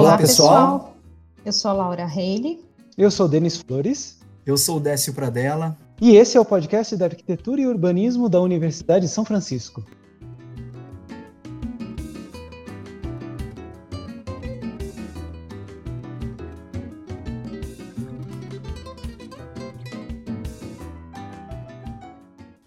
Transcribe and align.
Olá, 0.00 0.16
pessoal. 0.16 0.96
Eu 1.44 1.52
sou 1.52 1.70
a 1.70 1.74
Laura 1.74 2.06
Reile. 2.06 2.64
Eu 2.96 3.10
sou 3.10 3.28
Denis 3.28 3.58
Flores. 3.58 4.18
Eu 4.46 4.56
sou 4.56 4.78
o 4.78 4.80
Décio 4.80 5.12
Pradella. 5.12 5.76
E 6.00 6.16
esse 6.16 6.38
é 6.38 6.40
o 6.40 6.44
podcast 6.44 6.96
da 6.96 7.04
Arquitetura 7.04 7.60
e 7.60 7.66
Urbanismo 7.66 8.26
da 8.26 8.40
Universidade 8.40 9.04
de 9.04 9.12
São 9.12 9.26
Francisco. 9.26 9.84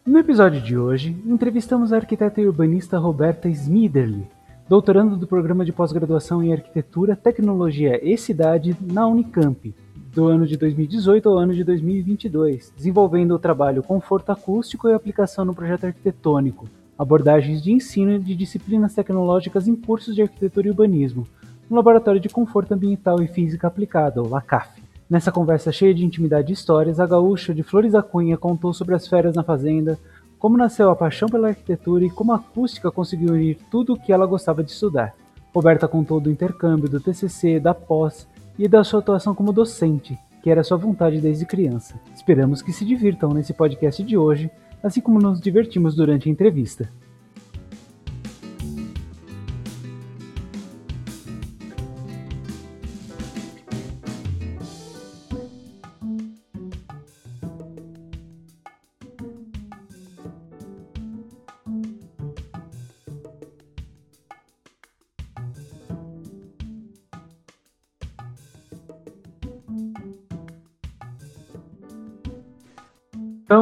No 0.05 0.19
episódio 0.19 0.61
de 0.61 0.77
hoje, 0.77 1.19
entrevistamos 1.25 1.91
a 1.91 1.95
arquiteta 1.95 2.39
e 2.39 2.45
urbanista 2.45 2.99
Roberta 2.99 3.49
Smiderli, 3.49 4.29
doutorando 4.73 5.15
do 5.15 5.27
programa 5.27 5.63
de 5.63 5.71
pós-graduação 5.71 6.41
em 6.41 6.51
Arquitetura, 6.51 7.15
Tecnologia 7.15 8.03
e 8.03 8.17
Cidade 8.17 8.75
na 8.81 9.05
Unicamp, 9.05 9.71
do 10.11 10.25
ano 10.25 10.47
de 10.47 10.57
2018 10.57 11.29
ao 11.29 11.37
ano 11.37 11.53
de 11.53 11.63
2022, 11.63 12.73
desenvolvendo 12.75 13.35
o 13.35 13.37
trabalho 13.37 13.83
Conforto 13.83 14.31
Acústico 14.31 14.89
e 14.89 14.93
Aplicação 14.95 15.45
no 15.45 15.53
Projeto 15.53 15.83
Arquitetônico, 15.83 16.67
abordagens 16.97 17.61
de 17.61 17.71
ensino 17.71 18.17
de 18.17 18.33
disciplinas 18.33 18.95
tecnológicas 18.95 19.67
em 19.67 19.75
cursos 19.75 20.15
de 20.15 20.23
Arquitetura 20.23 20.65
e 20.65 20.71
Urbanismo, 20.71 21.27
no 21.69 21.75
Laboratório 21.75 22.19
de 22.19 22.29
Conforto 22.29 22.73
Ambiental 22.73 23.21
e 23.21 23.27
Física 23.27 23.67
Aplicada, 23.67 24.23
o 24.23 24.27
LACAF. 24.27 24.81
Nessa 25.07 25.31
conversa 25.31 25.71
cheia 25.71 25.93
de 25.93 26.03
intimidade 26.03 26.51
e 26.51 26.53
histórias, 26.55 26.99
a 26.99 27.05
gaúcha 27.05 27.53
de 27.53 27.61
Flores 27.61 27.91
da 27.91 28.01
Cunha 28.01 28.37
contou 28.37 28.73
sobre 28.73 28.95
as 28.95 29.07
férias 29.07 29.35
na 29.35 29.43
fazenda, 29.43 29.99
como 30.43 30.57
nasceu 30.57 30.89
a 30.89 30.95
paixão 30.95 31.29
pela 31.29 31.47
arquitetura 31.47 32.03
e 32.03 32.09
como 32.09 32.33
a 32.33 32.35
acústica 32.35 32.91
conseguiu 32.91 33.33
unir 33.33 33.57
tudo 33.71 33.93
o 33.93 33.97
que 33.97 34.11
ela 34.11 34.25
gostava 34.25 34.61
de 34.61 34.71
estudar. 34.71 35.15
Roberta 35.55 35.87
contou 35.87 36.19
do 36.19 36.29
intercâmbio, 36.29 36.89
do 36.89 36.99
TCC, 36.99 37.61
da 37.61 37.73
pós 37.73 38.27
e 38.59 38.67
da 38.67 38.83
sua 38.83 38.99
atuação 38.99 39.33
como 39.33 39.53
docente, 39.53 40.19
que 40.43 40.49
era 40.49 40.61
sua 40.61 40.75
vontade 40.75 41.21
desde 41.21 41.45
criança. 41.45 41.97
Esperamos 42.13 42.61
que 42.61 42.73
se 42.73 42.83
divirtam 42.83 43.29
nesse 43.29 43.53
podcast 43.53 44.03
de 44.03 44.17
hoje, 44.17 44.51
assim 44.83 44.99
como 44.99 45.17
nos 45.17 45.39
divertimos 45.39 45.95
durante 45.95 46.27
a 46.27 46.31
entrevista. 46.33 46.91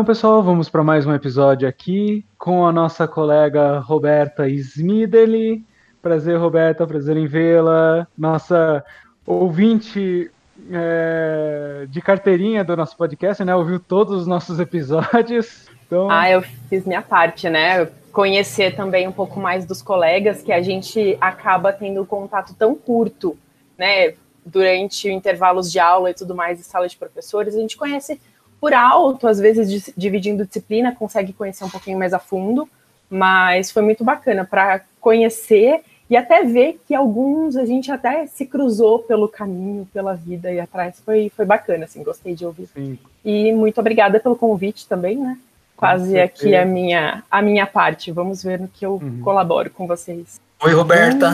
Então, 0.02 0.16
pessoal, 0.16 0.42
vamos 0.42 0.68
para 0.68 0.84
mais 0.84 1.06
um 1.06 1.14
episódio 1.14 1.70
aqui 1.70 2.26
com 2.36 2.66
a 2.66 2.72
nossa 2.72 3.08
colega 3.08 3.78
Roberta 3.78 4.50
Smideli. 4.50 5.64
Prazer, 6.02 6.40
Roberta, 6.40 6.88
prazer 6.88 7.16
em 7.18 7.28
vê-la. 7.28 8.08
Nossa 8.18 8.84
ouvinte 9.28 10.32
é, 10.72 11.86
de 11.88 12.02
carteirinha 12.02 12.64
do 12.64 12.76
nosso 12.76 12.98
podcast, 12.98 13.46
né? 13.46 13.56
Ouviu 13.56 13.80
todos 13.80 14.22
os 14.22 14.26
nossos 14.26 14.60
episódios. 14.60 15.70
Então... 15.86 16.10
Ah, 16.10 16.32
eu 16.32 16.42
fiz 16.68 16.84
minha 16.84 17.04
parte, 17.04 17.48
né? 17.48 17.86
Conhecer 18.12 18.76
também 18.76 19.08
um 19.08 19.12
pouco 19.12 19.40
mais 19.40 19.68
dos 19.68 19.84
colegas, 19.84 20.42
que 20.42 20.52
a 20.52 20.64
gente 20.64 21.16
acaba 21.22 21.72
tendo 21.72 22.04
contato 22.08 22.56
tão 22.58 22.74
curto, 22.74 23.38
né? 23.78 24.16
Durante 24.44 25.12
intervalos 25.12 25.72
de 25.72 25.78
aula 25.78 26.10
e 26.10 26.16
tudo 26.16 26.34
mais, 26.34 26.60
em 26.60 26.64
sala 26.64 26.88
de 26.88 26.98
professores, 26.98 27.54
a 27.54 27.60
gente 27.60 27.78
conhece 27.78 28.20
por 28.62 28.76
alto, 28.76 29.28
às 29.28 29.40
vezes 29.40 29.92
dividindo 29.98 30.46
disciplina, 30.46 30.96
consegue 30.96 31.34
conhecer 31.34 31.64
um 31.64 31.70
pouquinho 31.70 31.98
mais 31.98 32.14
a 32.14 32.20
fundo, 32.20 32.70
mas 33.10 33.72
foi 33.72 33.82
muito 33.82 34.04
bacana 34.04 34.46
para 34.46 34.82
conhecer 35.02 35.82
e 36.08 36.16
até 36.16 36.44
ver 36.44 36.80
que 36.88 36.94
alguns 36.94 37.58
a 37.58 37.66
gente 37.66 37.92
até 37.92 38.28
se 38.28 38.46
cruzou 38.46 39.00
pelo 39.00 39.28
caminho, 39.28 39.88
pela 39.92 40.14
vida 40.14 40.52
e 40.52 40.60
atrás. 40.60 41.02
Foi, 41.04 41.32
foi 41.36 41.44
bacana, 41.44 41.86
assim, 41.86 42.04
gostei 42.04 42.36
de 42.36 42.46
ouvir. 42.46 42.68
Sim. 42.68 43.00
E 43.26 43.52
muito 43.52 43.80
obrigada 43.80 44.20
pelo 44.20 44.36
convite 44.36 44.88
também, 44.88 45.18
né? 45.18 45.38
Quase 45.76 46.20
aqui 46.20 46.56
a 46.56 46.64
minha, 46.64 47.24
a 47.32 47.42
minha 47.42 47.66
parte. 47.66 48.12
Vamos 48.12 48.44
ver 48.44 48.60
no 48.60 48.68
que 48.68 48.86
eu 48.86 49.00
uhum. 49.02 49.22
colaboro 49.24 49.72
com 49.72 49.88
vocês. 49.88 50.40
Oi, 50.62 50.74
Roberta. 50.74 51.32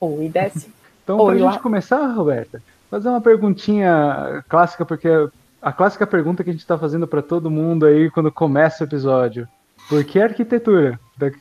Hum. 0.00 0.16
Oi, 0.18 0.28
Décio. 0.28 0.72
Então, 1.04 1.18
para 1.24 1.34
a 1.34 1.38
gente 1.38 1.58
começar, 1.60 2.04
Roberta, 2.08 2.60
fazer 2.90 3.08
uma 3.10 3.20
perguntinha 3.20 4.42
clássica, 4.48 4.84
porque 4.84 5.08
a 5.64 5.72
clássica 5.72 6.06
pergunta 6.06 6.44
que 6.44 6.50
a 6.50 6.52
gente 6.52 6.60
está 6.60 6.76
fazendo 6.76 7.08
para 7.08 7.22
todo 7.22 7.50
mundo 7.50 7.86
aí 7.86 8.10
quando 8.10 8.30
começa 8.30 8.84
o 8.84 8.86
episódio. 8.86 9.48
Por 9.88 10.04
que 10.04 10.20
arquitetura? 10.20 11.00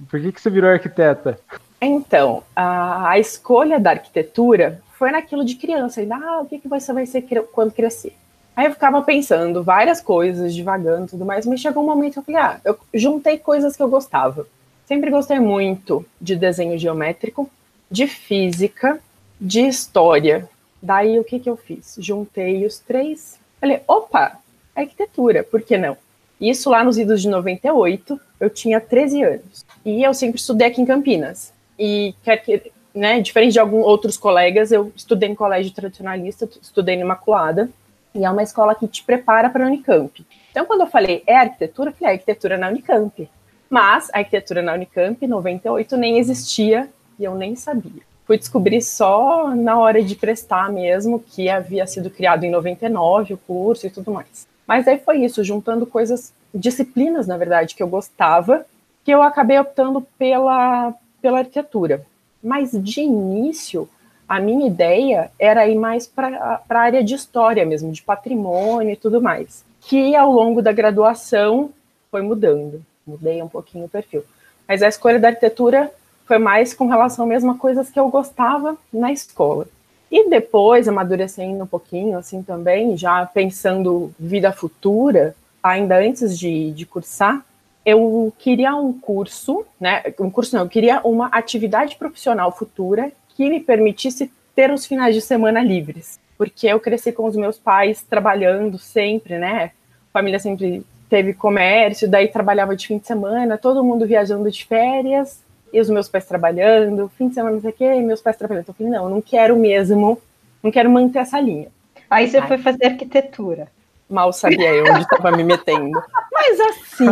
Por 0.09 0.21
que, 0.21 0.31
que 0.31 0.39
você 0.39 0.49
virou 0.49 0.69
arquiteta? 0.69 1.37
Então, 1.81 2.41
a, 2.55 3.09
a 3.09 3.19
escolha 3.19 3.81
da 3.81 3.91
arquitetura 3.91 4.81
foi 4.97 5.11
naquilo 5.11 5.43
de 5.43 5.55
criança. 5.55 5.99
Ainda, 5.99 6.15
ah, 6.15 6.39
o 6.41 6.45
que, 6.45 6.57
que 6.57 6.69
você 6.69 6.93
vai 6.93 7.05
ser 7.05 7.25
quando 7.51 7.73
crescer? 7.73 8.15
Aí 8.55 8.67
eu 8.67 8.71
ficava 8.71 9.01
pensando 9.01 9.61
várias 9.61 9.99
coisas, 9.99 10.55
devagando 10.55 11.07
e 11.07 11.09
tudo 11.09 11.25
mais, 11.25 11.45
mas 11.45 11.59
chegou 11.59 11.83
um 11.83 11.87
momento 11.87 12.13
que 12.13 12.19
eu 12.19 12.23
falei, 12.23 12.39
ah, 12.39 12.61
eu 12.63 12.79
juntei 12.93 13.37
coisas 13.37 13.75
que 13.75 13.83
eu 13.83 13.89
gostava. 13.89 14.47
Sempre 14.85 15.09
gostei 15.09 15.39
muito 15.39 16.05
de 16.21 16.37
desenho 16.37 16.79
geométrico, 16.79 17.49
de 17.91 18.07
física, 18.07 19.01
de 19.39 19.67
história. 19.67 20.47
Daí 20.81 21.19
o 21.19 21.25
que, 21.25 21.39
que 21.39 21.49
eu 21.49 21.57
fiz? 21.57 21.95
Juntei 21.99 22.65
os 22.65 22.79
três 22.79 23.42
Falei, 23.63 23.79
opa, 23.87 24.39
arquitetura, 24.75 25.41
por 25.41 25.61
que 25.61 25.77
não? 25.77 25.95
Isso 26.37 26.69
lá 26.69 26.83
nos 26.83 26.97
idos 26.97 27.21
de 27.21 27.29
98, 27.29 28.19
eu 28.37 28.49
tinha 28.49 28.81
13 28.81 29.23
anos. 29.23 29.65
E 29.85 30.03
eu 30.03 30.13
sempre 30.13 30.37
estudei 30.37 30.67
aqui 30.67 30.81
em 30.81 30.85
Campinas. 30.85 31.53
E 31.79 32.13
quer 32.25 32.43
que, 32.43 32.73
né, 32.93 33.21
diferente 33.21 33.53
de 33.53 33.61
alguns 33.61 33.85
outros 33.85 34.17
colegas, 34.17 34.73
eu 34.73 34.91
estudei 34.93 35.29
em 35.29 35.33
colégio 35.33 35.73
tradicionalista, 35.73 36.49
estudei 36.61 36.97
na 36.97 37.03
Imaculada, 37.03 37.69
e 38.13 38.25
é 38.25 38.29
uma 38.29 38.43
escola 38.43 38.75
que 38.75 38.85
te 38.85 39.01
prepara 39.01 39.49
para 39.49 39.63
a 39.63 39.67
Unicamp. 39.67 40.25
Então, 40.51 40.65
quando 40.65 40.81
eu 40.81 40.87
falei 40.87 41.23
é 41.25 41.37
arquitetura, 41.37 41.91
eu 41.91 41.93
falei 41.93 42.15
é 42.15 42.17
arquitetura 42.17 42.57
na 42.57 42.67
Unicamp. 42.67 43.29
Mas 43.69 44.09
a 44.13 44.17
arquitetura 44.17 44.61
na 44.61 44.73
Unicamp, 44.73 45.23
em 45.23 45.29
98, 45.29 45.95
nem 45.95 46.17
existia 46.17 46.89
e 47.17 47.23
eu 47.23 47.33
nem 47.33 47.55
sabia 47.55 48.03
fui 48.25 48.37
descobrir 48.37 48.81
só 48.81 49.53
na 49.55 49.77
hora 49.77 50.01
de 50.01 50.15
prestar 50.15 50.71
mesmo, 50.71 51.19
que 51.19 51.49
havia 51.49 51.85
sido 51.85 52.09
criado 52.09 52.43
em 52.43 52.51
99 52.51 53.33
o 53.33 53.37
curso 53.37 53.85
e 53.85 53.89
tudo 53.89 54.11
mais. 54.11 54.47
Mas 54.67 54.87
aí 54.87 54.97
foi 54.97 55.23
isso, 55.23 55.43
juntando 55.43 55.85
coisas, 55.85 56.33
disciplinas, 56.53 57.27
na 57.27 57.37
verdade, 57.37 57.75
que 57.75 57.83
eu 57.83 57.87
gostava, 57.87 58.65
que 59.03 59.11
eu 59.11 59.21
acabei 59.21 59.59
optando 59.59 60.01
pela, 60.17 60.93
pela 61.21 61.39
arquitetura. 61.39 62.05
Mas 62.41 62.71
de 62.71 63.01
início, 63.01 63.89
a 64.27 64.39
minha 64.39 64.67
ideia 64.67 65.29
era 65.37 65.67
ir 65.67 65.75
mais 65.75 66.07
para 66.07 66.61
a 66.69 66.77
área 66.77 67.03
de 67.03 67.13
história 67.13 67.65
mesmo, 67.65 67.91
de 67.91 68.01
patrimônio 68.01 68.91
e 68.91 68.97
tudo 68.97 69.21
mais. 69.21 69.65
Que 69.81 70.15
ao 70.15 70.31
longo 70.31 70.61
da 70.61 70.71
graduação 70.71 71.71
foi 72.09 72.21
mudando, 72.21 72.81
mudei 73.05 73.41
um 73.41 73.49
pouquinho 73.49 73.85
o 73.85 73.89
perfil. 73.89 74.23
Mas 74.67 74.81
a 74.81 74.87
escolha 74.87 75.19
da 75.19 75.27
arquitetura 75.27 75.91
foi 76.25 76.37
mais 76.37 76.73
com 76.73 76.87
relação 76.87 77.25
mesmo 77.25 77.51
a 77.51 77.57
coisas 77.57 77.89
que 77.89 77.99
eu 77.99 78.09
gostava 78.09 78.77
na 78.91 79.11
escola. 79.11 79.67
E 80.11 80.29
depois, 80.29 80.87
amadurecendo 80.87 81.63
um 81.63 81.67
pouquinho, 81.67 82.17
assim 82.17 82.43
também, 82.43 82.95
já 82.95 83.25
pensando 83.25 84.13
vida 84.19 84.51
futura, 84.51 85.35
ainda 85.61 85.97
antes 85.97 86.37
de, 86.37 86.71
de 86.71 86.85
cursar, 86.85 87.43
eu 87.85 88.31
queria 88.37 88.75
um 88.75 88.93
curso, 88.93 89.65
né? 89.79 90.03
Um 90.19 90.29
curso 90.29 90.55
não, 90.55 90.63
eu 90.63 90.69
queria 90.69 91.01
uma 91.03 91.27
atividade 91.27 91.95
profissional 91.95 92.51
futura 92.55 93.11
que 93.29 93.49
me 93.49 93.59
permitisse 93.59 94.31
ter 94.55 94.71
os 94.71 94.85
finais 94.85 95.15
de 95.15 95.21
semana 95.21 95.61
livres. 95.61 96.19
Porque 96.37 96.67
eu 96.67 96.79
cresci 96.79 97.11
com 97.11 97.25
os 97.25 97.35
meus 97.35 97.57
pais 97.57 98.03
trabalhando 98.03 98.77
sempre, 98.77 99.37
né? 99.37 99.71
Família 100.11 100.39
sempre 100.39 100.85
teve 101.09 101.33
comércio, 101.33 102.09
daí 102.09 102.27
trabalhava 102.27 102.75
de 102.75 102.87
fim 102.87 102.97
de 102.97 103.05
semana, 103.05 103.57
todo 103.57 103.83
mundo 103.83 104.07
viajando 104.07 104.49
de 104.49 104.65
férias, 104.65 105.42
e 105.73 105.81
os 105.81 105.89
meus 105.89 106.07
pais 106.07 106.25
trabalhando, 106.25 107.11
fim 107.17 107.27
de 107.27 107.33
semana 107.33 107.55
não 107.55 107.61
sei 107.61 107.71
o 107.71 107.73
quê, 107.73 107.85
e 107.95 108.01
meus 108.01 108.21
pais 108.21 108.37
trabalhando. 108.37 108.61
Então, 108.63 108.75
eu 108.77 108.85
falei, 108.85 108.99
não, 108.99 109.09
não 109.09 109.21
quero 109.21 109.57
mesmo, 109.57 110.21
não 110.61 110.71
quero 110.71 110.89
manter 110.89 111.19
essa 111.19 111.39
linha. 111.39 111.67
Aí 112.09 112.29
você 112.29 112.37
Ai. 112.37 112.47
foi 112.47 112.57
fazer 112.59 112.85
arquitetura. 112.85 113.67
Mal 114.07 114.31
sabia 114.31 114.71
eu 114.71 114.85
onde 114.85 115.01
estava 115.01 115.31
me 115.31 115.43
metendo. 115.43 115.99
Mas 116.31 116.59
assim, 116.59 117.07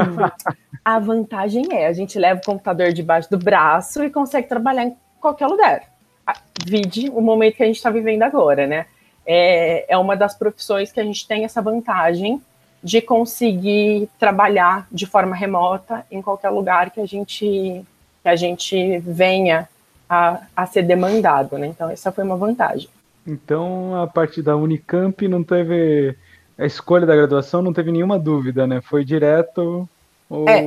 a 0.86 1.00
vantagem 1.00 1.66
é, 1.72 1.88
a 1.88 1.94
gente 1.94 2.20
leva 2.20 2.40
o 2.40 2.46
computador 2.46 2.94
debaixo 2.94 3.30
do 3.32 3.38
braço 3.40 4.04
e 4.04 4.12
consegue 4.12 4.48
trabalhar 4.48 4.84
em 4.84 4.96
qualquer 5.20 5.48
lugar. 5.48 5.84
Vide 6.64 7.10
o 7.10 7.20
momento 7.20 7.56
que 7.56 7.64
a 7.64 7.66
gente 7.66 7.78
está 7.78 7.90
vivendo 7.90 8.22
agora, 8.22 8.68
né? 8.68 8.86
É, 9.26 9.92
é 9.92 9.98
uma 9.98 10.16
das 10.16 10.36
profissões 10.36 10.92
que 10.92 11.00
a 11.00 11.04
gente 11.04 11.28
tem 11.28 11.44
essa 11.44 11.62
vantagem 11.62 12.40
de 12.84 13.02
conseguir 13.02 14.08
trabalhar 14.20 14.88
de 14.92 15.06
forma 15.06 15.36
remota 15.36 16.06
em 16.12 16.22
qualquer 16.22 16.50
lugar 16.50 16.92
que 16.92 17.00
a 17.00 17.06
gente 17.06 17.86
que 18.22 18.30
a 18.30 18.36
gente 18.36 19.00
venha 19.00 19.68
a, 20.10 20.42
a 20.56 20.66
ser 20.66 20.84
demandado, 20.84 21.58
né? 21.58 21.68
Então, 21.68 21.90
essa 21.90 22.12
foi 22.12 22.24
uma 22.24 22.36
vantagem. 22.36 22.90
Então, 23.26 23.96
a 24.02 24.08
partir 24.08 24.42
da 24.42 24.56
Unicamp 24.56 25.28
não 25.28 25.44
teve 25.44 26.16
a 26.58 26.66
escolha 26.66 27.06
da 27.06 27.16
graduação, 27.16 27.62
não 27.62 27.74
teve 27.74 27.92
nenhuma 27.92 28.20
dúvida, 28.20 28.68
né? 28.68 28.82
Foi 28.82 29.06
direto 29.06 29.88
ou... 30.30 30.48
É, 30.48 30.64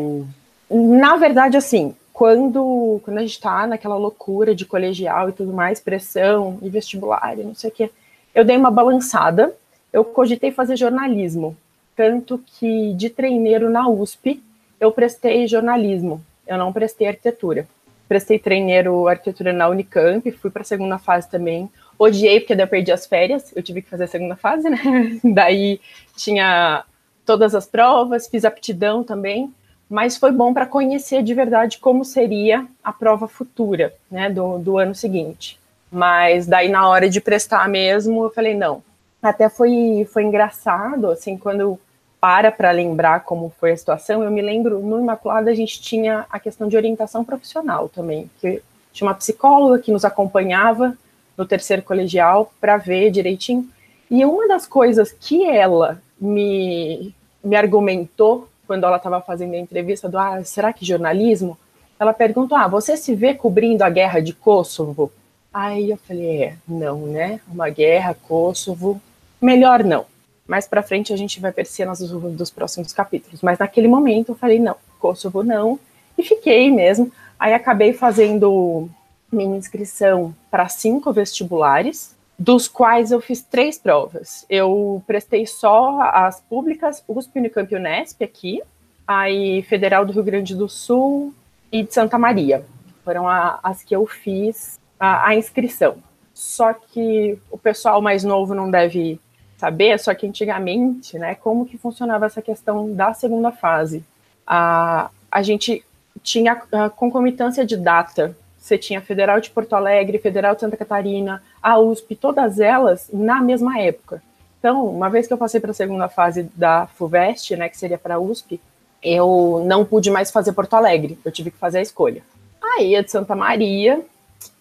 na 0.70 1.16
verdade, 1.16 1.56
assim, 1.56 1.94
quando, 2.12 3.00
quando 3.04 3.18
a 3.18 3.20
gente 3.20 3.32
está 3.32 3.66
naquela 3.66 3.96
loucura 3.96 4.54
de 4.54 4.64
colegial 4.64 5.28
e 5.28 5.32
tudo 5.32 5.52
mais, 5.52 5.80
pressão 5.80 6.58
e 6.62 6.70
vestibular 6.70 7.38
e 7.38 7.42
não 7.42 7.54
sei 7.54 7.70
o 7.70 7.72
quê, 7.72 7.90
eu 8.34 8.44
dei 8.44 8.56
uma 8.56 8.70
balançada, 8.70 9.52
eu 9.92 10.04
cogitei 10.04 10.50
fazer 10.50 10.76
jornalismo, 10.76 11.56
tanto 11.94 12.40
que 12.46 12.92
de 12.94 13.10
treineiro 13.10 13.70
na 13.70 13.88
USP 13.88 14.42
eu 14.80 14.90
prestei 14.90 15.46
jornalismo, 15.46 16.24
eu 16.46 16.58
não 16.58 16.72
prestei 16.72 17.08
arquitetura. 17.08 17.66
Prestei 18.08 18.38
treineiro 18.38 19.08
arquitetura 19.08 19.52
na 19.52 19.68
Unicamp, 19.68 20.30
fui 20.32 20.50
para 20.50 20.62
a 20.62 20.64
segunda 20.64 20.98
fase 20.98 21.28
também. 21.28 21.70
Odiei 21.98 22.40
porque 22.40 22.54
daí 22.54 22.64
eu 22.64 22.70
perdi 22.70 22.92
as 22.92 23.06
férias, 23.06 23.52
eu 23.56 23.62
tive 23.62 23.80
que 23.82 23.88
fazer 23.88 24.04
a 24.04 24.08
segunda 24.08 24.36
fase, 24.36 24.68
né? 24.68 24.78
daí 25.24 25.80
tinha 26.16 26.84
todas 27.24 27.54
as 27.54 27.66
provas, 27.66 28.28
fiz 28.28 28.44
aptidão 28.44 29.02
também, 29.02 29.52
mas 29.88 30.16
foi 30.16 30.32
bom 30.32 30.52
para 30.52 30.66
conhecer 30.66 31.22
de 31.22 31.32
verdade 31.32 31.78
como 31.78 32.04
seria 32.04 32.66
a 32.82 32.92
prova 32.92 33.26
futura, 33.26 33.94
né, 34.10 34.28
do, 34.28 34.58
do 34.58 34.78
ano 34.78 34.94
seguinte. 34.94 35.58
Mas 35.90 36.46
daí 36.46 36.68
na 36.68 36.88
hora 36.88 37.08
de 37.08 37.20
prestar 37.20 37.68
mesmo, 37.68 38.24
eu 38.24 38.30
falei 38.30 38.54
não. 38.54 38.82
Até 39.22 39.48
foi 39.48 40.06
foi 40.12 40.24
engraçado, 40.24 41.10
assim, 41.10 41.38
quando 41.38 41.78
para 42.24 42.50
para 42.50 42.70
lembrar 42.70 43.20
como 43.20 43.52
foi 43.60 43.72
a 43.72 43.76
situação, 43.76 44.24
eu 44.24 44.30
me 44.30 44.40
lembro 44.40 44.78
no 44.78 44.98
Imaculada 44.98 45.50
a 45.50 45.54
gente 45.54 45.78
tinha 45.78 46.24
a 46.30 46.40
questão 46.40 46.66
de 46.66 46.74
orientação 46.74 47.22
profissional 47.22 47.86
também, 47.86 48.30
que 48.40 48.62
tinha 48.94 49.06
uma 49.06 49.14
psicóloga 49.14 49.78
que 49.78 49.92
nos 49.92 50.06
acompanhava 50.06 50.96
no 51.36 51.44
terceiro 51.44 51.82
colegial 51.82 52.50
para 52.58 52.78
ver 52.78 53.10
direitinho. 53.10 53.68
E 54.10 54.24
uma 54.24 54.48
das 54.48 54.66
coisas 54.66 55.12
que 55.12 55.44
ela 55.44 56.00
me, 56.18 57.14
me 57.44 57.56
argumentou 57.56 58.48
quando 58.66 58.84
ela 58.84 58.96
estava 58.96 59.20
fazendo 59.20 59.52
a 59.52 59.58
entrevista 59.58 60.08
do 60.08 60.16
ah, 60.18 60.42
será 60.44 60.72
que 60.72 60.86
jornalismo? 60.86 61.58
Ela 62.00 62.14
perguntou: 62.14 62.56
ah, 62.56 62.68
você 62.68 62.96
se 62.96 63.14
vê 63.14 63.34
cobrindo 63.34 63.84
a 63.84 63.90
guerra 63.90 64.20
de 64.20 64.32
Kosovo? 64.32 65.12
Aí 65.52 65.90
eu 65.90 65.98
falei: 65.98 66.42
é, 66.42 66.56
não, 66.66 67.00
né? 67.00 67.40
Uma 67.46 67.68
guerra, 67.68 68.16
Kosovo, 68.26 68.98
melhor 69.42 69.84
não 69.84 70.06
mais 70.46 70.66
para 70.66 70.82
frente 70.82 71.12
a 71.12 71.16
gente 71.16 71.40
vai 71.40 71.50
ver 71.50 71.66
cenas 71.66 72.00
dos, 72.00 72.50
próximos 72.50 72.92
capítulos. 72.92 73.40
Mas 73.42 73.58
naquele 73.58 73.88
momento 73.88 74.32
eu 74.32 74.34
falei, 74.34 74.58
não, 74.58 74.76
Kosovo 74.98 75.42
não, 75.42 75.78
e 76.16 76.22
fiquei 76.22 76.70
mesmo. 76.70 77.10
Aí 77.38 77.52
acabei 77.52 77.92
fazendo 77.92 78.88
minha 79.32 79.56
inscrição 79.56 80.34
para 80.50 80.68
cinco 80.68 81.12
vestibulares, 81.12 82.14
dos 82.38 82.68
quais 82.68 83.10
eu 83.10 83.20
fiz 83.20 83.42
três 83.42 83.78
provas. 83.78 84.44
Eu 84.48 85.02
prestei 85.06 85.46
só 85.46 86.00
as 86.00 86.40
públicas, 86.40 87.02
USP, 87.08 87.38
Unicamp 87.38 87.74
Unesp 87.74 88.22
aqui, 88.22 88.62
aí 89.06 89.62
Federal 89.62 90.04
do 90.04 90.12
Rio 90.12 90.24
Grande 90.24 90.54
do 90.54 90.68
Sul 90.68 91.32
e 91.70 91.82
de 91.82 91.92
Santa 91.92 92.18
Maria. 92.18 92.64
Foram 93.04 93.28
a, 93.28 93.58
as 93.62 93.82
que 93.82 93.94
eu 93.94 94.06
fiz 94.06 94.78
a, 94.98 95.28
a 95.28 95.34
inscrição. 95.34 95.96
Só 96.32 96.72
que 96.72 97.38
o 97.50 97.56
pessoal 97.56 98.02
mais 98.02 98.24
novo 98.24 98.54
não 98.54 98.70
deve 98.70 99.20
saber, 99.56 99.98
só 99.98 100.14
que 100.14 100.26
antigamente, 100.26 101.18
né, 101.18 101.34
como 101.34 101.66
que 101.66 101.78
funcionava 101.78 102.26
essa 102.26 102.42
questão 102.42 102.92
da 102.92 103.14
segunda 103.14 103.50
fase? 103.50 104.04
A, 104.46 105.10
a 105.30 105.42
gente 105.42 105.84
tinha 106.22 106.62
a 106.72 106.88
concomitância 106.90 107.64
de 107.64 107.76
data. 107.76 108.36
Você 108.58 108.78
tinha 108.78 109.00
Federal 109.00 109.40
de 109.40 109.50
Porto 109.50 109.74
Alegre, 109.74 110.18
Federal 110.18 110.54
de 110.54 110.60
Santa 110.60 110.76
Catarina, 110.76 111.42
a 111.62 111.78
USP, 111.78 112.16
todas 112.16 112.58
elas 112.58 113.08
na 113.12 113.40
mesma 113.40 113.78
época. 113.78 114.22
Então, 114.58 114.86
uma 114.86 115.10
vez 115.10 115.26
que 115.26 115.32
eu 115.32 115.38
passei 115.38 115.60
para 115.60 115.72
a 115.72 115.74
segunda 115.74 116.08
fase 116.08 116.50
da 116.54 116.86
FUVEST, 116.86 117.56
né, 117.56 117.68
que 117.68 117.76
seria 117.76 117.98
para 117.98 118.14
a 118.14 118.18
USP, 118.18 118.58
eu 119.02 119.62
não 119.66 119.84
pude 119.84 120.10
mais 120.10 120.30
fazer 120.30 120.52
Porto 120.54 120.74
Alegre, 120.74 121.18
eu 121.22 121.30
tive 121.30 121.50
que 121.50 121.58
fazer 121.58 121.78
a 121.78 121.82
escolha. 121.82 122.22
Aí 122.62 122.96
a 122.96 123.02
de 123.02 123.10
Santa 123.10 123.36
Maria 123.36 124.00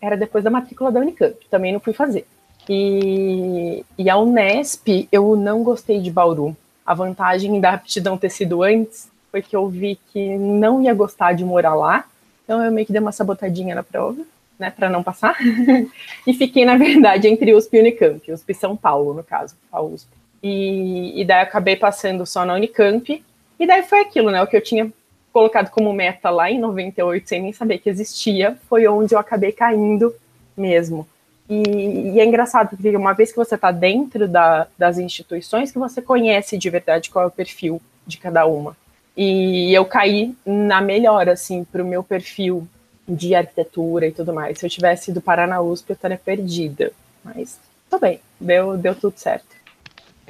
era 0.02 0.18
depois 0.18 0.44
da 0.44 0.50
matrícula 0.50 0.92
da 0.92 1.00
Unicamp, 1.00 1.38
também 1.50 1.72
não 1.72 1.80
fui 1.80 1.94
fazer. 1.94 2.28
E, 2.70 3.84
e 3.98 4.10
a 4.10 4.18
Unesp, 4.18 5.08
eu 5.12 5.36
não 5.36 5.64
gostei 5.64 6.00
de 6.00 6.12
Bauru. 6.12 6.56
A 6.86 6.94
vantagem 6.94 7.60
da 7.60 7.74
aptidão 7.74 8.18
ter 8.18 8.30
sido 8.30 8.64
antes 8.64 9.10
foi 9.32 9.42
que 9.42 9.56
eu 9.56 9.68
vi 9.68 9.98
que 10.12 10.38
não 10.38 10.82
ia 10.82 10.94
gostar 10.94 11.34
de 11.34 11.44
morar 11.44 11.76
lá. 11.76 12.06
Então 12.44 12.64
eu 12.64 12.72
meio 12.72 12.86
que 12.86 12.92
dei 12.92 13.02
uma 13.02 13.12
sabotadinha 13.12 13.74
na 13.74 13.84
prova, 13.84 14.22
né, 14.60 14.70
para 14.70 14.90
não 14.90 15.02
passar. 15.02 15.38
e 16.28 16.34
fiquei, 16.34 16.66
na 16.66 16.78
verdade, 16.78 17.28
entre 17.28 17.54
USP 17.54 17.78
e 17.78 17.80
Unicamp, 17.80 18.32
USP 18.32 18.54
São 18.54 18.76
Paulo, 18.76 19.14
no 19.14 19.24
caso, 19.24 19.56
a 19.72 19.82
USP. 19.82 20.10
E, 20.42 21.20
e 21.22 21.26
daí 21.26 21.42
acabei 21.42 21.76
passando 21.76 22.26
só 22.26 22.46
na 22.46 22.54
Unicamp. 22.54 23.24
E 23.60 23.68
daí 23.68 23.84
foi 23.84 24.02
aquilo, 24.02 24.30
né, 24.30 24.42
o 24.42 24.48
que 24.48 24.58
eu 24.58 24.62
tinha 24.62 24.92
colocado 25.32 25.72
como 25.72 25.92
meta 25.92 26.30
lá 26.30 26.52
em 26.52 26.60
98, 26.60 27.28
sem 27.28 27.42
nem 27.42 27.52
saber 27.52 27.80
que 27.80 27.90
existia, 27.90 28.56
foi 28.70 28.88
onde 28.88 29.16
eu 29.16 29.20
acabei 29.20 29.52
caindo 29.52 30.14
mesmo. 30.56 31.08
E, 31.50 32.14
e, 32.16 32.20
é 32.20 32.26
engraçado, 32.26 32.70
porque 32.70 32.96
uma 32.96 33.14
vez 33.14 33.32
que 33.32 33.38
você 33.38 33.56
está 33.56 33.72
dentro 33.72 34.28
da, 34.28 34.68
das 34.78 34.98
instituições, 34.98 35.72
que 35.72 35.80
você 35.80 36.02
conhece 36.02 36.58
de 36.58 36.70
verdade 36.70 37.10
qual 37.10 37.26
é 37.26 37.28
o 37.28 37.32
perfil 37.32 37.82
de 38.08 38.18
cada 38.18 38.46
uma. 38.46 38.76
E 39.16 39.74
eu 39.74 39.86
caí 39.86 40.36
na 40.46 40.82
melhor, 40.82 41.30
assim, 41.30 41.64
para 41.64 41.84
o 41.84 41.88
meu 41.88 42.04
perfil 42.04 42.68
de 43.08 43.36
arquitetura 43.36 44.08
e 44.08 44.12
tudo 44.12 44.34
mais. 44.34 44.58
Se 44.58 44.66
eu 44.66 44.70
tivesse 44.70 45.12
ido 45.12 45.22
parar 45.22 45.48
na 45.48 45.62
USP, 45.62 45.90
eu 45.90 45.94
estaria 45.94 46.18
perdida. 46.18 46.92
Mas 47.24 47.60
tudo 47.90 48.02
bem, 48.02 48.20
deu, 48.40 48.78
deu 48.78 48.96
tudo 48.96 49.18
certo. 49.18 49.54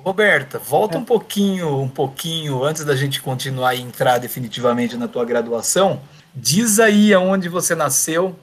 Roberta, 0.03 0.59
volta 0.59 0.97
é. 0.97 0.99
um 0.99 1.05
pouquinho, 1.05 1.79
um 1.79 1.87
pouquinho, 1.87 2.61
antes 2.63 2.83
da 2.83 2.95
gente 2.95 3.21
continuar 3.21 3.73
e 3.75 3.81
entrar 3.81 4.17
definitivamente 4.17 4.97
na 4.97 5.07
tua 5.07 5.23
graduação. 5.23 6.01
Diz 6.35 6.79
aí 6.79 7.13
aonde 7.13 7.47
você 7.47 7.73
nasceu. 7.73 8.35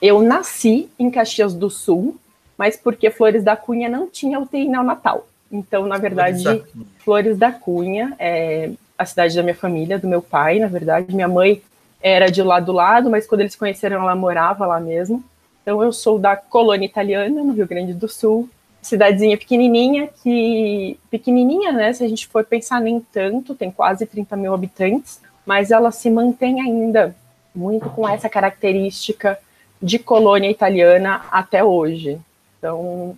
Eu 0.00 0.22
nasci 0.22 0.88
em 0.98 1.10
Caxias 1.10 1.54
do 1.54 1.68
Sul, 1.68 2.16
mas 2.56 2.76
porque 2.76 3.10
Flores 3.10 3.42
da 3.42 3.56
Cunha 3.56 3.88
não 3.88 4.08
tinha 4.08 4.38
UTI 4.38 4.68
neonatal. 4.68 5.26
Então, 5.50 5.86
na 5.86 5.96
verdade, 5.96 6.42
Flores 6.42 6.62
da, 6.62 6.84
Flores 6.98 7.38
da 7.38 7.52
Cunha 7.52 8.14
é 8.18 8.70
a 8.96 9.06
cidade 9.06 9.34
da 9.34 9.42
minha 9.42 9.54
família, 9.54 9.98
do 9.98 10.08
meu 10.08 10.20
pai, 10.20 10.58
na 10.58 10.66
verdade. 10.66 11.14
Minha 11.14 11.28
mãe 11.28 11.62
era 12.02 12.30
de 12.30 12.42
lá 12.42 12.60
do 12.60 12.72
lado, 12.72 13.10
mas 13.10 13.26
quando 13.26 13.40
eles 13.40 13.52
se 13.52 13.58
conheceram, 13.58 14.02
ela 14.02 14.14
morava 14.14 14.66
lá 14.66 14.80
mesmo. 14.80 15.22
Então, 15.62 15.82
eu 15.82 15.92
sou 15.92 16.18
da 16.18 16.36
colônia 16.36 16.86
italiana, 16.86 17.42
no 17.42 17.52
Rio 17.52 17.66
Grande 17.66 17.92
do 17.92 18.08
Sul, 18.08 18.48
cidadezinha 18.82 19.36
pequenininha, 19.36 20.08
que 20.22 20.98
pequenininha, 21.10 21.72
né? 21.72 21.92
Se 21.92 22.04
a 22.04 22.08
gente 22.08 22.26
for 22.26 22.44
pensar 22.44 22.80
nem 22.80 23.00
tanto, 23.00 23.54
tem 23.54 23.70
quase 23.70 24.06
30 24.06 24.36
mil 24.36 24.54
habitantes, 24.54 25.20
mas 25.44 25.70
ela 25.70 25.90
se 25.90 26.10
mantém 26.10 26.60
ainda 26.60 27.14
muito 27.54 27.88
com 27.90 28.08
essa 28.08 28.28
característica 28.28 29.38
de 29.80 29.98
colônia 29.98 30.50
italiana 30.50 31.22
até 31.30 31.62
hoje. 31.62 32.18
Então, 32.58 33.16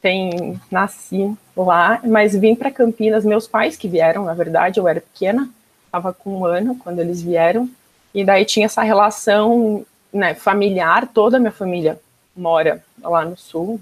tem 0.00 0.60
nasci 0.70 1.36
lá, 1.56 2.00
mas 2.04 2.36
vim 2.36 2.54
para 2.54 2.70
Campinas, 2.70 3.24
meus 3.24 3.48
pais 3.48 3.76
que 3.76 3.88
vieram, 3.88 4.24
na 4.24 4.34
verdade, 4.34 4.78
eu 4.78 4.86
era 4.86 5.00
pequena, 5.00 5.48
estava 5.86 6.12
com 6.12 6.38
um 6.38 6.44
ano 6.44 6.76
quando 6.76 7.00
eles 7.00 7.22
vieram, 7.22 7.68
e 8.14 8.24
daí 8.24 8.44
tinha 8.44 8.66
essa 8.66 8.82
relação 8.82 9.84
né, 10.12 10.34
familiar, 10.34 11.08
toda 11.08 11.38
a 11.38 11.40
minha 11.40 11.52
família 11.52 11.98
mora 12.36 12.84
lá 13.02 13.24
no 13.24 13.36
sul, 13.36 13.80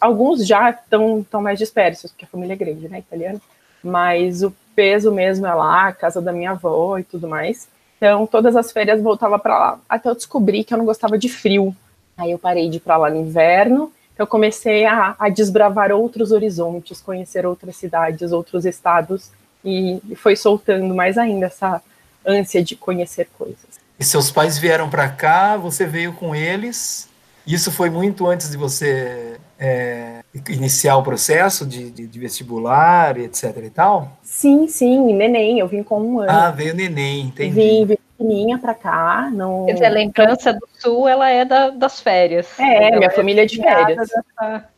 alguns 0.00 0.46
já 0.46 0.70
estão 0.70 1.24
tão 1.30 1.42
mais 1.42 1.58
dispersos, 1.58 2.10
porque 2.10 2.24
a 2.24 2.28
família 2.28 2.54
é 2.54 2.56
grande, 2.56 2.88
né, 2.88 2.98
italiana, 2.98 3.40
mas 3.82 4.42
o 4.42 4.54
peso 4.74 5.12
mesmo 5.12 5.46
é 5.46 5.54
lá, 5.54 5.88
a 5.88 5.92
casa 5.92 6.20
da 6.20 6.32
minha 6.32 6.52
avó 6.52 6.98
e 6.98 7.04
tudo 7.04 7.28
mais. 7.28 7.68
Então, 8.00 8.26
todas 8.26 8.56
as 8.56 8.72
férias 8.72 9.02
voltava 9.02 9.38
para 9.38 9.58
lá. 9.58 9.80
Até 9.86 10.08
eu 10.08 10.14
descobri 10.14 10.64
que 10.64 10.72
eu 10.72 10.78
não 10.78 10.86
gostava 10.86 11.18
de 11.18 11.28
frio. 11.28 11.76
Aí 12.16 12.30
eu 12.30 12.38
parei 12.38 12.70
de 12.70 12.78
ir 12.78 12.80
para 12.80 12.96
lá 12.96 13.10
no 13.10 13.16
inverno. 13.16 13.92
Eu 14.18 14.26
comecei 14.26 14.86
a, 14.86 15.14
a, 15.18 15.28
desbravar 15.28 15.92
outros 15.92 16.32
horizontes, 16.32 17.02
conhecer 17.02 17.44
outras 17.44 17.76
cidades, 17.76 18.32
outros 18.32 18.64
estados. 18.64 19.30
E, 19.62 20.00
e 20.08 20.16
foi 20.16 20.34
soltando 20.34 20.94
mais 20.94 21.18
ainda 21.18 21.46
essa 21.46 21.82
ânsia 22.26 22.64
de 22.64 22.74
conhecer 22.74 23.28
coisas. 23.36 23.78
E 23.98 24.04
seus 24.04 24.30
pais 24.30 24.56
vieram 24.56 24.88
para 24.88 25.10
cá, 25.10 25.58
você 25.58 25.84
veio 25.84 26.14
com 26.14 26.34
eles. 26.34 27.06
Isso 27.46 27.70
foi 27.70 27.90
muito 27.90 28.26
antes 28.26 28.50
de 28.50 28.56
você 28.56 29.38
é, 29.60 30.20
iniciar 30.48 30.96
o 30.96 31.02
processo 31.02 31.66
de, 31.66 31.90
de, 31.90 32.06
de, 32.06 32.18
vestibular, 32.18 33.18
etc 33.18 33.56
e 33.62 33.68
tal? 33.68 34.16
Sim, 34.22 34.66
sim, 34.66 35.12
neném, 35.12 35.58
eu 35.58 35.68
vim 35.68 35.82
com 35.82 36.00
um 36.00 36.20
ano. 36.20 36.30
Ah, 36.30 36.50
veio 36.50 36.74
neném, 36.74 37.26
entendi. 37.26 37.54
Vim, 37.54 37.84
vim 37.84 37.96
pequenininha 38.16 38.58
para 38.58 38.74
cá. 38.74 39.30
Não... 39.30 39.66
Quer 39.66 39.74
dizer, 39.74 39.86
a 39.86 39.90
lembrança 39.90 40.52
do 40.54 40.66
Sul, 40.78 41.06
ela 41.06 41.28
é 41.28 41.44
da, 41.44 41.68
das 41.68 42.00
férias. 42.00 42.58
É, 42.58 42.86
então, 42.86 42.98
minha 42.98 43.10
família 43.10 43.42
é 43.42 43.46
de 43.46 43.56
férias. 43.58 44.08
Dessa... 44.08 44.68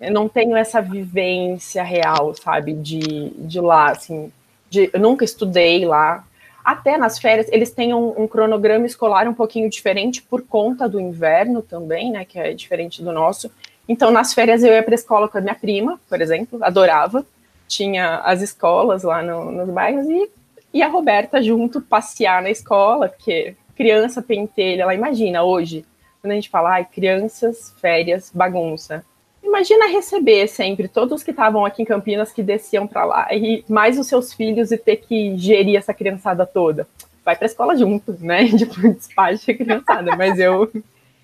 Eu 0.00 0.12
não 0.12 0.28
tenho 0.28 0.56
essa 0.56 0.80
vivência 0.80 1.82
real, 1.82 2.34
sabe, 2.34 2.72
de, 2.72 3.30
de 3.38 3.60
lá, 3.60 3.90
assim, 3.90 4.32
de, 4.70 4.90
eu 4.92 5.00
nunca 5.00 5.24
estudei 5.24 5.84
lá, 5.84 6.24
até 6.64 6.98
nas 6.98 7.18
férias, 7.18 7.46
eles 7.50 7.70
têm 7.70 7.94
um, 7.94 8.22
um, 8.22 8.26
cronograma 8.26 8.86
escolar 8.86 9.28
um 9.28 9.34
pouquinho 9.34 9.70
diferente 9.70 10.20
por 10.20 10.42
conta 10.42 10.88
do 10.88 11.00
inverno 11.00 11.62
também, 11.62 12.10
né? 12.10 12.24
Que 12.24 12.38
é 12.38 12.52
diferente 12.52 13.02
do 13.02 13.12
nosso. 13.12 13.50
Então, 13.88 14.10
nas 14.10 14.34
férias 14.34 14.62
eu 14.62 14.72
ia 14.72 14.82
para 14.82 14.94
a 14.94 14.96
escola 14.96 15.28
com 15.28 15.38
a 15.38 15.40
minha 15.40 15.54
prima, 15.54 16.00
por 16.08 16.20
exemplo, 16.20 16.58
adorava. 16.62 17.24
Tinha 17.68 18.18
as 18.18 18.42
escolas 18.42 19.02
lá 19.02 19.22
no, 19.22 19.50
nos 19.50 19.68
bairros 19.70 20.06
e, 20.08 20.30
e 20.72 20.82
a 20.82 20.88
Roberta 20.88 21.42
junto 21.42 21.80
passear 21.80 22.42
na 22.42 22.50
escola, 22.50 23.08
porque 23.08 23.54
criança 23.76 24.22
pentelha, 24.22 24.82
ela 24.82 24.94
imagina 24.94 25.42
hoje, 25.42 25.84
quando 26.20 26.32
a 26.32 26.34
gente 26.34 26.48
fala, 26.48 26.74
ai, 26.74 26.84
crianças, 26.84 27.74
férias, 27.80 28.30
bagunça. 28.34 29.04
Imagina 29.42 29.86
receber 29.86 30.48
sempre 30.48 30.88
todos 30.88 31.22
que 31.22 31.30
estavam 31.30 31.64
aqui 31.64 31.82
em 31.82 31.86
Campinas 31.86 32.32
que 32.32 32.42
desciam 32.42 32.86
para 32.86 33.04
lá 33.04 33.28
e 33.32 33.64
mais 33.68 33.98
os 33.98 34.08
seus 34.08 34.32
filhos 34.32 34.72
e 34.72 34.78
ter 34.78 34.96
que 34.96 35.36
gerir 35.38 35.76
essa 35.76 35.94
criançada 35.94 36.44
toda. 36.44 36.88
Vai 37.24 37.36
para 37.36 37.44
a 37.44 37.50
escola 37.50 37.76
junto, 37.76 38.16
né? 38.20 38.46
Tipo, 38.50 38.92
despacho 38.92 39.50
a 39.50 39.54
criançada, 39.54 40.16
mas 40.16 40.38
eu 40.38 40.70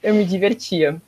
eu 0.03 0.15
me 0.15 0.25
divertia. 0.25 1.01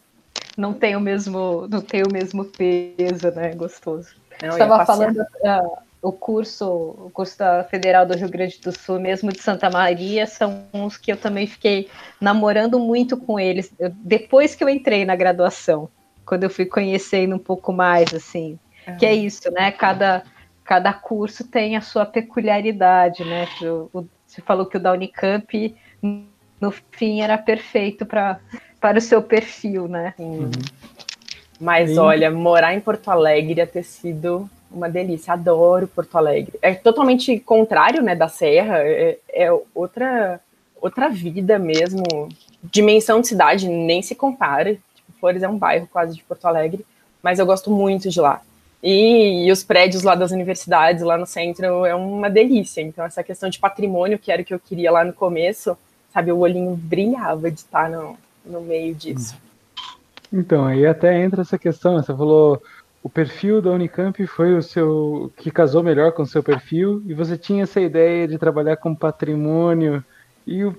Não 0.56 0.72
tem 0.72 0.96
o 0.96 1.00
mesmo, 1.00 1.66
não 1.68 1.80
tem 1.80 2.02
o 2.02 2.12
mesmo 2.12 2.44
peso, 2.44 3.30
né? 3.34 3.54
Gostoso. 3.54 4.14
Estava 4.42 4.84
falando 4.84 5.20
uh, 5.20 5.78
o 6.02 6.12
curso, 6.12 6.66
o 6.66 7.10
curso 7.12 7.38
da 7.38 7.64
Federal 7.64 8.04
do 8.04 8.16
Rio 8.16 8.28
Grande 8.28 8.60
do 8.60 8.70
Sul, 8.70 9.00
mesmo 9.00 9.32
de 9.32 9.40
Santa 9.40 9.70
Maria, 9.70 10.26
são 10.26 10.64
uns 10.72 10.96
que 10.96 11.10
eu 11.10 11.16
também 11.16 11.46
fiquei 11.46 11.88
namorando 12.20 12.78
muito 12.78 13.16
com 13.16 13.40
eles 13.40 13.72
eu, 13.78 13.90
depois 13.96 14.54
que 14.54 14.62
eu 14.62 14.68
entrei 14.68 15.04
na 15.04 15.16
graduação, 15.16 15.88
quando 16.26 16.44
eu 16.44 16.50
fui 16.50 16.66
conhecendo 16.66 17.34
um 17.34 17.38
pouco 17.38 17.72
mais, 17.72 18.12
assim, 18.12 18.58
uhum. 18.86 18.96
que 18.96 19.06
é 19.06 19.14
isso, 19.14 19.50
né? 19.50 19.72
Cada 19.72 20.22
cada 20.64 20.92
curso 20.94 21.46
tem 21.46 21.76
a 21.76 21.80
sua 21.80 22.06
peculiaridade, 22.06 23.22
né? 23.24 23.46
O, 23.62 24.06
você 24.26 24.40
falou 24.40 24.66
que 24.66 24.76
o 24.76 24.80
da 24.80 24.92
Unicamp 24.92 25.74
no 26.60 26.70
fim 26.70 27.20
era 27.20 27.36
perfeito 27.38 28.06
para 28.06 28.40
para 28.84 28.98
o 28.98 29.00
seu 29.00 29.22
perfil, 29.22 29.88
né? 29.88 30.12
Uhum. 30.18 30.50
Mas 31.58 31.92
Sim. 31.92 31.98
olha, 32.00 32.30
morar 32.30 32.74
em 32.74 32.80
Porto 32.80 33.10
Alegre 33.10 33.54
ia 33.54 33.66
ter 33.66 33.82
sido 33.82 34.46
uma 34.70 34.90
delícia. 34.90 35.32
Adoro 35.32 35.88
Porto 35.88 36.18
Alegre. 36.18 36.52
É 36.60 36.74
totalmente 36.74 37.40
contrário, 37.40 38.02
né, 38.02 38.14
da 38.14 38.28
Serra. 38.28 38.80
É, 38.80 39.16
é 39.32 39.50
outra 39.74 40.38
outra 40.82 41.08
vida 41.08 41.58
mesmo. 41.58 42.28
Dimensão 42.62 43.22
de 43.22 43.28
cidade 43.28 43.66
nem 43.70 44.02
se 44.02 44.14
compara. 44.14 44.74
Tipo, 44.74 45.12
Flores 45.18 45.42
é 45.42 45.48
um 45.48 45.56
bairro 45.56 45.88
quase 45.90 46.14
de 46.14 46.22
Porto 46.22 46.44
Alegre, 46.44 46.84
mas 47.22 47.38
eu 47.38 47.46
gosto 47.46 47.70
muito 47.70 48.10
de 48.10 48.20
lá. 48.20 48.42
E, 48.82 49.46
e, 49.46 49.50
os 49.50 49.64
prédios 49.64 50.02
lá 50.02 50.14
das 50.14 50.30
universidades, 50.30 51.02
lá 51.02 51.16
no 51.16 51.24
centro, 51.24 51.86
é 51.86 51.94
uma 51.94 52.28
delícia. 52.28 52.82
Então, 52.82 53.02
essa 53.02 53.24
questão 53.24 53.48
de 53.48 53.58
patrimônio, 53.58 54.18
que 54.18 54.30
era 54.30 54.42
o 54.42 54.44
que 54.44 54.52
eu 54.52 54.60
queria 54.60 54.92
lá 54.92 55.02
no 55.02 55.14
começo, 55.14 55.74
sabe, 56.12 56.30
o 56.30 56.40
olhinho 56.40 56.76
brilhava 56.76 57.50
de 57.50 57.60
estar 57.60 57.88
no, 57.88 58.18
no 58.44 58.60
meio 58.60 58.94
disso. 58.94 59.34
Então, 60.32 60.66
aí 60.66 60.86
até 60.86 61.22
entra 61.22 61.42
essa 61.42 61.58
questão, 61.58 61.94
você 61.94 62.14
falou 62.14 62.62
o 63.04 63.08
perfil 63.10 63.60
da 63.60 63.70
Unicamp 63.70 64.26
foi 64.26 64.56
o 64.56 64.62
seu 64.62 65.30
que 65.36 65.50
casou 65.50 65.82
melhor 65.82 66.12
com 66.12 66.22
o 66.22 66.26
seu 66.26 66.42
perfil 66.42 67.02
e 67.06 67.12
você 67.12 67.36
tinha 67.36 67.64
essa 67.64 67.78
ideia 67.78 68.26
de 68.26 68.38
trabalhar 68.38 68.78
com 68.78 68.94
patrimônio 68.94 70.02
e 70.46 70.64
o 70.64 70.74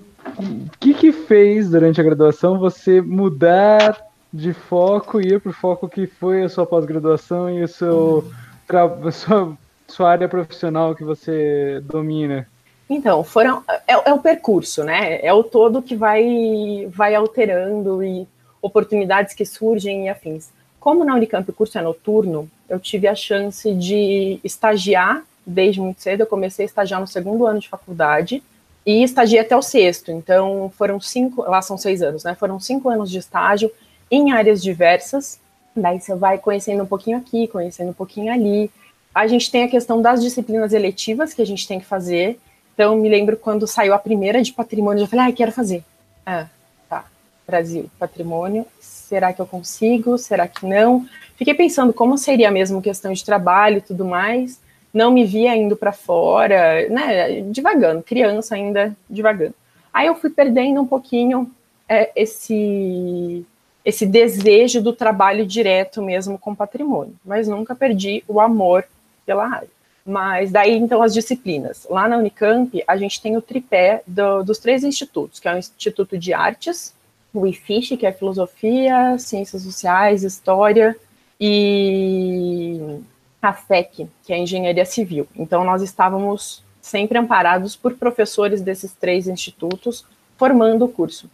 que 0.80 0.92
que 0.92 1.12
fez 1.12 1.70
durante 1.70 2.00
a 2.00 2.04
graduação 2.04 2.58
você 2.58 3.00
mudar 3.00 3.96
de 4.32 4.52
foco 4.52 5.20
e 5.20 5.34
ir 5.34 5.40
para 5.40 5.50
o 5.50 5.54
foco 5.54 5.88
que 5.88 6.08
foi 6.08 6.42
a 6.42 6.48
sua 6.48 6.66
pós-graduação 6.66 7.48
e 7.48 7.62
o 7.62 7.68
seu 7.68 8.28
a 8.68 9.10
sua, 9.12 9.56
sua 9.86 10.10
área 10.10 10.28
profissional 10.28 10.96
que 10.96 11.04
você 11.04 11.80
domina? 11.84 12.48
Então, 12.88 13.24
foram 13.24 13.64
é, 13.86 14.10
é, 14.10 14.12
o 14.12 14.18
percurso, 14.18 14.84
né? 14.84 15.18
É 15.24 15.32
o 15.32 15.42
todo 15.42 15.82
que 15.82 15.96
vai 15.96 16.88
vai 16.90 17.14
alterando 17.14 18.02
e 18.02 18.26
oportunidades 18.62 19.34
que 19.34 19.44
surgem 19.44 20.06
e 20.06 20.08
afins. 20.08 20.50
Como 20.78 21.04
na 21.04 21.14
Unicamp 21.14 21.48
o 21.50 21.52
curso 21.52 21.78
é 21.78 21.82
noturno, 21.82 22.48
eu 22.68 22.78
tive 22.78 23.08
a 23.08 23.14
chance 23.14 23.74
de 23.74 24.38
estagiar 24.44 25.24
desde 25.44 25.80
muito 25.80 26.00
cedo. 26.00 26.20
Eu 26.20 26.26
comecei 26.26 26.64
a 26.64 26.66
estagiar 26.66 27.00
no 27.00 27.06
segundo 27.06 27.46
ano 27.46 27.58
de 27.58 27.68
faculdade 27.68 28.42
e 28.84 29.02
estagiei 29.02 29.40
até 29.40 29.56
o 29.56 29.62
sexto. 29.62 30.12
Então, 30.12 30.72
foram 30.76 31.00
cinco, 31.00 31.42
lá 31.42 31.60
são 31.60 31.76
seis 31.76 32.02
anos, 32.02 32.22
né? 32.22 32.36
Foram 32.36 32.60
cinco 32.60 32.88
anos 32.88 33.10
de 33.10 33.18
estágio 33.18 33.70
em 34.08 34.30
áreas 34.30 34.62
diversas. 34.62 35.40
Daí 35.74 36.00
você 36.00 36.14
vai 36.14 36.38
conhecendo 36.38 36.84
um 36.84 36.86
pouquinho 36.86 37.18
aqui, 37.18 37.48
conhecendo 37.48 37.90
um 37.90 37.94
pouquinho 37.94 38.32
ali. 38.32 38.70
A 39.12 39.26
gente 39.26 39.50
tem 39.50 39.64
a 39.64 39.68
questão 39.68 40.00
das 40.00 40.22
disciplinas 40.22 40.72
eletivas 40.72 41.34
que 41.34 41.42
a 41.42 41.46
gente 41.46 41.66
tem 41.66 41.80
que 41.80 41.86
fazer. 41.86 42.38
Então, 42.76 42.94
me 42.94 43.08
lembro 43.08 43.38
quando 43.38 43.66
saiu 43.66 43.94
a 43.94 43.98
primeira 43.98 44.42
de 44.42 44.52
patrimônio, 44.52 45.02
eu 45.02 45.06
falei, 45.06 45.30
ah, 45.30 45.32
quero 45.32 45.50
fazer. 45.50 45.82
Ah, 46.26 46.46
tá. 46.90 47.06
Brasil, 47.46 47.90
patrimônio, 47.98 48.66
será 48.78 49.32
que 49.32 49.40
eu 49.40 49.46
consigo? 49.46 50.18
Será 50.18 50.46
que 50.46 50.66
não? 50.66 51.08
Fiquei 51.36 51.54
pensando 51.54 51.94
como 51.94 52.18
seria 52.18 52.50
mesmo 52.50 52.82
questão 52.82 53.14
de 53.14 53.24
trabalho 53.24 53.78
e 53.78 53.80
tudo 53.80 54.04
mais. 54.04 54.60
Não 54.92 55.10
me 55.10 55.24
via 55.24 55.56
indo 55.56 55.74
para 55.74 55.90
fora, 55.90 56.86
né? 56.90 57.40
Devagando, 57.44 58.02
criança 58.02 58.56
ainda 58.56 58.94
devagando. 59.08 59.54
Aí 59.90 60.06
eu 60.06 60.14
fui 60.14 60.28
perdendo 60.28 60.78
um 60.82 60.86
pouquinho 60.86 61.50
é, 61.88 62.10
esse 62.14 63.46
esse 63.82 64.04
desejo 64.04 64.82
do 64.82 64.92
trabalho 64.92 65.46
direto 65.46 66.02
mesmo 66.02 66.36
com 66.36 66.52
patrimônio, 66.56 67.14
mas 67.24 67.46
nunca 67.46 67.72
perdi 67.72 68.24
o 68.26 68.40
amor 68.40 68.84
pela 69.24 69.46
área. 69.46 69.68
Mas 70.06 70.52
daí, 70.52 70.76
então, 70.76 71.02
as 71.02 71.12
disciplinas. 71.12 71.86
Lá 71.90 72.08
na 72.08 72.16
Unicamp, 72.16 72.82
a 72.86 72.96
gente 72.96 73.20
tem 73.20 73.36
o 73.36 73.42
tripé 73.42 74.02
do, 74.06 74.44
dos 74.44 74.58
três 74.58 74.84
institutos, 74.84 75.40
que 75.40 75.48
é 75.48 75.54
o 75.54 75.58
Instituto 75.58 76.16
de 76.16 76.32
Artes, 76.32 76.94
o 77.34 77.44
IFISH, 77.44 77.96
que 77.98 78.06
é 78.06 78.12
Filosofia, 78.12 79.18
Ciências 79.18 79.62
Sociais, 79.62 80.22
História, 80.22 80.96
e 81.40 83.00
a 83.42 83.52
FEC, 83.52 84.08
que 84.24 84.32
é 84.32 84.38
Engenharia 84.38 84.84
Civil. 84.84 85.26
Então, 85.34 85.64
nós 85.64 85.82
estávamos 85.82 86.62
sempre 86.80 87.18
amparados 87.18 87.74
por 87.74 87.94
professores 87.94 88.62
desses 88.62 88.92
três 88.92 89.26
institutos, 89.26 90.06
formando 90.36 90.84
o 90.84 90.88
curso. 90.88 91.28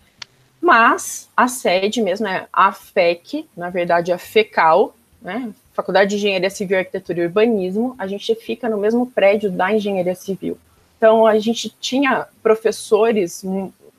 Mas 0.62 1.28
a 1.36 1.46
sede 1.46 2.00
mesmo 2.00 2.26
é 2.26 2.46
a 2.52 2.72
FEC, 2.72 3.46
na 3.54 3.68
verdade 3.68 4.12
a 4.12 4.18
FECAL, 4.18 4.94
né, 5.20 5.52
Faculdade 5.72 6.10
de 6.10 6.16
Engenharia 6.16 6.50
Civil, 6.50 6.78
Arquitetura 6.78 7.20
e 7.20 7.26
Urbanismo, 7.26 7.94
a 7.98 8.06
gente 8.06 8.34
fica 8.34 8.68
no 8.68 8.76
mesmo 8.76 9.06
prédio 9.06 9.50
da 9.50 9.72
Engenharia 9.72 10.14
Civil. 10.14 10.58
Então, 10.96 11.26
a 11.26 11.38
gente 11.38 11.74
tinha 11.80 12.26
professores 12.42 13.44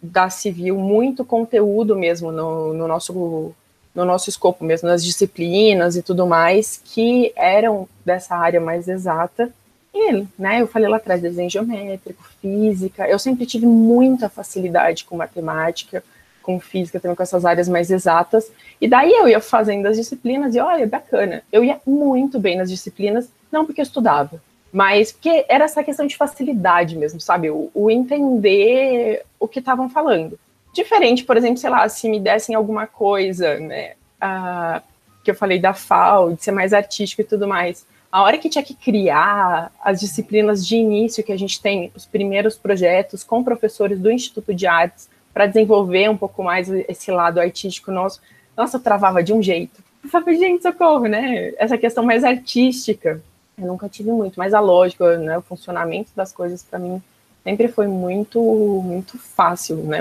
da 0.01 0.29
Civil, 0.29 0.77
muito 0.77 1.25
conteúdo 1.25 1.95
mesmo 1.95 2.31
no, 2.31 2.73
no 2.73 2.87
nosso 2.87 3.53
no 3.93 4.05
nosso 4.05 4.29
escopo 4.29 4.65
mesmo, 4.65 4.87
nas 4.87 5.03
disciplinas 5.03 5.95
e 5.95 6.01
tudo 6.01 6.25
mais, 6.25 6.81
que 6.83 7.31
eram 7.35 7.87
dessa 8.03 8.35
área 8.35 8.59
mais 8.59 8.87
exata. 8.87 9.51
E, 9.93 10.25
né, 10.37 10.61
eu 10.61 10.67
falei 10.67 10.89
lá 10.89 10.97
atrás, 10.97 11.21
desenho 11.21 11.49
geométrico, 11.49 12.23
física, 12.41 13.07
eu 13.07 13.19
sempre 13.19 13.45
tive 13.45 13.67
muita 13.67 14.27
facilidade 14.27 15.05
com 15.05 15.15
matemática, 15.15 16.03
com 16.43 16.59
física, 16.59 16.99
também 16.99 17.15
com 17.15 17.23
essas 17.23 17.45
áreas 17.45 17.67
mais 17.67 17.89
exatas. 17.89 18.51
E 18.79 18.87
daí 18.87 19.11
eu 19.11 19.27
ia 19.27 19.39
fazendo 19.39 19.87
as 19.87 19.97
disciplinas 19.97 20.53
e 20.53 20.59
olha, 20.59 20.85
bacana. 20.85 21.41
Eu 21.51 21.63
ia 21.63 21.79
muito 21.87 22.39
bem 22.39 22.57
nas 22.57 22.69
disciplinas, 22.69 23.29
não 23.51 23.65
porque 23.65 23.81
eu 23.81 23.83
estudava, 23.83 24.39
mas 24.71 25.11
porque 25.11 25.45
era 25.49 25.65
essa 25.65 25.83
questão 25.83 26.05
de 26.05 26.17
facilidade 26.17 26.95
mesmo, 26.97 27.19
sabe? 27.19 27.49
O, 27.49 27.71
o 27.73 27.89
entender 27.89 29.23
o 29.39 29.47
que 29.47 29.59
estavam 29.59 29.89
falando. 29.89 30.37
Diferente, 30.73 31.23
por 31.23 31.37
exemplo, 31.37 31.57
sei 31.57 31.69
lá, 31.69 31.87
se 31.87 32.09
me 32.09 32.19
dessem 32.19 32.55
alguma 32.55 32.85
coisa, 32.85 33.59
né? 33.59 33.93
Que 35.23 35.31
eu 35.31 35.35
falei 35.35 35.59
da 35.59 35.73
FAO, 35.73 36.33
de 36.33 36.43
ser 36.43 36.51
mais 36.51 36.73
artístico 36.73 37.21
e 37.21 37.25
tudo 37.25 37.47
mais. 37.47 37.85
A 38.11 38.21
hora 38.21 38.37
que 38.37 38.47
tinha 38.47 38.63
que 38.63 38.75
criar 38.75 39.71
as 39.83 39.99
disciplinas 39.99 40.65
de 40.65 40.75
início 40.75 41.23
que 41.23 41.31
a 41.31 41.37
gente 41.37 41.59
tem, 41.59 41.91
os 41.95 42.05
primeiros 42.05 42.55
projetos 42.55 43.23
com 43.23 43.43
professores 43.43 43.99
do 43.99 44.11
Instituto 44.11 44.53
de 44.53 44.67
Artes, 44.67 45.09
para 45.33 45.47
desenvolver 45.47 46.09
um 46.09 46.17
pouco 46.17 46.43
mais 46.43 46.69
esse 46.69 47.11
lado 47.11 47.39
artístico 47.39 47.91
nosso, 47.91 48.21
nossa, 48.55 48.77
eu 48.77 48.81
travava 48.81 49.23
de 49.23 49.33
um 49.33 49.41
jeito. 49.41 49.83
Eu 50.03 50.09
falei, 50.09 50.37
gente, 50.37 50.61
socorro, 50.61 51.05
né? 51.05 51.53
Essa 51.57 51.77
questão 51.77 52.03
mais 52.03 52.23
artística, 52.23 53.21
eu 53.57 53.67
nunca 53.67 53.89
tive 53.89 54.11
muito, 54.11 54.35
mas 54.37 54.53
a 54.53 54.59
lógica, 54.59 55.17
né, 55.17 55.37
o 55.37 55.41
funcionamento 55.41 56.11
das 56.15 56.31
coisas 56.31 56.61
para 56.63 56.77
mim 56.77 57.01
sempre 57.43 57.67
foi 57.67 57.87
muito, 57.87 58.41
muito 58.83 59.17
fácil, 59.17 59.77
né? 59.77 59.99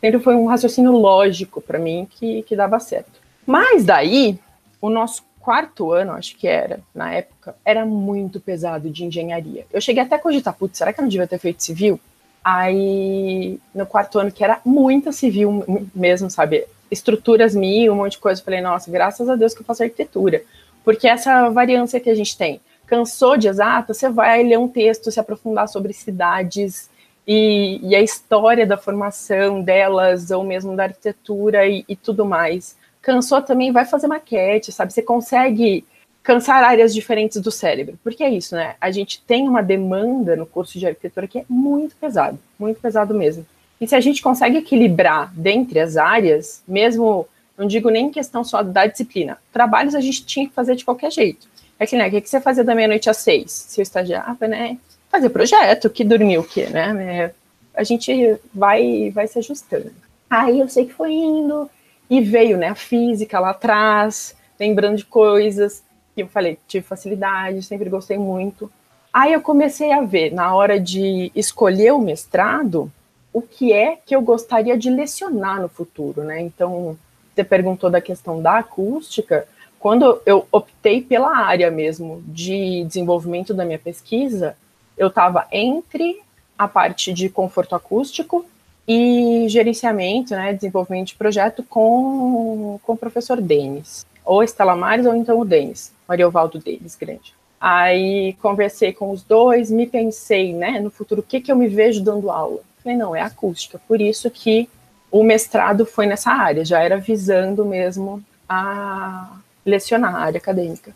Sempre 0.00 0.20
foi 0.20 0.34
um 0.34 0.46
raciocínio 0.46 0.92
lógico 0.92 1.60
para 1.60 1.78
mim 1.78 2.06
que, 2.10 2.42
que 2.42 2.56
dava 2.56 2.78
certo. 2.80 3.20
Mas 3.46 3.84
daí, 3.84 4.38
o 4.80 4.90
nosso 4.90 5.22
quarto 5.40 5.92
ano, 5.92 6.12
acho 6.12 6.36
que 6.36 6.46
era, 6.46 6.80
na 6.94 7.12
época, 7.12 7.54
era 7.64 7.84
muito 7.84 8.40
pesado 8.40 8.88
de 8.90 9.04
engenharia. 9.04 9.66
Eu 9.72 9.80
cheguei 9.80 10.02
até 10.02 10.16
a 10.16 10.18
cogitar, 10.18 10.54
putz, 10.54 10.78
será 10.78 10.92
que 10.92 11.00
eu 11.00 11.02
não 11.02 11.08
devia 11.08 11.26
ter 11.26 11.38
feito 11.38 11.62
civil? 11.62 12.00
Aí, 12.44 13.58
no 13.74 13.86
quarto 13.86 14.18
ano, 14.18 14.30
que 14.30 14.44
era 14.44 14.60
muita 14.64 15.12
civil 15.12 15.64
mesmo, 15.94 16.30
sabe? 16.30 16.66
Estruturas 16.90 17.54
mil, 17.54 17.94
um 17.94 17.96
monte 17.96 18.12
de 18.12 18.18
coisa. 18.18 18.40
Eu 18.40 18.44
falei, 18.44 18.60
nossa, 18.60 18.90
graças 18.90 19.26
a 19.30 19.34
Deus 19.34 19.54
que 19.54 19.62
eu 19.62 19.64
faço 19.64 19.82
arquitetura. 19.82 20.42
Porque 20.84 21.08
essa 21.08 21.48
variância 21.48 21.98
que 21.98 22.10
a 22.10 22.14
gente 22.14 22.36
tem. 22.36 22.60
Cansou 22.86 23.38
de 23.38 23.48
exata, 23.48 23.94
você 23.94 24.10
vai 24.10 24.42
ler 24.42 24.58
um 24.58 24.68
texto, 24.68 25.10
se 25.10 25.18
aprofundar 25.18 25.68
sobre 25.68 25.94
cidades 25.94 26.90
e, 27.26 27.80
e 27.82 27.96
a 27.96 28.02
história 28.02 28.66
da 28.66 28.76
formação 28.76 29.62
delas, 29.62 30.30
ou 30.30 30.44
mesmo 30.44 30.76
da 30.76 30.84
arquitetura 30.84 31.66
e, 31.66 31.82
e 31.88 31.96
tudo 31.96 32.26
mais. 32.26 32.76
Cansou 33.00 33.40
também, 33.40 33.72
vai 33.72 33.86
fazer 33.86 34.06
maquete, 34.06 34.70
sabe? 34.70 34.92
Você 34.92 35.00
consegue 35.00 35.86
cansar 36.24 36.64
áreas 36.64 36.92
diferentes 36.92 37.40
do 37.40 37.50
cérebro. 37.50 37.98
Porque 38.02 38.24
é 38.24 38.30
isso, 38.30 38.56
né? 38.56 38.74
A 38.80 38.90
gente 38.90 39.22
tem 39.22 39.46
uma 39.46 39.62
demanda 39.62 40.34
no 40.34 40.46
curso 40.46 40.78
de 40.78 40.86
arquitetura 40.86 41.28
que 41.28 41.38
é 41.38 41.44
muito 41.48 41.94
pesado, 41.96 42.38
muito 42.58 42.80
pesado 42.80 43.14
mesmo. 43.14 43.46
E 43.80 43.86
se 43.86 43.94
a 43.94 44.00
gente 44.00 44.22
consegue 44.22 44.56
equilibrar 44.56 45.30
dentre 45.34 45.78
as 45.78 45.96
áreas, 45.96 46.62
mesmo, 46.66 47.28
não 47.56 47.66
digo 47.66 47.90
nem 47.90 48.10
questão 48.10 48.42
só 48.42 48.62
da 48.62 48.86
disciplina, 48.86 49.38
trabalhos 49.52 49.94
a 49.94 50.00
gente 50.00 50.24
tinha 50.24 50.48
que 50.48 50.54
fazer 50.54 50.74
de 50.74 50.84
qualquer 50.84 51.12
jeito. 51.12 51.46
É 51.78 51.86
que, 51.86 51.94
né, 51.94 52.08
o 52.08 52.10
que 52.10 52.26
você 52.26 52.40
fazia 52.40 52.64
da 52.64 52.74
meia-noite 52.74 53.10
às 53.10 53.18
seis? 53.18 53.52
Se 53.52 53.80
eu 53.80 53.82
estagiava, 53.82 54.48
né, 54.48 54.78
fazer 55.10 55.28
projeto, 55.28 55.90
que 55.90 56.02
dormiu 56.02 56.40
o 56.40 56.44
quê, 56.44 56.66
né? 56.66 57.04
É, 57.04 57.34
a 57.78 57.84
gente 57.84 58.36
vai, 58.54 59.10
vai 59.10 59.26
se 59.26 59.38
ajustando. 59.38 59.92
Aí 60.30 60.60
eu 60.60 60.68
sei 60.68 60.86
que 60.86 60.94
foi 60.94 61.12
indo, 61.12 61.68
e 62.08 62.20
veio, 62.20 62.56
né, 62.56 62.68
a 62.68 62.74
física 62.74 63.38
lá 63.38 63.50
atrás, 63.50 64.34
lembrando 64.58 64.96
de 64.96 65.04
coisas, 65.04 65.82
que 66.14 66.22
eu 66.22 66.28
falei, 66.28 66.58
tive 66.68 66.86
facilidade, 66.86 67.62
sempre 67.62 67.88
gostei 67.88 68.18
muito. 68.18 68.70
Aí 69.12 69.32
eu 69.32 69.40
comecei 69.40 69.92
a 69.92 70.02
ver, 70.02 70.32
na 70.32 70.54
hora 70.54 70.78
de 70.78 71.30
escolher 71.34 71.92
o 71.92 72.00
mestrado, 72.00 72.90
o 73.32 73.42
que 73.42 73.72
é 73.72 73.96
que 73.96 74.14
eu 74.14 74.22
gostaria 74.22 74.76
de 74.76 74.90
lecionar 74.90 75.60
no 75.60 75.68
futuro, 75.68 76.22
né? 76.22 76.40
Então, 76.40 76.96
você 77.34 77.42
perguntou 77.42 77.90
da 77.90 78.00
questão 78.00 78.40
da 78.40 78.58
acústica. 78.58 79.46
Quando 79.78 80.20
eu 80.24 80.46
optei 80.50 81.02
pela 81.02 81.36
área 81.36 81.70
mesmo 81.70 82.22
de 82.26 82.84
desenvolvimento 82.84 83.52
da 83.52 83.64
minha 83.64 83.78
pesquisa, 83.78 84.56
eu 84.96 85.08
estava 85.08 85.46
entre 85.50 86.22
a 86.56 86.68
parte 86.68 87.12
de 87.12 87.28
conforto 87.28 87.74
acústico 87.74 88.46
e 88.86 89.46
gerenciamento, 89.48 90.34
né, 90.34 90.52
desenvolvimento 90.52 91.08
de 91.08 91.14
projeto 91.16 91.62
com, 91.64 92.78
com 92.82 92.92
o 92.92 92.96
professor 92.96 93.40
Denis, 93.40 94.06
ou 94.24 94.42
Estela 94.42 94.74
Mares 94.74 95.06
ou 95.06 95.14
então 95.14 95.38
o 95.38 95.44
Denis, 95.44 95.92
Mariovaldo 96.08 96.58
Denis, 96.58 96.96
grande. 96.96 97.34
Aí 97.60 98.34
conversei 98.42 98.92
com 98.92 99.10
os 99.10 99.22
dois, 99.22 99.70
me 99.70 99.86
pensei, 99.86 100.52
né, 100.52 100.80
no 100.80 100.90
futuro, 100.90 101.20
o 101.20 101.24
que, 101.24 101.40
que 101.40 101.50
eu 101.50 101.56
me 101.56 101.68
vejo 101.68 102.02
dando 102.02 102.30
aula? 102.30 102.60
Falei, 102.82 102.98
não, 102.98 103.16
é 103.16 103.22
acústica. 103.22 103.80
Por 103.88 104.00
isso 104.00 104.30
que 104.30 104.68
o 105.10 105.22
mestrado 105.22 105.86
foi 105.86 106.06
nessa 106.06 106.30
área, 106.30 106.64
já 106.64 106.82
era 106.82 106.98
visando 106.98 107.64
mesmo 107.64 108.22
a 108.48 109.36
lecionar 109.64 110.14
a 110.14 110.18
área 110.18 110.38
acadêmica. 110.38 110.94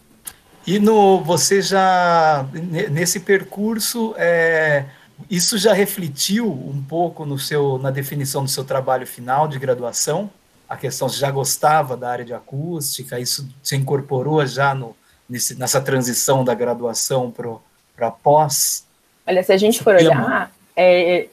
E 0.66 0.78
no, 0.78 1.23
você 1.23 1.62
já, 1.62 2.47
nesse 2.90 3.20
percurso, 3.20 4.14
é, 4.18 4.85
isso 5.30 5.56
já 5.56 5.73
refletiu 5.73 6.47
um 6.47 6.85
pouco 6.87 7.25
no 7.25 7.38
seu, 7.38 7.78
na 7.78 7.90
definição 7.90 8.44
do 8.44 8.50
seu 8.50 8.64
trabalho 8.64 9.06
final 9.06 9.49
de 9.49 9.58
graduação? 9.58 10.30
A 10.69 10.77
questão, 10.77 11.09
você 11.09 11.19
já 11.19 11.31
gostava 11.31 11.97
da 11.97 12.11
área 12.11 12.25
de 12.25 12.35
acústica? 12.35 13.19
Isso 13.19 13.49
se 13.63 13.75
incorporou 13.75 14.45
já 14.47 14.75
no, 14.75 14.95
nesse, 15.29 15.59
nessa 15.59 15.81
transição 15.81 16.45
da 16.45 16.55
graduação 16.55 17.33
para 17.97 18.11
pós? 18.11 18.87
Olha, 19.27 19.43
se 19.43 19.53
a 19.53 19.57
gente 19.57 19.83
for 19.83 19.95
olhar, 19.95 20.53
é, 20.77 21.29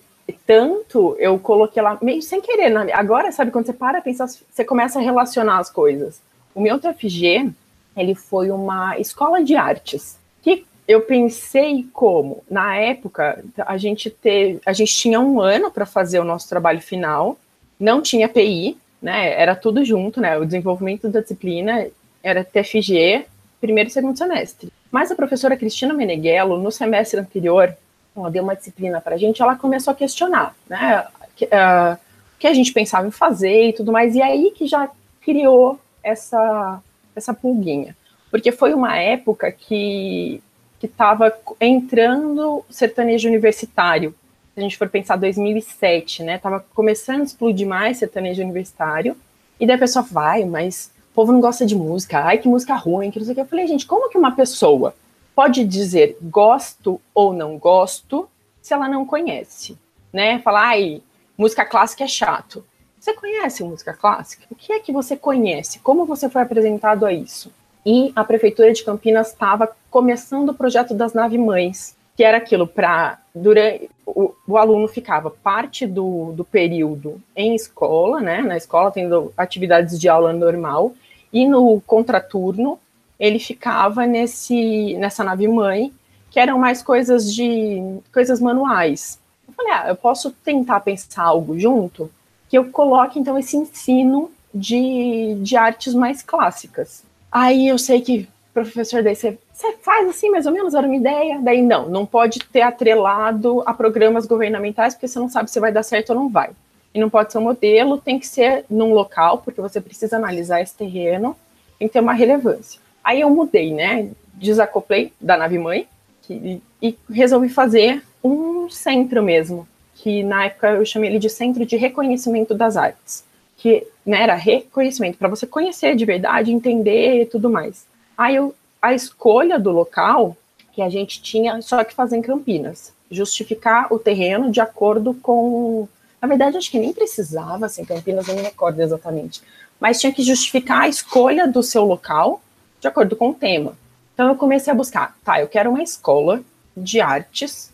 tanto 0.45 1.15
eu 1.19 1.37
coloquei 1.37 1.81
lá, 1.81 1.97
meio 2.01 2.21
sem 2.21 2.41
querer. 2.41 2.69
Né? 2.69 2.91
Agora, 2.93 3.31
sabe, 3.31 3.51
quando 3.51 3.65
você 3.65 3.73
para 3.73 4.01
pensar, 4.01 4.27
você 4.27 4.63
começa 4.63 4.99
a 4.99 5.01
relacionar 5.01 5.59
as 5.59 5.69
coisas. 5.69 6.19
O 6.53 6.61
meu 6.61 6.79
TFG, 6.79 7.51
ele 7.95 8.15
foi 8.15 8.49
uma 8.51 8.97
escola 8.97 9.43
de 9.43 9.55
artes. 9.55 10.17
Que 10.41 10.65
eu 10.87 11.01
pensei 11.01 11.87
como, 11.91 12.43
na 12.49 12.75
época, 12.75 13.43
a 13.57 13.77
gente, 13.77 14.09
teve, 14.09 14.61
a 14.65 14.73
gente 14.73 14.93
tinha 14.93 15.19
um 15.19 15.41
ano 15.41 15.71
para 15.71 15.85
fazer 15.85 16.19
o 16.19 16.23
nosso 16.23 16.47
trabalho 16.47 16.81
final, 16.81 17.37
não 17.79 18.01
tinha 18.01 18.29
PI, 18.29 18.77
né? 19.05 19.39
Era 19.39 19.55
tudo 19.55 19.85
junto, 19.85 20.19
né? 20.19 20.35
O 20.35 20.45
desenvolvimento 20.45 21.07
da 21.07 21.21
disciplina 21.21 21.85
era 22.23 22.43
TFG, 22.43 23.27
primeiro 23.61 23.87
e 23.87 23.93
segundo 23.93 24.17
semestre. 24.17 24.73
Mas 24.91 25.11
a 25.11 25.15
professora 25.15 25.55
Cristina 25.55 25.93
Meneghello, 25.93 26.57
no 26.57 26.71
semestre 26.71 27.19
anterior, 27.19 27.75
ela 28.17 28.31
deu 28.31 28.41
uma 28.41 28.55
disciplina 28.55 28.99
para 28.99 29.13
a 29.13 29.17
gente, 29.17 29.43
ela 29.43 29.55
começou 29.55 29.91
a 29.91 29.95
questionar, 29.95 30.55
né, 30.67 31.05
uh, 31.41 31.93
o 31.93 32.39
que 32.39 32.47
a 32.47 32.53
gente 32.53 32.73
pensava 32.73 33.07
em 33.07 33.11
fazer 33.11 33.69
e 33.69 33.73
tudo 33.73 33.91
mais, 33.91 34.15
e 34.15 34.21
aí 34.21 34.51
que 34.55 34.65
já 34.65 34.89
criou 35.21 35.79
essa, 36.01 36.81
essa 37.15 37.33
pulguinha, 37.33 37.95
porque 38.31 38.51
foi 38.51 38.73
uma 38.73 38.97
época 38.97 39.51
que 39.51 40.41
que 40.77 40.87
estava 40.87 41.33
entrando 41.59 42.63
sertanejo 42.69 43.29
universitário, 43.29 44.13
se 44.55 44.59
a 44.61 44.63
gente 44.63 44.77
for 44.77 44.87
pensar 44.87 45.17
2007, 45.17 46.23
né, 46.23 46.37
tava 46.37 46.65
começando 46.73 47.19
a 47.19 47.23
explodir 47.25 47.67
mais 47.67 47.97
sertanejo 47.97 48.41
universitário, 48.41 49.17
e 49.59 49.67
daí 49.67 49.75
a 49.75 49.79
pessoa 49.79 50.01
vai, 50.09 50.45
mas 50.45 50.89
o 51.11 51.13
povo 51.13 51.33
não 51.33 51.41
gosta 51.41 51.65
de 51.65 51.75
música, 51.75 52.19
ai 52.19 52.37
que 52.37 52.47
música 52.47 52.73
ruim, 52.73 53.11
que 53.11 53.19
não 53.19 53.25
sei 53.25 53.33
o 53.33 53.35
que, 53.35 53.41
eu 53.41 53.45
falei, 53.45 53.67
gente, 53.67 53.85
como 53.85 54.09
que 54.09 54.17
uma 54.17 54.33
pessoa 54.33 54.95
pode 55.35 55.65
dizer 55.65 56.17
gosto 56.21 57.01
ou 57.13 57.33
não 57.33 57.57
gosto 57.57 58.29
se 58.61 58.73
ela 58.73 58.87
não 58.87 59.05
conhece, 59.05 59.77
né? 60.11 60.39
Falar, 60.39 60.69
ai, 60.69 61.01
música 61.37 61.65
clássica 61.65 62.05
é 62.05 62.07
chato. 62.07 62.65
Você 62.97 63.13
conhece 63.13 63.61
música 63.61 63.93
clássica? 63.93 64.45
O 64.49 64.55
que 64.55 64.71
é 64.71 64.79
que 64.79 64.93
você 64.93 65.17
conhece? 65.17 65.79
Como 65.79 66.05
você 66.05 66.29
foi 66.29 66.41
apresentado 66.41 67.05
a 67.05 67.11
isso? 67.11 67.51
E 67.85 68.13
a 68.15 68.23
prefeitura 68.23 68.71
de 68.71 68.83
Campinas 68.83 69.27
estava 69.27 69.69
começando 69.91 70.49
o 70.49 70.53
projeto 70.53 70.93
das 70.93 71.13
nave 71.13 71.37
mães, 71.37 71.95
que 72.15 72.23
era 72.23 72.37
aquilo 72.37 72.65
para 72.65 73.19
durante 73.35 73.89
o, 74.05 74.33
o, 74.47 74.57
aluno 74.57 74.87
ficava 74.87 75.29
parte 75.29 75.85
do, 75.85 76.31
do 76.31 76.45
período 76.45 77.21
em 77.35 77.53
escola, 77.53 78.21
né? 78.21 78.41
Na 78.41 78.55
escola 78.55 78.91
tendo 78.91 79.33
atividades 79.35 79.99
de 79.99 80.07
aula 80.07 80.31
normal 80.31 80.93
e 81.33 81.45
no 81.45 81.81
contraturno 81.81 82.79
ele 83.19 83.37
ficava 83.39 84.05
nesse 84.07 84.95
nessa 84.97 85.23
nave 85.23 85.47
mãe, 85.49 85.91
que 86.31 86.39
eram 86.39 86.57
mais 86.57 86.81
coisas 86.81 87.33
de 87.33 87.99
coisas 88.13 88.39
manuais. 88.39 89.19
Eu 89.45 89.53
falei, 89.53 89.73
ah, 89.73 89.85
eu 89.89 89.95
posso 89.95 90.31
tentar 90.31 90.79
pensar 90.79 91.23
algo 91.23 91.59
junto 91.59 92.09
que 92.49 92.57
eu 92.57 92.71
coloque 92.71 93.19
então 93.19 93.37
esse 93.37 93.57
ensino 93.57 94.31
de, 94.53 95.35
de 95.41 95.57
artes 95.57 95.93
mais 95.93 96.21
clássicas. 96.21 97.03
Aí 97.29 97.67
eu 97.67 97.77
sei 97.77 97.99
que 97.99 98.29
professor 98.53 99.03
daí 99.03 99.15
você, 99.15 99.37
você 99.55 99.71
faz 99.77 100.09
assim 100.09 100.29
mais 100.29 100.45
ou 100.45 100.51
menos 100.51 100.73
era 100.73 100.85
uma 100.85 100.95
ideia, 100.95 101.39
daí 101.41 101.61
não, 101.61 101.87
não 101.87 102.05
pode 102.05 102.39
ter 102.39 102.61
atrelado 102.61 103.63
a 103.65 103.73
programas 103.73 104.25
governamentais 104.25 104.93
porque 104.93 105.07
você 105.07 105.17
não 105.17 105.29
sabe 105.29 105.49
se 105.49 105.61
vai 105.61 105.71
dar 105.71 105.81
certo 105.81 106.09
ou 106.09 106.15
não 106.15 106.29
vai. 106.29 106.49
E 106.93 106.99
não 106.99 107.09
pode 107.09 107.31
ser 107.31 107.37
um 107.37 107.41
modelo, 107.41 107.97
tem 107.97 108.19
que 108.19 108.27
ser 108.27 108.65
num 108.69 108.93
local, 108.93 109.37
porque 109.39 109.61
você 109.61 109.79
precisa 109.79 110.17
analisar 110.17 110.61
esse 110.61 110.75
terreno, 110.75 111.35
tem 111.79 111.87
que 111.87 111.93
ter 111.93 112.01
uma 112.01 112.13
relevância. 112.13 112.81
Aí 113.01 113.21
eu 113.21 113.29
mudei, 113.29 113.73
né? 113.73 114.09
Desacoplei 114.33 115.13
da 115.19 115.37
nave 115.37 115.57
mãe 115.57 115.87
que, 116.21 116.61
e 116.81 116.97
resolvi 117.09 117.47
fazer 117.47 118.03
um 118.23 118.69
centro 118.69 119.23
mesmo, 119.23 119.67
que 119.95 120.21
na 120.23 120.45
época 120.45 120.71
eu 120.71 120.85
chamei 120.85 121.09
ele 121.09 121.19
de 121.19 121.29
Centro 121.29 121.65
de 121.65 121.77
Reconhecimento 121.77 122.53
das 122.53 122.75
Artes, 122.75 123.23
que 123.57 123.87
né, 124.05 124.21
era 124.21 124.35
reconhecimento 124.35 125.17
para 125.17 125.29
você 125.29 125.47
conhecer 125.47 125.95
de 125.95 126.03
verdade, 126.03 126.51
entender 126.51 127.21
e 127.21 127.25
tudo 127.25 127.49
mais. 127.49 127.85
Aí 128.17 128.35
eu, 128.35 128.53
a 128.81 128.93
escolha 128.93 129.59
do 129.59 129.71
local 129.71 130.35
que 130.73 130.81
a 130.81 130.89
gente 130.89 131.21
tinha 131.21 131.61
só 131.61 131.83
que 131.83 131.93
fazer 131.93 132.17
em 132.17 132.21
Campinas, 132.21 132.93
justificar 133.09 133.91
o 133.93 133.99
terreno 133.99 134.51
de 134.51 134.59
acordo 134.59 135.13
com 135.13 135.87
na 136.25 136.27
verdade, 136.27 136.57
acho 136.57 136.71
que 136.71 136.79
nem 136.79 136.91
precisava, 136.91 137.67
assim, 137.67 137.85
Campinas, 137.85 138.27
eu 138.27 138.33
não 138.33 138.41
me 138.41 138.47
recordo 138.47 138.81
exatamente. 138.81 139.43
Mas 139.79 140.01
tinha 140.01 140.11
que 140.11 140.23
justificar 140.23 140.81
a 140.81 140.87
escolha 140.87 141.47
do 141.47 141.61
seu 141.61 141.85
local 141.85 142.41
de 142.81 142.87
acordo 142.87 143.15
com 143.15 143.29
o 143.29 143.33
tema. 143.33 143.77
Então 144.11 144.29
eu 144.29 144.35
comecei 144.35 144.73
a 144.73 144.75
buscar, 144.75 145.15
tá, 145.23 145.39
eu 145.39 145.47
quero 145.47 145.69
uma 145.69 145.83
escola 145.83 146.41
de 146.75 146.99
artes 146.99 147.71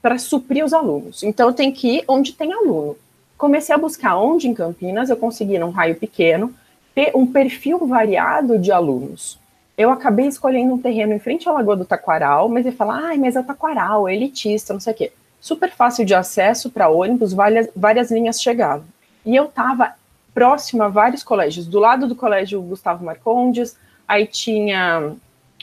para 0.00 0.16
suprir 0.16 0.64
os 0.64 0.72
alunos. 0.72 1.24
Então 1.24 1.48
eu 1.48 1.54
tenho 1.54 1.72
que 1.72 1.96
ir 1.96 2.04
onde 2.06 2.34
tem 2.34 2.52
aluno. 2.52 2.96
Comecei 3.36 3.74
a 3.74 3.78
buscar 3.78 4.16
onde 4.16 4.48
em 4.48 4.54
Campinas 4.54 5.10
eu 5.10 5.16
consegui, 5.16 5.58
num 5.58 5.70
raio 5.70 5.96
pequeno, 5.96 6.54
ter 6.94 7.10
um 7.16 7.26
perfil 7.26 7.84
variado 7.86 8.58
de 8.58 8.70
alunos. 8.70 9.38
Eu 9.76 9.90
acabei 9.90 10.26
escolhendo 10.26 10.74
um 10.74 10.80
terreno 10.80 11.12
em 11.12 11.18
frente 11.18 11.48
à 11.48 11.52
Lagoa 11.52 11.76
do 11.76 11.84
Taquaral, 11.84 12.48
mas 12.48 12.64
ele 12.64 12.74
fala, 12.74 12.98
ai, 13.08 13.18
mas 13.18 13.36
é 13.36 13.40
o 13.40 13.44
Taquaral, 13.44 14.08
é 14.08 14.14
elitista, 14.14 14.72
não 14.72 14.80
sei 14.80 14.92
o 14.92 14.96
quê. 14.96 15.12
Super 15.40 15.70
fácil 15.70 16.04
de 16.04 16.14
acesso 16.14 16.70
para 16.70 16.88
ônibus, 16.88 17.32
várias, 17.32 17.68
várias 17.76 18.10
linhas 18.10 18.40
chegavam. 18.40 18.86
E 19.24 19.36
eu 19.36 19.44
estava 19.44 19.94
próximo 20.32 20.82
a 20.82 20.88
vários 20.88 21.22
colégios, 21.22 21.66
do 21.66 21.78
lado 21.78 22.06
do 22.06 22.14
colégio 22.14 22.60
Gustavo 22.62 23.04
Marcondes, 23.04 23.76
Aí 24.06 24.26
tinha 24.26 25.14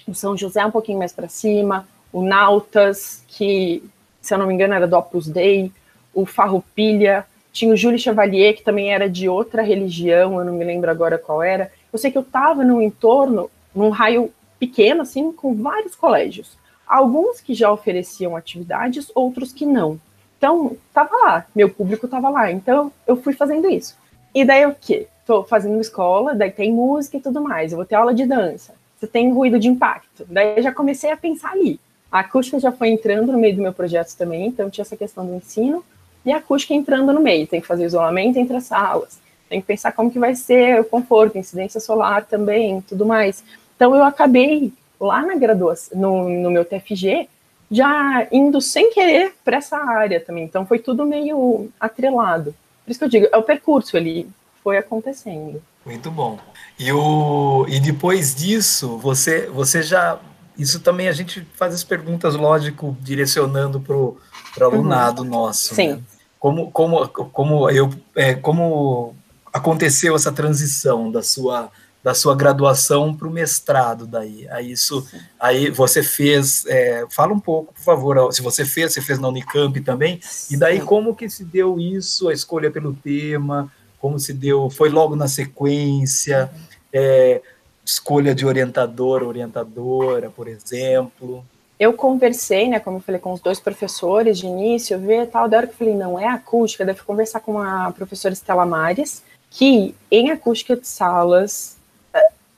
o 0.07 0.13
São 0.13 0.35
José 0.35 0.65
um 0.65 0.71
pouquinho 0.71 0.99
mais 0.99 1.13
para 1.13 1.29
cima, 1.29 1.87
o 2.11 2.21
Nautas, 2.21 3.23
que, 3.27 3.83
se 4.21 4.33
eu 4.33 4.37
não 4.37 4.47
me 4.47 4.53
engano, 4.53 4.73
era 4.73 4.87
do 4.87 4.97
Opus 4.97 5.27
Dei, 5.27 5.71
o 6.13 6.25
Farroupilha, 6.25 7.25
tinha 7.51 7.73
o 7.73 7.77
Júlio 7.77 7.99
Chevalier, 7.99 8.55
que 8.55 8.63
também 8.63 8.93
era 8.93 9.09
de 9.09 9.29
outra 9.29 9.61
religião, 9.61 10.39
eu 10.39 10.45
não 10.45 10.53
me 10.53 10.65
lembro 10.65 10.91
agora 10.91 11.17
qual 11.17 11.41
era. 11.41 11.71
Eu 11.91 11.99
sei 11.99 12.11
que 12.11 12.17
eu 12.17 12.23
estava 12.23 12.63
num 12.63 12.81
entorno, 12.81 13.49
num 13.75 13.89
raio 13.89 14.31
pequeno, 14.59 15.01
assim, 15.01 15.31
com 15.31 15.55
vários 15.55 15.95
colégios. 15.95 16.57
Alguns 16.87 17.41
que 17.41 17.53
já 17.53 17.71
ofereciam 17.71 18.35
atividades, 18.35 19.11
outros 19.15 19.51
que 19.51 19.65
não. 19.65 19.99
Então, 20.37 20.75
estava 20.87 21.15
lá, 21.17 21.45
meu 21.55 21.69
público 21.69 22.05
estava 22.05 22.29
lá. 22.29 22.51
Então, 22.51 22.91
eu 23.07 23.15
fui 23.15 23.33
fazendo 23.33 23.69
isso. 23.69 23.95
E 24.35 24.43
daí 24.43 24.65
o 24.65 24.75
quê? 24.79 25.07
tô 25.25 25.43
fazendo 25.43 25.79
escola, 25.79 26.35
daí 26.35 26.51
tem 26.51 26.71
música 26.71 27.17
e 27.17 27.21
tudo 27.21 27.41
mais, 27.41 27.71
eu 27.71 27.77
vou 27.77 27.85
ter 27.85 27.95
aula 27.95 28.13
de 28.13 28.25
dança, 28.25 28.73
você 28.97 29.07
tem 29.07 29.31
ruído 29.31 29.59
de 29.59 29.67
impacto. 29.67 30.25
Daí 30.29 30.57
eu 30.57 30.63
já 30.63 30.71
comecei 30.71 31.11
a 31.11 31.17
pensar 31.17 31.51
ali. 31.51 31.79
A 32.11 32.19
acústica 32.19 32.59
já 32.59 32.71
foi 32.71 32.89
entrando 32.89 33.31
no 33.31 33.39
meio 33.39 33.55
do 33.55 33.61
meu 33.61 33.73
projeto 33.73 34.15
também, 34.15 34.47
então 34.47 34.69
tinha 34.69 34.83
essa 34.83 34.97
questão 34.97 35.25
do 35.25 35.35
ensino, 35.35 35.83
e 36.25 36.31
a 36.31 36.37
acústica 36.37 36.73
entrando 36.73 37.11
no 37.11 37.19
meio, 37.19 37.47
tem 37.47 37.59
que 37.59 37.67
fazer 37.67 37.85
isolamento 37.85 38.37
entre 38.37 38.55
as 38.55 38.65
salas, 38.65 39.19
tem 39.49 39.59
que 39.59 39.67
pensar 39.67 39.91
como 39.91 40.11
que 40.11 40.19
vai 40.19 40.35
ser 40.35 40.79
o 40.79 40.85
conforto, 40.85 41.37
incidência 41.37 41.79
solar 41.79 42.25
também, 42.25 42.81
tudo 42.81 43.05
mais. 43.05 43.43
Então 43.83 43.93
eu 43.93 44.05
acabei 44.05 44.71
lá 44.97 45.25
na 45.25 45.35
graduação, 45.35 45.99
no, 45.99 46.29
no 46.29 46.49
meu 46.49 46.63
TFG, 46.63 47.27
já 47.69 48.25
indo 48.31 48.61
sem 48.61 48.93
querer 48.93 49.35
para 49.43 49.57
essa 49.57 49.75
área 49.75 50.21
também. 50.21 50.45
Então 50.45 50.65
foi 50.65 50.79
tudo 50.79 51.05
meio 51.05 51.69
atrelado. 51.77 52.55
Por 52.85 52.91
isso 52.91 52.97
que 52.97 53.03
eu 53.03 53.09
digo, 53.09 53.27
é 53.29 53.35
o 53.35 53.43
percurso 53.43 53.97
ali, 53.97 54.25
foi 54.63 54.77
acontecendo. 54.77 55.61
Muito 55.85 56.09
bom. 56.09 56.39
E, 56.79 56.93
o, 56.93 57.65
e 57.67 57.77
depois 57.81 58.33
disso, 58.33 58.97
você, 58.99 59.47
você 59.47 59.83
já. 59.83 60.17
Isso 60.57 60.79
também 60.79 61.09
a 61.09 61.11
gente 61.11 61.45
faz 61.55 61.73
as 61.73 61.83
perguntas, 61.83 62.35
lógico, 62.35 62.95
direcionando 63.01 63.81
para 63.81 63.97
o 63.97 64.17
alunado 64.61 65.23
uhum. 65.23 65.27
nosso. 65.27 65.75
Sim. 65.75 65.95
Né? 65.95 66.01
Como, 66.39 66.71
como, 66.71 67.05
como, 67.09 67.69
eu, 67.69 67.89
é, 68.15 68.33
como 68.33 69.13
aconteceu 69.51 70.15
essa 70.15 70.31
transição 70.31 71.11
da 71.11 71.21
sua 71.21 71.69
da 72.03 72.13
sua 72.13 72.35
graduação 72.35 73.15
para 73.15 73.27
o 73.27 73.31
mestrado 73.31 74.05
daí. 74.05 74.45
Aí 74.49 74.71
isso, 74.71 75.07
aí 75.39 75.71
você 75.71 76.03
fez, 76.03 76.65
é, 76.67 77.05
fala 77.09 77.33
um 77.33 77.39
pouco, 77.39 77.73
por 77.73 77.81
favor, 77.81 78.33
se 78.33 78.41
você 78.41 78.65
fez, 78.65 78.93
você 78.93 79.01
fez 79.01 79.17
na 79.17 79.29
Unicamp 79.29 79.79
também, 79.79 80.19
e 80.51 80.57
daí 80.57 80.81
como 80.81 81.15
que 81.15 81.29
se 81.29 81.45
deu 81.45 81.79
isso, 81.79 82.27
a 82.27 82.33
escolha 82.33 82.69
pelo 82.69 82.93
tema, 82.93 83.71
como 83.99 84.19
se 84.19 84.33
deu, 84.33 84.69
foi 84.69 84.89
logo 84.89 85.15
na 85.15 85.29
sequência, 85.29 86.51
é, 86.91 87.41
escolha 87.85 88.35
de 88.35 88.45
orientador, 88.45 89.23
orientadora, 89.23 90.29
por 90.29 90.49
exemplo. 90.49 91.45
Eu 91.79 91.93
conversei, 91.93 92.67
né, 92.67 92.79
como 92.79 92.97
eu 92.97 93.01
falei, 93.01 93.19
com 93.19 93.31
os 93.31 93.39
dois 93.39 93.61
professores 93.61 94.37
de 94.37 94.45
início, 94.45 94.99
ver 94.99 95.27
tal, 95.27 95.47
da 95.47 95.57
hora 95.57 95.67
que 95.67 95.73
eu 95.73 95.77
falei, 95.77 95.95
não, 95.95 96.19
é 96.19 96.27
acústica, 96.27 96.85
deve 96.85 97.01
conversar 97.01 97.39
com 97.39 97.57
a 97.57 97.91
professora 97.91 98.33
Estela 98.33 98.65
Mares, 98.65 99.23
que 99.49 99.95
em 100.11 100.31
acústica 100.31 100.75
de 100.75 100.87
salas, 100.87 101.77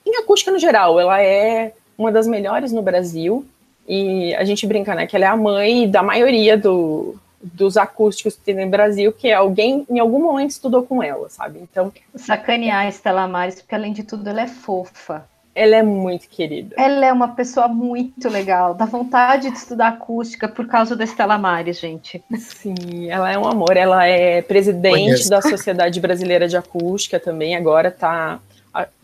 em 0.06 0.16
acústica 0.16 0.52
no 0.52 0.58
geral, 0.58 1.00
ela 1.00 1.20
é 1.22 1.72
uma 1.98 2.12
das 2.12 2.26
melhores 2.26 2.72
no 2.72 2.82
Brasil, 2.82 3.44
e 3.88 4.34
a 4.34 4.44
gente 4.44 4.66
brinca, 4.66 4.94
né, 4.94 5.06
que 5.06 5.16
ela 5.16 5.26
é 5.26 5.28
a 5.28 5.36
mãe 5.36 5.88
da 5.88 6.02
maioria 6.02 6.56
do, 6.56 7.16
dos 7.40 7.76
acústicos 7.76 8.34
que 8.34 8.40
tem 8.40 8.54
no 8.54 8.70
Brasil, 8.70 9.12
que 9.12 9.32
alguém 9.32 9.86
em 9.88 9.98
algum 9.98 10.20
momento 10.20 10.50
estudou 10.50 10.82
com 10.82 11.02
ela, 11.02 11.28
sabe? 11.30 11.60
Então. 11.60 11.92
Sacanear 12.14 12.86
a 12.86 12.88
Estela 12.88 13.28
Maris, 13.28 13.56
porque 13.56 13.74
além 13.74 13.92
de 13.92 14.02
tudo 14.02 14.28
ela 14.28 14.42
é 14.42 14.48
fofa. 14.48 15.24
Ela 15.54 15.76
é 15.76 15.82
muito 15.82 16.28
querida. 16.28 16.74
Ela 16.78 17.06
é 17.06 17.12
uma 17.12 17.28
pessoa 17.28 17.66
muito 17.66 18.28
legal. 18.28 18.74
Dá 18.74 18.84
vontade 18.84 19.50
de 19.50 19.56
estudar 19.56 19.88
acústica 19.88 20.46
por 20.46 20.66
causa 20.66 20.94
da 20.94 21.04
Estela 21.04 21.38
Maris, 21.38 21.78
gente. 21.78 22.22
Sim, 22.36 23.08
ela 23.08 23.32
é 23.32 23.38
um 23.38 23.46
amor. 23.46 23.74
Ela 23.74 24.06
é 24.06 24.42
presidente 24.42 25.04
Conheço. 25.04 25.30
da 25.30 25.40
Sociedade 25.40 25.98
Brasileira 25.98 26.46
de 26.46 26.58
Acústica 26.58 27.18
também. 27.18 27.56
Agora 27.56 27.90
tá. 27.90 28.38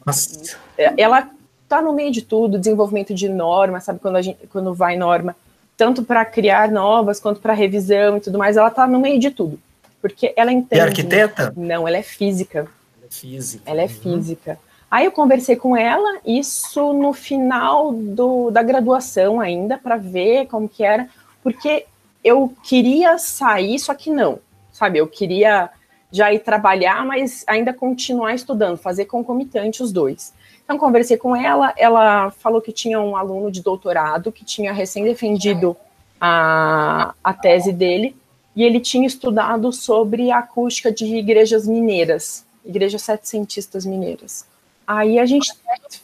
Nossa. 0.05 0.57
Ela 0.97 1.29
tá 1.69 1.81
no 1.81 1.93
meio 1.93 2.11
de 2.11 2.23
tudo, 2.23 2.59
desenvolvimento 2.59 3.15
de 3.15 3.29
norma, 3.29 3.81
sabe? 3.81 3.99
Quando, 3.99 4.17
a 4.17 4.23
gente, 4.23 4.47
quando 4.49 4.75
vai 4.75 4.97
norma, 4.97 5.35
tanto 5.77 6.03
para 6.03 6.25
criar 6.25 6.71
novas 6.71 7.19
quanto 7.19 7.41
para 7.41 7.55
revisão 7.55 8.17
e 8.17 8.21
tudo 8.21 8.38
mais, 8.38 8.57
ela 8.57 8.69
está 8.69 8.87
no 8.87 9.01
meio 9.01 9.19
de 9.19 9.31
tudo. 9.31 9.59
Porque 10.01 10.33
ela 10.37 10.53
entende. 10.53 10.81
É 10.81 10.85
arquiteta? 10.85 11.53
Não, 11.57 11.87
ela 11.87 11.97
é 11.97 12.03
física. 12.03 12.69
Ela 12.99 13.07
é 13.07 13.11
física. 13.11 13.62
Ela 13.71 13.81
é 13.81 13.85
uhum. 13.85 13.88
física. 13.88 14.59
Aí 14.91 15.07
eu 15.07 15.12
conversei 15.12 15.57
com 15.57 15.75
ela, 15.75 16.19
isso 16.27 16.93
no 16.93 17.15
final 17.15 17.93
do, 17.95 18.51
da 18.51 18.62
graduação 18.62 19.41
ainda, 19.41 19.79
para 19.79 19.97
ver 19.97 20.47
como 20.49 20.69
que 20.69 20.85
era, 20.85 21.09
porque 21.43 21.87
eu 22.23 22.53
queria 22.62 23.17
sair, 23.17 23.79
só 23.79 23.95
que 23.95 24.11
não, 24.11 24.38
sabe? 24.71 24.99
Eu 24.99 25.07
queria 25.07 25.71
já 26.12 26.33
ir 26.33 26.40
trabalhar, 26.40 27.05
mas 27.07 27.42
ainda 27.46 27.72
continuar 27.72 28.35
estudando, 28.35 28.77
fazer 28.77 29.07
concomitante 29.07 29.83
os 29.83 29.90
dois. 29.90 30.33
Então, 30.62 30.79
conversei 30.79 31.16
com 31.16 31.35
ela, 31.35 31.72
ela 31.77 32.31
falou 32.31 32.61
que 32.61 32.70
tinha 32.70 33.01
um 33.01 33.16
aluno 33.16 33.51
de 33.51 33.62
doutorado 33.62 34.31
que 34.31 34.44
tinha 34.44 34.72
recém 34.72 35.05
defendido 35.05 35.77
a, 36.20 37.14
a 37.25 37.33
tese 37.33 37.72
dele, 37.72 38.14
e 38.55 38.62
ele 38.62 38.79
tinha 38.79 39.07
estudado 39.07 39.72
sobre 39.72 40.31
a 40.31 40.38
acústica 40.38 40.92
de 40.92 41.07
igrejas 41.16 41.66
mineiras, 41.66 42.44
igrejas 42.64 43.03
setecentistas 43.03 43.87
mineiras. 43.87 44.46
Aí 44.87 45.18
a 45.18 45.25
gente 45.25 45.51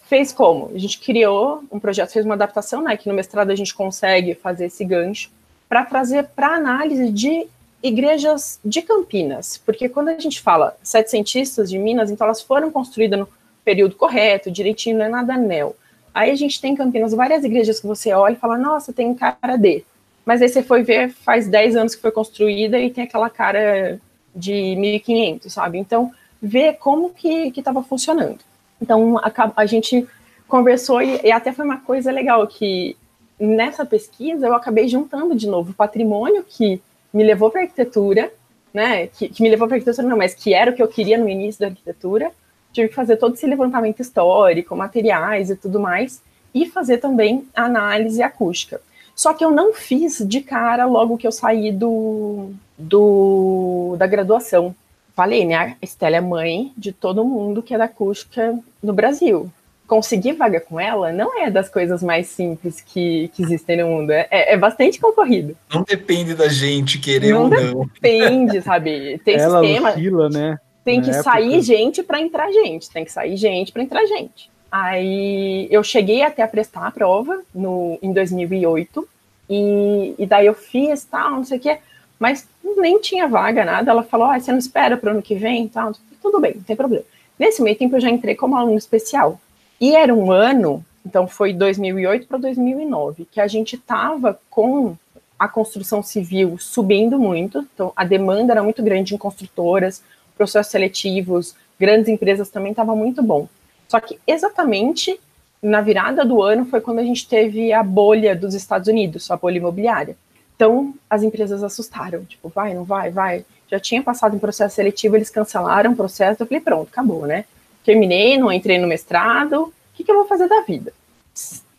fez 0.05 0.33
como? 0.33 0.71
A 0.75 0.79
gente 0.79 0.99
criou 0.99 1.63
um 1.71 1.79
projeto, 1.79 2.11
fez 2.11 2.25
uma 2.25 2.35
adaptação, 2.35 2.83
né, 2.83 2.97
que 2.97 3.09
no 3.09 3.15
mestrado 3.15 3.51
a 3.51 3.55
gente 3.55 3.75
consegue 3.75 4.35
fazer 4.35 4.67
esse 4.67 4.85
gancho, 4.85 5.31
para 5.69 5.85
trazer 5.85 6.29
para 6.29 6.55
análise 6.55 7.11
de 7.11 7.47
igrejas 7.83 8.59
de 8.65 8.83
Campinas, 8.83 9.61
porque 9.65 9.89
quando 9.89 10.09
a 10.09 10.19
gente 10.19 10.41
fala 10.41 10.77
setecentistas 10.83 11.71
de 11.71 11.79
Minas, 11.79 12.11
então 12.11 12.27
elas 12.27 12.43
foram 12.43 12.71
construídas 12.71 13.19
no 13.19 13.29
período 13.65 13.95
correto, 13.95 14.51
direitinho, 14.51 14.99
não 14.99 15.05
é 15.05 15.09
nada 15.09 15.35
anel. 15.35 15.77
Aí 16.15 16.31
a 16.31 16.35
gente 16.35 16.61
tem 16.61 16.73
em 16.73 16.77
Campinas 16.77 17.13
várias 17.13 17.45
igrejas 17.45 17.79
que 17.79 17.87
você 17.87 18.13
olha 18.13 18.33
e 18.33 18.39
fala, 18.39 18.59
nossa, 18.59 18.93
tem 18.93 19.15
cara 19.15 19.57
de. 19.57 19.85
Mas 20.25 20.43
aí 20.43 20.49
você 20.49 20.63
foi 20.63 20.83
ver, 20.83 21.11
faz 21.11 21.47
10 21.47 21.77
anos 21.77 21.95
que 21.95 22.03
foi 22.03 22.11
construída 22.11 22.79
e 22.79 22.91
tem 22.91 23.05
aquela 23.05 23.31
cara 23.31 24.01
de 24.35 24.77
1500, 24.77 25.53
sabe? 25.53 25.79
Então, 25.79 26.13
ver 26.41 26.75
como 26.75 27.11
que 27.11 27.53
estava 27.57 27.83
funcionando. 27.83 28.39
Então, 28.81 29.19
a, 29.19 29.33
a, 29.57 29.67
gente 29.67 30.07
conversou 30.47 31.03
e, 31.03 31.21
e 31.25 31.33
até 31.33 31.53
foi 31.53 31.65
uma 31.65 31.79
coisa 31.79 32.11
legal 32.13 32.47
que 32.47 32.97
nessa 33.39 33.85
pesquisa 33.85 34.47
eu 34.47 34.55
acabei 34.55 34.89
juntando 34.89 35.35
de 35.35 35.47
novo 35.47 35.71
o 35.71 35.75
patrimônio 35.75 36.45
que 36.47 36.81
me 37.13 37.23
levou 37.25 37.51
para 37.51 37.63
arquitetura, 37.63 38.33
né? 38.73 39.07
Que, 39.09 39.29
que 39.29 39.43
me 39.43 39.49
levou 39.49 39.67
para 39.67 39.77
arquitetura, 39.77 40.07
não, 40.07 40.17
mas 40.17 40.35
que 40.35 40.55
era 40.55 40.71
o 40.71 40.75
que 40.75 40.83
eu 40.83 40.89
queria 40.89 41.19
no 41.19 41.29
início 41.29 41.61
da 41.61 41.69
arquitetura, 41.69 42.31
tive 42.73 42.89
que 42.89 42.95
fazer 42.95 43.17
todo 43.17 43.35
esse 43.35 43.47
levantamento 43.47 44.01
histórico, 44.01 44.77
materiais 44.77 45.51
e 45.51 45.57
tudo 45.57 45.81
mais, 45.81 46.23
e 46.55 46.67
fazer 46.67 46.99
também 46.99 47.47
análise 47.55 48.23
acústica. 48.23 48.81
Só 49.15 49.35
que 49.35 49.45
eu 49.45 49.51
não 49.51 49.75
fiz 49.75 50.23
de 50.27 50.41
cara 50.41 50.87
logo 50.87 51.19
que 51.19 51.27
eu 51.27 51.33
saí 51.33 51.73
do, 51.73 52.51
do 52.77 53.97
da 53.99 54.07
graduação. 54.07 54.75
Falei, 55.15 55.45
né? 55.45 55.57
A 55.57 55.77
Estela 55.83 56.17
é 56.17 56.21
mãe 56.21 56.73
de 56.77 56.93
todo 56.93 57.25
mundo 57.25 57.63
que 57.63 57.75
é 57.75 57.79
da 57.79 57.85
acústica 57.85 58.57
no 58.81 58.93
Brasil. 58.93 59.51
Conseguir 59.89 60.35
vaga 60.35 60.61
com 60.61 60.79
ela 60.79 61.11
não 61.11 61.37
é 61.43 61.51
das 61.51 61.69
coisas 61.69 62.03
mais 62.03 62.29
simples 62.29 62.81
que, 62.81 63.29
que 63.35 63.43
existem 63.43 63.79
no 63.79 63.89
mundo. 63.89 64.11
É, 64.11 64.29
é 64.31 64.57
bastante 64.57 65.01
concorrido. 65.01 65.57
Não 65.73 65.83
depende 65.83 66.35
da 66.35 66.47
gente 66.47 66.99
querer 66.99 67.33
não 67.33 67.45
ou 67.45 67.49
não. 67.49 67.87
Depende, 67.95 68.61
sabe? 68.61 69.19
Tem 69.25 69.37
ela 69.37 69.61
sistema. 69.61 69.91
Oscila, 69.91 70.29
né? 70.29 70.59
Tem 70.85 71.01
que 71.01 71.13
sair 71.15 71.61
gente 71.63 72.03
para 72.03 72.21
entrar 72.21 72.51
gente, 72.53 72.89
tem 72.91 73.05
que 73.05 73.13
sair 73.13 73.37
gente 73.37 73.73
para 73.73 73.83
entrar 73.83 74.07
gente. 74.07 74.51
Aí 74.71 75.67
eu 75.71 75.83
cheguei 75.83 76.23
até 76.23 76.43
a 76.43 76.49
prestar 76.49 76.87
a 76.87 76.91
prova 76.91 77.41
no, 77.55 77.99
em 78.03 78.13
2008, 78.13 79.09
e, 79.49 80.15
e 80.19 80.27
daí 80.27 80.47
eu 80.47 80.55
fiz 80.55 81.05
tal, 81.05 81.31
não 81.31 81.45
sei 81.45 81.59
o 81.59 81.61
quê, 81.61 81.79
mas 82.19 82.47
nem 82.77 83.01
tinha 83.01 83.27
vaga, 83.27 83.65
nada. 83.65 83.91
Ela 83.91 84.03
falou: 84.03 84.27
ah, 84.27 84.39
você 84.39 84.51
não 84.51 84.59
espera 84.59 84.97
para 84.97 85.09
o 85.09 85.13
ano 85.13 85.23
que 85.23 85.35
vem 85.35 85.69
tal? 85.69 85.93
Tudo 86.21 86.41
bem, 86.41 86.55
não 86.57 86.63
tem 86.63 86.77
problema. 86.77 87.05
Nesse 87.39 87.63
meio 87.63 87.77
tempo 87.77 87.97
eu 87.97 88.01
já 88.01 88.11
entrei 88.11 88.35
como 88.35 88.57
aluno 88.57 88.77
especial. 88.77 89.41
E 89.81 89.95
era 89.95 90.15
um 90.15 90.33
ano, 90.33 90.85
então 91.07 91.27
foi 91.29 91.53
2008 91.53 92.27
para 92.27 92.39
2009, 92.39 93.27
que 93.31 93.41
a 93.41 93.47
gente 93.47 93.77
estava 93.77 94.39
com 94.51 94.97
a 95.39 95.49
construção 95.49 96.03
civil 96.03 96.59
subindo 96.59 97.19
muito, 97.19 97.67
então 97.75 97.93
a 97.95 98.05
demanda 98.05 98.53
era 98.53 98.63
muito 98.63 98.83
grande 98.83 99.15
em 99.15 99.19
construtoras, 99.19 100.03
processos 100.37 100.73
seletivos, 100.73 101.55
grandes 101.79 102.09
empresas 102.09 102.51
também 102.51 102.73
estava 102.73 102.95
muito 102.97 103.23
bom. 103.23 103.49
Só 103.89 104.01
que 104.01 104.19
exatamente 104.27 105.19
na 105.63 105.81
virada 105.81 106.25
do 106.25 106.43
ano 106.43 106.65
foi 106.67 106.81
quando 106.81 107.01
a 107.01 107.05
gente 107.05 107.29
teve 107.29 107.73
a 107.73 107.83
bolha 107.83 108.35
dos 108.35 108.55
Estados 108.55 108.89
Unidos, 108.89 109.31
a 109.31 109.37
bolha 109.37 109.59
imobiliária. 109.59 110.17
Então 110.55 110.95
as 111.09 111.23
empresas 111.23 111.63
assustaram, 111.63 112.25
tipo, 112.25 112.49
vai, 112.49 112.75
não 112.75 112.85
vai, 112.85 113.11
vai. 113.11 113.45
Já 113.71 113.79
tinha 113.79 114.03
passado 114.03 114.35
em 114.35 114.39
processo 114.39 114.75
seletivo, 114.75 115.17
eles 115.17 115.31
cancelaram 115.31 115.93
o 115.93 115.97
processo. 115.97 116.43
Eu 116.43 116.47
falei, 116.47 116.61
pronto, 116.61 116.89
acabou, 116.91 117.27
né? 117.27 117.45
Terminei, 117.89 118.37
não 118.37 118.53
entrei 118.53 118.77
no 118.77 118.87
mestrado. 118.87 119.63
O 119.63 119.73
que, 119.95 120.05
que 120.05 120.13
eu 120.13 120.17
vou 120.17 120.27
fazer 120.27 120.47
da 120.47 120.61
vida? 120.61 120.93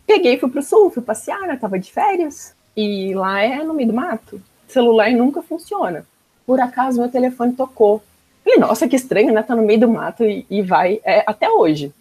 Peguei, 0.07 0.39
fui 0.39 0.49
pro 0.49 0.63
sul, 0.63 0.89
fui 0.89 1.03
passear, 1.03 1.41
né? 1.41 1.55
Tava 1.55 1.77
de 1.77 1.91
férias. 1.91 2.55
E 2.75 3.13
lá 3.13 3.39
é 3.43 3.63
no 3.63 3.75
meio 3.75 3.89
do 3.89 3.93
mato. 3.93 4.41
celular 4.67 5.11
nunca 5.11 5.43
funciona. 5.43 6.03
Por 6.47 6.59
acaso 6.59 6.99
meu 6.99 7.11
telefone 7.11 7.53
tocou. 7.53 8.01
Falei, 8.43 8.57
nossa, 8.57 8.87
que 8.87 8.95
estranho, 8.95 9.31
né? 9.31 9.43
Tá 9.43 9.55
no 9.55 9.61
meio 9.61 9.81
do 9.81 9.87
mato 9.87 10.23
e, 10.23 10.47
e 10.49 10.63
vai. 10.63 10.99
É, 11.05 11.23
até 11.27 11.47
hoje. 11.47 11.93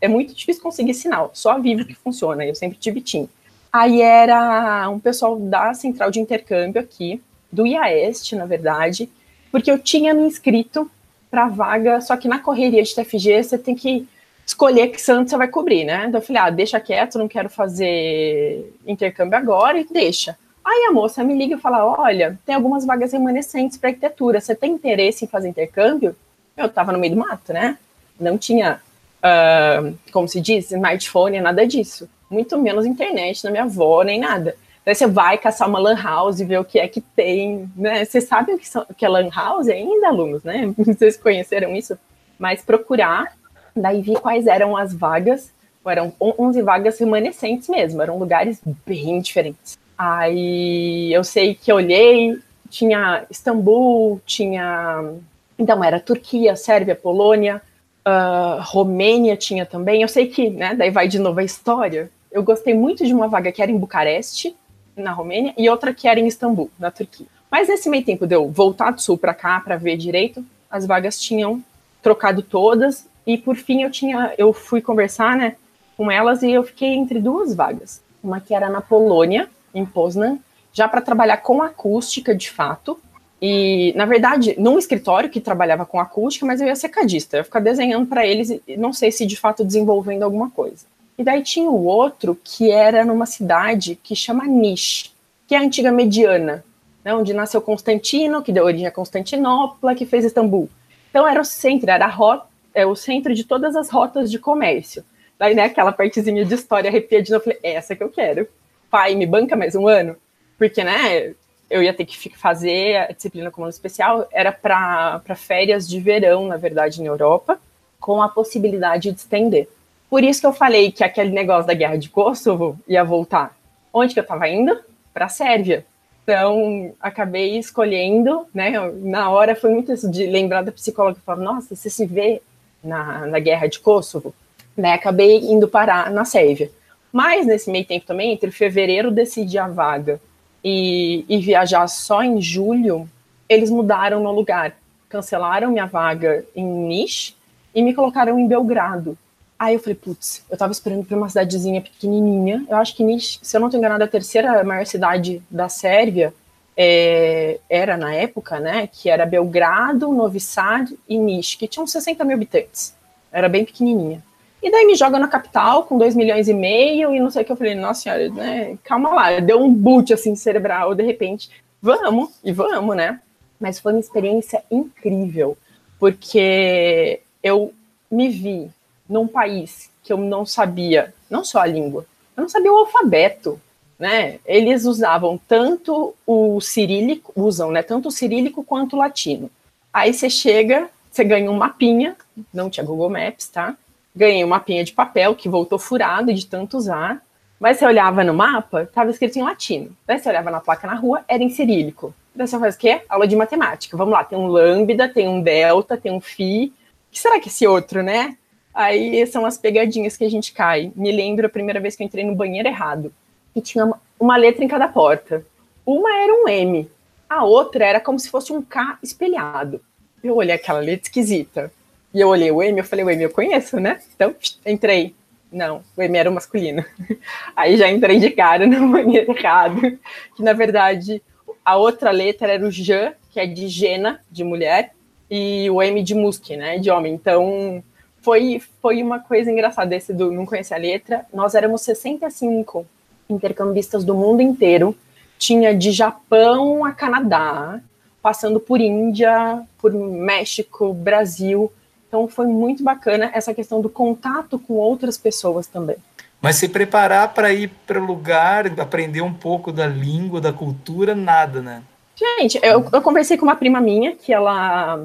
É 0.00 0.06
muito 0.06 0.32
difícil 0.32 0.62
conseguir 0.62 0.94
sinal. 0.94 1.32
Só 1.34 1.50
a 1.50 1.58
Vivo 1.58 1.84
que 1.84 1.94
funciona. 1.96 2.46
Eu 2.46 2.54
sempre 2.54 2.78
tive 2.78 3.00
TIM. 3.00 3.28
Aí 3.72 4.00
era 4.00 4.88
um 4.90 5.00
pessoal 5.00 5.36
da 5.40 5.74
central 5.74 6.12
de 6.12 6.20
intercâmbio 6.20 6.80
aqui, 6.80 7.20
do 7.50 7.66
IAEST, 7.66 8.36
na 8.36 8.46
verdade, 8.46 9.10
porque 9.50 9.72
eu 9.72 9.76
tinha 9.76 10.14
me 10.14 10.22
inscrito 10.22 10.88
para 11.36 11.48
vaga, 11.48 12.00
só 12.00 12.16
que 12.16 12.26
na 12.26 12.38
correria 12.38 12.82
de 12.82 12.94
TFG 12.94 13.42
você 13.42 13.58
tem 13.58 13.74
que 13.74 14.08
escolher 14.46 14.88
que 14.88 14.98
santo 14.98 15.28
você 15.28 15.36
vai 15.36 15.48
cobrir, 15.48 15.84
né? 15.84 16.06
Então 16.08 16.18
eu 16.18 16.24
falei, 16.24 16.40
ah, 16.40 16.48
deixa 16.48 16.80
quieto, 16.80 17.18
não 17.18 17.28
quero 17.28 17.50
fazer 17.50 18.74
intercâmbio 18.86 19.36
agora 19.36 19.78
e 19.78 19.84
deixa. 19.84 20.34
Aí 20.64 20.86
a 20.88 20.92
moça 20.92 21.22
me 21.22 21.36
liga 21.36 21.56
e 21.56 21.60
fala: 21.60 21.84
Olha, 21.84 22.38
tem 22.46 22.54
algumas 22.54 22.86
vagas 22.86 23.12
remanescentes 23.12 23.76
para 23.76 23.90
arquitetura. 23.90 24.40
Você 24.40 24.54
tem 24.54 24.72
interesse 24.72 25.26
em 25.26 25.28
fazer 25.28 25.48
intercâmbio? 25.48 26.16
Eu 26.56 26.66
estava 26.66 26.90
no 26.90 26.98
meio 26.98 27.14
do 27.14 27.20
mato, 27.20 27.52
né? 27.52 27.76
Não 28.18 28.38
tinha, 28.38 28.80
uh, 29.22 29.94
como 30.10 30.26
se 30.26 30.40
diz, 30.40 30.70
smartphone, 30.72 31.38
nada 31.38 31.66
disso. 31.66 32.08
Muito 32.30 32.58
menos 32.58 32.86
internet 32.86 33.44
na 33.44 33.50
minha 33.50 33.64
avó, 33.64 34.02
nem 34.02 34.18
nada. 34.18 34.56
Você 34.86 35.06
vai 35.06 35.36
caçar 35.36 35.68
uma 35.68 35.80
lan 35.80 36.00
house 36.00 36.38
e 36.38 36.44
ver 36.44 36.60
o 36.60 36.64
que 36.64 36.78
é 36.78 36.86
que 36.86 37.00
tem, 37.00 37.68
né? 37.74 38.04
Vocês 38.04 38.24
sabem 38.24 38.54
o 38.54 38.58
que, 38.58 38.68
são, 38.68 38.86
que 38.96 39.04
é 39.04 39.08
lan 39.08 39.28
house 39.34 39.68
ainda, 39.68 40.08
alunos, 40.08 40.44
né? 40.44 40.72
Vocês 40.78 41.16
conheceram 41.16 41.74
isso? 41.74 41.98
Mas 42.38 42.62
procurar, 42.62 43.32
daí 43.74 44.00
vi 44.00 44.14
quais 44.14 44.46
eram 44.46 44.76
as 44.76 44.94
vagas. 44.94 45.50
Eram 45.84 46.12
11 46.20 46.62
vagas 46.62 46.98
remanescentes 46.98 47.68
mesmo, 47.68 48.02
eram 48.02 48.18
lugares 48.18 48.60
bem 48.84 49.20
diferentes. 49.20 49.78
Aí 49.96 51.12
eu 51.12 51.22
sei 51.22 51.54
que 51.54 51.70
eu 51.70 51.76
olhei, 51.76 52.36
tinha 52.68 53.24
Istambul, 53.30 54.20
tinha. 54.26 55.14
Então, 55.58 55.82
era 55.82 56.00
Turquia, 56.00 56.56
Sérvia, 56.56 56.94
Polônia, 56.94 57.62
uh, 58.06 58.60
Romênia 58.60 59.36
tinha 59.36 59.64
também. 59.64 60.02
Eu 60.02 60.08
sei 60.08 60.26
que, 60.26 60.50
né, 60.50 60.74
daí 60.74 60.90
vai 60.90 61.08
de 61.08 61.18
novo 61.18 61.40
a 61.40 61.44
história. 61.44 62.10
Eu 62.30 62.42
gostei 62.42 62.74
muito 62.74 63.06
de 63.06 63.14
uma 63.14 63.28
vaga 63.28 63.50
que 63.50 63.62
era 63.62 63.70
em 63.70 63.78
Bucareste, 63.78 64.54
na 64.96 65.12
Romênia, 65.12 65.54
e 65.56 65.68
outra 65.68 65.92
que 65.92 66.08
era 66.08 66.18
em 66.18 66.26
Istambul, 66.26 66.70
na 66.78 66.90
Turquia. 66.90 67.26
Mas 67.50 67.68
nesse 67.68 67.88
meio 67.88 68.04
tempo 68.04 68.26
de 68.26 68.34
eu 68.34 68.48
voltar 68.48 68.90
do 68.90 69.00
sul 69.00 69.16
para 69.16 69.34
cá 69.34 69.60
para 69.60 69.76
ver 69.76 69.96
direito, 69.96 70.44
as 70.70 70.86
vagas 70.86 71.20
tinham 71.20 71.62
trocado 72.02 72.42
todas 72.42 73.06
e 73.26 73.36
por 73.36 73.56
fim 73.56 73.82
eu 73.82 73.90
tinha 73.90 74.34
eu 74.38 74.52
fui 74.52 74.80
conversar, 74.80 75.36
né, 75.36 75.56
com 75.96 76.10
elas 76.10 76.42
e 76.42 76.50
eu 76.50 76.62
fiquei 76.62 76.94
entre 76.94 77.20
duas 77.20 77.54
vagas. 77.54 78.02
Uma 78.22 78.40
que 78.40 78.54
era 78.54 78.68
na 78.68 78.80
Polônia, 78.80 79.48
em 79.74 79.84
Poznan, 79.84 80.38
já 80.72 80.88
para 80.88 81.00
trabalhar 81.00 81.38
com 81.38 81.62
acústica 81.62 82.34
de 82.34 82.50
fato. 82.50 82.98
E, 83.40 83.92
na 83.96 84.06
verdade, 84.06 84.54
num 84.58 84.78
escritório 84.78 85.28
que 85.28 85.40
trabalhava 85.40 85.84
com 85.84 86.00
acústica, 86.00 86.46
mas 86.46 86.60
eu 86.60 86.66
ia 86.66 86.76
ser 86.76 86.88
cadista, 86.88 87.36
eu 87.36 87.40
ia 87.40 87.44
ficar 87.44 87.60
desenhando 87.60 88.06
para 88.06 88.26
eles 88.26 88.50
e 88.66 88.76
não 88.76 88.92
sei 88.92 89.12
se 89.12 89.26
de 89.26 89.36
fato 89.36 89.64
desenvolvendo 89.64 90.22
alguma 90.22 90.50
coisa. 90.50 90.86
E 91.18 91.24
daí 91.24 91.42
tinha 91.42 91.70
o 91.70 91.84
outro 91.84 92.38
que 92.42 92.70
era 92.70 93.04
numa 93.04 93.26
cidade 93.26 93.98
que 94.02 94.14
chama 94.14 94.46
Nish, 94.46 95.14
que 95.46 95.54
é 95.54 95.58
a 95.58 95.62
antiga 95.62 95.90
Mediana, 95.90 96.64
né, 97.04 97.14
onde 97.14 97.32
nasceu 97.32 97.60
Constantino, 97.60 98.42
que 98.42 98.52
deu 98.52 98.64
origem 98.64 98.86
a 98.86 98.90
Constantinopla, 98.90 99.94
que 99.94 100.04
fez 100.04 100.24
Istambul. 100.24 100.68
Então 101.10 101.26
era 101.26 101.40
o 101.40 101.44
centro, 101.44 101.90
era 101.90 102.06
rota, 102.06 102.46
é 102.74 102.84
o 102.84 102.94
centro 102.94 103.34
de 103.34 103.44
todas 103.44 103.74
as 103.74 103.88
rotas 103.88 104.30
de 104.30 104.38
comércio. 104.38 105.04
Daí, 105.38 105.54
né, 105.54 105.64
aquela 105.64 105.92
partezinha 105.92 106.44
de 106.44 106.54
história 106.54 106.90
arrepia 106.90 107.22
de 107.22 107.30
novo, 107.30 107.42
eu 107.42 107.44
falei, 107.44 107.58
essa 107.62 107.94
que 107.94 108.02
eu 108.02 108.08
quero 108.10 108.48
pai 108.90 109.14
me 109.14 109.26
banca 109.26 109.56
mais 109.56 109.74
um 109.74 109.86
ano, 109.86 110.16
porque, 110.56 110.82
né, 110.82 111.34
eu 111.68 111.82
ia 111.82 111.92
ter 111.92 112.04
que 112.04 112.30
fazer 112.36 112.96
a 112.96 113.12
disciplina 113.12 113.50
como 113.50 113.68
especial, 113.68 114.26
era 114.32 114.52
para 114.52 115.20
férias 115.34 115.88
de 115.88 116.00
verão, 116.00 116.46
na 116.46 116.56
verdade, 116.56 117.02
na 117.02 117.08
Europa, 117.08 117.58
com 118.00 118.22
a 118.22 118.28
possibilidade 118.28 119.10
de 119.10 119.18
estender. 119.18 119.68
Por 120.08 120.22
isso 120.22 120.40
que 120.40 120.46
eu 120.46 120.52
falei 120.52 120.92
que 120.92 121.02
aquele 121.02 121.30
negócio 121.30 121.66
da 121.66 121.74
guerra 121.74 121.96
de 121.96 122.08
Kosovo 122.08 122.78
ia 122.86 123.04
voltar. 123.04 123.56
Onde 123.92 124.14
que 124.14 124.20
eu 124.20 124.22
estava 124.22 124.48
indo? 124.48 124.78
Para 125.12 125.26
a 125.26 125.28
Sérvia. 125.28 125.84
Então, 126.22 126.92
acabei 127.00 127.56
escolhendo, 127.56 128.46
né? 128.52 128.72
Na 129.02 129.30
hora 129.30 129.54
foi 129.54 129.70
muito 129.70 129.92
isso 129.92 130.10
de 130.10 130.26
lembrar 130.26 130.62
da 130.62 130.72
psicóloga 130.72 131.20
falou: 131.24 131.44
nossa, 131.44 131.74
você 131.74 131.88
se 131.88 132.04
vê 132.04 132.42
na, 132.82 133.26
na 133.26 133.38
guerra 133.38 133.68
de 133.68 133.78
Kosovo? 133.78 134.34
Né? 134.76 134.92
Acabei 134.92 135.38
indo 135.38 135.68
parar 135.68 136.10
na 136.10 136.24
Sérvia. 136.24 136.70
Mas 137.12 137.46
nesse 137.46 137.70
meio 137.70 137.84
tempo 137.84 138.06
também, 138.06 138.32
entre 138.32 138.50
fevereiro 138.50 139.10
decidir 139.10 139.58
a 139.58 139.68
vaga 139.68 140.20
e, 140.62 141.24
e 141.28 141.38
viajar 141.38 141.86
só 141.86 142.22
em 142.22 142.40
julho, 142.42 143.08
eles 143.48 143.70
mudaram 143.70 144.22
no 144.22 144.32
lugar. 144.32 144.76
Cancelaram 145.08 145.70
minha 145.70 145.86
vaga 145.86 146.44
em 146.54 146.64
Niš 146.64 147.36
e 147.74 147.82
me 147.82 147.94
colocaram 147.94 148.38
em 148.38 148.48
Belgrado. 148.48 149.16
Aí 149.58 149.74
eu 149.74 149.80
falei, 149.80 149.94
putz, 149.94 150.44
eu 150.50 150.56
tava 150.56 150.72
esperando 150.72 151.04
para 151.04 151.16
uma 151.16 151.28
cidadezinha 151.28 151.80
pequenininha. 151.80 152.64
Eu 152.68 152.76
acho 152.76 152.94
que 152.94 153.02
Niš, 153.02 153.38
se 153.42 153.56
eu 153.56 153.60
não 153.60 153.70
tô 153.70 153.78
enganado, 153.78 154.02
é 154.02 154.06
a 154.06 154.10
terceira 154.10 154.62
maior 154.62 154.84
cidade 154.84 155.42
da 155.50 155.68
Sérvia 155.68 156.34
é, 156.76 157.58
era 157.68 157.96
na 157.96 158.14
época, 158.14 158.60
né? 158.60 158.86
Que 158.92 159.08
era 159.08 159.24
Belgrado, 159.24 160.12
Novi 160.12 160.40
Sad 160.40 160.94
e 161.08 161.16
Niš, 161.16 161.54
que 161.54 161.66
tinham 161.66 161.86
60 161.86 162.22
mil 162.24 162.36
habitantes. 162.36 162.94
Era 163.32 163.48
bem 163.48 163.64
pequenininha. 163.64 164.22
E 164.62 164.70
daí 164.70 164.84
me 164.84 164.94
joga 164.94 165.18
na 165.18 165.28
capital 165.28 165.84
com 165.84 165.96
2 165.96 166.14
milhões 166.14 166.48
e 166.48 166.54
meio 166.54 167.14
e 167.14 167.20
não 167.20 167.30
sei 167.30 167.42
o 167.42 167.44
que. 167.44 167.52
Eu 167.52 167.56
falei, 167.56 167.74
nossa 167.74 168.02
senhora, 168.02 168.28
né? 168.28 168.76
Calma 168.84 169.14
lá, 169.14 169.40
deu 169.40 169.62
um 169.62 169.72
boot 169.72 170.12
assim 170.12 170.34
cerebral 170.34 170.94
de 170.94 171.02
repente. 171.02 171.50
Vamos, 171.80 172.30
e 172.44 172.52
vamos, 172.52 172.94
né? 172.94 173.20
Mas 173.58 173.78
foi 173.78 173.92
uma 173.92 174.00
experiência 174.00 174.62
incrível, 174.70 175.56
porque 175.98 177.20
eu 177.42 177.72
me 178.10 178.28
vi 178.28 178.70
num 179.08 179.26
país 179.26 179.90
que 180.02 180.12
eu 180.12 180.18
não 180.18 180.46
sabia, 180.46 181.14
não 181.28 181.44
só 181.44 181.60
a 181.60 181.66
língua, 181.66 182.06
eu 182.36 182.42
não 182.42 182.48
sabia 182.48 182.72
o 182.72 182.76
alfabeto, 182.76 183.60
né? 183.98 184.38
Eles 184.44 184.84
usavam 184.84 185.40
tanto 185.48 186.14
o 186.26 186.60
cirílico, 186.60 187.32
usam, 187.34 187.70
né? 187.70 187.82
Tanto 187.82 188.08
o 188.08 188.12
cirílico 188.12 188.62
quanto 188.62 188.94
o 188.94 188.98
latino. 188.98 189.50
Aí 189.92 190.12
você 190.12 190.28
chega, 190.28 190.90
você 191.10 191.24
ganha 191.24 191.50
um 191.50 191.56
mapinha, 191.56 192.14
não 192.52 192.68
tinha 192.68 192.84
Google 192.84 193.08
Maps, 193.08 193.48
tá? 193.48 193.76
ganhei 194.16 194.42
uma 194.42 194.56
mapinha 194.56 194.82
de 194.82 194.94
papel 194.94 195.34
que 195.34 195.48
voltou 195.48 195.78
furado 195.78 196.32
de 196.32 196.46
tanto 196.46 196.78
usar. 196.78 197.22
Mas 197.60 197.78
você 197.78 197.86
olhava 197.86 198.24
no 198.24 198.34
mapa, 198.34 198.82
estava 198.82 199.10
escrito 199.10 199.38
em 199.38 199.42
latino. 199.42 199.96
Daí 200.06 200.18
você 200.18 200.28
olhava 200.28 200.50
na 200.50 200.60
placa 200.60 200.86
na 200.86 200.94
rua, 200.94 201.22
era 201.28 201.42
em 201.42 201.48
cirílico. 201.48 202.14
Daí 202.34 202.46
você 202.46 202.58
faz 202.58 202.74
o 202.74 202.78
quê? 202.78 203.02
Aula 203.08 203.26
de 203.26 203.36
matemática. 203.36 203.96
Vamos 203.96 204.12
lá, 204.12 204.24
tem 204.24 204.38
um 204.38 204.46
lambda, 204.46 205.08
tem 205.08 205.28
um 205.28 205.40
delta, 205.40 205.96
tem 205.96 206.12
um 206.12 206.20
phi. 206.20 206.72
O 207.08 207.12
que 207.12 207.18
será 207.18 207.38
que 207.40 207.48
é 207.48 207.52
esse 207.52 207.66
outro, 207.66 208.02
né? 208.02 208.36
Aí 208.76 209.26
são 209.26 209.46
as 209.46 209.56
pegadinhas 209.56 210.18
que 210.18 210.24
a 210.24 210.28
gente 210.28 210.52
cai. 210.52 210.92
Me 210.94 211.10
lembro 211.10 211.46
a 211.46 211.48
primeira 211.48 211.80
vez 211.80 211.96
que 211.96 212.02
eu 212.02 212.06
entrei 212.06 212.22
no 212.22 212.34
banheiro 212.34 212.68
errado. 212.68 213.10
E 213.54 213.60
tinha 213.62 213.90
uma 214.20 214.36
letra 214.36 214.62
em 214.62 214.68
cada 214.68 214.86
porta. 214.86 215.46
Uma 215.86 216.14
era 216.14 216.34
um 216.34 216.46
M, 216.46 216.86
a 217.26 217.42
outra 217.42 217.86
era 217.86 218.00
como 218.00 218.18
se 218.18 218.28
fosse 218.28 218.52
um 218.52 218.60
K 218.60 218.98
espelhado. 219.02 219.80
Eu 220.22 220.36
olhei 220.36 220.54
aquela 220.54 220.78
letra 220.78 221.06
esquisita. 221.06 221.72
E 222.12 222.20
eu 222.20 222.28
olhei 222.28 222.50
o 222.50 222.62
M, 222.62 222.78
eu 222.78 222.84
falei, 222.84 223.02
o 223.02 223.10
M 223.10 223.22
eu 223.22 223.30
conheço, 223.30 223.80
né? 223.80 223.98
Então, 224.14 224.34
entrei. 224.66 225.14
Não, 225.50 225.82
o 225.96 226.02
M 226.02 226.18
era 226.18 226.28
o 226.28 226.34
masculino. 226.34 226.84
Aí 227.56 227.78
já 227.78 227.90
entrei 227.90 228.18
de 228.18 228.30
cara 228.30 228.66
no 228.66 228.88
banheiro 228.92 229.32
errado. 229.32 229.98
Que 230.36 230.42
na 230.42 230.52
verdade 230.52 231.22
a 231.64 231.76
outra 231.76 232.10
letra 232.10 232.52
era 232.52 232.66
o 232.66 232.70
J, 232.70 233.14
que 233.30 233.40
é 233.40 233.46
de 233.46 233.68
Jena, 233.68 234.20
de 234.30 234.44
mulher, 234.44 234.92
e 235.30 235.68
o 235.70 235.82
M 235.82 236.02
de 236.02 236.14
Musk, 236.14 236.50
né? 236.50 236.78
De 236.78 236.90
homem. 236.90 237.14
Então 237.14 237.82
foi, 238.26 238.60
foi 238.82 239.04
uma 239.04 239.20
coisa 239.20 239.52
engraçada 239.52 239.94
esse 239.94 240.12
do 240.12 240.32
não 240.32 240.44
conhecer 240.44 240.74
a 240.74 240.78
letra. 240.78 241.24
Nós 241.32 241.54
éramos 241.54 241.82
65 241.82 242.84
intercambistas 243.30 244.02
do 244.02 244.16
mundo 244.16 244.42
inteiro. 244.42 244.96
Tinha 245.38 245.72
de 245.72 245.92
Japão 245.92 246.84
a 246.84 246.90
Canadá, 246.90 247.78
passando 248.20 248.58
por 248.58 248.80
Índia, 248.80 249.62
por 249.78 249.92
México, 249.92 250.92
Brasil. 250.92 251.72
Então 252.08 252.26
foi 252.26 252.48
muito 252.48 252.82
bacana 252.82 253.30
essa 253.32 253.54
questão 253.54 253.80
do 253.80 253.88
contato 253.88 254.58
com 254.58 254.74
outras 254.74 255.16
pessoas 255.16 255.68
também. 255.68 255.96
Mas 256.42 256.56
se 256.56 256.68
preparar 256.68 257.32
para 257.32 257.54
ir 257.54 257.70
para 257.86 258.02
o 258.02 258.04
lugar, 258.04 258.66
aprender 258.80 259.20
um 259.20 259.32
pouco 259.32 259.70
da 259.70 259.86
língua, 259.86 260.40
da 260.40 260.52
cultura, 260.52 261.14
nada, 261.14 261.62
né? 261.62 261.80
Gente, 262.16 262.58
eu, 262.60 262.84
eu 262.92 263.02
conversei 263.02 263.36
com 263.36 263.46
uma 263.46 263.54
prima 263.54 263.80
minha 263.80 264.16
que 264.16 264.32
ela, 264.32 264.98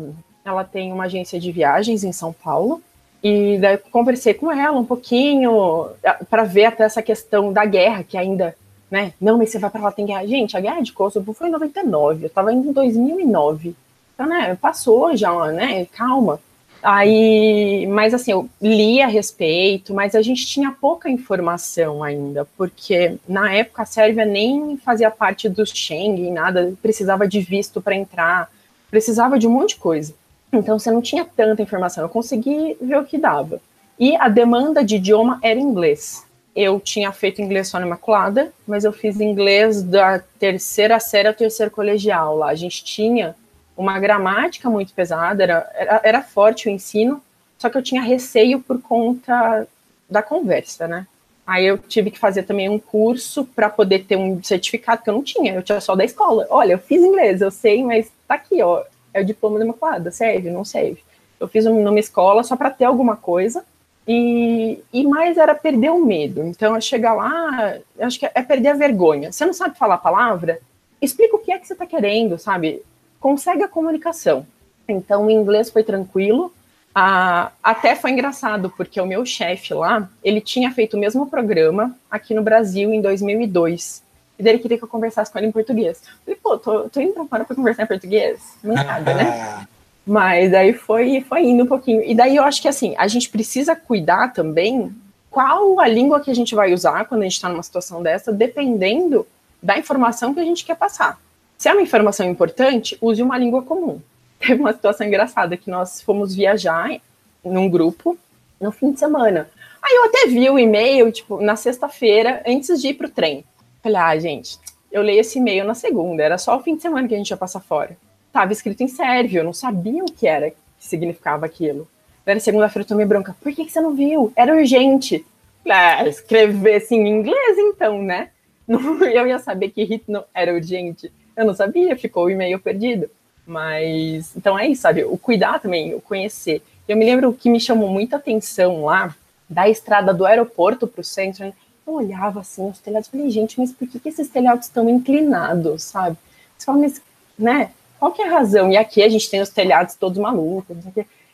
ela 0.43 0.63
tem 0.63 0.91
uma 0.91 1.03
agência 1.03 1.39
de 1.39 1.51
viagens 1.51 2.03
em 2.03 2.11
São 2.11 2.33
Paulo. 2.33 2.81
E 3.23 3.57
daí 3.59 3.77
conversei 3.77 4.33
com 4.33 4.51
ela 4.51 4.77
um 4.77 4.85
pouquinho 4.85 5.89
para 6.29 6.43
ver 6.43 6.65
até 6.65 6.83
essa 6.83 7.01
questão 7.01 7.53
da 7.53 7.65
guerra, 7.65 8.03
que 8.03 8.17
ainda, 8.17 8.55
né? 8.89 9.13
Não, 9.21 9.37
mas 9.37 9.49
você 9.49 9.59
vai 9.59 9.69
para 9.69 9.81
lá, 9.81 9.91
tem 9.91 10.05
guerra. 10.05 10.25
Gente, 10.25 10.57
a 10.57 10.59
guerra 10.59 10.81
de 10.81 10.91
Kosovo 10.91 11.33
foi 11.33 11.47
em 11.47 11.51
99, 11.51 12.23
eu 12.23 12.27
estava 12.27 12.51
indo 12.51 12.69
em 12.69 12.73
2009. 12.73 13.75
Então, 14.13 14.25
né, 14.25 14.57
passou 14.59 15.15
já, 15.15 15.47
né? 15.47 15.85
Calma. 15.93 16.39
Aí, 16.83 17.85
mas 17.87 18.11
assim, 18.11 18.31
eu 18.31 18.49
li 18.59 19.01
a 19.01 19.07
respeito, 19.07 19.93
mas 19.93 20.15
a 20.15 20.21
gente 20.21 20.47
tinha 20.47 20.71
pouca 20.71 21.09
informação 21.09 22.03
ainda, 22.03 22.47
porque 22.57 23.17
na 23.27 23.53
época 23.53 23.83
a 23.83 23.85
Sérvia 23.85 24.25
nem 24.25 24.77
fazia 24.77 25.11
parte 25.11 25.47
do 25.47 25.63
Schengen, 25.63 26.31
nada, 26.31 26.73
precisava 26.81 27.27
de 27.27 27.39
visto 27.39 27.79
para 27.81 27.95
entrar, 27.95 28.49
precisava 28.89 29.37
de 29.37 29.47
um 29.47 29.51
monte 29.51 29.69
de 29.69 29.75
coisa. 29.75 30.15
Então 30.51 30.77
você 30.77 30.91
não 30.91 31.01
tinha 31.01 31.25
tanta 31.25 31.61
informação, 31.61 32.03
eu 32.03 32.09
consegui 32.09 32.77
ver 32.81 32.97
o 32.97 33.05
que 33.05 33.17
dava. 33.17 33.61
E 33.99 34.15
a 34.15 34.27
demanda 34.27 34.83
de 34.83 34.95
idioma 34.95 35.39
era 35.41 35.59
inglês. 35.59 36.25
Eu 36.55 36.79
tinha 36.79 37.11
feito 37.11 37.41
inglês 37.41 37.69
só 37.69 37.79
na 37.79 37.85
Imaculada, 37.85 38.51
mas 38.67 38.83
eu 38.83 38.91
fiz 38.91 39.19
inglês 39.21 39.81
da 39.81 40.19
terceira 40.39 40.99
série 40.99 41.27
ao 41.27 41.33
terceiro 41.33 41.71
colegial 41.71 42.35
lá. 42.35 42.49
A 42.49 42.55
gente 42.55 42.83
tinha 42.83 43.35
uma 43.77 43.99
gramática 43.99 44.69
muito 44.69 44.93
pesada, 44.93 45.43
era, 45.43 45.71
era, 45.73 46.01
era 46.03 46.21
forte 46.21 46.67
o 46.67 46.71
ensino, 46.71 47.21
só 47.57 47.69
que 47.69 47.77
eu 47.77 47.81
tinha 47.81 48.01
receio 48.01 48.59
por 48.59 48.81
conta 48.81 49.67
da 50.09 50.21
conversa, 50.21 50.87
né? 50.87 51.07
Aí 51.47 51.65
eu 51.65 51.77
tive 51.77 52.11
que 52.11 52.19
fazer 52.19 52.43
também 52.43 52.69
um 52.69 52.79
curso 52.79 53.45
para 53.45 53.69
poder 53.69 54.05
ter 54.05 54.15
um 54.15 54.41
certificado 54.43 55.03
que 55.03 55.09
eu 55.09 55.13
não 55.13 55.23
tinha, 55.23 55.53
eu 55.53 55.63
tinha 55.63 55.81
só 55.81 55.95
da 55.95 56.05
escola. 56.05 56.45
Olha, 56.49 56.73
eu 56.73 56.79
fiz 56.79 57.01
inglês, 57.01 57.41
eu 57.41 57.51
sei, 57.51 57.83
mas 57.83 58.11
tá 58.27 58.35
aqui, 58.35 58.61
ó, 58.61 58.83
é 59.13 59.21
o 59.21 59.25
diploma 59.25 59.59
da 59.59 59.65
Imaculada, 59.65 60.11
serve, 60.11 60.49
não 60.49 60.65
serve. 60.65 60.99
Eu 61.39 61.47
fiz 61.47 61.65
numa 61.65 61.99
escola 61.99 62.43
só 62.43 62.55
para 62.55 62.69
ter 62.69 62.85
alguma 62.85 63.15
coisa, 63.15 63.63
e, 64.07 64.79
e 64.91 65.05
mais 65.05 65.37
era 65.37 65.53
perder 65.53 65.91
o 65.91 66.05
medo. 66.05 66.41
Então, 66.43 66.75
eu 66.75 66.81
chegar 66.81 67.13
lá, 67.13 67.75
acho 67.99 68.19
que 68.19 68.25
é 68.25 68.41
perder 68.41 68.69
a 68.69 68.73
vergonha. 68.73 69.31
Você 69.31 69.45
não 69.45 69.53
sabe 69.53 69.77
falar 69.77 69.95
a 69.95 69.99
palavra? 69.99 70.59
Explica 71.01 71.35
o 71.35 71.39
que 71.39 71.51
é 71.51 71.59
que 71.59 71.67
você 71.67 71.73
está 71.73 71.85
querendo, 71.85 72.37
sabe? 72.37 72.81
Consegue 73.19 73.63
a 73.63 73.67
comunicação. 73.67 74.45
Então, 74.87 75.27
o 75.27 75.31
inglês 75.31 75.69
foi 75.69 75.83
tranquilo. 75.83 76.51
Ah, 76.93 77.51
até 77.63 77.95
foi 77.95 78.11
engraçado, 78.11 78.73
porque 78.75 78.99
o 78.99 79.05
meu 79.05 79.25
chefe 79.25 79.73
lá, 79.73 80.09
ele 80.23 80.41
tinha 80.41 80.71
feito 80.71 80.97
o 80.97 80.99
mesmo 80.99 81.27
programa 81.27 81.95
aqui 82.09 82.33
no 82.33 82.41
Brasil 82.41 82.93
em 82.93 83.01
2002. 83.01 84.03
E 84.41 84.43
daí 84.43 84.53
ele 84.53 84.61
queria 84.61 84.77
que 84.79 84.83
eu 84.83 84.87
conversasse 84.87 85.31
com 85.31 85.37
ele 85.37 85.47
em 85.47 85.51
português. 85.51 86.01
Eu 86.01 86.13
falei, 86.25 86.39
pô, 86.41 86.57
tô, 86.57 86.89
tô 86.89 86.99
indo 86.99 87.13
pra 87.13 87.25
fora 87.25 87.45
pra 87.45 87.55
conversar 87.55 87.83
em 87.83 87.87
português? 87.87 88.57
Não 88.63 88.73
nada, 88.73 89.13
né? 89.13 89.67
Mas 90.03 90.51
aí 90.51 90.73
foi, 90.73 91.21
foi 91.21 91.43
indo 91.43 91.63
um 91.63 91.67
pouquinho. 91.67 92.01
E 92.03 92.15
daí 92.15 92.35
eu 92.35 92.43
acho 92.43 92.59
que 92.59 92.67
assim, 92.67 92.95
a 92.97 93.07
gente 93.07 93.29
precisa 93.29 93.75
cuidar 93.75 94.33
também 94.33 94.91
qual 95.29 95.79
a 95.79 95.87
língua 95.87 96.19
que 96.19 96.31
a 96.31 96.33
gente 96.33 96.55
vai 96.55 96.73
usar 96.73 97.05
quando 97.05 97.21
a 97.21 97.25
gente 97.25 97.35
está 97.35 97.49
numa 97.49 97.61
situação 97.61 98.01
dessa, 98.01 98.33
dependendo 98.33 99.27
da 99.61 99.77
informação 99.77 100.33
que 100.33 100.39
a 100.39 100.43
gente 100.43 100.65
quer 100.65 100.75
passar. 100.75 101.19
Se 101.55 101.69
é 101.69 101.71
uma 101.71 101.83
informação 101.83 102.27
importante, 102.27 102.97
use 102.99 103.21
uma 103.21 103.37
língua 103.37 103.61
comum. 103.61 104.01
Teve 104.41 104.59
uma 104.59 104.73
situação 104.73 105.05
engraçada 105.05 105.55
que 105.55 105.69
nós 105.69 106.01
fomos 106.01 106.33
viajar 106.33 106.99
num 107.45 107.69
grupo 107.69 108.17
no 108.59 108.71
fim 108.71 108.91
de 108.91 108.97
semana. 108.97 109.47
Aí 109.83 109.95
eu 109.95 110.05
até 110.05 110.25
vi 110.25 110.49
o 110.49 110.57
e-mail, 110.57 111.11
tipo, 111.11 111.39
na 111.41 111.55
sexta-feira, 111.55 112.41
antes 112.47 112.81
de 112.81 112.89
ir 112.89 112.93
pro 112.95 113.07
trem. 113.07 113.45
Falei, 113.81 113.97
ah, 113.97 114.19
gente, 114.19 114.59
eu 114.91 115.01
leio 115.01 115.21
esse 115.21 115.39
e-mail 115.39 115.65
na 115.65 115.73
segunda, 115.73 116.23
era 116.23 116.37
só 116.37 116.57
o 116.57 116.61
fim 116.61 116.75
de 116.75 116.81
semana 116.81 117.07
que 117.07 117.15
a 117.15 117.17
gente 117.17 117.29
ia 117.29 117.37
passar 117.37 117.59
fora 117.59 117.97
estava 118.31 118.53
escrito 118.53 118.81
em 118.81 118.87
sérvio, 118.87 119.39
eu 119.39 119.43
não 119.43 119.53
sabia 119.53 120.03
o 120.03 120.11
que 120.11 120.25
era, 120.25 120.49
que 120.49 120.57
significava 120.79 121.45
aquilo. 121.45 121.87
Era 122.25 122.39
segunda-feira, 122.39 122.83
eu 122.83 122.87
tomei 122.87 123.05
bronca. 123.05 123.35
Por 123.41 123.53
que, 123.53 123.65
que 123.65 123.71
você 123.71 123.81
não 123.81 123.93
viu? 123.93 124.31
Era 124.35 124.55
urgente. 124.55 125.25
Ah, 125.69 126.07
escrever 126.07 126.75
assim 126.75 126.97
em 126.97 127.09
inglês, 127.09 127.57
então, 127.57 128.01
né? 128.01 128.29
Eu 128.67 129.27
ia 129.27 129.37
saber 129.37 129.69
que 129.69 129.83
hit 129.83 130.05
não 130.07 130.23
era 130.33 130.53
urgente. 130.53 131.11
Eu 131.35 131.45
não 131.45 131.53
sabia, 131.53 131.95
ficou 131.95 132.25
o 132.25 132.29
e-mail 132.29 132.59
perdido. 132.59 133.09
Mas, 133.45 134.35
então 134.35 134.57
é 134.57 134.67
isso, 134.67 134.83
sabe? 134.83 135.03
O 135.03 135.17
cuidar 135.17 135.59
também, 135.59 135.93
o 135.93 136.01
conhecer. 136.01 136.61
Eu 136.87 136.95
me 136.95 137.05
lembro 137.05 137.33
que 137.33 137.49
me 137.49 137.59
chamou 137.59 137.89
muita 137.89 138.15
atenção 138.15 138.85
lá, 138.85 139.13
da 139.49 139.67
estrada 139.67 140.13
do 140.13 140.25
aeroporto 140.25 140.87
para 140.87 141.01
o 141.01 141.03
centro. 141.03 141.43
Eu 141.43 141.53
olhava 141.93 142.41
assim 142.41 142.69
os 142.69 142.79
telhados 142.79 143.07
e 143.07 143.11
falei, 143.11 143.29
gente, 143.29 143.59
mas 143.59 143.71
por 143.71 143.87
que, 143.87 143.99
que 143.99 144.09
esses 144.09 144.29
telhados 144.29 144.67
estão 144.67 144.89
inclinados, 144.89 145.83
sabe? 145.83 146.17
Você 146.57 146.65
fala, 146.65 146.79
mas, 146.79 147.01
né? 147.37 147.71
qual 148.01 148.11
que 148.11 148.23
é 148.23 148.27
a 148.27 148.31
razão? 148.31 148.71
E 148.71 148.77
aqui 148.77 149.03
a 149.03 149.09
gente 149.09 149.29
tem 149.29 149.41
os 149.41 149.49
telhados 149.49 149.93
todos 149.93 150.17
malucos. 150.17 150.75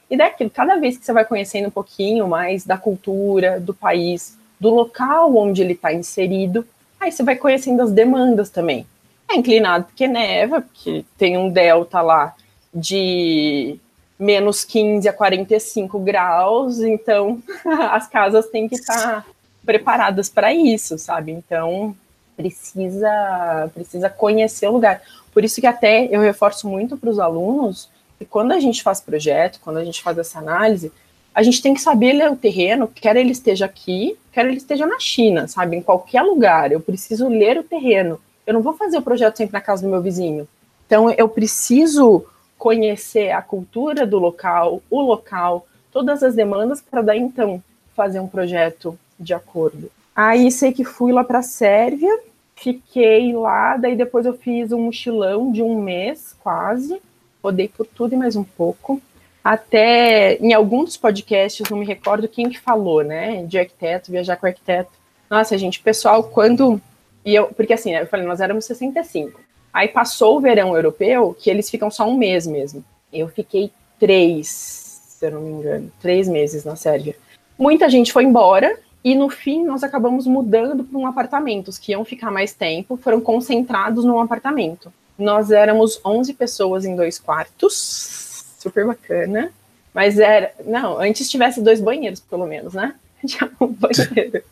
E 0.09 0.17
daquilo, 0.17 0.49
cada 0.49 0.75
vez 0.75 0.97
que 0.97 1.05
você 1.05 1.13
vai 1.13 1.23
conhecendo 1.23 1.69
um 1.69 1.71
pouquinho 1.71 2.27
mais 2.27 2.65
da 2.65 2.77
cultura, 2.77 3.57
do 3.57 3.73
país, 3.73 4.37
do 4.59 4.69
local 4.69 5.33
onde 5.37 5.61
ele 5.61 5.71
está 5.71 5.93
inserido, 5.93 6.67
aí 6.99 7.09
você 7.09 7.23
vai 7.23 7.37
conhecendo 7.37 7.81
as 7.81 7.91
demandas 7.93 8.49
também. 8.49 8.85
É 9.29 9.35
inclinado 9.37 9.85
porque 9.85 10.09
neva, 10.09 10.59
porque 10.59 11.05
tem 11.17 11.37
um 11.37 11.49
delta 11.49 12.01
lá 12.01 12.35
de 12.73 13.79
menos 14.19 14.65
15 14.65 15.07
a 15.07 15.13
45 15.13 15.97
graus, 15.99 16.81
então 16.81 17.41
as 17.91 18.07
casas 18.07 18.47
têm 18.47 18.67
que 18.67 18.75
estar 18.75 19.23
tá 19.23 19.25
preparadas 19.67 20.29
para 20.29 20.53
isso, 20.53 20.97
sabe? 20.97 21.33
Então 21.33 21.95
precisa 22.37 23.69
precisa 23.73 24.09
conhecer 24.09 24.67
o 24.67 24.71
lugar. 24.71 25.01
Por 25.33 25.43
isso 25.43 25.59
que 25.59 25.67
até 25.67 26.07
eu 26.09 26.21
reforço 26.21 26.67
muito 26.67 26.95
para 26.97 27.09
os 27.09 27.19
alunos 27.19 27.89
que 28.17 28.25
quando 28.25 28.53
a 28.53 28.59
gente 28.59 28.81
faz 28.81 29.01
projeto, 29.01 29.59
quando 29.61 29.77
a 29.77 29.85
gente 29.85 30.01
faz 30.01 30.17
essa 30.17 30.39
análise, 30.39 30.91
a 31.35 31.43
gente 31.43 31.61
tem 31.61 31.73
que 31.73 31.81
saber 31.81 32.13
ler 32.13 32.31
o 32.31 32.35
terreno, 32.35 32.87
quer 32.87 33.15
ele 33.15 33.31
esteja 33.31 33.65
aqui, 33.65 34.17
quer 34.31 34.45
ele 34.45 34.57
esteja 34.57 34.87
na 34.87 34.99
China, 34.99 35.47
sabe? 35.47 35.75
Em 35.75 35.81
qualquer 35.81 36.23
lugar. 36.23 36.71
Eu 36.71 36.79
preciso 36.79 37.27
ler 37.27 37.59
o 37.59 37.63
terreno. 37.63 38.19
Eu 38.45 38.55
não 38.55 38.61
vou 38.61 38.73
fazer 38.73 38.97
o 38.97 39.03
projeto 39.03 39.37
sempre 39.37 39.53
na 39.53 39.61
casa 39.61 39.83
do 39.83 39.89
meu 39.89 40.01
vizinho. 40.01 40.47
Então, 40.87 41.11
eu 41.11 41.29
preciso 41.29 42.25
conhecer 42.57 43.29
a 43.31 43.41
cultura 43.41 44.07
do 44.07 44.17
local, 44.17 44.81
o 44.89 45.01
local, 45.01 45.67
todas 45.91 46.23
as 46.23 46.33
demandas, 46.33 46.81
para 46.81 47.03
daí, 47.03 47.19
então, 47.19 47.61
fazer 47.95 48.19
um 48.19 48.27
projeto 48.27 48.97
de 49.19 49.33
acordo. 49.33 49.91
Aí, 50.15 50.51
sei 50.51 50.71
que 50.71 50.83
fui 50.83 51.11
lá 51.11 51.23
para 51.23 51.39
a 51.39 51.43
Sérvia, 51.43 52.11
Fiquei 52.57 53.33
lá, 53.33 53.77
daí 53.77 53.95
depois 53.95 54.25
eu 54.25 54.33
fiz 54.33 54.71
um 54.71 54.81
mochilão 54.81 55.51
de 55.51 55.61
um 55.61 55.79
mês, 55.79 56.35
quase. 56.41 56.99
Rodei 57.41 57.67
por 57.67 57.85
tudo 57.85 58.13
e 58.13 58.17
mais 58.17 58.35
um 58.35 58.43
pouco. 58.43 58.99
Até 59.43 60.37
em 60.37 60.53
alguns 60.55 60.97
podcasts, 60.97 61.69
não 61.69 61.77
me 61.77 61.85
recordo 61.85 62.27
quem 62.27 62.49
que 62.49 62.59
falou, 62.59 63.03
né? 63.03 63.43
De 63.45 63.59
arquiteto, 63.59 64.11
viajar 64.11 64.37
com 64.37 64.47
arquiteto. 64.47 64.89
Nossa, 65.29 65.55
gente, 65.55 65.79
pessoal, 65.79 66.23
quando. 66.23 66.81
E 67.23 67.35
eu, 67.35 67.45
porque 67.49 67.73
assim, 67.73 67.93
eu 67.95 68.07
falei, 68.07 68.25
nós 68.25 68.41
éramos 68.41 68.65
65. 68.65 69.39
Aí 69.71 69.87
passou 69.87 70.37
o 70.37 70.41
verão 70.41 70.75
europeu, 70.75 71.37
que 71.39 71.51
eles 71.51 71.69
ficam 71.69 71.91
só 71.91 72.09
um 72.09 72.17
mês 72.17 72.47
mesmo. 72.47 72.83
Eu 73.13 73.27
fiquei 73.27 73.71
três, 73.99 74.47
se 74.47 75.27
eu 75.27 75.31
não 75.31 75.41
me 75.41 75.51
engano, 75.51 75.91
três 76.01 76.27
meses 76.27 76.65
na 76.65 76.75
Sérvia. 76.75 77.15
Muita 77.57 77.87
gente 77.87 78.11
foi 78.11 78.23
embora, 78.23 78.79
e 79.03 79.15
no 79.15 79.29
fim, 79.29 79.63
nós 79.63 79.83
acabamos 79.83 80.25
mudando 80.25 80.83
para 80.83 80.97
um 80.97 81.07
apartamento. 81.07 81.69
Os 81.69 81.77
que 81.77 81.91
iam 81.91 82.03
ficar 82.03 82.31
mais 82.31 82.53
tempo 82.53 82.97
foram 82.97 83.21
concentrados 83.21 84.03
num 84.03 84.19
apartamento. 84.19 84.91
Nós 85.17 85.51
éramos 85.51 85.99
11 86.05 86.33
pessoas 86.33 86.85
em 86.85 86.95
dois 86.95 87.17
quartos, 87.17 88.53
super 88.59 88.85
bacana. 88.85 89.51
Mas 89.93 90.19
era. 90.19 90.51
Não, 90.65 90.99
antes 90.99 91.29
tivesse 91.29 91.61
dois 91.61 91.81
banheiros, 91.81 92.19
pelo 92.19 92.45
menos, 92.45 92.73
né? 92.73 92.93
Tinha 93.25 93.49
um 93.59 93.67
banheiro. 93.67 94.43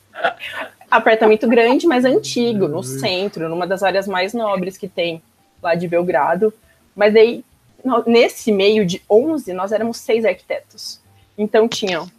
Apartamento 0.90 1.48
grande, 1.48 1.86
mas 1.86 2.06
antigo, 2.06 2.68
no 2.68 2.82
centro, 2.82 3.50
numa 3.50 3.68
das 3.68 3.84
áreas 3.84 4.08
mais 4.08 4.34
nobres 4.34 4.78
que 4.78 4.88
tem 4.88 5.22
lá 5.62 5.76
de 5.76 5.88
Belgrado. 5.88 6.54
Mas 6.96 7.16
aí, 7.16 7.44
nesse 8.08 8.52
meio 8.52 8.86
de 8.86 9.02
11, 9.10 9.54
nós 9.54 9.72
éramos 9.72 9.98
seis 9.98 10.24
arquitetos. 10.26 11.00
Então 11.38 11.68
tinham 11.68 12.10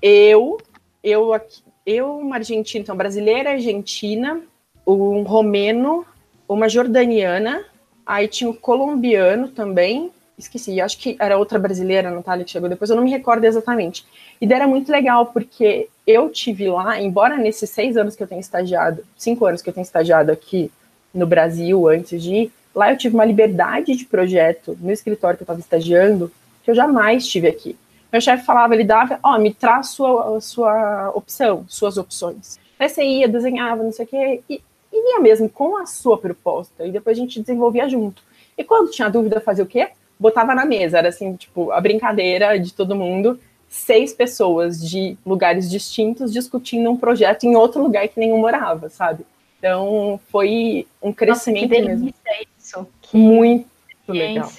eu, 0.00 0.58
eu 1.02 1.32
aqui, 1.32 1.62
eu, 1.90 2.18
uma 2.18 2.36
argentina, 2.36 2.82
então, 2.82 2.96
brasileira, 2.96 3.50
argentina, 3.50 4.40
um 4.86 5.22
romeno, 5.22 6.04
uma 6.48 6.68
jordaniana, 6.68 7.64
aí 8.04 8.28
tinha 8.28 8.50
um 8.50 8.54
colombiano 8.54 9.48
também, 9.48 10.10
esqueci, 10.38 10.80
acho 10.80 10.98
que 10.98 11.16
era 11.20 11.38
outra 11.38 11.58
brasileira, 11.58 12.10
Natália, 12.10 12.44
que 12.44 12.50
chegou 12.50 12.68
depois, 12.68 12.90
eu 12.90 12.96
não 12.96 13.04
me 13.04 13.10
recordo 13.10 13.44
exatamente. 13.44 14.04
E 14.40 14.52
era 14.52 14.66
muito 14.66 14.90
legal, 14.90 15.26
porque 15.26 15.88
eu 16.06 16.30
tive 16.30 16.68
lá, 16.68 17.00
embora 17.00 17.36
nesses 17.36 17.70
seis 17.70 17.96
anos 17.96 18.16
que 18.16 18.22
eu 18.22 18.26
tenho 18.26 18.40
estagiado, 18.40 19.04
cinco 19.16 19.46
anos 19.46 19.62
que 19.62 19.68
eu 19.68 19.74
tenho 19.74 19.84
estagiado 19.84 20.32
aqui 20.32 20.70
no 21.14 21.26
Brasil, 21.26 21.88
antes 21.88 22.22
de 22.22 22.34
ir, 22.34 22.52
lá 22.74 22.90
eu 22.90 22.96
tive 22.96 23.14
uma 23.14 23.24
liberdade 23.24 23.94
de 23.94 24.04
projeto 24.04 24.76
no 24.80 24.90
escritório 24.90 25.36
que 25.36 25.42
eu 25.42 25.44
estava 25.44 25.60
estagiando, 25.60 26.32
que 26.64 26.70
eu 26.70 26.74
jamais 26.74 27.26
tive 27.26 27.48
aqui. 27.48 27.76
Meu 28.12 28.20
chefe 28.20 28.44
falava, 28.44 28.74
ele 28.74 28.84
dava, 28.84 29.20
ó, 29.22 29.36
oh, 29.36 29.38
me 29.38 29.54
traz 29.54 29.88
sua, 29.88 30.40
sua 30.40 31.10
opção, 31.14 31.64
suas 31.68 31.96
opções. 31.96 32.58
Aí 32.78 32.88
você 32.88 33.04
ia, 33.04 33.28
desenhava, 33.28 33.82
não 33.82 33.92
sei 33.92 34.04
o 34.04 34.08
quê, 34.08 34.42
e, 34.48 34.60
ia 34.92 35.20
mesmo 35.20 35.48
com 35.48 35.76
a 35.76 35.86
sua 35.86 36.18
proposta, 36.18 36.84
e 36.84 36.90
depois 36.90 37.16
a 37.16 37.20
gente 37.20 37.40
desenvolvia 37.40 37.88
junto. 37.88 38.22
E 38.56 38.64
quando 38.64 38.90
tinha 38.90 39.08
dúvida, 39.08 39.40
fazia 39.40 39.64
o 39.64 39.66
quê? 39.66 39.90
Botava 40.18 40.54
na 40.54 40.64
mesa, 40.64 40.98
era 40.98 41.08
assim, 41.08 41.36
tipo, 41.36 41.70
a 41.70 41.80
brincadeira 41.80 42.58
de 42.58 42.72
todo 42.72 42.96
mundo, 42.96 43.38
seis 43.68 44.12
pessoas 44.12 44.80
de 44.80 45.16
lugares 45.24 45.70
distintos 45.70 46.32
discutindo 46.32 46.90
um 46.90 46.96
projeto 46.96 47.44
em 47.44 47.54
outro 47.54 47.82
lugar 47.82 48.08
que 48.08 48.18
nenhum 48.18 48.38
morava, 48.38 48.88
sabe? 48.88 49.24
Então, 49.58 50.18
foi 50.28 50.86
um 51.00 51.12
crescimento 51.12 51.70
Nossa, 51.70 51.82
que 51.82 51.88
mesmo. 51.88 52.14
Isso. 52.58 52.86
Que 53.02 53.16
muito 53.16 53.66
legal. 54.08 54.50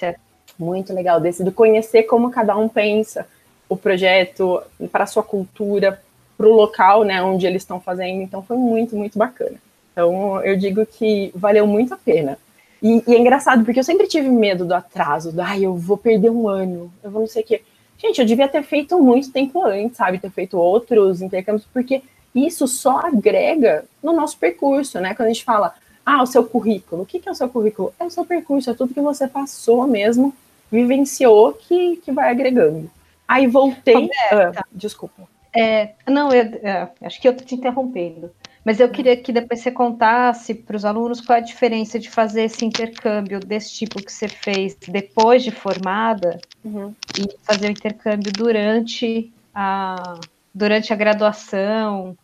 Muito 0.58 0.92
legal, 0.94 1.20
desse, 1.20 1.42
de 1.42 1.50
conhecer 1.50 2.04
como 2.04 2.30
cada 2.30 2.56
um 2.56 2.68
pensa, 2.68 3.26
o 3.68 3.76
projeto 3.76 4.62
para 4.90 5.04
a 5.04 5.06
sua 5.06 5.22
cultura, 5.22 6.00
para 6.36 6.46
o 6.46 6.52
local 6.52 7.04
né, 7.04 7.22
onde 7.22 7.46
eles 7.46 7.62
estão 7.62 7.80
fazendo. 7.80 8.22
Então 8.22 8.42
foi 8.42 8.56
muito, 8.56 8.96
muito 8.96 9.18
bacana. 9.18 9.56
Então 9.92 10.40
eu 10.42 10.56
digo 10.56 10.84
que 10.86 11.30
valeu 11.34 11.66
muito 11.66 11.94
a 11.94 11.96
pena. 11.96 12.38
E, 12.82 13.02
e 13.06 13.14
é 13.14 13.18
engraçado, 13.18 13.64
porque 13.64 13.78
eu 13.78 13.84
sempre 13.84 14.08
tive 14.08 14.28
medo 14.28 14.64
do 14.64 14.74
atraso, 14.74 15.30
do, 15.30 15.40
ai, 15.40 15.64
eu 15.64 15.76
vou 15.76 15.96
perder 15.96 16.30
um 16.30 16.48
ano, 16.48 16.92
eu 17.02 17.10
vou 17.10 17.20
não 17.20 17.28
sei 17.28 17.42
o 17.42 17.46
quê. 17.46 17.62
Gente, 17.96 18.20
eu 18.20 18.26
devia 18.26 18.48
ter 18.48 18.64
feito 18.64 19.00
muito 19.00 19.30
tempo 19.30 19.64
antes, 19.64 19.96
sabe? 19.96 20.18
Ter 20.18 20.30
feito 20.30 20.58
outros 20.58 21.22
intercâmbios, 21.22 21.68
porque 21.72 22.02
isso 22.34 22.66
só 22.66 22.98
agrega 22.98 23.84
no 24.02 24.12
nosso 24.12 24.36
percurso, 24.36 24.98
né? 24.98 25.14
Quando 25.14 25.28
a 25.28 25.32
gente 25.32 25.44
fala, 25.44 25.74
ah, 26.04 26.22
o 26.22 26.26
seu 26.26 26.44
currículo, 26.44 27.02
o 27.02 27.06
que, 27.06 27.20
que 27.20 27.28
é 27.28 27.32
o 27.32 27.36
seu 27.36 27.48
currículo? 27.48 27.94
É 28.00 28.04
o 28.04 28.10
seu 28.10 28.24
percurso, 28.24 28.70
é 28.70 28.74
tudo 28.74 28.92
que 28.92 29.00
você 29.00 29.28
passou 29.28 29.86
mesmo 29.86 30.34
vivenciou 30.72 31.52
que, 31.52 31.96
que 31.98 32.10
vai 32.10 32.30
agregando. 32.30 32.90
Aí 33.26 33.46
voltei. 33.46 34.10
Ah, 34.30 34.64
desculpa. 34.72 35.28
É, 35.54 35.92
não, 36.08 36.30
eu, 36.32 36.42
é, 36.62 36.88
acho 37.02 37.20
que 37.20 37.28
eu 37.28 37.32
estou 37.32 37.46
te 37.46 37.54
interrompendo. 37.54 38.30
Mas 38.64 38.78
eu 38.78 38.88
queria 38.88 39.16
que 39.16 39.32
depois 39.32 39.60
você 39.60 39.70
contasse 39.70 40.54
para 40.54 40.76
os 40.76 40.84
alunos 40.84 41.20
qual 41.20 41.36
é 41.36 41.40
a 41.40 41.44
diferença 41.44 41.98
de 41.98 42.08
fazer 42.08 42.44
esse 42.44 42.64
intercâmbio 42.64 43.40
desse 43.40 43.72
tipo 43.72 44.02
que 44.02 44.12
você 44.12 44.28
fez 44.28 44.76
depois 44.88 45.42
de 45.42 45.50
formada 45.50 46.38
uhum. 46.64 46.94
e 47.18 47.28
fazer 47.42 47.66
o 47.66 47.70
intercâmbio 47.72 48.32
durante 48.32 49.32
a, 49.52 50.20
durante 50.54 50.92
a 50.92 50.96
graduação. 50.96 52.16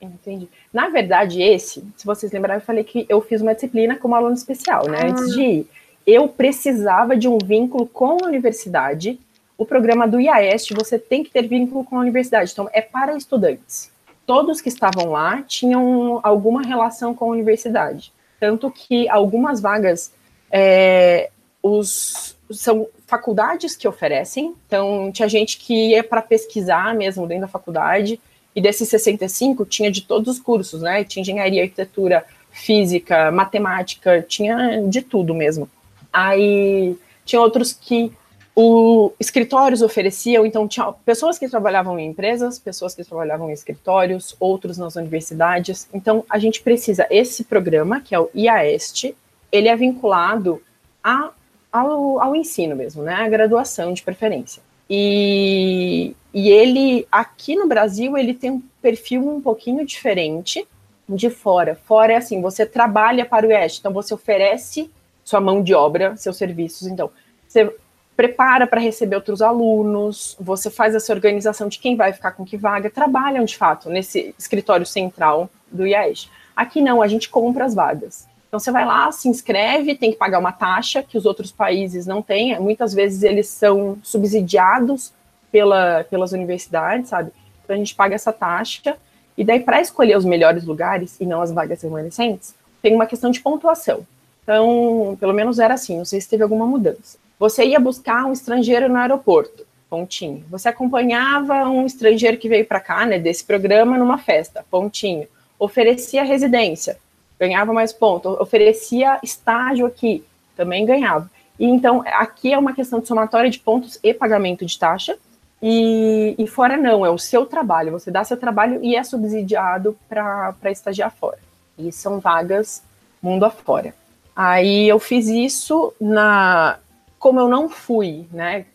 Entendi. 0.00 0.48
Na 0.72 0.88
verdade, 0.88 1.42
esse, 1.42 1.84
se 1.96 2.06
vocês 2.06 2.32
lembrarem, 2.32 2.60
eu 2.60 2.66
falei 2.66 2.84
que 2.84 3.06
eu 3.08 3.20
fiz 3.20 3.42
uma 3.42 3.54
disciplina 3.54 3.94
como 3.94 4.14
aluno 4.14 4.34
especial, 4.34 4.88
né? 4.88 4.98
Ah. 5.02 5.06
Antes 5.08 5.34
de 5.34 5.42
ir. 5.42 5.66
Eu 6.04 6.26
precisava 6.26 7.16
de 7.16 7.28
um 7.28 7.38
vínculo 7.38 7.86
com 7.86 8.18
a 8.24 8.26
universidade. 8.26 9.20
O 9.62 9.66
programa 9.66 10.08
do 10.08 10.20
IAEST, 10.20 10.74
você 10.74 10.98
tem 10.98 11.22
que 11.22 11.30
ter 11.30 11.46
vínculo 11.46 11.84
com 11.84 11.96
a 11.96 12.00
universidade. 12.00 12.50
Então, 12.52 12.68
é 12.72 12.80
para 12.80 13.16
estudantes 13.16 13.92
todos 14.26 14.60
que 14.60 14.68
estavam 14.68 15.10
lá 15.10 15.42
tinham 15.42 16.20
alguma 16.22 16.62
relação 16.62 17.14
com 17.14 17.26
a 17.26 17.28
universidade. 17.28 18.12
Tanto 18.40 18.70
que 18.70 19.08
algumas 19.08 19.60
vagas 19.60 20.12
é, 20.50 21.30
os, 21.62 22.36
são 22.50 22.86
faculdades 23.06 23.76
que 23.76 23.86
oferecem, 23.86 24.54
então 24.66 25.10
tinha 25.12 25.28
gente 25.28 25.58
que 25.58 25.90
ia 25.90 26.02
para 26.02 26.22
pesquisar 26.22 26.94
mesmo 26.94 27.26
dentro 27.26 27.42
da 27.42 27.48
faculdade, 27.48 28.18
e 28.54 28.60
desses 28.60 28.88
65 28.88 29.64
tinha 29.64 29.90
de 29.90 30.02
todos 30.02 30.36
os 30.36 30.40
cursos, 30.40 30.82
né? 30.82 31.04
Tinha 31.04 31.22
engenharia, 31.22 31.62
arquitetura, 31.62 32.24
física, 32.50 33.30
matemática, 33.30 34.20
tinha 34.22 34.82
de 34.88 35.00
tudo 35.00 35.34
mesmo. 35.34 35.70
Aí 36.12 36.96
tinha 37.24 37.40
outros 37.40 37.72
que 37.72 38.12
o 38.54 39.12
escritórios 39.18 39.80
ofereciam, 39.80 40.44
então 40.44 40.68
tinha 40.68 40.92
pessoas 41.04 41.38
que 41.38 41.48
trabalhavam 41.48 41.98
em 41.98 42.08
empresas, 42.08 42.58
pessoas 42.58 42.94
que 42.94 43.02
trabalhavam 43.02 43.48
em 43.48 43.52
escritórios, 43.52 44.36
outros 44.38 44.76
nas 44.76 44.94
universidades. 44.94 45.88
Então 45.92 46.24
a 46.28 46.38
gente 46.38 46.60
precisa 46.60 47.06
esse 47.10 47.44
programa, 47.44 48.00
que 48.00 48.14
é 48.14 48.20
o 48.20 48.28
IAEST, 48.34 49.16
ele 49.50 49.68
é 49.68 49.76
vinculado 49.76 50.62
a, 51.02 51.30
ao, 51.72 52.20
ao 52.20 52.36
ensino 52.36 52.76
mesmo, 52.76 53.02
né? 53.02 53.14
A 53.14 53.28
graduação 53.28 53.92
de 53.92 54.02
preferência. 54.02 54.62
E, 54.88 56.14
e 56.34 56.50
ele 56.50 57.06
aqui 57.10 57.56
no 57.56 57.66
Brasil 57.66 58.18
ele 58.18 58.34
tem 58.34 58.50
um 58.50 58.62
perfil 58.82 59.26
um 59.26 59.40
pouquinho 59.40 59.86
diferente 59.86 60.66
de 61.08 61.30
fora. 61.30 61.78
Fora 61.86 62.12
é 62.12 62.16
assim, 62.16 62.42
você 62.42 62.66
trabalha 62.66 63.24
para 63.24 63.46
o 63.46 63.50
IAEST, 63.50 63.80
então 63.80 63.92
você 63.92 64.12
oferece 64.12 64.90
sua 65.24 65.40
mão 65.40 65.62
de 65.62 65.72
obra, 65.72 66.16
seus 66.16 66.36
serviços. 66.36 66.86
Então, 66.86 67.10
você 67.48 67.74
prepara 68.16 68.66
para 68.66 68.80
receber 68.80 69.16
outros 69.16 69.40
alunos, 69.40 70.36
você 70.38 70.70
faz 70.70 70.94
essa 70.94 71.12
organização 71.12 71.68
de 71.68 71.78
quem 71.78 71.96
vai 71.96 72.12
ficar 72.12 72.32
com 72.32 72.44
que 72.44 72.56
vaga, 72.56 72.90
trabalham 72.90 73.44
de 73.44 73.56
fato 73.56 73.88
nesse 73.88 74.34
escritório 74.38 74.86
central 74.86 75.48
do 75.70 75.86
IAES. 75.86 76.28
Aqui 76.54 76.80
não, 76.80 77.00
a 77.00 77.08
gente 77.08 77.28
compra 77.28 77.64
as 77.64 77.74
vagas. 77.74 78.28
Então 78.48 78.60
você 78.60 78.70
vai 78.70 78.84
lá, 78.84 79.10
se 79.10 79.28
inscreve, 79.28 79.94
tem 79.94 80.12
que 80.12 80.18
pagar 80.18 80.38
uma 80.38 80.52
taxa 80.52 81.02
que 81.02 81.16
os 81.16 81.24
outros 81.24 81.50
países 81.50 82.06
não 82.06 82.20
têm. 82.20 82.58
Muitas 82.60 82.92
vezes 82.92 83.22
eles 83.22 83.48
são 83.48 83.96
subsidiados 84.02 85.10
pela, 85.50 86.04
pelas 86.04 86.32
universidades, 86.32 87.08
sabe? 87.08 87.32
Então 87.64 87.74
a 87.74 87.78
gente 87.78 87.94
paga 87.94 88.14
essa 88.14 88.30
taxa. 88.30 88.96
E 89.38 89.42
daí, 89.42 89.60
para 89.60 89.80
escolher 89.80 90.18
os 90.18 90.26
melhores 90.26 90.64
lugares 90.64 91.18
e 91.18 91.24
não 91.24 91.40
as 91.40 91.50
vagas 91.50 91.80
remanescentes, 91.80 92.54
tem 92.82 92.94
uma 92.94 93.06
questão 93.06 93.30
de 93.30 93.40
pontuação. 93.40 94.06
Então, 94.42 95.16
pelo 95.18 95.32
menos 95.32 95.58
era 95.58 95.72
assim, 95.72 95.96
não 95.96 96.04
sei 96.04 96.20
se 96.20 96.28
teve 96.28 96.42
alguma 96.42 96.66
mudança. 96.66 97.16
Você 97.42 97.64
ia 97.64 97.80
buscar 97.80 98.24
um 98.24 98.32
estrangeiro 98.32 98.88
no 98.88 98.96
aeroporto, 98.96 99.66
pontinho. 99.90 100.44
Você 100.48 100.68
acompanhava 100.68 101.68
um 101.68 101.84
estrangeiro 101.84 102.36
que 102.36 102.48
veio 102.48 102.64
para 102.64 102.78
cá, 102.78 103.04
né, 103.04 103.18
desse 103.18 103.42
programa, 103.42 103.98
numa 103.98 104.16
festa, 104.16 104.64
pontinho. 104.70 105.26
Oferecia 105.58 106.22
residência, 106.22 106.96
ganhava 107.40 107.72
mais 107.72 107.92
pontos. 107.92 108.38
Oferecia 108.38 109.18
estágio 109.24 109.86
aqui, 109.86 110.24
também 110.56 110.86
ganhava. 110.86 111.28
E 111.58 111.66
então, 111.66 112.04
aqui 112.06 112.52
é 112.52 112.56
uma 112.56 112.72
questão 112.74 113.00
de 113.00 113.08
somatória 113.08 113.50
de 113.50 113.58
pontos 113.58 113.98
e 114.04 114.14
pagamento 114.14 114.64
de 114.64 114.78
taxa. 114.78 115.18
E, 115.60 116.36
e 116.38 116.46
fora 116.46 116.76
não, 116.76 117.04
é 117.04 117.10
o 117.10 117.18
seu 117.18 117.44
trabalho. 117.44 117.90
Você 117.90 118.08
dá 118.08 118.22
seu 118.22 118.36
trabalho 118.36 118.78
e 118.84 118.94
é 118.94 119.02
subsidiado 119.02 119.98
para 120.08 120.70
estagiar 120.70 121.10
fora. 121.10 121.40
E 121.76 121.90
são 121.90 122.20
vagas 122.20 122.84
mundo 123.20 123.44
afora. 123.44 123.92
Aí 124.36 124.88
eu 124.88 125.00
fiz 125.00 125.26
isso 125.26 125.92
na 126.00 126.78
como 127.22 127.38
eu 127.38 127.46
não 127.46 127.68
fui, 127.68 128.26
né, 128.32 128.66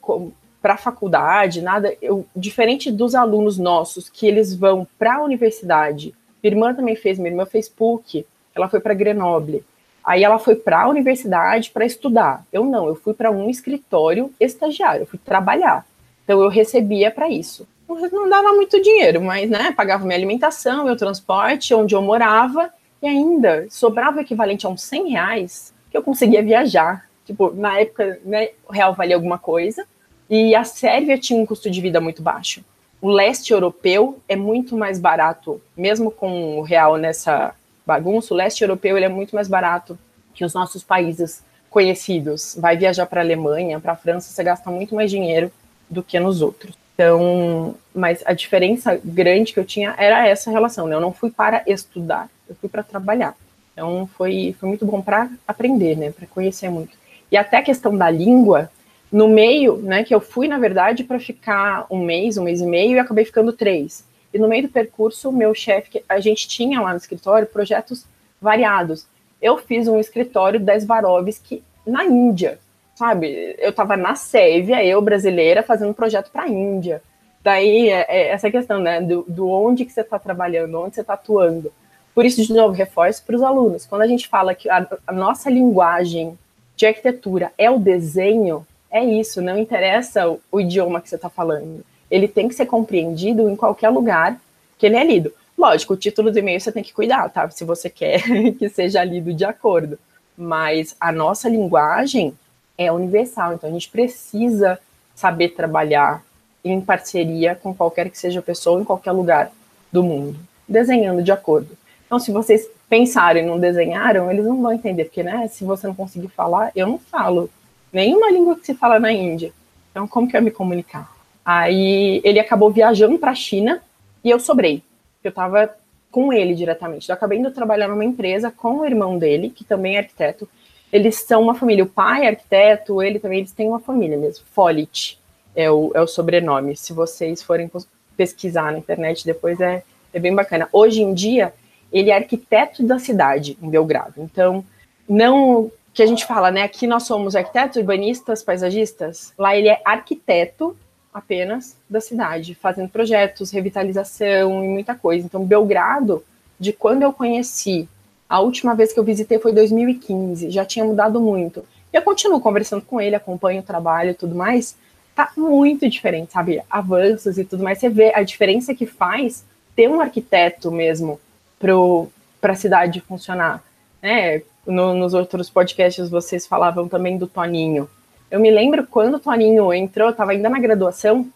para 0.61 0.75
a 0.75 0.77
faculdade, 0.77 1.61
nada, 1.61 1.93
eu, 2.01 2.25
diferente 2.33 2.89
dos 2.89 3.13
alunos 3.13 3.57
nossos, 3.57 4.09
que 4.09 4.25
eles 4.25 4.55
vão 4.55 4.87
para 4.97 5.15
a 5.15 5.21
universidade, 5.21 6.15
minha 6.41 6.53
irmã 6.53 6.73
também 6.73 6.95
fez, 6.95 7.19
minha 7.19 7.29
irmã 7.29 7.45
fez 7.45 7.67
PUC, 7.67 8.25
ela 8.55 8.69
foi 8.69 8.79
para 8.79 8.93
Grenoble, 8.93 9.65
aí 10.01 10.23
ela 10.23 10.39
foi 10.39 10.55
para 10.55 10.83
a 10.83 10.87
universidade 10.87 11.71
para 11.71 11.85
estudar, 11.85 12.45
eu 12.49 12.63
não, 12.63 12.87
eu 12.87 12.95
fui 12.95 13.13
para 13.13 13.29
um 13.29 13.49
escritório 13.49 14.33
estagiário, 14.39 15.01
eu 15.01 15.07
fui 15.07 15.19
trabalhar, 15.19 15.85
então 16.23 16.41
eu 16.41 16.47
recebia 16.47 17.11
para 17.11 17.29
isso. 17.29 17.67
Não 17.89 18.29
dava 18.29 18.53
muito 18.53 18.81
dinheiro, 18.81 19.21
mas, 19.21 19.49
né, 19.49 19.73
pagava 19.73 20.05
minha 20.05 20.17
alimentação, 20.17 20.85
meu 20.85 20.95
transporte, 20.95 21.73
onde 21.73 21.95
eu 21.95 22.01
morava, 22.01 22.69
e 23.01 23.07
ainda 23.07 23.67
sobrava 23.69 24.19
o 24.19 24.21
equivalente 24.21 24.65
a 24.65 24.69
uns 24.69 24.83
100 24.83 25.09
reais 25.09 25.73
que 25.91 25.97
eu 25.97 26.03
conseguia 26.03 26.41
viajar 26.41 27.06
Tipo, 27.27 27.53
na 27.53 27.79
época, 27.79 28.19
né, 28.23 28.49
o 28.67 28.71
real 28.71 28.93
valia 28.93 29.15
alguma 29.15 29.37
coisa, 29.37 29.85
e 30.29 30.55
a 30.55 30.63
Sérvia 30.63 31.17
tinha 31.17 31.39
um 31.39 31.45
custo 31.45 31.69
de 31.69 31.81
vida 31.81 32.01
muito 32.01 32.21
baixo. 32.21 32.63
O 33.01 33.11
leste 33.11 33.51
europeu 33.51 34.19
é 34.27 34.35
muito 34.35 34.75
mais 34.75 34.97
barato, 34.97 35.61
mesmo 35.75 36.09
com 36.09 36.57
o 36.57 36.61
real 36.61 36.97
nessa 36.97 37.53
bagunça, 37.85 38.33
o 38.33 38.37
leste 38.37 38.61
europeu 38.61 38.97
ele 38.97 39.05
é 39.05 39.09
muito 39.09 39.35
mais 39.35 39.47
barato 39.47 39.99
que 40.33 40.43
os 40.43 40.53
nossos 40.53 40.83
países 40.83 41.43
conhecidos. 41.69 42.55
Vai 42.57 42.77
viajar 42.77 43.05
para 43.05 43.21
a 43.21 43.23
Alemanha, 43.23 43.79
para 43.79 43.91
a 43.91 43.95
França, 43.95 44.31
você 44.31 44.43
gasta 44.43 44.71
muito 44.71 44.95
mais 44.95 45.11
dinheiro 45.11 45.51
do 45.89 46.01
que 46.01 46.19
nos 46.19 46.41
outros. 46.41 46.75
Então, 46.93 47.75
mas 47.93 48.23
a 48.25 48.33
diferença 48.33 48.99
grande 49.03 49.53
que 49.53 49.59
eu 49.59 49.65
tinha 49.65 49.93
era 49.97 50.27
essa 50.27 50.49
relação, 50.49 50.87
né? 50.87 50.95
Eu 50.95 51.01
não 51.01 51.13
fui 51.13 51.29
para 51.29 51.61
estudar, 51.67 52.29
eu 52.49 52.55
fui 52.55 52.67
para 52.67 52.81
trabalhar. 52.81 53.35
Então, 53.73 54.09
foi, 54.17 54.55
foi 54.59 54.67
muito 54.67 54.85
bom 54.85 55.01
para 55.01 55.29
aprender, 55.47 55.95
né? 55.95 56.09
Para 56.09 56.25
conhecer 56.25 56.69
muito. 56.69 56.97
E 57.31 57.37
até 57.37 57.57
a 57.57 57.63
questão 57.63 57.95
da 57.95 58.09
língua, 58.09 58.69
no 59.11 59.27
meio, 59.27 59.77
né, 59.77 60.03
que 60.03 60.13
eu 60.13 60.19
fui, 60.19 60.47
na 60.47 60.57
verdade, 60.57 61.03
para 61.03 61.19
ficar 61.19 61.85
um 61.89 62.03
mês, 62.03 62.37
um 62.37 62.43
mês 62.43 62.61
e 62.61 62.65
meio, 62.65 62.95
e 62.95 62.99
acabei 62.99 63.25
ficando 63.25 63.53
três. 63.53 64.05
E 64.33 64.39
no 64.39 64.47
meio 64.47 64.63
do 64.63 64.69
percurso, 64.69 65.31
meu 65.31 65.53
chefe, 65.53 66.03
a 66.07 66.19
gente 66.19 66.47
tinha 66.47 66.81
lá 66.81 66.91
no 66.91 66.97
escritório 66.97 67.47
projetos 67.47 68.05
variados. 68.41 69.07
Eu 69.41 69.57
fiz 69.57 69.87
um 69.87 69.99
escritório 69.99 70.59
da 70.59 70.75
Svarovski 70.75 71.63
na 71.85 72.03
Índia, 72.05 72.59
sabe? 72.95 73.55
Eu 73.57 73.69
estava 73.69 73.95
na 73.95 74.15
Sérvia, 74.15 74.83
eu 74.83 75.01
brasileira, 75.01 75.63
fazendo 75.63 75.89
um 75.89 75.93
projeto 75.93 76.29
para 76.31 76.43
a 76.43 76.49
Índia. 76.49 77.01
Daí, 77.41 77.89
é, 77.89 78.05
é 78.09 78.27
essa 78.29 78.51
questão, 78.51 78.79
né, 78.79 78.99
do, 78.99 79.23
do 79.27 79.49
onde 79.49 79.85
que 79.85 79.91
você 79.91 80.01
está 80.01 80.19
trabalhando, 80.19 80.79
onde 80.81 80.95
você 80.95 81.01
está 81.01 81.13
atuando. 81.13 81.71
Por 82.13 82.25
isso, 82.25 82.43
de 82.43 82.51
novo, 82.51 82.73
reforço 82.73 83.23
para 83.23 83.35
os 83.35 83.43
alunos. 83.43 83.85
Quando 83.85 84.01
a 84.01 84.07
gente 84.07 84.27
fala 84.27 84.53
que 84.53 84.69
a, 84.69 84.85
a 85.05 85.13
nossa 85.13 85.49
linguagem 85.49 86.37
de 86.77 86.85
arquitetura 86.85 87.51
é 87.57 87.69
o 87.69 87.79
desenho, 87.79 88.65
é 88.89 89.03
isso, 89.03 89.41
não 89.41 89.57
interessa 89.57 90.29
o, 90.29 90.39
o 90.51 90.61
idioma 90.61 91.01
que 91.01 91.09
você 91.09 91.15
está 91.15 91.27
falando. 91.27 91.83
Ele 92.09 92.27
tem 92.27 92.47
que 92.47 92.53
ser 92.53 92.67
compreendido 92.67 93.49
em 93.49 93.55
qualquer 93.55 93.89
lugar 93.89 94.39
que 94.77 94.85
ele 94.85 94.95
é 94.95 95.03
lido. 95.03 95.33
Lógico, 95.57 95.95
o 95.95 95.97
título 95.97 96.31
do 96.31 96.37
e-mail 96.37 96.61
você 96.61 96.71
tem 96.71 96.83
que 96.83 96.93
cuidar, 96.93 97.27
tá? 97.29 97.49
Se 97.49 97.65
você 97.65 97.89
quer 97.89 98.21
que 98.57 98.69
seja 98.69 99.03
lido 99.03 99.33
de 99.33 99.43
acordo. 99.43 99.97
Mas 100.37 100.95
a 100.99 101.11
nossa 101.11 101.49
linguagem 101.49 102.37
é 102.77 102.91
universal, 102.91 103.55
então 103.55 103.67
a 103.67 103.73
gente 103.73 103.89
precisa 103.89 104.79
saber 105.15 105.49
trabalhar 105.49 106.23
em 106.63 106.79
parceria 106.79 107.55
com 107.55 107.73
qualquer 107.73 108.07
que 108.11 108.19
seja 108.19 108.39
a 108.39 108.43
pessoa 108.43 108.79
em 108.79 108.83
qualquer 108.83 109.13
lugar 109.13 109.51
do 109.91 110.03
mundo, 110.03 110.37
desenhando 110.67 111.23
de 111.23 111.31
acordo. 111.31 111.75
Então, 112.05 112.19
se 112.19 112.31
vocês 112.31 112.69
pensaram 112.89 113.39
e 113.39 113.45
não 113.45 113.59
desenharam, 113.59 114.31
eles 114.31 114.45
não 114.45 114.61
vão 114.61 114.73
entender, 114.73 115.05
porque, 115.05 115.23
né, 115.23 115.47
se 115.47 115.63
você 115.63 115.87
não 115.87 115.95
conseguir 115.95 116.29
falar, 116.29 116.71
eu 116.75 116.87
não 116.87 116.97
falo 116.97 117.49
nenhuma 117.91 118.31
língua 118.31 118.55
que 118.55 118.65
se 118.65 118.73
fala 118.73 118.99
na 118.99 119.11
Índia. 119.11 119.51
Então, 119.91 120.07
como 120.07 120.27
que 120.27 120.35
eu 120.35 120.39
ia 120.39 120.43
me 120.43 120.51
comunicar? 120.51 121.11
Aí 121.43 122.21
ele 122.23 122.39
acabou 122.39 122.69
viajando 122.69 123.17
para 123.17 123.31
a 123.31 123.35
China 123.35 123.81
e 124.23 124.29
eu 124.29 124.39
sobrei. 124.39 124.83
Eu 125.23 125.29
estava 125.29 125.73
com 126.11 126.31
ele 126.31 126.53
diretamente. 126.53 127.09
Eu 127.09 127.15
acabei 127.15 127.39
indo 127.39 127.51
trabalhar 127.51 127.87
numa 127.87 128.05
empresa 128.05 128.51
com 128.51 128.79
o 128.79 128.85
irmão 128.85 129.17
dele, 129.17 129.49
que 129.49 129.63
também 129.63 129.95
é 129.95 129.99
arquiteto. 129.99 130.47
Eles 130.91 131.15
são 131.23 131.41
uma 131.41 131.53
família, 131.53 131.83
o 131.83 131.87
pai 131.87 132.25
é 132.25 132.29
arquiteto, 132.29 133.01
ele 133.01 133.19
também, 133.19 133.39
eles 133.39 133.51
têm 133.51 133.67
uma 133.67 133.79
família 133.79 134.17
mesmo. 134.17 134.45
Folit 134.53 135.19
é 135.55 135.69
o, 135.69 135.91
é 135.93 136.01
o 136.01 136.07
sobrenome. 136.07 136.75
Se 136.75 136.93
vocês 136.93 137.41
forem 137.41 137.69
pesquisar 138.15 138.71
na 138.71 138.77
internet 138.77 139.25
depois, 139.25 139.59
é, 139.59 139.83
é 140.13 140.19
bem 140.19 140.33
bacana. 140.33 140.69
Hoje 140.71 141.01
em 141.01 141.13
dia, 141.13 141.53
ele 141.91 142.09
é 142.09 142.15
arquiteto 142.15 142.83
da 142.83 142.99
cidade, 142.99 143.57
em 143.61 143.69
Belgrado. 143.69 144.15
Então, 144.17 144.63
não 145.07 145.71
que 145.93 146.03
a 146.03 146.05
gente 146.05 146.27
fala, 146.27 146.51
né? 146.51 146.61
Aqui 146.61 146.85
nós 146.85 147.03
somos 147.03 147.35
arquitetos, 147.35 147.77
urbanistas, 147.77 148.43
paisagistas. 148.43 149.33
Lá 149.35 149.55
ele 149.55 149.67
é 149.67 149.81
arquiteto 149.83 150.77
apenas 151.11 151.75
da 151.89 151.99
cidade, 151.99 152.53
fazendo 152.53 152.89
projetos, 152.89 153.49
revitalização 153.49 154.63
e 154.63 154.67
muita 154.67 154.93
coisa. 154.93 155.25
Então, 155.25 155.43
Belgrado, 155.43 156.23
de 156.59 156.71
quando 156.71 157.01
eu 157.01 157.11
conheci, 157.11 157.89
a 158.29 158.39
última 158.39 158.75
vez 158.75 158.93
que 158.93 158.99
eu 158.99 159.03
visitei 159.03 159.39
foi 159.39 159.51
2015, 159.51 160.51
já 160.51 160.63
tinha 160.63 160.85
mudado 160.85 161.19
muito. 161.19 161.65
Eu 161.91 162.03
continuo 162.03 162.39
conversando 162.39 162.83
com 162.83 163.01
ele, 163.01 163.15
acompanho 163.15 163.61
o 163.61 163.65
trabalho 163.65 164.11
e 164.11 164.13
tudo 164.13 164.35
mais. 164.35 164.77
Tá 165.15 165.31
muito 165.35 165.89
diferente, 165.89 166.33
sabe? 166.33 166.61
Avanços 166.69 167.39
e 167.39 167.43
tudo 167.43 167.63
mais. 167.63 167.79
Você 167.79 167.89
vê 167.89 168.13
a 168.13 168.21
diferença 168.21 168.75
que 168.75 168.85
faz 168.85 169.43
ter 169.75 169.89
um 169.89 169.99
arquiteto 169.99 170.71
mesmo 170.71 171.19
para 171.59 172.53
a 172.53 172.55
cidade 172.55 173.01
funcionar. 173.01 173.63
Né? 174.01 174.41
No, 174.65 174.93
nos 174.93 175.13
outros 175.13 175.49
podcasts 175.49 176.09
vocês 176.09 176.45
falavam 176.45 176.87
também 176.87 177.17
do 177.17 177.27
Toninho. 177.27 177.89
Eu 178.29 178.39
me 178.39 178.51
lembro 178.51 178.85
quando 178.85 179.15
o 179.15 179.19
Toninho 179.19 179.73
entrou, 179.73 180.07
eu 180.07 180.11
estava 180.11 180.31
ainda 180.31 180.49
na 180.49 180.59
graduação, 180.59 181.27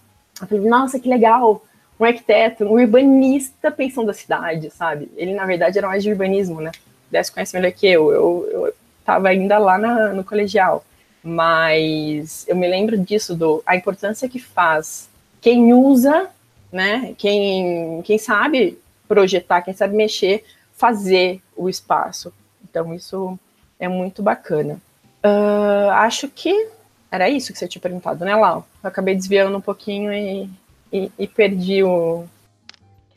eu 0.42 0.48
falei, 0.48 0.70
nossa, 0.70 1.00
que 1.00 1.08
legal, 1.08 1.64
um 2.00 2.06
arquiteto, 2.06 2.66
um 2.66 2.74
urbanista 2.74 3.72
pensando 3.72 4.10
a 4.10 4.14
cidade, 4.14 4.70
sabe? 4.72 5.10
Ele, 5.16 5.34
na 5.34 5.46
verdade, 5.46 5.78
era 5.78 5.88
mais 5.88 6.04
de 6.04 6.12
urbanismo, 6.12 6.60
né? 6.60 6.72
Desse 7.10 7.32
conhece 7.32 7.56
melhor 7.56 7.72
que 7.72 7.88
eu, 7.88 8.12
eu, 8.12 8.74
estava 9.00 9.30
ainda 9.30 9.58
lá 9.58 9.78
na, 9.78 10.10
no 10.10 10.24
colegial. 10.24 10.84
Mas 11.24 12.46
eu 12.48 12.56
me 12.56 12.68
lembro 12.68 12.98
disso, 12.98 13.36
do 13.36 13.62
a 13.66 13.76
importância 13.76 14.28
que 14.28 14.40
faz 14.40 15.10
quem 15.40 15.74
usa, 15.74 16.28
né? 16.72 17.14
Quem, 17.18 18.02
quem 18.04 18.18
sabe 18.18 18.80
projetar, 19.12 19.62
quem 19.62 19.74
sabe 19.74 19.94
mexer, 19.94 20.46
fazer 20.72 21.42
o 21.54 21.68
espaço. 21.68 22.34
Então, 22.64 22.94
isso 22.96 23.38
é 23.78 23.90
muito 23.90 24.24
bacana. 24.24 24.80
Uh, 25.22 25.90
acho 25.92 26.30
que 26.30 26.70
era 27.12 27.30
isso 27.30 27.52
que 27.52 27.60
você 27.60 27.68
tinha 27.68 27.82
perguntado, 27.82 28.24
né, 28.24 28.34
Lau? 28.34 28.66
Eu 28.82 28.88
acabei 28.88 29.14
desviando 29.14 29.58
um 29.58 29.62
pouquinho 29.62 30.14
e, 30.14 30.50
e, 30.94 31.12
e 31.20 31.28
perdi 31.28 31.84
o, 31.84 32.24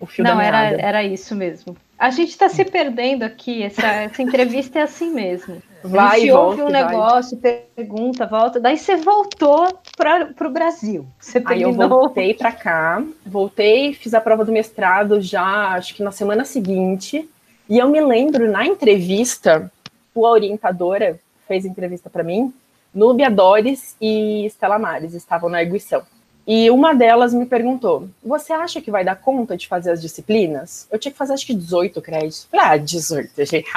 o 0.00 0.04
fio 0.04 0.24
Não, 0.24 0.32
da 0.32 0.36
meada. 0.36 0.56
Era, 0.74 0.82
era 0.82 1.04
isso 1.04 1.36
mesmo. 1.36 1.76
A 2.04 2.10
gente 2.10 2.28
está 2.28 2.50
se 2.50 2.62
perdendo 2.66 3.22
aqui, 3.22 3.62
essa, 3.62 3.86
essa 3.86 4.20
entrevista 4.20 4.78
é 4.78 4.82
assim 4.82 5.10
mesmo. 5.10 5.62
Vai, 5.82 6.16
a 6.16 6.20
gente 6.20 6.32
ouve 6.32 6.60
um 6.60 6.68
negócio, 6.68 7.40
vai. 7.40 7.62
pergunta, 7.74 8.26
volta, 8.26 8.60
daí 8.60 8.76
você 8.76 8.96
voltou 8.96 9.78
para 9.96 10.28
o 10.46 10.50
Brasil. 10.50 11.06
Você 11.18 11.42
Aí 11.46 11.62
eu 11.62 11.72
voltei 11.72 12.34
para 12.34 12.52
cá, 12.52 13.02
voltei, 13.24 13.94
fiz 13.94 14.12
a 14.12 14.20
prova 14.20 14.44
do 14.44 14.52
mestrado 14.52 15.18
já, 15.18 15.68
acho 15.68 15.94
que 15.94 16.02
na 16.02 16.12
semana 16.12 16.44
seguinte, 16.44 17.26
e 17.70 17.78
eu 17.78 17.88
me 17.88 18.02
lembro 18.02 18.52
na 18.52 18.66
entrevista, 18.66 19.72
a 20.14 20.20
orientadora 20.20 21.18
fez 21.48 21.64
entrevista 21.64 22.10
para 22.10 22.22
mim, 22.22 22.52
Núbia 22.94 23.30
Dores 23.30 23.96
e 23.98 24.44
Estela 24.44 24.78
Mares 24.78 25.14
estavam 25.14 25.48
na 25.48 25.56
arguição. 25.56 26.02
E 26.46 26.70
uma 26.70 26.94
delas 26.94 27.32
me 27.32 27.46
perguntou: 27.46 28.08
Você 28.22 28.52
acha 28.52 28.80
que 28.80 28.90
vai 28.90 29.04
dar 29.04 29.16
conta 29.16 29.56
de 29.56 29.66
fazer 29.66 29.90
as 29.90 30.02
disciplinas? 30.02 30.86
Eu 30.90 30.98
tinha 30.98 31.12
que 31.12 31.18
fazer 31.18 31.32
acho 31.32 31.46
que 31.46 31.54
18 31.54 32.02
créditos. 32.02 32.46
Falei, 32.50 32.66
ah, 32.66 32.76
18, 32.76 33.44
gente. 33.44 33.70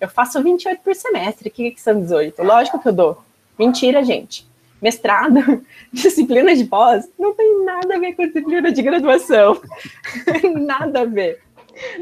Eu 0.00 0.08
faço 0.08 0.42
28 0.42 0.80
por 0.82 0.94
semestre. 0.94 1.48
O 1.48 1.52
que, 1.52 1.70
que 1.70 1.80
são 1.80 2.00
18? 2.00 2.42
Lógico 2.42 2.78
que 2.80 2.88
eu 2.88 2.92
dou. 2.92 3.18
Mentira, 3.58 4.04
gente. 4.04 4.48
Mestrado, 4.80 5.64
disciplina 5.92 6.54
de 6.54 6.64
pós, 6.64 7.08
não 7.18 7.34
tem 7.34 7.64
nada 7.64 7.96
a 7.96 7.98
ver 7.98 8.14
com 8.14 8.26
disciplina 8.26 8.70
de 8.70 8.82
graduação. 8.82 9.60
nada 10.54 11.00
a 11.00 11.04
ver. 11.04 11.40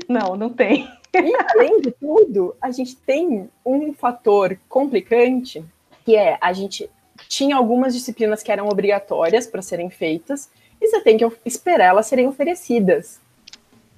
Não, 0.09 0.37
não 0.37 0.51
tem. 0.51 0.89
E 1.15 1.33
além 1.51 1.81
de 1.81 1.91
tudo, 1.91 2.55
a 2.61 2.71
gente 2.71 2.97
tem 2.97 3.49
um 3.65 3.93
fator 3.95 4.59
complicante 4.69 5.65
que 6.05 6.15
é 6.15 6.39
a 6.41 6.53
gente 6.53 6.89
tinha 7.29 7.57
algumas 7.57 7.95
disciplinas 7.95 8.43
que 8.43 8.53
eram 8.53 8.69
obrigatórias 8.69 9.47
para 9.47 9.63
serem 9.63 9.91
feitas 9.91 10.51
e 10.81 10.89
você 10.89 11.01
tem 11.01 11.17
que 11.17 11.27
esperar 11.45 11.87
elas 11.87 12.07
serem 12.07 12.27
oferecidas. 12.27 13.21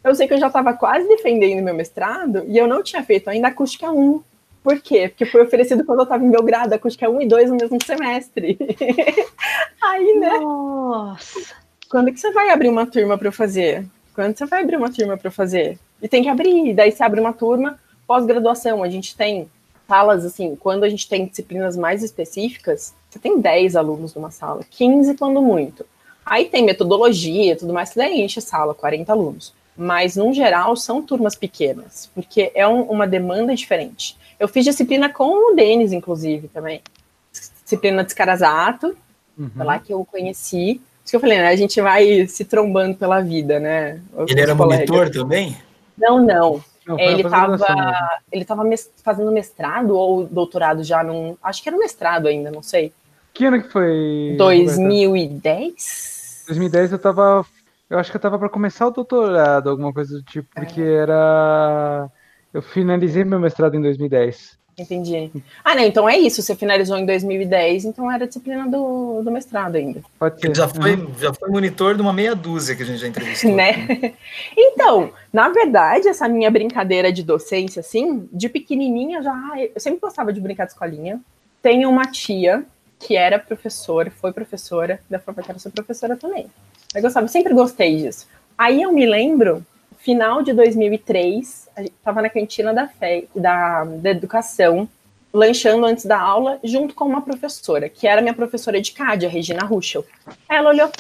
Eu 0.03 0.15
sei 0.15 0.29
que 0.29 0.35
eu 0.35 0.39
já 0.39 0.47
estava 0.47 0.73
quase 0.73 1.09
defendendo 1.09 1.63
meu 1.63 1.75
mestrado 1.75 2.45
e 2.47 2.57
eu 2.57 2.67
não 2.67 2.83
tinha 2.83 3.03
feito 3.03 3.29
ainda 3.29 3.49
acústica 3.49 3.91
1. 3.91 4.23
Por 4.63 4.81
quê? 4.81 5.09
Porque 5.09 5.27
foi 5.27 5.43
oferecido 5.43 5.85
quando 5.85 6.01
eu 6.01 6.05
estava 6.05 6.25
em 6.25 6.31
Belgrado, 6.31 6.75
acústica 6.75 7.09
1 7.09 7.23
e 7.23 7.29
2 7.29 7.51
no 7.51 7.57
mesmo 7.57 7.79
semestre. 7.85 8.59
Aí, 9.83 10.15
né? 10.19 10.39
Nossa! 10.39 11.57
Quando 11.89 12.13
que 12.13 12.21
você 12.21 12.31
vai 12.33 12.51
abrir 12.51 12.69
uma 12.69 12.87
turma 12.87 13.17
para 13.17 13.33
fazer? 13.33 13.87
Quando 14.15 14.37
você 14.37 14.47
vai 14.47 14.63
abrir 14.63 14.77
uma 14.77 14.93
turma 14.93 15.17
para 15.17 15.31
fazer? 15.31 15.79
E 16.03 16.09
tem 16.09 16.23
que 16.23 16.29
abrir, 16.29 16.75
daí 16.75 16.93
você 16.93 17.03
abre 17.03 17.21
uma 17.21 17.33
turma 17.33 17.79
pós-graduação. 18.07 18.83
A 18.83 18.89
gente 18.89 19.17
tem 19.17 19.49
salas, 19.89 20.25
assim, 20.25 20.55
quando 20.55 20.85
a 20.85 20.89
gente 20.89 21.09
tem 21.09 21.27
disciplinas 21.27 21.77
mais 21.77 22.03
específicas, 22.03 22.95
você 23.09 23.19
tem 23.19 23.41
10 23.41 23.75
alunos 23.75 24.15
numa 24.15 24.31
sala, 24.31 24.61
15 24.71 25.15
quando 25.17 25.41
muito. 25.41 25.85
Aí 26.25 26.45
tem 26.45 26.63
metodologia 26.63 27.53
e 27.53 27.57
tudo 27.57 27.73
mais, 27.73 27.91
que 27.91 27.97
daí 27.97 28.21
enche 28.21 28.39
a 28.39 28.43
sala, 28.43 28.75
40 28.75 29.11
alunos. 29.11 29.55
Mas, 29.75 30.17
no 30.17 30.33
geral, 30.35 30.77
são 30.77 31.01
turmas 31.01 31.35
pequenas, 31.35 32.11
porque 32.15 32.53
é 32.55 32.69
um, 32.69 32.83
uma 32.83 33.07
demanda 33.07 33.55
diferente. 33.55 34.17
Eu 34.39 34.47
fiz 34.47 34.65
disciplina 34.65 35.09
com 35.09 35.53
o 35.53 35.55
Denis, 35.55 35.93
inclusive, 35.93 36.49
também. 36.49 36.83
Disciplina 37.63 38.05
de 38.05 38.11
Scarazato, 38.11 38.95
uhum. 39.39 39.51
foi 39.57 39.65
lá 39.65 39.79
que 39.79 39.93
eu 39.93 40.05
conheci. 40.05 40.81
Isso 41.03 41.13
que 41.13 41.17
eu 41.17 41.21
falei, 41.21 41.39
né? 41.39 41.49
A 41.49 41.57
gente 41.57 41.81
vai 41.81 42.27
se 42.27 42.45
trombando 42.45 42.97
pela 42.97 43.21
vida, 43.21 43.59
né? 43.59 44.01
Ele 44.29 44.41
era 44.41 44.55
colegas. 44.55 44.91
monitor 44.91 45.11
também? 45.11 45.57
Não, 45.97 46.23
não. 46.23 46.63
Não, 46.89 46.99
ele 46.99 47.21
estava 47.21 47.59
ele 48.33 48.45
tava 48.47 48.65
fazendo 49.05 49.31
mestrado 49.31 49.95
ou 49.95 50.25
doutorado 50.25 50.83
já 50.83 51.05
num. 51.05 51.37
Acho 51.43 51.63
que 51.63 51.69
era 51.69 51.77
mestrado 51.77 52.27
ainda, 52.27 52.51
não 52.51 52.63
sei. 52.63 52.95
Que 53.35 53.45
ano 53.45 53.63
que 53.63 53.69
foi? 53.69 54.35
2010? 54.39 56.45
2010 56.47 56.93
eu 56.93 56.99
tava. 56.99 57.45
Eu 57.91 57.99
acho 57.99 58.11
que 58.11 58.17
eu 58.17 58.21
tava 58.21 58.39
para 58.39 58.49
começar 58.49 58.87
o 58.87 58.91
doutorado, 58.91 59.69
alguma 59.69 59.93
coisa 59.93 60.17
do 60.17 60.23
tipo, 60.23 60.49
porque 60.55 60.81
é. 60.81 60.95
era. 60.95 62.11
Eu 62.55 62.63
finalizei 62.63 63.23
meu 63.23 63.39
mestrado 63.39 63.75
em 63.75 63.83
2010. 63.83 64.57
Entendi. 64.79 65.31
Ah, 65.65 65.75
não, 65.75 65.83
então 65.83 66.09
é 66.09 66.17
isso. 66.17 66.41
Você 66.41 66.55
finalizou 66.55 66.97
em 66.97 67.05
2010, 67.05 67.85
então 67.85 68.11
era 68.11 68.27
disciplina 68.27 68.67
do, 68.69 69.23
do 69.23 69.31
mestrado 69.31 69.75
ainda. 69.77 70.01
Pode 70.19 70.41
ser. 70.41 70.55
Já 70.55 70.69
foi, 70.69 70.95
uhum. 70.95 71.13
já 71.19 71.35
foi 71.35 71.49
monitor 71.51 71.97
de 71.97 72.03
uma 72.03 72.13
meia 72.13 72.35
dúzia 72.35 72.77
que 72.77 72.83
a 72.83 72.87
gente 72.87 72.99
já 72.99 73.09
entrevistou. 73.09 73.55
né? 73.55 74.15
Então, 74.57 75.13
na 75.33 75.49
verdade, 75.49 76.09
essa 76.09 76.29
minha 76.29 76.51
brincadeira 76.51 77.13
de 77.13 77.23
docência, 77.23 77.81
assim, 77.81 78.29
de 78.33 78.49
pequenininha 78.49 79.23
já. 79.23 79.37
Eu 79.75 79.81
sempre 79.81 79.99
gostava 80.01 80.33
de 80.33 80.41
brincar 80.41 80.67
de 80.67 80.73
escolinha. 80.73 81.21
Tenho 81.61 81.91
uma 81.91 82.05
tia 82.05 82.65
que 82.99 83.17
era 83.17 83.39
professora, 83.39 84.11
foi 84.11 84.33
professora, 84.33 85.01
da 85.09 85.19
forma 85.19 85.43
que 85.43 85.51
era 85.51 85.59
ser 85.59 85.71
professora 85.71 86.17
também. 86.17 86.47
Eu 86.95 87.03
gostava, 87.03 87.27
sempre 87.29 87.53
gostei 87.55 87.97
disso. 87.97 88.27
Aí 88.57 88.83
eu 88.83 88.93
me 88.93 89.07
lembro 89.07 89.65
final 89.99 90.43
de 90.43 90.53
2003, 90.53 91.69
a 91.77 91.83
gente 91.83 91.93
estava 91.93 92.23
na 92.23 92.31
cantina 92.31 92.73
da, 92.73 92.89
da, 93.35 93.85
da 93.85 94.11
educação, 94.11 94.89
lanchando 95.33 95.85
antes 95.85 96.07
da 96.07 96.19
aula, 96.19 96.59
junto 96.65 96.95
com 96.95 97.05
uma 97.05 97.21
professora, 97.21 97.89
que 97.89 98.07
era 98.07 98.23
minha 98.23 98.35
professora 98.35 98.81
de 98.81 98.93
CAD, 98.93 99.27
a 99.27 99.29
Regina 99.29 99.65
Ruschel. 99.65 100.05
Ela 100.49 100.71
olhou, 100.71 100.91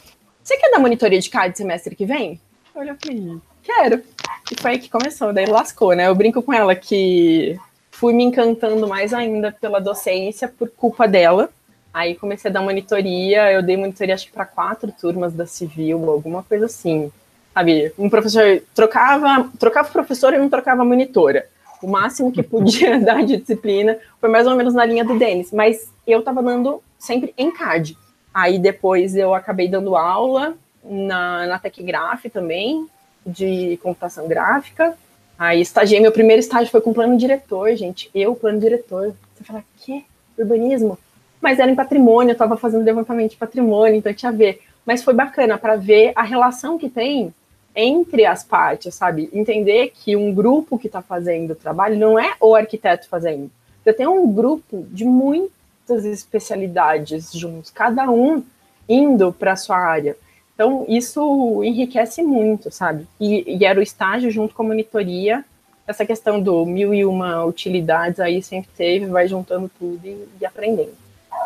você 0.42 0.56
quer 0.56 0.70
dar 0.70 0.78
monitoria 0.78 1.18
de 1.18 1.30
CAD 1.30 1.56
semestre 1.56 1.96
que 1.96 2.04
vem? 2.04 2.40
Eu 2.74 2.82
olhei 2.82 2.92
e 2.92 3.06
falei, 3.06 3.38
quero. 3.62 4.02
E 4.50 4.60
foi 4.60 4.72
aí 4.72 4.78
que 4.78 4.90
começou, 4.90 5.32
daí 5.32 5.46
lascou, 5.46 5.94
né? 5.94 6.06
Eu 6.06 6.14
brinco 6.14 6.42
com 6.42 6.52
ela 6.52 6.74
que 6.74 7.58
fui 7.90 8.12
me 8.12 8.24
encantando 8.24 8.86
mais 8.86 9.12
ainda 9.14 9.50
pela 9.50 9.80
docência 9.80 10.48
por 10.48 10.68
culpa 10.70 11.08
dela. 11.08 11.50
Aí 11.92 12.14
comecei 12.14 12.50
a 12.50 12.52
dar 12.52 12.60
monitoria, 12.60 13.50
eu 13.50 13.62
dei 13.62 13.76
monitoria 13.76 14.14
acho 14.14 14.26
que 14.26 14.32
para 14.32 14.44
quatro 14.44 14.92
turmas 14.92 15.32
da 15.32 15.46
civil, 15.46 16.10
alguma 16.10 16.42
coisa 16.42 16.66
assim 16.66 17.10
sabe? 17.58 17.92
Um 17.98 18.08
professor 18.08 18.62
trocava, 18.72 19.50
trocava 19.58 19.88
professor 19.88 20.32
e 20.32 20.38
não 20.38 20.48
trocava 20.48 20.84
monitora. 20.84 21.46
O 21.82 21.88
máximo 21.88 22.30
que 22.30 22.42
podia 22.42 22.98
dar 23.02 23.24
de 23.24 23.36
disciplina 23.36 23.98
foi 24.20 24.30
mais 24.30 24.46
ou 24.46 24.54
menos 24.54 24.74
na 24.74 24.84
linha 24.84 25.04
do 25.04 25.18
Denis, 25.18 25.50
mas 25.52 25.90
eu 26.06 26.20
estava 26.20 26.42
dando 26.42 26.80
sempre 26.98 27.34
em 27.36 27.50
CAD. 27.50 27.96
Aí 28.32 28.58
depois 28.58 29.16
eu 29.16 29.34
acabei 29.34 29.68
dando 29.68 29.96
aula 29.96 30.54
na, 30.84 31.46
na 31.46 31.58
Tecgraph 31.58 32.26
também, 32.32 32.86
de 33.26 33.76
computação 33.82 34.28
gráfica. 34.28 34.96
Aí 35.36 35.60
estagiei, 35.60 36.00
meu 36.00 36.12
primeiro 36.12 36.40
estágio 36.40 36.70
foi 36.70 36.80
com 36.80 36.92
plano 36.92 37.16
diretor, 37.16 37.74
gente. 37.74 38.08
Eu, 38.14 38.34
plano 38.36 38.60
diretor. 38.60 39.14
Você 39.34 39.44
fala, 39.44 39.64
que? 39.78 40.04
Urbanismo? 40.36 40.96
Mas 41.40 41.58
era 41.58 41.70
em 41.70 41.74
patrimônio, 41.74 42.30
eu 42.30 42.34
estava 42.34 42.56
fazendo 42.56 42.84
levantamento 42.84 43.32
de 43.32 43.36
patrimônio, 43.36 43.96
então 43.96 44.14
tinha 44.14 44.30
a 44.30 44.34
ver. 44.34 44.60
Mas 44.84 45.02
foi 45.02 45.14
bacana 45.14 45.58
para 45.58 45.76
ver 45.76 46.12
a 46.14 46.22
relação 46.22 46.78
que 46.78 46.88
tem 46.88 47.32
entre 47.80 48.26
as 48.26 48.42
partes, 48.42 48.92
sabe? 48.92 49.30
Entender 49.32 49.92
que 49.94 50.16
um 50.16 50.34
grupo 50.34 50.76
que 50.76 50.88
está 50.88 51.00
fazendo 51.00 51.52
o 51.52 51.56
trabalho 51.56 51.96
não 51.96 52.18
é 52.18 52.34
o 52.40 52.56
arquiteto 52.56 53.08
fazendo. 53.08 53.48
Você 53.84 53.92
tem 53.92 54.06
um 54.06 54.30
grupo 54.32 54.84
de 54.90 55.04
muitas 55.04 56.04
especialidades 56.04 57.32
juntos, 57.32 57.70
cada 57.70 58.10
um 58.10 58.42
indo 58.88 59.32
para 59.32 59.54
sua 59.54 59.78
área. 59.78 60.16
Então, 60.54 60.84
isso 60.88 61.62
enriquece 61.62 62.20
muito, 62.20 62.68
sabe? 62.68 63.06
E, 63.20 63.56
e, 63.56 63.64
era 63.64 63.78
o 63.78 63.82
estágio 63.82 64.28
junto 64.28 64.56
com 64.56 64.64
a 64.64 64.66
monitoria 64.66 65.44
essa 65.86 66.04
questão 66.04 66.40
do 66.40 66.66
mil 66.66 66.92
e 66.92 67.04
uma 67.04 67.44
utilidades 67.44 68.18
aí 68.18 68.42
sempre 68.42 68.70
teve, 68.76 69.06
vai 69.06 69.28
juntando 69.28 69.70
tudo 69.78 70.00
e, 70.04 70.28
e 70.40 70.44
aprendendo. 70.44 70.92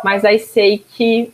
Mas 0.03 0.25
aí 0.25 0.39
sei 0.39 0.79
que 0.79 1.33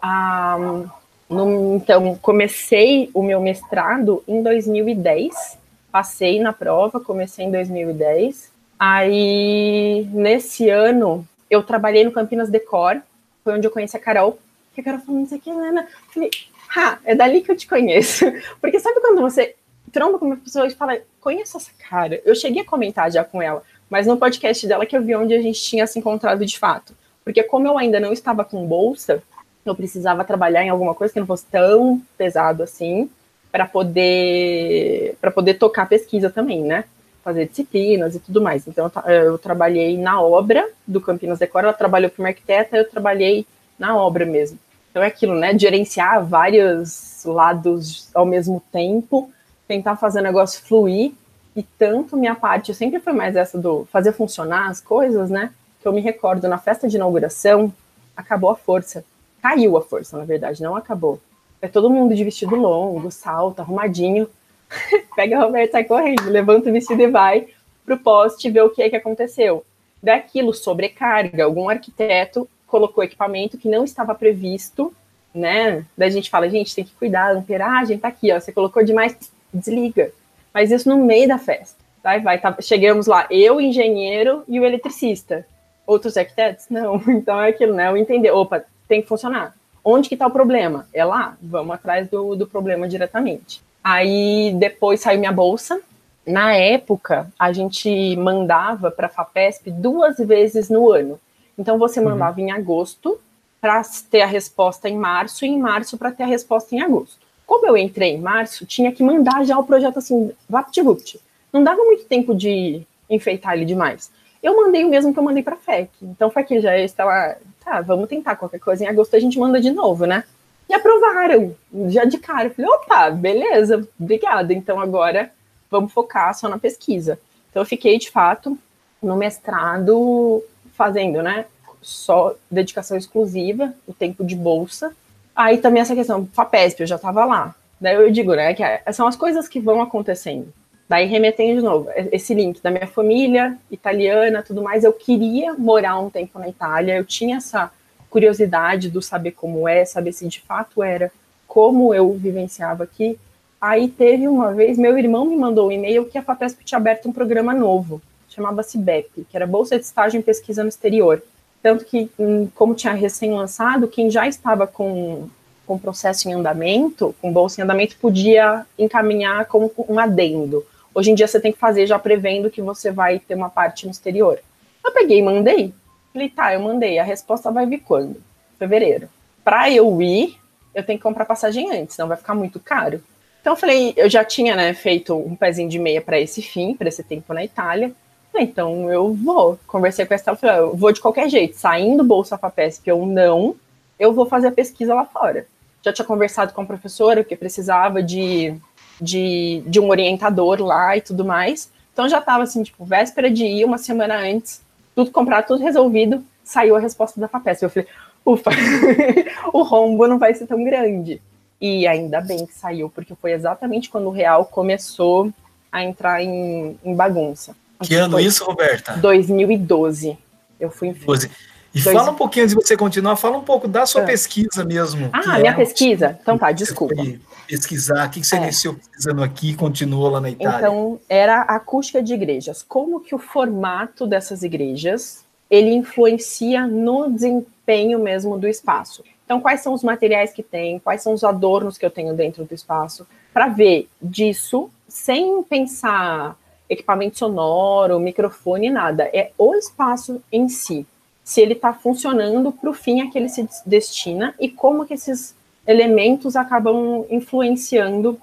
ah, 0.00 0.84
no, 1.32 1.76
então 1.76 2.16
comecei 2.20 3.10
o 3.14 3.22
meu 3.22 3.40
mestrado 3.40 4.22
em 4.28 4.42
2010, 4.42 5.58
passei 5.90 6.40
na 6.40 6.52
prova, 6.52 7.00
comecei 7.00 7.44
em 7.44 7.50
2010. 7.50 8.50
Aí 8.78 10.06
nesse 10.12 10.68
ano 10.68 11.26
eu 11.50 11.62
trabalhei 11.62 12.04
no 12.04 12.12
Campinas 12.12 12.48
Decor, 12.48 13.00
foi 13.44 13.54
onde 13.54 13.66
eu 13.66 13.70
conheci 13.70 13.96
a 13.96 14.00
Carol, 14.00 14.38
que 14.74 14.80
a 14.80 14.84
Carol 14.84 15.00
falou, 15.00 15.22
isso 15.22 15.34
aqui, 15.34 15.50
Helena. 15.50 15.86
Falei, 16.12 16.30
ah, 16.76 16.98
é 17.04 17.14
dali 17.14 17.42
que 17.42 17.50
eu 17.50 17.56
te 17.56 17.66
conheço. 17.66 18.24
Porque 18.60 18.80
sabe 18.80 19.00
quando 19.00 19.20
você 19.20 19.54
tromba 19.90 20.18
com 20.18 20.26
uma 20.26 20.36
pessoa 20.36 20.66
e 20.66 20.70
fala, 20.70 20.98
conheço 21.20 21.56
essa 21.56 21.70
cara. 21.88 22.20
Eu 22.24 22.34
cheguei 22.34 22.62
a 22.62 22.66
comentar 22.66 23.10
já 23.10 23.22
com 23.22 23.42
ela, 23.42 23.62
mas 23.90 24.06
no 24.06 24.16
podcast 24.16 24.66
dela 24.66 24.86
que 24.86 24.96
eu 24.96 25.02
vi 25.02 25.14
onde 25.14 25.34
a 25.34 25.42
gente 25.42 25.60
tinha 25.60 25.86
se 25.86 25.98
encontrado 25.98 26.44
de 26.46 26.58
fato. 26.58 26.94
Porque 27.24 27.42
como 27.42 27.66
eu 27.68 27.78
ainda 27.78 28.00
não 28.00 28.12
estava 28.12 28.44
com 28.44 28.66
bolsa, 28.66 29.22
eu 29.64 29.74
precisava 29.74 30.24
trabalhar 30.24 30.64
em 30.64 30.68
alguma 30.68 30.94
coisa 30.94 31.12
que 31.12 31.20
não 31.20 31.26
fosse 31.26 31.46
tão 31.46 32.02
pesado 32.16 32.62
assim, 32.62 33.08
para 33.50 33.66
poder 33.66 35.16
para 35.20 35.30
poder 35.30 35.54
tocar 35.54 35.88
pesquisa 35.88 36.30
também, 36.30 36.62
né? 36.62 36.84
Fazer 37.22 37.46
disciplinas 37.46 38.16
e 38.16 38.18
tudo 38.18 38.40
mais. 38.40 38.66
Então 38.66 38.90
eu, 39.06 39.38
trabalhei 39.38 39.96
na 39.96 40.20
obra 40.20 40.68
do 40.86 41.00
Campinas 41.00 41.38
Decor, 41.38 41.62
ela 41.62 41.72
trabalhou 41.72 42.10
como 42.10 42.26
arquiteta, 42.26 42.76
eu 42.76 42.88
trabalhei 42.88 43.46
na 43.78 43.96
obra 43.96 44.24
mesmo. 44.24 44.58
Então 44.90 45.02
é 45.02 45.06
aquilo, 45.06 45.34
né? 45.34 45.56
Gerenciar 45.56 46.24
vários 46.24 47.22
lados 47.24 48.08
ao 48.14 48.26
mesmo 48.26 48.62
tempo, 48.72 49.30
tentar 49.68 49.96
fazer 49.96 50.20
o 50.20 50.24
negócio 50.24 50.64
fluir. 50.64 51.12
E 51.54 51.62
tanto 51.62 52.16
minha 52.16 52.34
parte 52.34 52.74
sempre 52.74 52.98
foi 52.98 53.12
mais 53.12 53.36
essa 53.36 53.58
do 53.58 53.86
fazer 53.92 54.12
funcionar 54.12 54.70
as 54.70 54.80
coisas, 54.80 55.28
né? 55.30 55.52
Que 55.80 55.86
eu 55.86 55.92
me 55.92 56.00
recordo 56.00 56.48
na 56.48 56.56
festa 56.56 56.88
de 56.88 56.96
inauguração, 56.96 57.72
acabou 58.16 58.50
a 58.50 58.56
força. 58.56 59.04
Caiu 59.42 59.76
a 59.76 59.82
força, 59.82 60.16
na 60.16 60.24
verdade, 60.24 60.62
não 60.62 60.76
acabou. 60.76 61.20
É 61.60 61.68
todo 61.68 61.90
mundo 61.90 62.14
de 62.14 62.24
vestido 62.24 62.54
longo, 62.54 63.10
salto, 63.10 63.60
arrumadinho. 63.60 64.28
Pega 65.16 65.36
a 65.38 65.44
Roberta, 65.44 65.72
sai 65.72 65.84
correndo, 65.84 66.30
levanta 66.30 66.70
o 66.70 66.72
vestido 66.72 67.02
e 67.02 67.08
vai 67.08 67.48
pro 67.84 67.98
poste 67.98 68.48
ver 68.48 68.62
o 68.62 68.70
que 68.70 68.82
é 68.82 68.88
que 68.88 68.96
aconteceu. 68.96 69.64
Daquilo 70.02 70.54
sobrecarga, 70.54 71.44
algum 71.44 71.68
arquiteto 71.68 72.48
colocou 72.66 73.04
equipamento 73.04 73.58
que 73.58 73.68
não 73.68 73.84
estava 73.84 74.14
previsto, 74.14 74.94
né? 75.34 75.84
Daí 75.96 76.08
a 76.08 76.12
gente 76.12 76.30
fala, 76.30 76.48
gente, 76.48 76.74
tem 76.74 76.84
que 76.84 76.94
cuidar, 76.94 77.36
amperagem 77.36 77.98
tá 77.98 78.08
aqui, 78.08 78.32
ó, 78.32 78.40
você 78.40 78.50
colocou 78.50 78.82
demais, 78.82 79.16
desliga. 79.52 80.10
Mas 80.54 80.70
isso 80.70 80.88
no 80.88 81.04
meio 81.04 81.28
da 81.28 81.38
festa. 81.38 81.76
Tá? 82.02 82.18
Vai, 82.18 82.40
tá, 82.40 82.56
chegamos 82.60 83.06
lá, 83.06 83.26
eu, 83.30 83.60
engenheiro 83.60 84.42
e 84.48 84.58
o 84.58 84.64
eletricista. 84.64 85.46
Outros 85.86 86.16
arquitetos? 86.16 86.66
Não. 86.70 87.00
Então 87.08 87.40
é 87.40 87.50
aquilo, 87.50 87.74
né? 87.74 87.88
Eu 87.88 87.96
entender, 87.96 88.30
opa, 88.30 88.64
tem 88.88 89.02
que 89.02 89.08
funcionar. 89.08 89.54
Onde 89.84 90.08
que 90.08 90.16
tá 90.16 90.26
o 90.26 90.30
problema? 90.30 90.86
É 90.92 91.04
lá, 91.04 91.36
vamos 91.42 91.74
atrás 91.74 92.08
do, 92.08 92.36
do 92.36 92.46
problema 92.46 92.88
diretamente. 92.88 93.60
Aí 93.82 94.54
depois 94.58 95.00
saiu 95.00 95.18
minha 95.18 95.32
bolsa. 95.32 95.80
Na 96.24 96.54
época, 96.54 97.28
a 97.36 97.52
gente 97.52 98.16
mandava 98.16 98.90
para 98.90 99.06
a 99.06 99.10
FAPESP 99.10 99.70
duas 99.72 100.18
vezes 100.18 100.70
no 100.70 100.90
ano. 100.90 101.18
Então 101.58 101.78
você 101.78 101.98
uhum. 101.98 102.10
mandava 102.10 102.40
uhum. 102.40 102.46
em 102.46 102.52
agosto 102.52 103.18
para 103.60 103.82
ter 104.10 104.22
a 104.22 104.26
resposta 104.26 104.88
em 104.88 104.96
março 104.96 105.44
e 105.44 105.48
em 105.48 105.58
março 105.58 105.98
para 105.98 106.12
ter 106.12 106.24
a 106.24 106.26
resposta 106.26 106.74
em 106.74 106.80
agosto. 106.80 107.18
Como 107.46 107.66
eu 107.66 107.76
entrei 107.76 108.14
em 108.14 108.20
março, 108.20 108.64
tinha 108.64 108.90
que 108.92 109.02
mandar 109.02 109.44
já 109.44 109.58
o 109.58 109.64
projeto 109.64 109.98
assim, 109.98 110.32
vapt-vupt. 110.48 111.20
Não 111.52 111.62
dava 111.62 111.84
muito 111.84 112.04
tempo 112.04 112.34
de 112.34 112.82
enfeitar 113.10 113.54
ele 113.54 113.64
demais. 113.64 114.10
Eu 114.42 114.56
mandei 114.56 114.84
o 114.84 114.88
mesmo 114.88 115.12
que 115.12 115.18
eu 115.18 115.22
mandei 115.22 115.42
para 115.42 115.54
a 115.54 115.58
FEC. 115.58 115.90
Então 116.02 116.30
foi 116.30 116.42
que 116.44 116.60
já 116.60 116.76
estava, 116.78 117.36
tá, 117.64 117.80
vamos 117.80 118.08
tentar 118.08 118.36
qualquer 118.36 118.58
coisa. 118.58 118.84
Em 118.84 118.88
agosto 118.88 119.14
a 119.16 119.20
gente 119.20 119.38
manda 119.38 119.60
de 119.60 119.70
novo, 119.70 120.04
né? 120.04 120.24
E 120.68 120.74
aprovaram, 120.74 121.54
já 121.88 122.04
de 122.04 122.18
cara. 122.18 122.50
Falei, 122.50 122.70
opa, 122.70 123.10
beleza, 123.10 123.86
obrigada. 123.98 124.52
Então 124.52 124.80
agora 124.80 125.30
vamos 125.70 125.92
focar 125.92 126.34
só 126.34 126.48
na 126.48 126.58
pesquisa. 126.58 127.18
Então 127.50 127.62
eu 127.62 127.66
fiquei, 127.66 127.98
de 127.98 128.10
fato, 128.10 128.58
no 129.02 129.16
mestrado 129.16 130.42
fazendo, 130.74 131.22
né? 131.22 131.46
Só 131.80 132.34
dedicação 132.50 132.96
exclusiva, 132.96 133.74
o 133.86 133.92
tempo 133.92 134.24
de 134.24 134.36
bolsa. 134.36 134.94
Aí 135.34 135.58
também 135.58 135.82
essa 135.82 135.94
questão, 135.94 136.28
FAPESP, 136.32 136.80
eu 136.82 136.86
já 136.86 136.96
estava 136.96 137.24
lá. 137.24 137.54
Daí 137.80 137.96
eu 137.96 138.10
digo, 138.10 138.34
né, 138.34 138.54
que 138.54 138.62
é, 138.62 138.80
são 138.92 139.08
as 139.08 139.16
coisas 139.16 139.48
que 139.48 139.58
vão 139.58 139.82
acontecendo. 139.82 140.52
Daí 140.88 141.06
remetendo 141.06 141.60
de 141.60 141.64
novo, 141.64 141.88
esse 142.10 142.34
link 142.34 142.60
da 142.60 142.70
minha 142.70 142.86
família 142.86 143.56
italiana, 143.70 144.42
tudo 144.42 144.62
mais, 144.62 144.84
eu 144.84 144.92
queria 144.92 145.54
morar 145.54 145.98
um 145.98 146.10
tempo 146.10 146.38
na 146.38 146.48
Itália, 146.48 146.96
eu 146.96 147.04
tinha 147.04 147.38
essa 147.38 147.70
curiosidade 148.10 148.90
do 148.90 149.00
saber 149.00 149.32
como 149.32 149.66
é, 149.66 149.84
saber 149.84 150.12
se 150.12 150.28
de 150.28 150.40
fato 150.40 150.82
era 150.82 151.10
como 151.46 151.94
eu 151.94 152.12
vivenciava 152.12 152.84
aqui. 152.84 153.18
Aí 153.60 153.88
teve 153.88 154.28
uma 154.28 154.52
vez, 154.52 154.76
meu 154.76 154.98
irmão 154.98 155.24
me 155.24 155.36
mandou 155.36 155.68
um 155.68 155.72
e-mail 155.72 156.04
que 156.04 156.18
a 156.18 156.22
FAPESP 156.22 156.64
tinha 156.64 156.78
aberto 156.78 157.08
um 157.08 157.12
programa 157.12 157.54
novo 157.54 158.02
chamava-se 158.34 158.78
BEP, 158.78 159.26
que 159.28 159.36
era 159.36 159.46
Bolsa 159.46 159.78
de 159.78 159.84
Estágio 159.84 160.18
em 160.18 160.22
Pesquisa 160.22 160.62
no 160.62 160.68
Exterior. 160.68 161.22
Tanto 161.62 161.84
que, 161.84 162.10
hum, 162.18 162.48
como 162.54 162.74
tinha 162.74 162.92
recém-lançado, 162.92 163.86
quem 163.86 164.10
já 164.10 164.26
estava 164.26 164.66
com, 164.66 165.28
com 165.66 165.78
processo 165.78 166.28
em 166.28 166.32
andamento, 166.32 167.14
com 167.20 167.32
bolsa 167.32 167.60
em 167.60 167.64
andamento, 167.64 167.96
podia 168.00 168.66
encaminhar 168.78 169.46
como 169.46 169.70
um 169.88 169.98
adendo. 169.98 170.64
Hoje 170.94 171.10
em 171.10 171.14
dia 171.14 171.26
você 171.26 171.40
tem 171.40 171.52
que 171.52 171.58
fazer 171.58 171.86
já 171.86 171.98
prevendo 171.98 172.50
que 172.50 172.60
você 172.60 172.90
vai 172.90 173.18
ter 173.18 173.34
uma 173.34 173.48
parte 173.48 173.86
no 173.86 173.92
exterior. 173.92 174.38
Eu 174.84 174.92
peguei 174.92 175.18
e 175.18 175.22
mandei. 175.22 175.72
Falei, 176.12 176.28
tá, 176.28 176.52
eu 176.52 176.60
mandei. 176.60 176.98
A 176.98 177.04
resposta 177.04 177.50
vai 177.50 177.66
vir 177.66 177.78
quando? 177.78 178.22
Fevereiro. 178.58 179.08
Para 179.42 179.70
eu 179.70 180.00
ir, 180.02 180.38
eu 180.74 180.84
tenho 180.84 180.98
que 180.98 181.02
comprar 181.02 181.24
passagem 181.24 181.70
antes, 181.74 181.96
senão 181.96 182.08
vai 182.08 182.16
ficar 182.16 182.34
muito 182.34 182.60
caro. 182.60 183.02
Então 183.40 183.54
eu 183.54 183.56
falei, 183.56 183.92
eu 183.96 184.08
já 184.08 184.24
tinha 184.24 184.54
né, 184.54 184.72
feito 184.72 185.16
um 185.16 185.34
pezinho 185.34 185.68
de 185.68 185.78
meia 185.78 186.00
para 186.00 186.20
esse 186.20 186.40
fim, 186.40 186.74
para 186.74 186.88
esse 186.88 187.02
tempo 187.02 187.32
na 187.34 187.44
Itália. 187.44 187.92
Então 188.34 188.90
eu 188.90 189.12
vou. 189.12 189.58
Conversei 189.66 190.06
com 190.06 190.14
a 190.14 190.16
Estela, 190.16 190.36
falei, 190.36 190.58
eu 190.58 190.76
vou 190.76 190.92
de 190.92 191.00
qualquer 191.00 191.28
jeito, 191.28 191.56
saindo 191.56 192.04
Bolsa 192.04 192.38
FAPESP 192.38 192.90
ou 192.92 193.04
não, 193.04 193.56
eu 193.98 194.12
vou 194.12 194.26
fazer 194.26 194.48
a 194.48 194.52
pesquisa 194.52 194.94
lá 194.94 195.04
fora. 195.04 195.46
Já 195.84 195.92
tinha 195.92 196.06
conversado 196.06 196.52
com 196.52 196.62
a 196.62 196.66
professora, 196.66 197.24
que 197.24 197.34
precisava 197.34 198.02
de, 198.02 198.54
de, 199.02 199.62
de 199.66 199.80
um 199.80 199.90
orientador 199.90 200.62
lá 200.62 200.96
e 200.96 201.00
tudo 201.00 201.24
mais. 201.24 201.68
Então 201.92 202.08
já 202.08 202.20
estava 202.20 202.44
assim, 202.44 202.62
tipo, 202.62 202.84
véspera 202.84 203.30
de 203.30 203.44
ir, 203.44 203.64
uma 203.64 203.76
semana 203.76 204.16
antes, 204.16 204.62
tudo 204.94 205.10
comprado, 205.10 205.48
tudo 205.48 205.62
resolvido, 205.62 206.24
saiu 206.44 206.76
a 206.76 206.80
resposta 206.80 207.20
da 207.20 207.28
FAPESP. 207.28 207.64
Eu 207.64 207.70
falei, 207.70 207.88
ufa, 208.24 208.50
o 209.52 209.62
rombo 209.62 210.06
não 210.06 210.18
vai 210.18 210.32
ser 210.32 210.46
tão 210.46 210.62
grande. 210.64 211.20
E 211.60 211.86
ainda 211.86 212.20
bem 212.20 212.46
que 212.46 212.54
saiu, 212.54 212.88
porque 212.88 213.14
foi 213.14 213.32
exatamente 213.32 213.90
quando 213.90 214.06
o 214.06 214.10
real 214.10 214.44
começou 214.44 215.30
a 215.70 215.82
entrar 215.82 216.22
em, 216.22 216.78
em 216.84 216.94
bagunça. 216.94 217.54
Que 217.82 217.94
ano 217.96 218.18
isso, 218.20 218.44
Roberta? 218.44 218.92
2012. 218.94 220.16
Eu 220.58 220.70
fui 220.70 220.88
em 220.88 220.92
12. 220.92 221.30
E 221.74 221.80
Dois... 221.80 221.96
fala 221.96 222.10
um 222.10 222.14
pouquinho, 222.14 222.44
antes 222.44 222.56
de 222.56 222.62
você 222.62 222.76
continuar, 222.76 223.16
fala 223.16 223.36
um 223.38 223.42
pouco 223.42 223.66
da 223.66 223.86
sua 223.86 224.02
ah. 224.02 224.04
pesquisa 224.04 224.64
mesmo. 224.64 225.08
Ah, 225.12 225.38
minha 225.38 225.52
é, 225.52 225.54
pesquisa? 225.54 226.18
Então 226.20 226.36
tá, 226.36 226.52
desculpa. 226.52 227.02
Pesquisar, 227.46 228.06
o 228.06 228.10
que 228.10 228.24
você 228.24 228.36
é. 228.36 228.42
iniciou 228.42 228.74
pesquisando 228.74 229.22
aqui 229.22 229.50
e 229.50 229.54
continuou 229.54 230.08
lá 230.08 230.20
na 230.20 230.30
Itália? 230.30 230.58
Então, 230.58 231.00
era 231.08 231.42
a 231.42 231.56
acústica 231.56 232.02
de 232.02 232.14
igrejas. 232.14 232.62
Como 232.62 233.00
que 233.00 233.14
o 233.14 233.18
formato 233.18 234.06
dessas 234.06 234.42
igrejas, 234.42 235.24
ele 235.50 235.74
influencia 235.74 236.66
no 236.66 237.10
desempenho 237.10 237.98
mesmo 237.98 238.38
do 238.38 238.48
espaço. 238.48 239.04
Então, 239.24 239.40
quais 239.40 239.60
são 239.60 239.72
os 239.72 239.82
materiais 239.82 240.32
que 240.32 240.42
tem, 240.42 240.78
quais 240.78 241.02
são 241.02 241.12
os 241.12 241.24
adornos 241.24 241.78
que 241.78 241.86
eu 241.86 241.90
tenho 241.90 242.14
dentro 242.14 242.44
do 242.44 242.54
espaço, 242.54 243.06
para 243.32 243.48
ver 243.48 243.88
disso, 244.00 244.70
sem 244.88 245.42
pensar 245.42 246.36
equipamento 246.68 247.18
sonoro, 247.18 248.00
microfone, 248.00 248.70
nada. 248.70 249.04
É 249.12 249.32
o 249.38 249.54
espaço 249.54 250.22
em 250.30 250.48
si. 250.48 250.86
Se 251.22 251.40
ele 251.40 251.52
está 251.52 251.72
funcionando 251.72 252.50
para 252.50 252.70
o 252.70 252.74
fim 252.74 253.00
a 253.00 253.10
que 253.10 253.18
ele 253.18 253.28
se 253.28 253.48
destina 253.64 254.34
e 254.40 254.48
como 254.48 254.84
que 254.84 254.94
esses 254.94 255.34
elementos 255.66 256.36
acabam 256.36 257.06
influenciando 257.10 258.18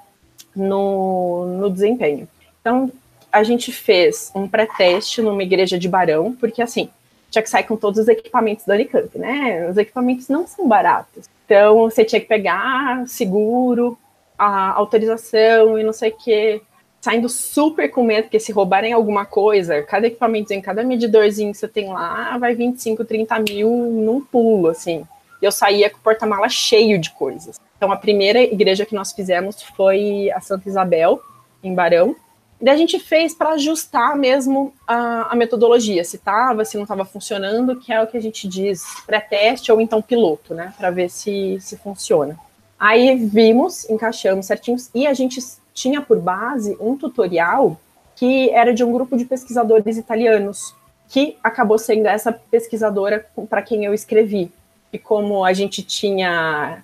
no, 0.56 1.46
no 1.58 1.70
desempenho. 1.70 2.28
Então, 2.60 2.92
a 3.32 3.44
gente 3.44 3.72
fez 3.72 4.32
um 4.36 4.48
pré-teste 4.48 5.22
numa 5.22 5.44
igreja 5.44 5.78
de 5.78 5.88
Barão, 5.88 6.36
porque 6.40 6.62
assim, 6.62 6.90
tinha 7.30 7.42
que 7.42 7.50
sair 7.50 7.64
com 7.64 7.76
todos 7.76 8.00
os 8.00 8.08
equipamentos 8.08 8.66
da 8.66 8.74
Unicamp, 8.74 9.18
né? 9.18 9.70
Os 9.70 9.78
equipamentos 9.78 10.28
não 10.28 10.48
são 10.48 10.68
baratos. 10.68 11.30
Então, 11.46 11.90
você 11.90 12.04
tinha 12.04 12.20
que 12.20 12.28
pegar 12.28 13.08
seguro, 13.08 13.98
a 14.38 14.72
autorização 14.72 15.78
e 15.78 15.84
não 15.84 15.94
sei 15.94 16.10
o 16.12 16.18
quê 16.18 16.62
saindo 17.02 17.30
super 17.30 17.90
com 17.90 18.04
medo, 18.04 18.24
porque 18.24 18.40
se 18.40 18.52
roubarem 18.52 18.94
alguma 18.94 19.26
coisa, 19.26 19.82
cada 19.84 20.08
equipamentozinho, 20.08 20.62
cada 20.62 20.84
medidorzinho 20.84 21.52
que 21.52 21.58
você 21.58 21.68
tem 21.68 21.88
lá, 21.88 22.38
vai 22.38 22.54
25, 22.54 23.06
30 23.06 23.40
mil 23.40 23.70
num 23.70 24.22
pulo, 24.22 24.68
assim. 24.68 25.06
E 25.42 25.46
eu 25.46 25.52
saía 25.52 25.90
com 25.90 25.98
o 25.98 26.02
porta-mala 26.02 26.50
cheio 26.50 27.00
de 27.00 27.12
coisas. 27.12 27.60
Então, 27.78 27.92
a 27.92 27.98
primeira 27.98 28.42
igreja 28.42 28.86
que 28.86 28.96
nós 28.96 29.12
fizemos 29.14 29.62
foi 29.62 30.30
a 30.32 30.42
Santa 30.42 30.68
Isabel, 30.68 31.22
em 31.64 31.74
Barão. 31.74 32.16
Daí 32.62 32.74
a 32.74 32.78
gente 32.78 33.00
fez 33.00 33.34
para 33.34 33.52
ajustar 33.52 34.18
mesmo 34.18 34.74
a, 34.86 35.32
a 35.32 35.36
metodologia, 35.36 36.04
se 36.04 36.18
estava, 36.18 36.66
se 36.66 36.76
não 36.76 36.84
estava 36.84 37.06
funcionando, 37.06 37.78
que 37.78 37.94
é 37.94 38.02
o 38.02 38.08
que 38.08 38.18
a 38.18 38.22
gente 38.22 38.50
diz 38.50 38.84
pré-teste 39.06 39.72
ou 39.72 39.80
então 39.80 40.02
piloto, 40.02 40.54
né? 40.54 40.74
Para 40.78 40.92
ver 40.92 41.10
se, 41.10 41.58
se 41.62 41.78
funciona. 41.78 42.38
Aí 42.78 43.16
vimos, 43.16 43.90
encaixamos 43.90 44.46
certinhos, 44.46 44.90
e 44.94 45.08
a 45.08 45.14
gente 45.14 45.40
tinha 45.74 46.02
por 46.02 46.20
base 46.20 46.78
um 46.82 46.98
tutorial 46.98 47.80
que 48.16 48.50
era 48.50 48.74
de 48.74 48.84
um 48.84 48.92
grupo 48.92 49.16
de 49.16 49.24
pesquisadores 49.24 49.98
italianos, 49.98 50.76
que 51.08 51.38
acabou 51.42 51.80
sendo 51.80 52.08
essa 52.08 52.32
pesquisadora 52.34 53.26
para 53.50 53.62
quem 53.62 53.86
eu 53.86 53.94
escrevi. 53.94 54.52
E 54.92 54.98
como 54.98 55.44
a 55.46 55.54
gente 55.54 55.84
tinha. 55.84 56.84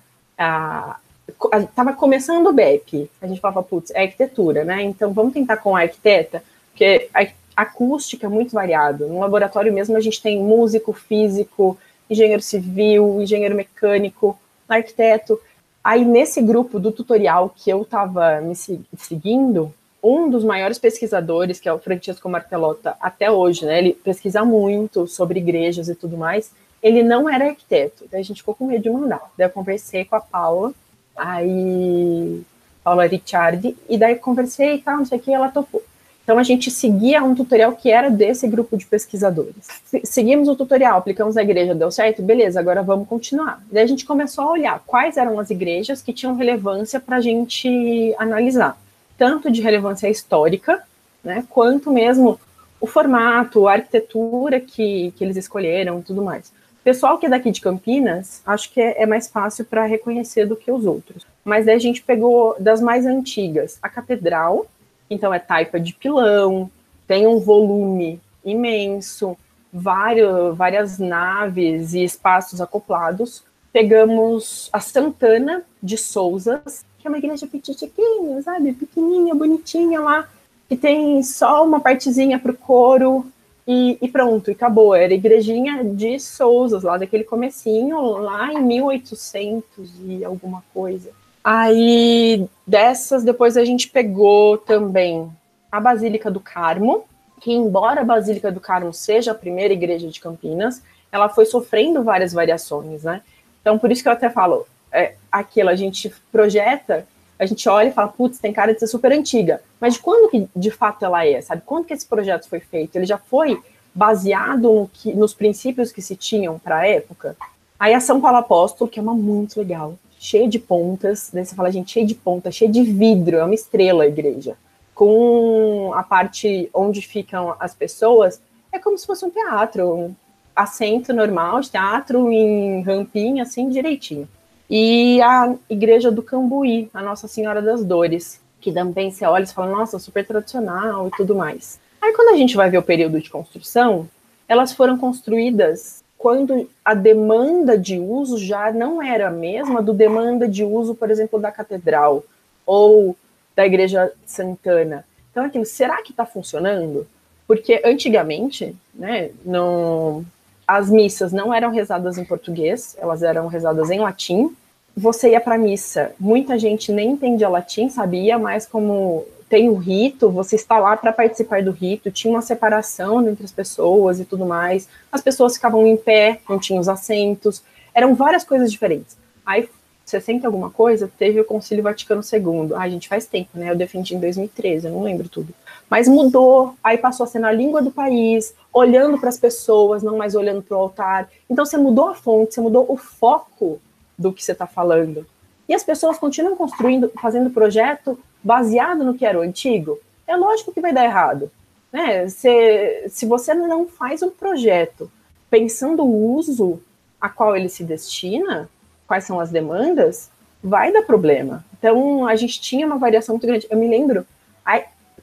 Estava 1.60 1.92
começando 1.92 2.46
o 2.46 2.52
BEP, 2.52 3.10
a 3.20 3.26
gente 3.26 3.40
falava, 3.40 3.62
putz, 3.62 3.90
é 3.90 4.02
arquitetura, 4.02 4.64
né? 4.64 4.82
Então 4.82 5.12
vamos 5.12 5.32
tentar 5.32 5.56
com 5.56 5.74
a 5.74 5.80
arquiteta, 5.80 6.42
porque 6.70 7.08
a 7.12 7.26
acústica 7.56 8.26
é 8.26 8.30
muito 8.30 8.52
variado. 8.52 9.08
No 9.08 9.18
laboratório 9.18 9.72
mesmo 9.72 9.96
a 9.96 10.00
gente 10.00 10.22
tem 10.22 10.40
músico, 10.40 10.92
físico, 10.92 11.76
engenheiro 12.08 12.42
civil, 12.42 13.20
engenheiro 13.20 13.56
mecânico, 13.56 14.38
arquiteto. 14.68 15.40
Aí, 15.82 16.04
nesse 16.04 16.42
grupo 16.42 16.78
do 16.78 16.90
tutorial 16.92 17.52
que 17.54 17.70
eu 17.70 17.82
estava 17.82 18.40
me 18.40 18.54
seguindo, 18.96 19.72
um 20.02 20.28
dos 20.28 20.44
maiores 20.44 20.78
pesquisadores, 20.78 21.58
que 21.58 21.68
é 21.68 21.72
o 21.72 21.78
Francesco 21.78 22.28
Martellotta, 22.28 22.96
até 23.00 23.30
hoje, 23.30 23.64
né? 23.64 23.78
Ele 23.78 23.92
pesquisa 23.92 24.44
muito 24.44 25.06
sobre 25.08 25.38
igrejas 25.38 25.88
e 25.88 25.94
tudo 25.94 26.16
mais. 26.16 26.52
Ele 26.82 27.02
não 27.02 27.28
era 27.28 27.48
arquiteto, 27.48 28.04
daí 28.10 28.20
a 28.20 28.24
gente 28.24 28.42
ficou 28.42 28.54
com 28.54 28.66
medo 28.66 28.82
de 28.82 28.90
mandar. 28.90 29.22
Daí 29.36 29.46
eu 29.46 29.50
conversei 29.50 30.04
com 30.04 30.16
a 30.16 30.20
Paula, 30.20 30.72
aí 31.16 32.42
Paula 32.84 33.06
Ricciardi, 33.06 33.76
e 33.88 33.98
daí 33.98 34.16
conversei 34.16 34.74
e 34.74 34.78
tal, 34.78 34.98
não 34.98 35.06
sei 35.06 35.18
o 35.18 35.20
que, 35.20 35.32
ela 35.32 35.48
topou. 35.48 35.82
Então 36.26 36.38
a 36.38 36.42
gente 36.42 36.72
seguia 36.72 37.22
um 37.22 37.36
tutorial 37.36 37.72
que 37.76 37.88
era 37.88 38.10
desse 38.10 38.48
grupo 38.48 38.76
de 38.76 38.84
pesquisadores. 38.84 39.68
Seguimos 40.02 40.48
o 40.48 40.56
tutorial, 40.56 40.98
aplicamos 40.98 41.36
a 41.36 41.42
igreja, 41.42 41.72
deu 41.72 41.88
certo? 41.92 42.20
Beleza, 42.20 42.58
agora 42.58 42.82
vamos 42.82 43.06
continuar. 43.06 43.62
Daí 43.70 43.84
a 43.84 43.86
gente 43.86 44.04
começou 44.04 44.42
a 44.42 44.50
olhar 44.50 44.82
quais 44.84 45.16
eram 45.16 45.38
as 45.38 45.50
igrejas 45.50 46.02
que 46.02 46.12
tinham 46.12 46.34
relevância 46.34 46.98
para 46.98 47.18
a 47.18 47.20
gente 47.20 48.12
analisar, 48.18 48.76
tanto 49.16 49.52
de 49.52 49.62
relevância 49.62 50.08
histórica, 50.08 50.82
né, 51.22 51.44
quanto 51.48 51.92
mesmo 51.92 52.40
o 52.80 52.88
formato, 52.88 53.68
a 53.68 53.74
arquitetura 53.74 54.58
que, 54.58 55.12
que 55.16 55.22
eles 55.22 55.36
escolheram 55.36 56.00
e 56.00 56.02
tudo 56.02 56.22
mais. 56.22 56.52
Pessoal 56.86 57.18
que 57.18 57.26
é 57.26 57.28
daqui 57.28 57.50
de 57.50 57.60
Campinas, 57.60 58.40
acho 58.46 58.72
que 58.72 58.80
é, 58.80 59.02
é 59.02 59.06
mais 59.06 59.26
fácil 59.26 59.64
para 59.64 59.84
reconhecer 59.86 60.46
do 60.46 60.54
que 60.54 60.70
os 60.70 60.86
outros. 60.86 61.26
Mas 61.44 61.66
daí 61.66 61.74
a 61.74 61.80
gente 61.80 62.00
pegou 62.00 62.54
das 62.60 62.80
mais 62.80 63.04
antigas, 63.04 63.76
a 63.82 63.88
Catedral, 63.88 64.68
então 65.10 65.34
é 65.34 65.40
taipa 65.40 65.80
de 65.80 65.92
pilão, 65.92 66.70
tem 67.04 67.26
um 67.26 67.40
volume 67.40 68.20
imenso, 68.44 69.36
vários, 69.72 70.56
várias 70.56 70.96
naves 71.00 71.92
e 71.92 72.04
espaços 72.04 72.60
acoplados. 72.60 73.42
Pegamos 73.72 74.70
a 74.72 74.78
Santana 74.78 75.64
de 75.82 75.98
Souzas, 75.98 76.84
que 77.00 77.08
é 77.08 77.10
uma 77.10 77.18
igreja 77.18 77.48
petitiquinha, 77.48 78.40
sabe? 78.42 78.72
Pequenininha, 78.72 79.34
bonitinha 79.34 80.00
lá, 80.00 80.28
que 80.68 80.76
tem 80.76 81.20
só 81.24 81.66
uma 81.66 81.80
partezinha 81.80 82.38
para 82.38 82.52
o 82.52 82.56
coro 82.56 83.26
e, 83.66 83.98
e, 84.00 84.08
pronto, 84.08 84.50
e 84.50 84.52
acabou. 84.52 84.94
Era 84.94 85.12
igrejinha 85.12 85.82
de 85.82 86.20
Souzas, 86.20 86.84
lá 86.84 86.96
daquele 86.96 87.24
comecinho, 87.24 88.00
lá 88.18 88.52
em 88.52 88.62
1800 88.62 89.64
e 90.04 90.24
alguma 90.24 90.62
coisa. 90.72 91.10
Aí 91.42 92.48
dessas, 92.66 93.24
depois 93.24 93.56
a 93.56 93.64
gente 93.64 93.88
pegou 93.88 94.58
também 94.58 95.30
a 95.70 95.80
Basílica 95.80 96.30
do 96.30 96.40
Carmo, 96.40 97.04
que 97.40 97.52
embora 97.52 98.00
a 98.00 98.04
Basílica 98.04 98.50
do 98.50 98.60
Carmo 98.60 98.92
seja 98.92 99.32
a 99.32 99.34
primeira 99.34 99.74
igreja 99.74 100.08
de 100.08 100.20
Campinas, 100.20 100.82
ela 101.10 101.28
foi 101.28 101.44
sofrendo 101.44 102.02
várias 102.02 102.32
variações, 102.32 103.04
né? 103.04 103.22
Então, 103.60 103.78
por 103.78 103.90
isso 103.90 104.02
que 104.02 104.08
eu 104.08 104.12
até 104.12 104.30
falo, 104.30 104.66
é, 104.92 105.14
aquilo, 105.30 105.70
a 105.70 105.74
gente 105.74 106.12
projeta, 106.30 107.06
a 107.38 107.46
gente 107.46 107.68
olha 107.68 107.88
e 107.88 107.92
fala, 107.92 108.08
putz, 108.08 108.38
tem 108.38 108.52
cara 108.52 108.72
de 108.72 108.80
ser 108.80 108.86
super 108.86 109.12
antiga. 109.12 109.60
Mas 109.80 109.94
de 109.94 110.00
quando 110.00 110.30
que 110.30 110.48
de 110.54 110.70
fato 110.70 111.04
ela 111.04 111.26
é, 111.26 111.40
sabe? 111.40 111.62
Quando 111.64 111.84
que 111.84 111.94
esse 111.94 112.06
projeto 112.06 112.48
foi 112.48 112.60
feito? 112.60 112.96
Ele 112.96 113.06
já 113.06 113.18
foi 113.18 113.60
baseado 113.94 114.72
no 114.72 114.90
que, 114.92 115.12
nos 115.14 115.34
princípios 115.34 115.92
que 115.92 116.02
se 116.02 116.16
tinham 116.16 116.58
para 116.58 116.78
a 116.78 116.86
época? 116.86 117.36
Aí 117.78 117.92
a 117.92 118.00
São 118.00 118.20
Paulo 118.20 118.38
Apóstolo, 118.38 118.90
que 118.90 118.98
é 118.98 119.02
uma 119.02 119.14
muito 119.14 119.58
legal 119.58 119.94
cheia 120.18 120.48
de 120.48 120.58
pontas, 120.58 121.30
daí 121.32 121.44
você 121.44 121.54
fala, 121.54 121.70
gente, 121.70 121.92
cheia 121.92 122.06
de 122.06 122.14
ponta, 122.14 122.50
cheia 122.50 122.70
de 122.70 122.82
vidro, 122.82 123.36
é 123.36 123.44
uma 123.44 123.54
estrela 123.54 124.04
a 124.04 124.06
igreja. 124.06 124.56
Com 124.94 125.92
a 125.94 126.02
parte 126.02 126.70
onde 126.72 127.00
ficam 127.02 127.54
as 127.60 127.74
pessoas, 127.74 128.40
é 128.72 128.78
como 128.78 128.96
se 128.96 129.06
fosse 129.06 129.24
um 129.24 129.30
teatro, 129.30 129.94
um 129.94 130.14
assento 130.54 131.12
normal 131.12 131.60
de 131.60 131.70
teatro 131.70 132.32
em 132.32 132.82
rampinha, 132.82 133.42
assim, 133.42 133.68
direitinho. 133.68 134.28
E 134.68 135.20
a 135.22 135.54
igreja 135.70 136.10
do 136.10 136.22
Cambuí, 136.22 136.90
a 136.92 137.02
Nossa 137.02 137.28
Senhora 137.28 137.62
das 137.62 137.84
Dores, 137.84 138.40
que 138.60 138.72
também 138.72 139.10
você 139.10 139.24
olha 139.24 139.44
e 139.44 139.46
fala, 139.46 139.70
nossa, 139.70 139.98
super 139.98 140.26
tradicional 140.26 141.08
e 141.08 141.10
tudo 141.12 141.34
mais. 141.34 141.78
Aí 142.02 142.12
quando 142.12 142.34
a 142.34 142.36
gente 142.36 142.56
vai 142.56 142.68
ver 142.68 142.78
o 142.78 142.82
período 142.82 143.20
de 143.20 143.30
construção, 143.30 144.08
elas 144.48 144.72
foram 144.72 144.98
construídas 144.98 146.02
quando 146.18 146.68
a 146.84 146.94
demanda 146.94 147.78
de 147.78 147.98
uso 147.98 148.38
já 148.38 148.72
não 148.72 149.02
era 149.02 149.28
a 149.28 149.30
mesma 149.30 149.82
do 149.82 149.92
demanda 149.92 150.48
de 150.48 150.64
uso, 150.64 150.94
por 150.94 151.10
exemplo, 151.10 151.38
da 151.38 151.52
catedral 151.52 152.24
ou 152.64 153.16
da 153.54 153.66
igreja 153.66 154.12
Santana. 154.24 155.04
Então, 155.30 155.44
aquilo, 155.44 155.66
será 155.66 156.02
que 156.02 156.10
está 156.10 156.26
funcionando? 156.26 157.06
Porque 157.46 157.80
antigamente, 157.84 158.74
né, 158.94 159.30
não, 159.44 160.24
as 160.66 160.90
missas 160.90 161.32
não 161.32 161.54
eram 161.54 161.70
rezadas 161.70 162.18
em 162.18 162.24
português, 162.24 162.96
elas 162.98 163.22
eram 163.22 163.46
rezadas 163.46 163.90
em 163.90 164.00
latim. 164.00 164.54
Você 164.96 165.30
ia 165.30 165.40
para 165.40 165.54
a 165.54 165.58
missa, 165.58 166.12
muita 166.18 166.58
gente 166.58 166.90
nem 166.90 167.10
entendia 167.10 167.48
latim, 167.48 167.88
sabia 167.88 168.38
mais 168.38 168.66
como 168.66 169.26
tem 169.48 169.68
o 169.68 169.76
rito, 169.76 170.30
você 170.30 170.56
está 170.56 170.78
lá 170.78 170.96
para 170.96 171.12
participar 171.12 171.62
do 171.62 171.70
rito, 171.70 172.10
tinha 172.10 172.34
uma 172.34 172.42
separação 172.42 173.26
entre 173.28 173.44
as 173.44 173.52
pessoas 173.52 174.18
e 174.18 174.24
tudo 174.24 174.44
mais. 174.44 174.88
As 175.12 175.20
pessoas 175.20 175.54
ficavam 175.54 175.86
em 175.86 175.96
pé, 175.96 176.40
não 176.48 176.58
tinham 176.58 176.80
os 176.80 176.88
assentos, 176.88 177.62
eram 177.94 178.14
várias 178.14 178.42
coisas 178.42 178.72
diferentes. 178.72 179.16
Aí, 179.44 179.68
60 180.04 180.46
alguma 180.46 180.70
coisa, 180.70 181.10
teve 181.18 181.40
o 181.40 181.44
Concílio 181.44 181.84
Vaticano 181.84 182.20
II. 182.20 182.74
Ah, 182.74 182.82
a 182.82 182.88
gente 182.88 183.08
faz 183.08 183.26
tempo, 183.26 183.50
né? 183.54 183.70
Eu 183.70 183.76
defendi 183.76 184.14
em 184.14 184.20
2013, 184.20 184.86
eu 184.86 184.92
não 184.92 185.02
lembro 185.02 185.28
tudo. 185.28 185.54
Mas 185.88 186.08
mudou, 186.08 186.74
aí 186.82 186.98
passou 186.98 187.24
a 187.24 187.26
ser 187.26 187.38
na 187.38 187.52
língua 187.52 187.80
do 187.80 187.90
país, 187.90 188.54
olhando 188.72 189.18
para 189.18 189.28
as 189.28 189.38
pessoas, 189.38 190.02
não 190.02 190.16
mais 190.16 190.34
olhando 190.34 190.62
para 190.62 190.76
o 190.76 190.80
altar. 190.80 191.28
Então 191.48 191.64
você 191.64 191.76
mudou 191.76 192.08
a 192.08 192.14
fonte, 192.14 192.54
você 192.54 192.60
mudou 192.60 192.86
o 192.88 192.96
foco 192.96 193.80
do 194.18 194.32
que 194.32 194.42
você 194.42 194.52
está 194.52 194.66
falando. 194.66 195.26
E 195.68 195.74
as 195.74 195.84
pessoas 195.84 196.18
continuam 196.18 196.56
construindo, 196.56 197.10
fazendo 197.20 197.50
projeto 197.50 198.18
baseado 198.42 199.04
no 199.04 199.14
que 199.14 199.26
era 199.26 199.38
o 199.38 199.42
antigo, 199.42 199.98
é 200.26 200.36
lógico 200.36 200.72
que 200.72 200.80
vai 200.80 200.92
dar 200.92 201.04
errado. 201.04 201.50
Né? 201.92 202.28
Se, 202.28 203.08
se 203.08 203.26
você 203.26 203.54
não 203.54 203.86
faz 203.86 204.22
um 204.22 204.30
projeto 204.30 205.10
pensando 205.50 206.04
o 206.04 206.34
uso 206.34 206.80
a 207.20 207.28
qual 207.28 207.56
ele 207.56 207.68
se 207.68 207.82
destina, 207.84 208.68
quais 209.06 209.24
são 209.24 209.40
as 209.40 209.50
demandas, 209.50 210.30
vai 210.62 210.92
dar 210.92 211.02
problema. 211.02 211.64
Então, 211.78 212.26
a 212.26 212.36
gente 212.36 212.60
tinha 212.60 212.86
uma 212.86 212.98
variação 212.98 213.34
muito 213.34 213.46
grande. 213.46 213.66
Eu 213.70 213.78
me 213.78 213.88
lembro, 213.88 214.26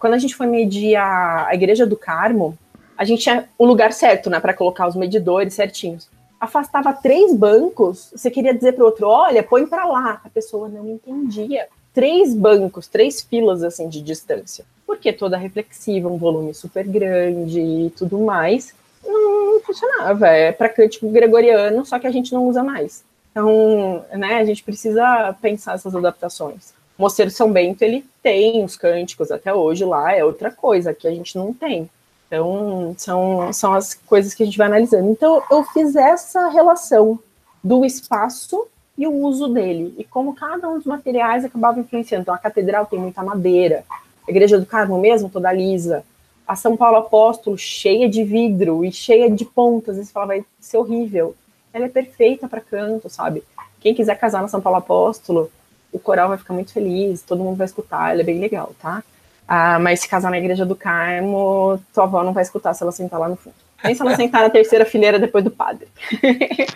quando 0.04 0.16
a 0.16 0.18
gente 0.18 0.36
foi 0.36 0.48
medir 0.48 0.98
a, 0.98 1.48
a 1.48 1.56
Igreja 1.56 1.88
do 1.88 1.96
Carmo, 1.96 2.58
a 2.98 3.06
gente 3.06 3.24
tinha 3.24 3.48
o 3.58 3.66
lugar 3.66 3.94
certo, 3.94 4.30
né, 4.30 4.38
para 4.38 4.54
colocar 4.54 4.86
os 4.86 4.98
medidores 4.98 5.54
certinhos. 5.54 6.10
Afastava 6.42 6.92
três 6.92 7.34
bancos, 7.34 8.12
você 8.14 8.30
queria 8.30 8.54
dizer 8.54 8.74
para 8.74 8.84
o 8.84 8.88
outro, 8.88 9.08
olha, 9.08 9.42
põe 9.42 9.66
para 9.66 9.86
lá. 9.86 10.20
A 10.22 10.30
pessoa 10.30 10.68
não 10.68 10.90
entendia 10.90 11.70
três 11.94 12.36
bancos, 12.36 12.86
três 12.86 13.22
filas 13.22 13.64
assim 13.64 13.88
de 13.88 14.02
distância. 14.02 14.66
Porque 14.86 15.14
toda 15.14 15.38
reflexiva, 15.38 16.10
um 16.10 16.18
volume 16.18 16.54
super 16.54 16.86
grande 16.86 17.62
e 17.62 17.90
tudo 17.92 18.20
mais, 18.20 18.76
não, 19.06 19.54
não 19.54 19.62
funcionava. 19.62 20.28
É 20.28 20.52
para 20.52 20.68
cântico 20.68 21.08
gregoriano, 21.08 21.86
só 21.86 21.98
que 21.98 22.08
a 22.08 22.12
gente 22.12 22.34
não 22.34 22.46
usa 22.50 22.62
mais. 22.62 23.06
Então, 23.32 24.04
né, 24.12 24.36
a 24.36 24.44
gente 24.44 24.66
precisa 24.66 25.34
pensar 25.42 25.76
essas 25.76 25.96
adaptações. 25.96 26.74
O 26.98 27.04
Moceiro 27.04 27.32
São 27.32 27.52
Bento, 27.52 27.82
ele 27.82 28.06
tem 28.22 28.64
os 28.64 28.78
cânticos 28.78 29.32
até 29.32 29.54
hoje 29.54 29.84
lá, 29.84 30.14
é 30.14 30.24
outra 30.24 30.52
coisa 30.52 30.94
que 30.94 31.08
a 31.08 31.12
gente 31.12 31.38
não 31.38 31.54
tem. 31.54 31.90
Então, 32.28 32.96
são, 32.98 33.54
são 33.54 33.74
as 33.74 33.94
coisas 33.94 34.34
que 34.34 34.44
a 34.44 34.46
gente 34.46 34.58
vai 34.58 34.68
analisando. 34.68 35.10
Então, 35.10 35.42
eu 35.52 35.64
fiz 35.66 35.96
essa 35.96 36.50
relação 36.50 37.20
do 37.64 37.86
espaço 37.86 38.68
e 38.98 39.08
o 39.08 39.14
uso 39.14 39.48
dele, 39.48 39.94
e 39.98 40.04
como 40.04 40.36
cada 40.36 40.70
um 40.70 40.78
dos 40.78 40.86
materiais 40.86 41.44
acabava 41.44 41.80
influenciando. 41.80 42.24
Então, 42.24 42.34
a 42.34 42.38
catedral 42.38 42.86
tem 42.86 43.00
muita 43.00 43.24
madeira, 43.24 43.84
a 44.28 44.32
Igreja 44.32 44.60
do 44.60 44.66
Carmo 44.66 45.00
mesmo, 45.00 45.30
toda 45.30 45.52
lisa, 45.52 46.04
a 46.48 46.56
São 46.56 46.78
Paulo 46.78 46.98
Apóstolo, 46.98 47.58
cheia 47.58 48.10
de 48.10 48.24
vidro 48.24 48.84
e 48.86 48.92
cheia 48.92 49.30
de 49.30 49.46
pontas, 49.46 49.98
você 49.98 50.12
fala, 50.12 50.28
vai 50.28 50.46
ser 50.60 50.78
horrível. 50.78 51.36
Ela 51.74 51.86
é 51.86 51.90
perfeita 51.90 52.48
para 52.48 52.62
canto, 52.62 53.10
sabe? 53.10 53.44
Quem 53.80 53.94
quiser 53.94 54.18
casar 54.18 54.42
na 54.42 54.48
São 54.48 54.62
Paulo 54.62 54.78
Apóstolo, 54.78 55.52
o 55.94 56.00
coral 56.00 56.30
vai 56.30 56.38
ficar 56.38 56.54
muito 56.54 56.74
feliz, 56.74 57.22
todo 57.22 57.44
mundo 57.44 57.56
vai 57.56 57.66
escutar, 57.66 58.12
ela 58.12 58.22
é 58.22 58.26
bem 58.26 58.40
legal, 58.40 58.74
tá? 58.82 59.04
Ah, 59.48 59.78
mas 59.80 60.02
se 60.02 60.10
casar 60.10 60.32
na 60.32 60.38
igreja 60.38 60.66
do 60.66 60.76
Carmo, 60.76 61.80
tua 61.94 62.06
avó 62.06 62.24
não 62.24 62.34
vai 62.34 62.44
escutar 62.44 62.74
se 62.74 62.82
ela 62.82 62.92
sentar 62.92 63.20
lá 63.20 63.30
no 63.30 63.36
fundo. 63.36 63.56
Nem 63.84 63.94
se 63.94 64.02
ela 64.02 64.16
sentar 64.16 64.42
na 64.42 64.50
terceira 64.50 64.86
fileira 64.86 65.20
depois 65.20 65.44
do 65.44 65.52
padre. 65.52 65.88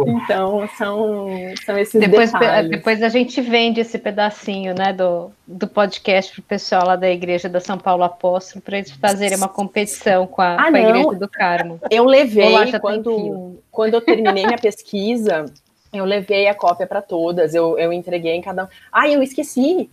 Então, 0.00 0.66
são, 0.78 1.28
são 1.64 1.78
esses 1.78 2.00
depois, 2.00 2.32
detalhes. 2.32 2.70
Depois 2.70 3.02
a 3.02 3.08
gente 3.08 3.40
vende 3.40 3.80
esse 3.80 3.98
pedacinho 3.98 4.74
né, 4.74 4.92
do, 4.92 5.30
do 5.46 5.66
podcast 5.68 6.32
para 6.32 6.40
o 6.40 6.44
pessoal 6.44 6.86
lá 6.86 6.96
da 6.96 7.10
Igreja 7.10 7.48
da 7.48 7.60
São 7.60 7.76
Paulo 7.76 8.02
Apóstolo 8.02 8.62
para 8.62 8.78
eles 8.78 8.90
fazerem 8.92 9.36
uma 9.36 9.48
competição 9.48 10.26
com 10.26 10.40
a, 10.40 10.54
ah, 10.54 10.70
com 10.70 10.76
a 10.76 10.80
Igreja 10.80 11.18
do 11.18 11.28
Carmo. 11.28 11.80
Eu 11.90 12.04
levei, 12.04 12.54
quando, 12.80 13.58
quando 13.70 13.94
eu 13.94 14.00
terminei 14.00 14.46
minha 14.46 14.58
pesquisa, 14.58 15.44
eu 15.98 16.04
levei 16.04 16.48
a 16.48 16.54
cópia 16.54 16.86
para 16.86 17.02
todas, 17.02 17.54
eu, 17.54 17.78
eu 17.78 17.92
entreguei 17.92 18.32
em 18.32 18.42
cada 18.42 18.64
um. 18.64 18.68
Ah, 18.92 19.08
eu 19.08 19.22
esqueci! 19.22 19.90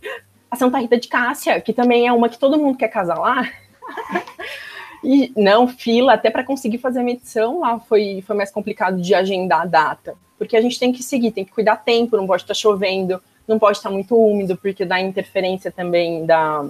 A 0.50 0.56
Santa 0.56 0.78
Rita 0.78 0.98
de 0.98 1.08
Cássia, 1.08 1.60
que 1.60 1.72
também 1.72 2.06
é 2.06 2.12
uma 2.12 2.28
que 2.28 2.38
todo 2.38 2.58
mundo 2.58 2.76
quer 2.76 2.88
casar 2.88 3.18
lá. 3.18 3.48
E 5.04 5.32
não, 5.36 5.66
fila, 5.66 6.14
até 6.14 6.30
para 6.30 6.44
conseguir 6.44 6.78
fazer 6.78 7.00
a 7.00 7.02
medição 7.02 7.58
lá 7.58 7.80
foi, 7.80 8.22
foi 8.24 8.36
mais 8.36 8.52
complicado 8.52 9.00
de 9.02 9.12
agendar 9.14 9.62
a 9.62 9.66
data. 9.66 10.14
Porque 10.38 10.56
a 10.56 10.60
gente 10.60 10.78
tem 10.78 10.92
que 10.92 11.02
seguir, 11.02 11.32
tem 11.32 11.44
que 11.44 11.50
cuidar 11.50 11.76
tempo, 11.76 12.16
não 12.16 12.26
pode 12.26 12.42
estar 12.42 12.54
tá 12.54 12.58
chovendo, 12.60 13.20
não 13.46 13.58
pode 13.58 13.78
estar 13.78 13.88
tá 13.88 13.92
muito 13.92 14.16
úmido, 14.16 14.56
porque 14.56 14.84
dá 14.84 15.00
interferência 15.00 15.72
também 15.72 16.24
da 16.24 16.64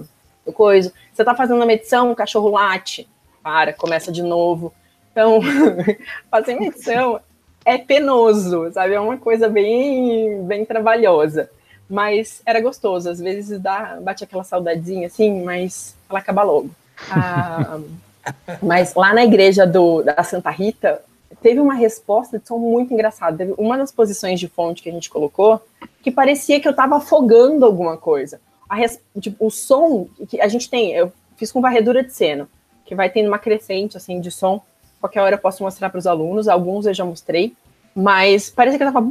do 0.45 0.51
coisa. 0.51 0.91
Você 1.13 1.21
está 1.21 1.33
fazendo 1.33 1.61
a 1.61 1.65
medição, 1.65 2.11
o 2.11 2.15
cachorro 2.15 2.49
late, 2.49 3.07
para, 3.41 3.71
começa 3.71 4.11
de 4.11 4.21
novo. 4.21 4.73
Então, 5.11 5.39
fazer 6.29 6.59
medição 6.59 7.19
é 7.65 7.77
penoso, 7.77 8.71
sabe? 8.71 8.93
É 8.93 8.99
uma 8.99 9.17
coisa 9.17 9.49
bem, 9.49 10.43
bem 10.43 10.65
trabalhosa. 10.65 11.49
Mas 11.89 12.41
era 12.45 12.61
gostoso, 12.61 13.09
às 13.09 13.19
vezes 13.19 13.59
dá, 13.59 13.99
bate 14.01 14.23
aquela 14.23 14.43
saudadezinha 14.43 15.07
assim, 15.07 15.43
mas 15.43 15.95
ela 16.09 16.19
acaba 16.19 16.41
logo. 16.43 16.69
Ah, 17.09 17.79
mas 18.63 18.95
lá 18.95 19.13
na 19.13 19.23
igreja 19.23 19.67
do, 19.67 20.01
da 20.01 20.23
Santa 20.23 20.49
Rita, 20.49 21.01
teve 21.41 21.59
uma 21.59 21.73
resposta 21.73 22.39
de 22.39 22.47
som 22.47 22.57
muito 22.57 22.93
engraçada. 22.93 23.37
Teve 23.37 23.53
uma 23.57 23.77
das 23.77 23.91
posições 23.91 24.39
de 24.39 24.47
fonte 24.47 24.81
que 24.81 24.89
a 24.89 24.93
gente 24.93 25.09
colocou 25.09 25.61
que 26.01 26.11
parecia 26.11 26.59
que 26.59 26.67
eu 26.67 26.71
estava 26.71 26.97
afogando 26.97 27.65
alguma 27.65 27.97
coisa. 27.97 28.39
Res, 28.71 28.99
tipo, 29.19 29.45
o 29.45 29.51
som 29.51 30.07
que 30.27 30.41
a 30.41 30.47
gente 30.47 30.69
tem, 30.69 30.91
eu 30.93 31.11
fiz 31.37 31.51
com 31.51 31.61
varredura 31.61 32.03
de 32.03 32.11
seno, 32.11 32.47
que 32.85 32.95
vai 32.95 33.09
tendo 33.09 33.27
uma 33.27 33.37
crescente 33.37 33.97
assim 33.97 34.19
de 34.19 34.31
som. 34.31 34.61
Qualquer 35.03 35.19
hora 35.19 35.35
eu 35.35 35.39
posso 35.39 35.61
mostrar 35.61 35.89
para 35.89 35.99
os 35.99 36.07
alunos, 36.07 36.47
alguns 36.47 36.85
eu 36.85 36.93
já 36.93 37.03
mostrei, 37.03 37.53
mas 37.93 38.49
parecia 38.49 38.77
que 38.77 38.85
eu 38.85 38.87
estava 38.87 39.05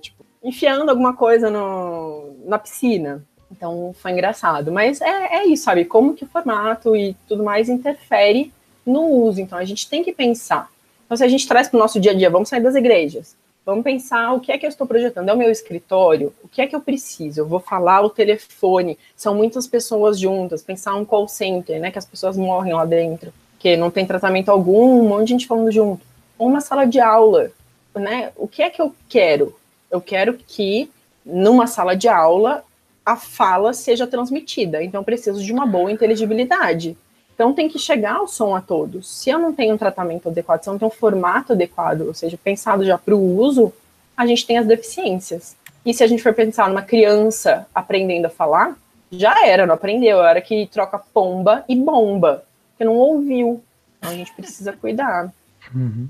tipo, 0.00 0.24
enfiando 0.42 0.88
alguma 0.88 1.12
coisa 1.12 1.50
no, 1.50 2.34
na 2.46 2.58
piscina. 2.58 3.22
Então 3.50 3.94
foi 4.00 4.12
engraçado. 4.12 4.72
Mas 4.72 5.02
é, 5.02 5.34
é 5.34 5.46
isso, 5.46 5.64
sabe? 5.64 5.84
Como 5.84 6.14
que 6.14 6.24
o 6.24 6.26
formato 6.26 6.96
e 6.96 7.14
tudo 7.28 7.44
mais 7.44 7.68
interfere 7.68 8.50
no 8.86 9.02
uso. 9.02 9.38
Então 9.38 9.58
a 9.58 9.66
gente 9.66 9.86
tem 9.86 10.02
que 10.02 10.14
pensar. 10.14 10.70
Então, 11.04 11.14
se 11.14 11.24
a 11.24 11.28
gente 11.28 11.46
traz 11.46 11.68
para 11.68 11.76
o 11.76 11.80
nosso 11.80 12.00
dia 12.00 12.12
a 12.12 12.14
dia, 12.14 12.30
vamos 12.30 12.48
sair 12.48 12.62
das 12.62 12.74
igrejas. 12.74 13.36
Vamos 13.66 13.84
pensar 13.84 14.32
o 14.32 14.40
que 14.40 14.50
é 14.50 14.56
que 14.56 14.64
eu 14.64 14.70
estou 14.70 14.86
projetando. 14.86 15.28
É 15.28 15.34
o 15.34 15.36
meu 15.36 15.50
escritório? 15.50 16.32
O 16.42 16.48
que 16.48 16.62
é 16.62 16.66
que 16.66 16.74
eu 16.74 16.80
preciso? 16.80 17.40
Eu 17.40 17.46
vou 17.46 17.60
falar 17.60 18.00
o 18.00 18.08
telefone. 18.08 18.98
São 19.14 19.34
muitas 19.34 19.66
pessoas 19.66 20.18
juntas. 20.18 20.62
Pensar 20.62 20.94
um 20.94 21.04
call 21.04 21.28
center, 21.28 21.78
né? 21.78 21.90
Que 21.90 21.98
as 21.98 22.06
pessoas 22.06 22.34
morrem 22.34 22.72
lá 22.72 22.86
dentro. 22.86 23.30
Que 23.62 23.76
não 23.76 23.90
tem 23.90 24.04
tratamento 24.04 24.50
algum, 24.50 25.00
um 25.00 25.08
monte 25.08 25.28
de 25.28 25.30
gente 25.30 25.46
falando 25.46 25.70
junto. 25.70 26.04
Uma 26.36 26.60
sala 26.60 26.84
de 26.84 26.98
aula, 26.98 27.52
né? 27.94 28.32
O 28.36 28.48
que 28.48 28.60
é 28.60 28.68
que 28.68 28.82
eu 28.82 28.92
quero? 29.08 29.56
Eu 29.88 30.00
quero 30.00 30.34
que 30.34 30.90
numa 31.24 31.68
sala 31.68 31.94
de 31.94 32.08
aula 32.08 32.64
a 33.06 33.14
fala 33.14 33.72
seja 33.72 34.04
transmitida. 34.04 34.82
Então, 34.82 35.04
preciso 35.04 35.40
de 35.40 35.52
uma 35.52 35.64
boa 35.64 35.92
inteligibilidade. 35.92 36.96
Então, 37.34 37.52
tem 37.52 37.68
que 37.68 37.78
chegar 37.78 38.20
o 38.20 38.26
som 38.26 38.54
a 38.54 38.60
todos. 38.60 39.08
Se 39.08 39.30
eu 39.30 39.38
não 39.38 39.52
tenho 39.52 39.74
um 39.74 39.78
tratamento 39.78 40.28
adequado, 40.28 40.62
se 40.62 40.68
eu 40.68 40.72
não 40.72 40.78
tenho 40.78 40.90
um 40.90 40.94
formato 40.94 41.52
adequado, 41.52 42.02
ou 42.02 42.14
seja, 42.14 42.36
pensado 42.42 42.84
já 42.84 42.98
para 42.98 43.14
o 43.14 43.38
uso, 43.38 43.72
a 44.16 44.26
gente 44.26 44.44
tem 44.44 44.58
as 44.58 44.66
deficiências. 44.66 45.56
E 45.86 45.94
se 45.94 46.02
a 46.02 46.06
gente 46.06 46.22
for 46.22 46.34
pensar 46.34 46.68
numa 46.68 46.82
criança 46.82 47.66
aprendendo 47.74 48.26
a 48.26 48.30
falar, 48.30 48.76
já 49.10 49.46
era, 49.46 49.66
não 49.66 49.74
aprendeu, 49.74 50.22
era 50.22 50.40
que 50.40 50.66
troca 50.66 50.98
pomba 50.98 51.64
e 51.68 51.76
bomba, 51.76 52.44
que 52.82 52.84
não 52.84 52.96
ouviu. 52.96 53.62
Então, 53.98 54.10
a 54.10 54.14
gente 54.14 54.32
precisa 54.34 54.72
cuidar. 54.72 55.32
Uhum. 55.74 56.08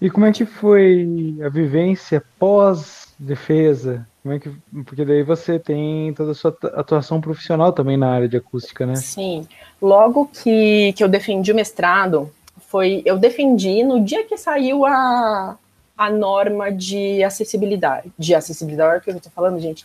E 0.00 0.10
como 0.10 0.26
é 0.26 0.32
que 0.32 0.44
foi 0.44 1.36
a 1.44 1.48
vivência 1.48 2.22
pós-defesa 2.38 4.06
como 4.22 4.34
é 4.34 4.38
que, 4.38 4.50
porque 4.86 5.04
daí 5.04 5.24
você 5.24 5.58
tem 5.58 6.14
toda 6.14 6.30
a 6.30 6.34
sua 6.34 6.56
atuação 6.74 7.20
profissional 7.20 7.72
também 7.72 7.96
na 7.96 8.08
área 8.08 8.28
de 8.28 8.36
acústica, 8.36 8.86
né? 8.86 8.94
Sim. 8.94 9.46
Logo 9.80 10.26
que, 10.26 10.92
que 10.92 11.02
eu 11.02 11.08
defendi 11.08 11.50
o 11.50 11.54
mestrado, 11.54 12.30
foi 12.68 13.02
eu 13.04 13.18
defendi 13.18 13.82
no 13.82 14.02
dia 14.04 14.24
que 14.24 14.36
saiu 14.36 14.86
a, 14.86 15.58
a 15.98 16.10
norma 16.10 16.70
de 16.70 17.22
acessibilidade. 17.24 18.12
De 18.16 18.32
acessibilidade, 18.32 18.90
olha 18.90 18.98
o 19.00 19.02
que 19.02 19.10
eu 19.10 19.16
estou 19.16 19.32
falando, 19.32 19.60
gente. 19.60 19.84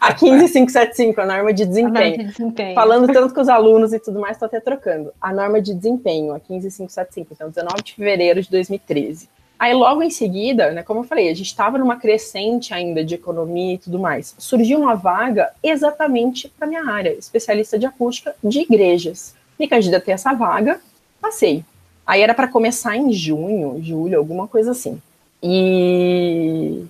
A 0.00 0.12
15575, 0.12 1.20
a 1.20 1.26
norma 1.26 1.52
de 1.52 1.64
desempenho. 1.64 1.96
A 1.96 2.00
norma 2.00 2.16
de 2.16 2.24
desempenho. 2.24 2.74
Falando 2.74 3.12
tanto 3.12 3.34
com 3.34 3.40
os 3.40 3.48
alunos 3.48 3.92
e 3.92 3.98
tudo 3.98 4.20
mais, 4.20 4.32
estou 4.32 4.46
até 4.46 4.60
trocando. 4.60 5.12
A 5.20 5.32
norma 5.32 5.60
de 5.60 5.72
desempenho, 5.72 6.34
a 6.34 6.40
15575, 6.40 7.28
então 7.32 7.48
19 7.48 7.82
de 7.82 7.94
fevereiro 7.94 8.42
de 8.42 8.50
2013. 8.50 9.28
Aí, 9.58 9.72
logo 9.74 10.02
em 10.02 10.10
seguida, 10.10 10.72
né, 10.72 10.82
como 10.82 11.00
eu 11.00 11.04
falei, 11.04 11.30
a 11.30 11.34
gente 11.34 11.46
estava 11.46 11.78
numa 11.78 11.96
crescente 11.96 12.74
ainda 12.74 13.04
de 13.04 13.14
economia 13.14 13.74
e 13.74 13.78
tudo 13.78 13.96
mais. 13.96 14.34
Surgiu 14.36 14.80
uma 14.80 14.96
vaga 14.96 15.50
exatamente 15.62 16.48
para 16.48 16.66
minha 16.66 16.84
área, 16.84 17.10
especialista 17.10 17.78
de 17.78 17.86
acústica 17.86 18.34
de 18.42 18.58
igrejas. 18.58 19.36
Me 19.56 19.68
candidatei 19.68 20.12
a 20.12 20.16
essa 20.16 20.34
vaga, 20.34 20.80
passei. 21.20 21.64
Aí 22.04 22.20
era 22.20 22.34
para 22.34 22.48
começar 22.48 22.96
em 22.96 23.12
junho, 23.12 23.80
julho, 23.80 24.18
alguma 24.18 24.48
coisa 24.48 24.72
assim. 24.72 25.00
E, 25.40 26.82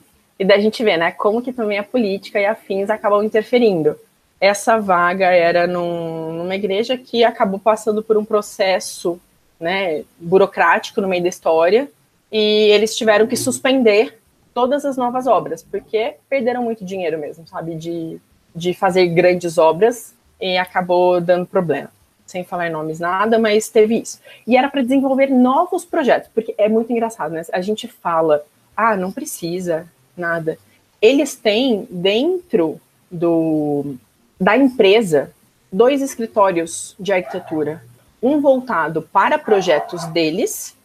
e 0.43 0.45
daí 0.45 0.59
a 0.59 0.61
gente 0.61 0.83
vê, 0.83 0.97
né, 0.97 1.13
como 1.13 1.41
que 1.41 1.53
também 1.53 1.79
a 1.79 1.85
política 1.85 2.41
e 2.41 2.45
afins 2.45 2.91
acabam 2.91 3.23
interferindo. 3.23 3.95
Essa 4.41 4.77
vaga 4.77 5.27
era 5.27 5.69
num, 5.69 6.33
numa 6.33 6.57
igreja 6.57 6.99
que 6.99 7.23
acabou 7.23 7.61
passando 7.61 8.03
por 8.03 8.17
um 8.17 8.25
processo, 8.25 9.21
né, 9.61 10.03
burocrático 10.19 11.01
no 11.01 11.07
meio 11.07 11.23
da 11.23 11.29
história, 11.29 11.89
e 12.33 12.73
eles 12.73 12.97
tiveram 12.97 13.25
que 13.29 13.37
suspender 13.37 14.19
todas 14.53 14.85
as 14.85 14.97
novas 14.97 15.29
obras, 15.29 15.63
porque 15.63 16.17
perderam 16.29 16.65
muito 16.65 16.85
dinheiro 16.85 17.21
mesmo, 17.21 17.47
sabe, 17.47 17.77
de, 17.77 18.19
de 18.53 18.75
fazer 18.75 19.07
grandes 19.07 19.59
obras 19.59 20.13
e 20.41 20.59
acabou 20.59 21.21
dando 21.21 21.47
problema. 21.47 21.89
Sem 22.27 22.43
falar 22.43 22.67
em 22.67 22.73
nomes 22.73 22.99
nada, 22.99 23.39
mas 23.39 23.69
teve 23.69 24.01
isso. 24.01 24.21
E 24.45 24.57
era 24.57 24.69
para 24.69 24.83
desenvolver 24.83 25.29
novos 25.29 25.85
projetos, 25.85 26.29
porque 26.35 26.53
é 26.59 26.69
muito 26.69 26.91
engraçado, 26.91 27.31
né? 27.31 27.43
A 27.53 27.61
gente 27.61 27.87
fala, 27.87 28.45
ah, 28.77 28.97
não 28.97 29.13
precisa 29.13 29.87
nada. 30.17 30.59
Eles 31.01 31.35
têm 31.35 31.87
dentro 31.91 32.81
do 33.11 33.97
da 34.41 34.57
empresa 34.57 35.33
dois 35.73 36.03
escritórios 36.03 36.97
de 36.99 37.13
arquitetura, 37.13 37.83
um 38.23 38.41
voltado 38.41 39.03
para 39.03 39.39
projetos 39.39 40.05
deles 40.07 40.77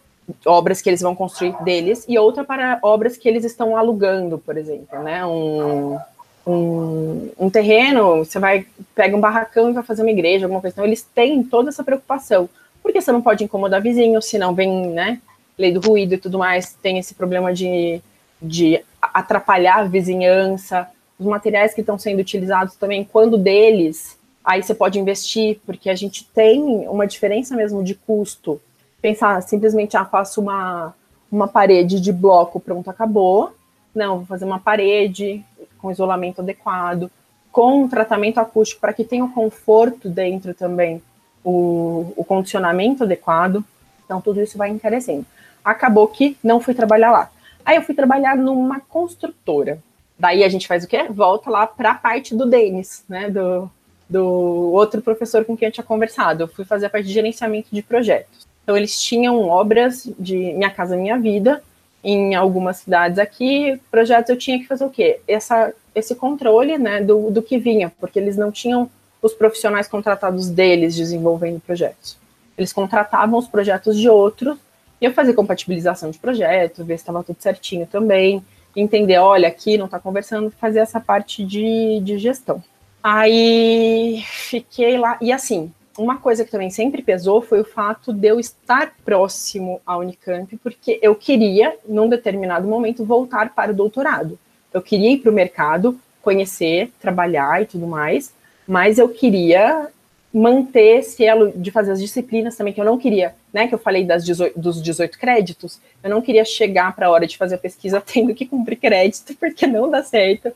obras 0.46 0.82
que 0.82 0.90
eles 0.90 1.02
vão 1.02 1.16
construir 1.16 1.56
deles 1.64 2.06
e 2.08 2.18
outra 2.18 2.44
para 2.44 2.80
obras 2.82 3.18
que 3.18 3.28
eles 3.28 3.46
estão 3.46 3.78
alugando, 3.78 4.38
por 4.38 4.58
exemplo, 4.58 5.02
né? 5.02 5.26
Um, 5.26 5.98
um, 6.46 7.30
um, 7.40 7.50
terreno, 7.50 8.18
você 8.18 8.40
vai 8.40 8.66
pega 8.94 9.16
um 9.16 9.22
barracão 9.22 9.70
e 9.70 9.74
vai 9.74 9.84
fazer 9.84 10.02
uma 10.02 10.12
igreja, 10.12 10.46
alguma 10.46 10.62
coisa. 10.62 10.74
Então 10.74 10.86
eles 10.86 11.02
têm 11.02 11.44
toda 11.44 11.70
essa 11.70 11.84
preocupação, 11.84 12.50
porque 12.82 13.02
você 13.02 13.12
não 13.12 13.22
pode 13.22 13.44
incomodar 13.44 13.82
vizinhos, 13.82 14.26
senão 14.26 14.54
vem, 14.54 14.88
né? 14.88 15.22
Lei 15.58 15.72
do 15.72 15.80
ruído 15.80 16.14
e 16.14 16.18
tudo 16.18 16.38
mais, 16.38 16.74
tem 16.82 17.00
esse 17.00 17.16
problema 17.16 17.54
de, 17.54 18.02
de 18.42 18.84
atrapalhar 19.20 19.80
a 19.80 19.84
vizinhança, 19.84 20.88
os 21.20 21.26
materiais 21.26 21.74
que 21.74 21.82
estão 21.82 21.97
sendo 21.97 22.20
utilizados 22.20 22.76
também, 22.76 23.03
quando 23.03 23.38
deles, 23.38 24.18
aí 24.43 24.61
você 24.61 24.74
pode 24.74 24.99
investir, 24.99 25.59
porque 25.65 25.89
a 25.89 25.95
gente 25.95 26.26
tem 26.26 26.88
uma 26.88 27.07
diferença 27.07 27.55
mesmo 27.55 27.84
de 27.84 27.95
custo 27.95 28.61
pensar 29.01 29.41
simplesmente, 29.41 29.95
ah, 29.95 30.05
faço 30.05 30.41
uma, 30.41 30.93
uma 31.32 31.47
parede 31.47 31.99
de 31.99 32.11
bloco, 32.11 32.59
pronto, 32.59 32.89
acabou. 32.89 33.53
Não, 33.93 34.18
vou 34.18 34.26
fazer 34.26 34.45
uma 34.45 34.59
parede 34.59 35.43
com 35.78 35.91
isolamento 35.91 36.41
adequado, 36.41 37.09
com 37.51 37.84
um 37.84 37.88
tratamento 37.88 38.39
acústico 38.39 38.82
para 38.82 38.93
que 38.93 39.03
tenha 39.03 39.24
o 39.24 39.32
conforto 39.32 40.09
dentro 40.09 40.53
também, 40.53 41.01
o, 41.43 42.13
o 42.15 42.24
condicionamento 42.24 43.03
adequado. 43.03 43.63
Então, 44.05 44.22
tudo 44.22 44.41
isso 44.41 44.57
vai 44.57 44.70
encarecendo. 44.70 45.26
Acabou 45.63 46.07
que 46.07 46.38
não 46.43 46.59
fui 46.59 46.74
trabalhar 46.74 47.11
lá. 47.11 47.32
Aí 47.68 47.76
eu 47.76 47.82
fui 47.82 47.93
trabalhar 47.93 48.38
numa 48.38 48.80
construtora. 48.80 49.78
Daí 50.18 50.41
a 50.41 50.47
gente 50.47 50.65
faz 50.65 50.86
o 50.86 50.88
quê? 50.88 51.03
Volta 51.09 51.49
lá 51.49 51.68
para 51.68 51.91
a 51.91 51.95
parte 51.95 52.34
do 52.34 52.45
Denis, 52.45 53.03
né? 53.09 53.30
Do, 53.30 53.70
do 54.09 54.24
outro 54.72 55.01
professor 55.01 55.43
com 55.43 55.57
quem 55.57 55.68
eu 55.68 55.72
tinha 55.74 55.84
conversado. 55.84 56.43
Eu 56.43 56.47
fui 56.47 56.63
fazer 56.63 56.86
a 56.86 56.89
parte 56.89 57.07
de 57.07 57.13
gerenciamento 57.13 57.68
de 57.70 57.82
projetos. 57.82 58.47
Então, 58.63 58.78
eles 58.78 59.01
tinham 59.01 59.49
obras 59.49 60.09
de 60.18 60.53
Minha 60.53 60.70
Casa 60.70 60.95
Minha 60.95 61.20
Vida 61.20 61.61
em 62.01 62.36
algumas 62.36 62.78
cidades 62.78 63.20
aqui. 63.20 63.78
Projetos 63.91 64.30
eu 64.30 64.38
tinha 64.38 64.57
que 64.59 64.65
fazer 64.65 64.86
o 64.86 64.89
quê? 64.89 65.20
Essa, 65.28 65.74
esse 65.93 66.15
controle 66.15 66.78
né, 66.78 67.01
do, 67.01 67.30
do 67.30 67.41
que 67.41 67.57
vinha, 67.57 67.91
porque 67.99 68.18
eles 68.18 68.38
não 68.38 68.49
tinham 68.49 68.89
os 69.22 69.34
profissionais 69.34 69.89
contratados 69.89 70.49
deles 70.49 70.95
desenvolvendo 70.95 71.59
projetos. 71.59 72.18
Eles 72.57 72.72
contratavam 72.72 73.38
os 73.38 73.47
projetos 73.47 73.99
de 73.99 74.07
outros 74.07 74.57
eu 75.06 75.14
fazia 75.14 75.34
compatibilização 75.34 76.10
de 76.10 76.18
projetos, 76.18 76.86
ver 76.86 76.98
se 76.98 77.04
estava 77.04 77.24
tudo 77.24 77.38
certinho 77.39 77.86
também, 77.86 78.43
entender, 78.76 79.18
olha, 79.18 79.48
aqui 79.48 79.78
não 79.78 79.86
está 79.86 80.00
conversando, 80.00 80.52
fazer 80.52 80.80
essa 80.80 81.00
parte 81.00 81.43
de, 81.43 82.00
de 82.02 82.18
gestão. 82.18 82.64
Aí 83.04 84.24
fiquei 84.28 84.98
lá, 84.98 85.18
e 85.22 85.32
assim, 85.32 85.72
uma 85.98 86.18
coisa 86.18 86.45
que 86.45 86.52
também 86.52 86.70
sempre 86.70 87.02
pesou 87.02 87.41
foi 87.41 87.62
o 87.62 87.66
fato 87.66 88.14
de 88.14 88.28
eu 88.28 88.39
estar 88.39 88.93
próximo 89.04 89.82
à 89.86 89.98
Unicamp, 89.98 90.56
porque 90.58 91.00
eu 91.02 91.16
queria, 91.16 91.76
num 91.88 92.08
determinado 92.08 92.68
momento, 92.68 93.04
voltar 93.04 93.54
para 93.54 93.72
o 93.72 93.76
doutorado. 93.76 94.38
Eu 94.74 94.82
queria 94.82 95.12
ir 95.12 95.20
para 95.20 95.32
o 95.32 95.34
mercado, 95.34 96.00
conhecer, 96.22 96.91
trabalhar 97.00 97.62
e 97.62 97.66
tudo 97.66 97.88
mais, 97.88 98.34
mas 98.68 99.00
eu 99.00 99.10
queria 99.10 99.88
manter 100.34 101.00
esse 101.00 101.24
elo 101.24 101.52
de 101.56 101.72
fazer 101.72 101.92
as 101.92 102.02
disciplinas 102.02 102.56
também, 102.56 102.74
que 102.74 102.82
eu 102.82 102.86
não 102.86 102.98
queria, 102.98 103.34
né, 103.54 103.68
que 103.68 103.74
eu 103.74 103.80
falei 103.80 104.06
das 104.06 104.26
18, 104.26 104.60
dos 104.60 104.82
18 104.82 105.18
créditos, 105.18 105.80
eu 106.04 106.10
não 106.10 106.22
queria 106.22 106.44
chegar 106.44 106.96
para 106.96 107.08
a 107.08 107.10
hora 107.10 107.26
de 107.26 107.38
fazer 107.38 107.56
a 107.56 107.60
pesquisa 107.60 108.02
tendo 108.06 108.36
que 108.36 108.46
cumprir 108.46 108.78
crédito, 108.78 109.36
porque 109.36 109.66
não 109.66 109.90
dá 109.90 110.04
certo, 110.04 110.52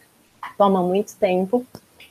toma 0.58 0.84
muito 0.84 1.16
tempo. 1.16 1.66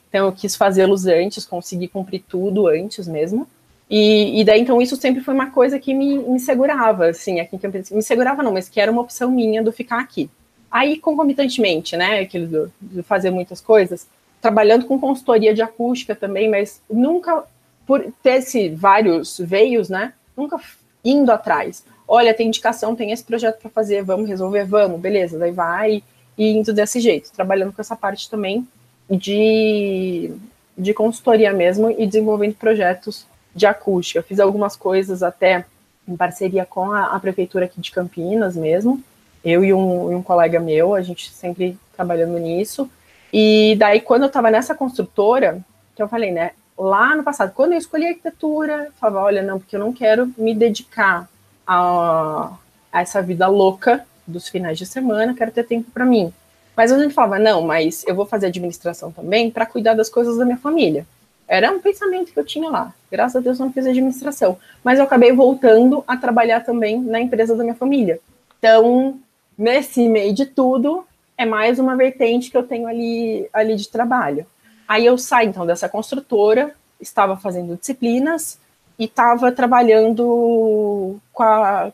Então 0.09 0.27
eu 0.27 0.33
quis 0.33 0.57
fazê-los 0.57 1.07
antes, 1.07 1.45
conseguir 1.45 1.89
cumprir 1.89 2.25
tudo 2.29 2.67
antes 2.67 3.07
mesmo. 3.07 3.47
E, 3.89 4.41
e, 4.41 4.45
daí, 4.45 4.61
então, 4.61 4.81
isso 4.81 4.95
sempre 4.95 5.21
foi 5.21 5.35
uma 5.35 5.51
coisa 5.51 5.77
que 5.79 5.93
me, 5.93 6.17
me 6.19 6.39
segurava, 6.39 7.07
assim, 7.07 7.41
aqui 7.41 7.57
em. 7.57 7.97
Me 7.97 8.03
segurava 8.03 8.41
não, 8.41 8.53
mas 8.53 8.69
que 8.69 8.81
era 8.81 8.91
uma 8.91 9.03
opção 9.03 9.33
minha 9.33 9.65
do 9.65 9.73
ficar 9.73 9.99
aqui. 9.99 10.31
Aí, 10.71 10.97
concomitantemente, 11.01 11.97
né, 11.97 12.21
aquilo 12.21 12.71
de 12.81 13.03
fazer 13.03 13.31
muitas 13.31 13.61
coisas, 13.61 14.07
trabalhando 14.41 14.87
com 14.87 14.99
consultoria 14.99 15.55
de 15.55 15.63
acústica 15.63 16.15
também, 16.15 16.49
mas 16.49 16.81
nunca, 16.91 17.45
por 17.87 18.05
ter 18.23 18.39
esse 18.39 18.69
vários 18.71 19.39
veios, 19.39 19.89
né, 19.89 20.13
nunca 20.37 20.59
indo 21.05 21.31
atrás. 21.31 21.85
Olha, 22.07 22.35
tem 22.35 22.49
indicação, 22.49 22.97
tem 22.97 23.13
esse 23.13 23.23
projeto 23.23 23.61
para 23.61 23.71
fazer, 23.71 24.03
vamos 24.03 24.29
resolver, 24.29 24.65
vamos, 24.65 25.01
beleza, 25.01 25.39
daí 25.39 25.53
vai, 25.53 26.03
e 26.37 26.51
indo 26.51 26.73
desse 26.73 27.01
jeito, 27.01 27.31
trabalhando 27.33 27.73
com 27.73 27.81
essa 27.81 27.95
parte 27.95 28.29
também 28.29 28.67
de, 29.09 30.33
de 30.77 30.95
consultoria 30.95 31.53
mesmo 31.53 31.91
e 31.91 32.07
desenvolvendo 32.07 32.55
projetos 32.55 33.27
de 33.55 33.67
acústica. 33.67 34.23
Fiz 34.23 34.39
algumas 34.39 34.77
coisas 34.77 35.23
até 35.23 35.65
em 36.07 36.17
parceria 36.17 36.65
com 36.65 36.91
a, 36.93 37.15
a 37.15 37.21
prefeitura 37.21 37.67
aqui 37.67 37.81
de 37.81 37.91
Campinas 37.91 38.57
mesmo. 38.57 39.03
Eu 39.45 39.65
e 39.65 39.73
um, 39.73 40.13
e 40.13 40.15
um, 40.15 40.23
colega 40.23 40.61
meu, 40.61 40.95
a 40.95 41.03
gente 41.03 41.31
sempre 41.31 41.77
trabalhando 41.97 42.39
nisso. 42.39 42.91
E 43.33 43.77
daí, 43.79 44.01
quando 44.01 44.23
eu 44.23 44.29
estava 44.29 44.51
nessa 44.51 44.75
construtora, 44.75 45.61
que 45.95 46.03
eu 46.03 46.09
falei, 46.09 46.33
né, 46.33 46.53
lá 46.77 47.15
no 47.15 47.23
passado, 47.23 47.53
quando 47.55 47.73
eu 47.73 47.79
escolhi 47.79 48.07
arquitetura, 48.07 48.87
eu 48.87 48.93
falava, 48.93 49.27
olha, 49.27 49.43
não, 49.43 49.59
porque 49.59 49.77
eu 49.77 49.81
não 49.81 49.93
quero 49.93 50.33
me 50.37 50.55
dedicar 50.55 51.29
a, 51.67 52.53
a 52.93 53.03
essa 53.03 53.23
vida 53.23 53.47
louca 53.47 54.05
dos 54.27 54.49
finais 54.49 54.79
de 54.79 54.87
semana, 54.87 55.35
quero 55.35 55.51
ter 55.51 55.65
tempo 55.65 55.91
para 55.91 56.07
mim. 56.07 56.33
Mas 56.77 56.91
a 56.91 56.99
gente 56.99 57.13
falava, 57.13 57.39
não, 57.39 57.63
mas 57.63 58.05
eu 58.07 58.15
vou 58.15 58.25
fazer 58.25 58.47
administração 58.47 59.13
também 59.13 59.51
para 59.51 59.67
cuidar 59.67 59.95
das 59.95 60.09
coisas 60.09 60.37
da 60.39 60.45
minha 60.45 60.57
família. 60.57 61.07
Era 61.47 61.73
um 61.73 61.81
pensamento 61.81 62.33
que 62.33 62.39
eu 62.39 62.45
tinha 62.45 62.71
lá. 62.71 62.95
Graças 63.11 63.37
a 63.37 63.41
Deus 63.41 63.59
eu 63.59 63.67
não 63.67 63.73
fiz 63.73 63.85
administração. 63.85 64.57
Mas 64.85 64.99
eu 64.99 65.05
acabei 65.05 65.33
voltando 65.33 66.05
a 66.07 66.17
trabalhar 66.17 66.61
também 66.61 67.01
na 67.01 67.21
empresa 67.21 67.57
da 67.57 67.65
minha 67.65 67.75
família. 67.75 68.21
Então, 68.59 69.19
nesse 69.59 70.09
meio 70.09 70.33
de 70.33 70.47
tudo, 70.47 71.05
é 71.41 71.47
mais 71.47 71.79
uma 71.79 71.97
vertente 71.97 72.51
que 72.51 72.57
eu 72.57 72.63
tenho 72.63 72.87
ali, 72.87 73.49
ali 73.51 73.75
de 73.75 73.89
trabalho. 73.89 74.45
Aí 74.87 75.07
eu 75.07 75.17
saí, 75.17 75.47
então, 75.47 75.65
dessa 75.65 75.89
construtora, 75.89 76.75
estava 77.01 77.35
fazendo 77.35 77.79
disciplinas 77.79 78.59
e 78.99 79.05
estava 79.05 79.51
trabalhando 79.51 81.19
com 81.33 81.43
a, 81.43 81.91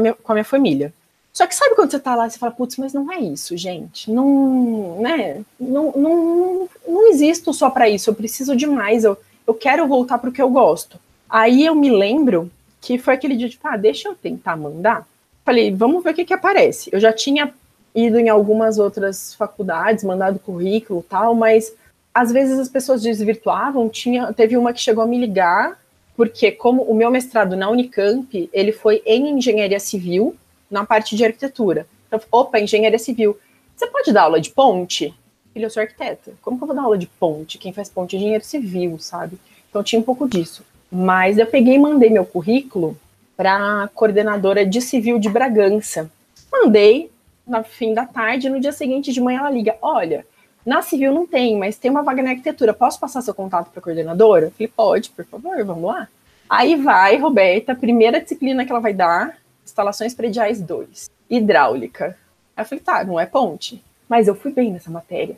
minha, 0.00 0.14
com 0.14 0.32
a 0.32 0.34
minha 0.34 0.44
família. 0.44 0.92
Só 1.32 1.46
que 1.46 1.54
sabe 1.54 1.76
quando 1.76 1.92
você 1.92 2.00
tá 2.00 2.16
lá 2.16 2.26
e 2.26 2.30
você 2.32 2.38
fala, 2.40 2.50
putz, 2.50 2.76
mas 2.76 2.92
não 2.92 3.12
é 3.12 3.20
isso, 3.20 3.56
gente. 3.56 4.10
Não, 4.10 5.00
né? 5.00 5.42
Não, 5.60 5.92
não, 5.92 6.68
não 6.84 7.08
existo 7.08 7.54
só 7.54 7.70
para 7.70 7.88
isso. 7.88 8.10
Eu 8.10 8.14
preciso 8.14 8.56
de 8.56 8.66
mais. 8.66 9.04
Eu, 9.04 9.16
eu 9.46 9.54
quero 9.54 9.86
voltar 9.86 10.18
para 10.18 10.30
o 10.30 10.32
que 10.32 10.42
eu 10.42 10.50
gosto. 10.50 10.98
Aí 11.30 11.64
eu 11.64 11.74
me 11.76 11.88
lembro 11.88 12.50
que 12.80 12.98
foi 12.98 13.14
aquele 13.14 13.36
dia 13.36 13.48
de, 13.48 13.60
ah, 13.62 13.76
deixa 13.76 14.08
eu 14.08 14.16
tentar 14.16 14.56
mandar. 14.56 15.06
Falei, 15.44 15.72
vamos 15.72 16.02
ver 16.02 16.10
o 16.10 16.14
que 16.14 16.24
que 16.24 16.34
aparece. 16.34 16.90
Eu 16.92 16.98
já 16.98 17.12
tinha 17.12 17.54
ido 17.94 18.18
em 18.18 18.28
algumas 18.28 18.78
outras 18.78 19.34
faculdades, 19.34 20.04
mandado 20.04 20.38
currículo 20.38 21.04
tal, 21.08 21.34
mas 21.34 21.72
às 22.14 22.32
vezes 22.32 22.58
as 22.58 22.68
pessoas 22.68 23.02
desvirtuavam. 23.02 23.88
Tinha, 23.88 24.32
teve 24.32 24.56
uma 24.56 24.72
que 24.72 24.80
chegou 24.80 25.04
a 25.04 25.06
me 25.06 25.18
ligar, 25.18 25.78
porque 26.16 26.50
como 26.50 26.82
o 26.82 26.94
meu 26.94 27.10
mestrado 27.10 27.56
na 27.56 27.70
Unicamp, 27.70 28.48
ele 28.52 28.72
foi 28.72 29.02
em 29.06 29.30
engenharia 29.30 29.80
civil, 29.80 30.36
na 30.70 30.84
parte 30.84 31.16
de 31.16 31.24
arquitetura. 31.24 31.86
Então, 32.06 32.20
opa, 32.30 32.60
engenharia 32.60 32.98
civil. 32.98 33.38
Você 33.76 33.86
pode 33.86 34.12
dar 34.12 34.22
aula 34.22 34.40
de 34.40 34.50
ponte? 34.50 35.14
Filho, 35.52 35.66
eu 35.66 35.70
sou 35.70 35.82
arquiteta. 35.82 36.32
Como 36.42 36.58
que 36.58 36.64
eu 36.64 36.66
vou 36.66 36.76
dar 36.76 36.82
aula 36.82 36.98
de 36.98 37.06
ponte? 37.06 37.58
Quem 37.58 37.72
faz 37.72 37.88
ponte 37.88 38.16
é 38.16 38.18
engenheiro 38.18 38.44
civil, 38.44 38.98
sabe? 38.98 39.38
Então 39.70 39.82
tinha 39.82 40.00
um 40.00 40.04
pouco 40.04 40.28
disso. 40.28 40.64
Mas 40.90 41.38
eu 41.38 41.46
peguei 41.46 41.74
e 41.74 41.78
mandei 41.78 42.10
meu 42.10 42.24
currículo 42.24 42.98
para 43.36 43.84
a 43.84 43.88
coordenadora 43.88 44.66
de 44.66 44.80
civil 44.80 45.18
de 45.18 45.28
Bragança. 45.28 46.10
Mandei 46.50 47.10
no 47.48 47.64
fim 47.64 47.94
da 47.94 48.04
tarde, 48.06 48.50
no 48.50 48.60
dia 48.60 48.72
seguinte 48.72 49.12
de 49.12 49.20
manhã 49.20 49.40
ela 49.40 49.50
liga: 49.50 49.76
Olha, 49.80 50.26
na 50.64 50.82
civil 50.82 51.12
não 51.12 51.26
tem, 51.26 51.56
mas 51.56 51.78
tem 51.78 51.90
uma 51.90 52.02
vaga 52.02 52.22
na 52.22 52.30
arquitetura. 52.30 52.74
Posso 52.74 53.00
passar 53.00 53.22
seu 53.22 53.34
contato 53.34 53.70
para 53.70 53.80
a 53.80 53.82
coordenadora? 53.82 54.46
Eu 54.46 54.50
falei: 54.50 54.68
Pode, 54.68 55.10
por 55.10 55.24
favor, 55.24 55.64
vamos 55.64 55.84
lá. 55.84 56.08
Aí 56.48 56.76
vai, 56.76 57.16
Roberta, 57.16 57.74
primeira 57.74 58.20
disciplina 58.20 58.64
que 58.64 58.72
ela 58.72 58.80
vai 58.80 58.94
dar 58.94 59.38
instalações 59.64 60.14
prediais 60.14 60.60
2, 60.62 61.10
hidráulica. 61.28 62.16
Aí 62.56 62.62
eu 62.62 62.66
falei, 62.66 62.82
tá, 62.82 63.04
não 63.04 63.20
é 63.20 63.26
ponte. 63.26 63.84
Mas 64.08 64.26
eu 64.26 64.34
fui 64.34 64.50
bem 64.50 64.72
nessa 64.72 64.90
matéria. 64.90 65.36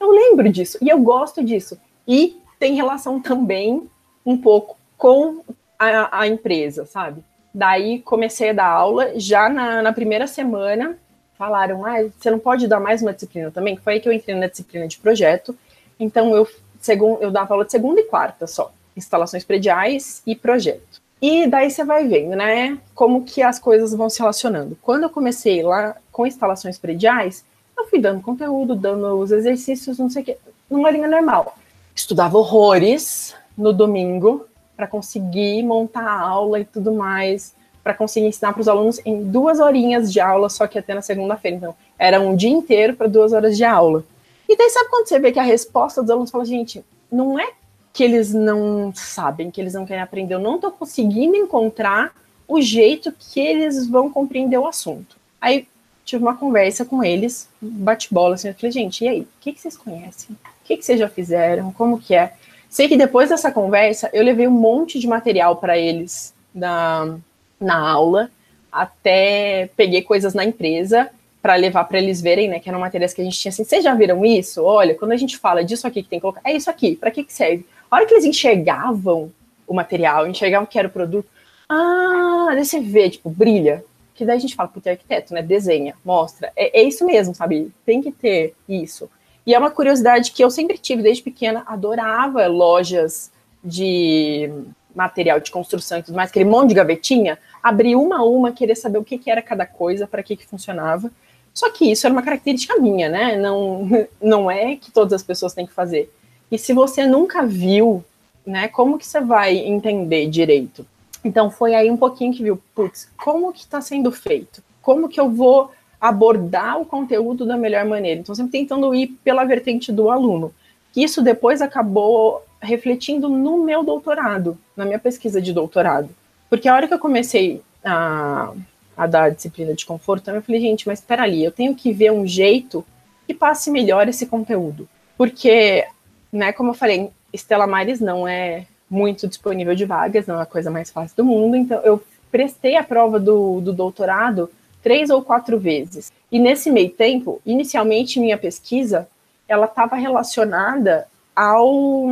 Eu 0.00 0.10
lembro 0.10 0.48
disso 0.48 0.78
e 0.80 0.88
eu 0.88 0.98
gosto 1.00 1.44
disso. 1.44 1.78
E 2.06 2.40
tem 2.58 2.74
relação 2.74 3.20
também 3.20 3.88
um 4.24 4.36
pouco 4.36 4.76
com 4.96 5.42
a, 5.78 6.20
a 6.20 6.26
empresa, 6.26 6.86
sabe? 6.86 7.22
Daí 7.52 8.00
comecei 8.00 8.50
a 8.50 8.52
dar 8.52 8.66
aula, 8.66 9.18
já 9.18 9.48
na, 9.48 9.82
na, 9.82 9.92
primeira 9.92 10.26
semana 10.26 10.96
falaram, 11.38 11.86
ah, 11.86 12.02
você 12.18 12.30
não 12.30 12.38
pode 12.38 12.66
dar 12.66 12.80
mais 12.80 13.00
uma 13.00 13.12
disciplina 13.12 13.50
também? 13.50 13.76
Foi 13.76 13.94
aí 13.94 14.00
que 14.00 14.08
eu 14.08 14.12
entrei 14.12 14.34
na 14.34 14.48
disciplina 14.48 14.88
de 14.88 14.98
projeto. 14.98 15.56
Então 15.98 16.34
eu, 16.34 16.46
segundo, 16.80 17.22
eu 17.22 17.30
dava 17.30 17.54
aula 17.54 17.64
de 17.64 17.70
segunda 17.70 18.00
e 18.00 18.04
quarta 18.04 18.46
só, 18.46 18.72
instalações 18.96 19.44
prediais 19.44 20.20
e 20.26 20.34
projeto. 20.34 21.00
E 21.22 21.46
daí 21.46 21.70
você 21.70 21.84
vai 21.84 22.06
vendo, 22.06 22.36
né, 22.36 22.78
como 22.94 23.24
que 23.24 23.42
as 23.42 23.58
coisas 23.58 23.92
vão 23.94 24.10
se 24.10 24.18
relacionando. 24.18 24.76
Quando 24.82 25.04
eu 25.04 25.10
comecei 25.10 25.62
lá 25.62 25.96
com 26.12 26.26
instalações 26.26 26.76
prediais, 26.78 27.44
eu 27.76 27.86
fui 27.86 28.00
dando 28.00 28.20
conteúdo, 28.20 28.74
dando 28.74 29.18
os 29.18 29.30
exercícios, 29.30 29.98
não 29.98 30.10
sei 30.10 30.22
o 30.22 30.24
quê, 30.24 30.38
numa 30.68 30.90
linha 30.90 31.08
normal. 31.08 31.56
Estudava 31.94 32.36
horrores 32.38 33.34
no 33.56 33.72
domingo 33.72 34.46
para 34.76 34.86
conseguir 34.86 35.62
montar 35.64 36.04
a 36.04 36.20
aula 36.20 36.60
e 36.60 36.64
tudo 36.64 36.92
mais, 36.92 37.52
para 37.88 37.94
conseguir 37.94 38.26
ensinar 38.26 38.52
para 38.52 38.60
os 38.60 38.68
alunos 38.68 39.00
em 39.02 39.24
duas 39.24 39.60
horinhas 39.60 40.12
de 40.12 40.20
aula, 40.20 40.50
só 40.50 40.66
que 40.66 40.78
até 40.78 40.92
na 40.92 41.00
segunda-feira. 41.00 41.56
Então, 41.56 41.74
era 41.98 42.20
um 42.20 42.36
dia 42.36 42.50
inteiro 42.50 42.94
para 42.94 43.06
duas 43.06 43.32
horas 43.32 43.56
de 43.56 43.64
aula. 43.64 44.04
E 44.46 44.54
daí 44.54 44.68
sabe 44.68 44.90
quando 44.90 45.08
você 45.08 45.18
vê 45.18 45.32
que 45.32 45.38
a 45.38 45.42
resposta 45.42 46.02
dos 46.02 46.10
alunos 46.10 46.30
fala, 46.30 46.44
gente, 46.44 46.84
não 47.10 47.38
é 47.38 47.48
que 47.94 48.04
eles 48.04 48.34
não 48.34 48.92
sabem, 48.94 49.50
que 49.50 49.58
eles 49.58 49.72
não 49.72 49.86
querem 49.86 50.02
aprender. 50.02 50.34
Eu 50.34 50.38
não 50.38 50.56
estou 50.56 50.70
conseguindo 50.70 51.34
encontrar 51.34 52.12
o 52.46 52.60
jeito 52.60 53.10
que 53.10 53.40
eles 53.40 53.88
vão 53.88 54.10
compreender 54.10 54.58
o 54.58 54.66
assunto. 54.66 55.16
Aí 55.40 55.66
tive 56.04 56.22
uma 56.22 56.36
conversa 56.36 56.84
com 56.84 57.02
eles, 57.02 57.48
bate-bola, 57.58 58.34
assim, 58.34 58.48
eu 58.48 58.54
falei, 58.54 58.70
gente, 58.70 59.02
e 59.02 59.08
aí, 59.08 59.20
o 59.22 59.28
que, 59.40 59.54
que 59.54 59.60
vocês 59.62 59.78
conhecem? 59.78 60.36
O 60.62 60.64
que, 60.66 60.76
que 60.76 60.84
vocês 60.84 60.98
já 60.98 61.08
fizeram? 61.08 61.72
Como 61.72 61.98
que 61.98 62.14
é? 62.14 62.34
Sei 62.68 62.86
que 62.86 62.98
depois 62.98 63.30
dessa 63.30 63.50
conversa, 63.50 64.10
eu 64.12 64.22
levei 64.22 64.46
um 64.46 64.50
monte 64.50 64.98
de 64.98 65.06
material 65.06 65.56
para 65.56 65.78
eles 65.78 66.34
na, 66.54 67.18
na 67.60 67.78
aula, 67.78 68.30
até 68.70 69.70
peguei 69.76 70.02
coisas 70.02 70.34
na 70.34 70.44
empresa 70.44 71.10
para 71.40 71.54
levar 71.54 71.84
para 71.84 71.98
eles 71.98 72.20
verem, 72.20 72.48
né, 72.48 72.58
que 72.58 72.68
eram 72.68 72.80
matérias 72.80 73.14
que 73.14 73.20
a 73.20 73.24
gente 73.24 73.38
tinha 73.38 73.50
assim, 73.50 73.64
vocês 73.64 73.82
já 73.84 73.94
viram 73.94 74.24
isso? 74.24 74.62
Olha, 74.62 74.94
quando 74.94 75.12
a 75.12 75.16
gente 75.16 75.38
fala 75.38 75.64
disso 75.64 75.86
aqui 75.86 76.02
que 76.02 76.08
tem 76.08 76.18
que 76.18 76.22
colocar, 76.22 76.42
é 76.44 76.54
isso 76.54 76.68
aqui, 76.68 76.96
para 76.96 77.10
que 77.10 77.24
que 77.24 77.32
serve? 77.32 77.64
A 77.90 77.96
hora 77.96 78.06
que 78.06 78.14
eles 78.14 78.24
enxergavam 78.24 79.32
o 79.66 79.74
material, 79.74 80.26
enxergavam 80.26 80.66
que 80.66 80.78
era 80.78 80.88
o 80.88 80.90
produto, 80.90 81.28
ah, 81.68 82.48
daí 82.54 82.64
você 82.64 82.80
vê, 82.80 83.10
tipo, 83.10 83.28
brilha. 83.28 83.84
Que 84.14 84.24
daí 84.24 84.36
a 84.36 84.40
gente 84.40 84.56
fala, 84.56 84.68
puta, 84.68 84.88
é 84.88 84.92
arquiteto, 84.92 85.34
né? 85.34 85.42
Desenha, 85.42 85.94
mostra. 86.04 86.50
É, 86.56 86.80
é 86.80 86.82
isso 86.82 87.04
mesmo, 87.04 87.34
sabe? 87.34 87.70
Tem 87.84 88.00
que 88.00 88.10
ter 88.10 88.54
isso. 88.68 89.08
E 89.46 89.54
é 89.54 89.58
uma 89.58 89.70
curiosidade 89.70 90.32
que 90.32 90.42
eu 90.42 90.50
sempre 90.50 90.76
tive 90.78 91.02
desde 91.02 91.22
pequena, 91.22 91.62
adorava 91.66 92.46
lojas 92.46 93.30
de 93.62 94.50
material 94.94 95.40
de 95.40 95.50
construção 95.50 95.98
e 95.98 96.02
tudo 96.02 96.16
mais, 96.16 96.30
aquele 96.30 96.44
monte 96.44 96.70
de 96.70 96.74
gavetinha, 96.74 97.38
abrir 97.62 97.96
uma 97.96 98.18
a 98.18 98.24
uma, 98.24 98.52
querer 98.52 98.76
saber 98.76 98.98
o 98.98 99.04
que, 99.04 99.18
que 99.18 99.30
era 99.30 99.42
cada 99.42 99.66
coisa, 99.66 100.06
para 100.06 100.22
que, 100.22 100.36
que 100.36 100.46
funcionava. 100.46 101.10
Só 101.52 101.70
que 101.70 101.90
isso 101.90 102.06
era 102.06 102.12
uma 102.12 102.22
característica 102.22 102.78
minha, 102.78 103.08
né? 103.08 103.36
Não, 103.36 103.88
não 104.20 104.50
é 104.50 104.76
que 104.76 104.90
todas 104.90 105.12
as 105.12 105.22
pessoas 105.22 105.54
têm 105.54 105.66
que 105.66 105.72
fazer. 105.72 106.12
E 106.50 106.58
se 106.58 106.72
você 106.72 107.04
nunca 107.06 107.44
viu, 107.44 108.04
né, 108.46 108.68
como 108.68 108.98
que 108.98 109.06
você 109.06 109.20
vai 109.20 109.56
entender 109.56 110.26
direito? 110.28 110.86
Então 111.24 111.50
foi 111.50 111.74
aí 111.74 111.90
um 111.90 111.96
pouquinho 111.96 112.32
que 112.32 112.42
viu, 112.42 112.60
putz, 112.74 113.08
como 113.16 113.52
que 113.52 113.60
está 113.60 113.80
sendo 113.80 114.10
feito? 114.10 114.62
Como 114.80 115.08
que 115.08 115.20
eu 115.20 115.28
vou 115.28 115.70
abordar 116.00 116.80
o 116.80 116.86
conteúdo 116.86 117.44
da 117.44 117.56
melhor 117.56 117.84
maneira? 117.84 118.20
Então 118.20 118.34
sempre 118.34 118.52
tentando 118.52 118.94
ir 118.94 119.08
pela 119.22 119.44
vertente 119.44 119.92
do 119.92 120.10
aluno. 120.10 120.54
Isso 120.96 121.22
depois 121.22 121.60
acabou 121.60 122.42
refletindo 122.60 123.28
no 123.28 123.64
meu 123.64 123.82
doutorado, 123.84 124.58
na 124.76 124.84
minha 124.84 124.98
pesquisa 124.98 125.40
de 125.40 125.52
doutorado. 125.52 126.08
Porque 126.50 126.68
a 126.68 126.74
hora 126.74 126.88
que 126.88 126.94
eu 126.94 126.98
comecei 126.98 127.62
a, 127.84 128.52
a 128.96 129.06
dar 129.06 129.24
a 129.24 129.30
disciplina 129.30 129.74
de 129.74 129.86
conforto, 129.86 130.30
eu 130.30 130.42
falei, 130.42 130.60
gente, 130.60 130.86
mas 130.86 130.98
espera 130.98 131.22
ali, 131.22 131.44
eu 131.44 131.52
tenho 131.52 131.74
que 131.74 131.92
ver 131.92 132.10
um 132.10 132.26
jeito 132.26 132.84
que 133.26 133.34
passe 133.34 133.70
melhor 133.70 134.08
esse 134.08 134.26
conteúdo. 134.26 134.88
Porque, 135.16 135.86
né, 136.32 136.52
como 136.52 136.70
eu 136.70 136.74
falei, 136.74 137.10
Estela 137.32 137.66
Mares 137.66 138.00
não 138.00 138.26
é 138.26 138.66
muito 138.90 139.28
disponível 139.28 139.74
de 139.74 139.84
vagas, 139.84 140.26
não 140.26 140.38
é 140.38 140.42
a 140.42 140.46
coisa 140.46 140.70
mais 140.70 140.90
fácil 140.90 141.16
do 141.18 141.24
mundo, 141.24 141.56
então 141.56 141.78
eu 141.80 142.02
prestei 142.30 142.76
a 142.76 142.82
prova 142.82 143.20
do, 143.20 143.60
do 143.60 143.72
doutorado 143.72 144.50
três 144.82 145.10
ou 145.10 145.22
quatro 145.22 145.58
vezes. 145.58 146.10
E 146.30 146.38
nesse 146.38 146.70
meio 146.70 146.90
tempo, 146.90 147.40
inicialmente 147.44 148.20
minha 148.20 148.38
pesquisa, 148.38 149.08
ela 149.46 149.66
estava 149.66 149.96
relacionada 149.96 151.06
ao 151.34 152.06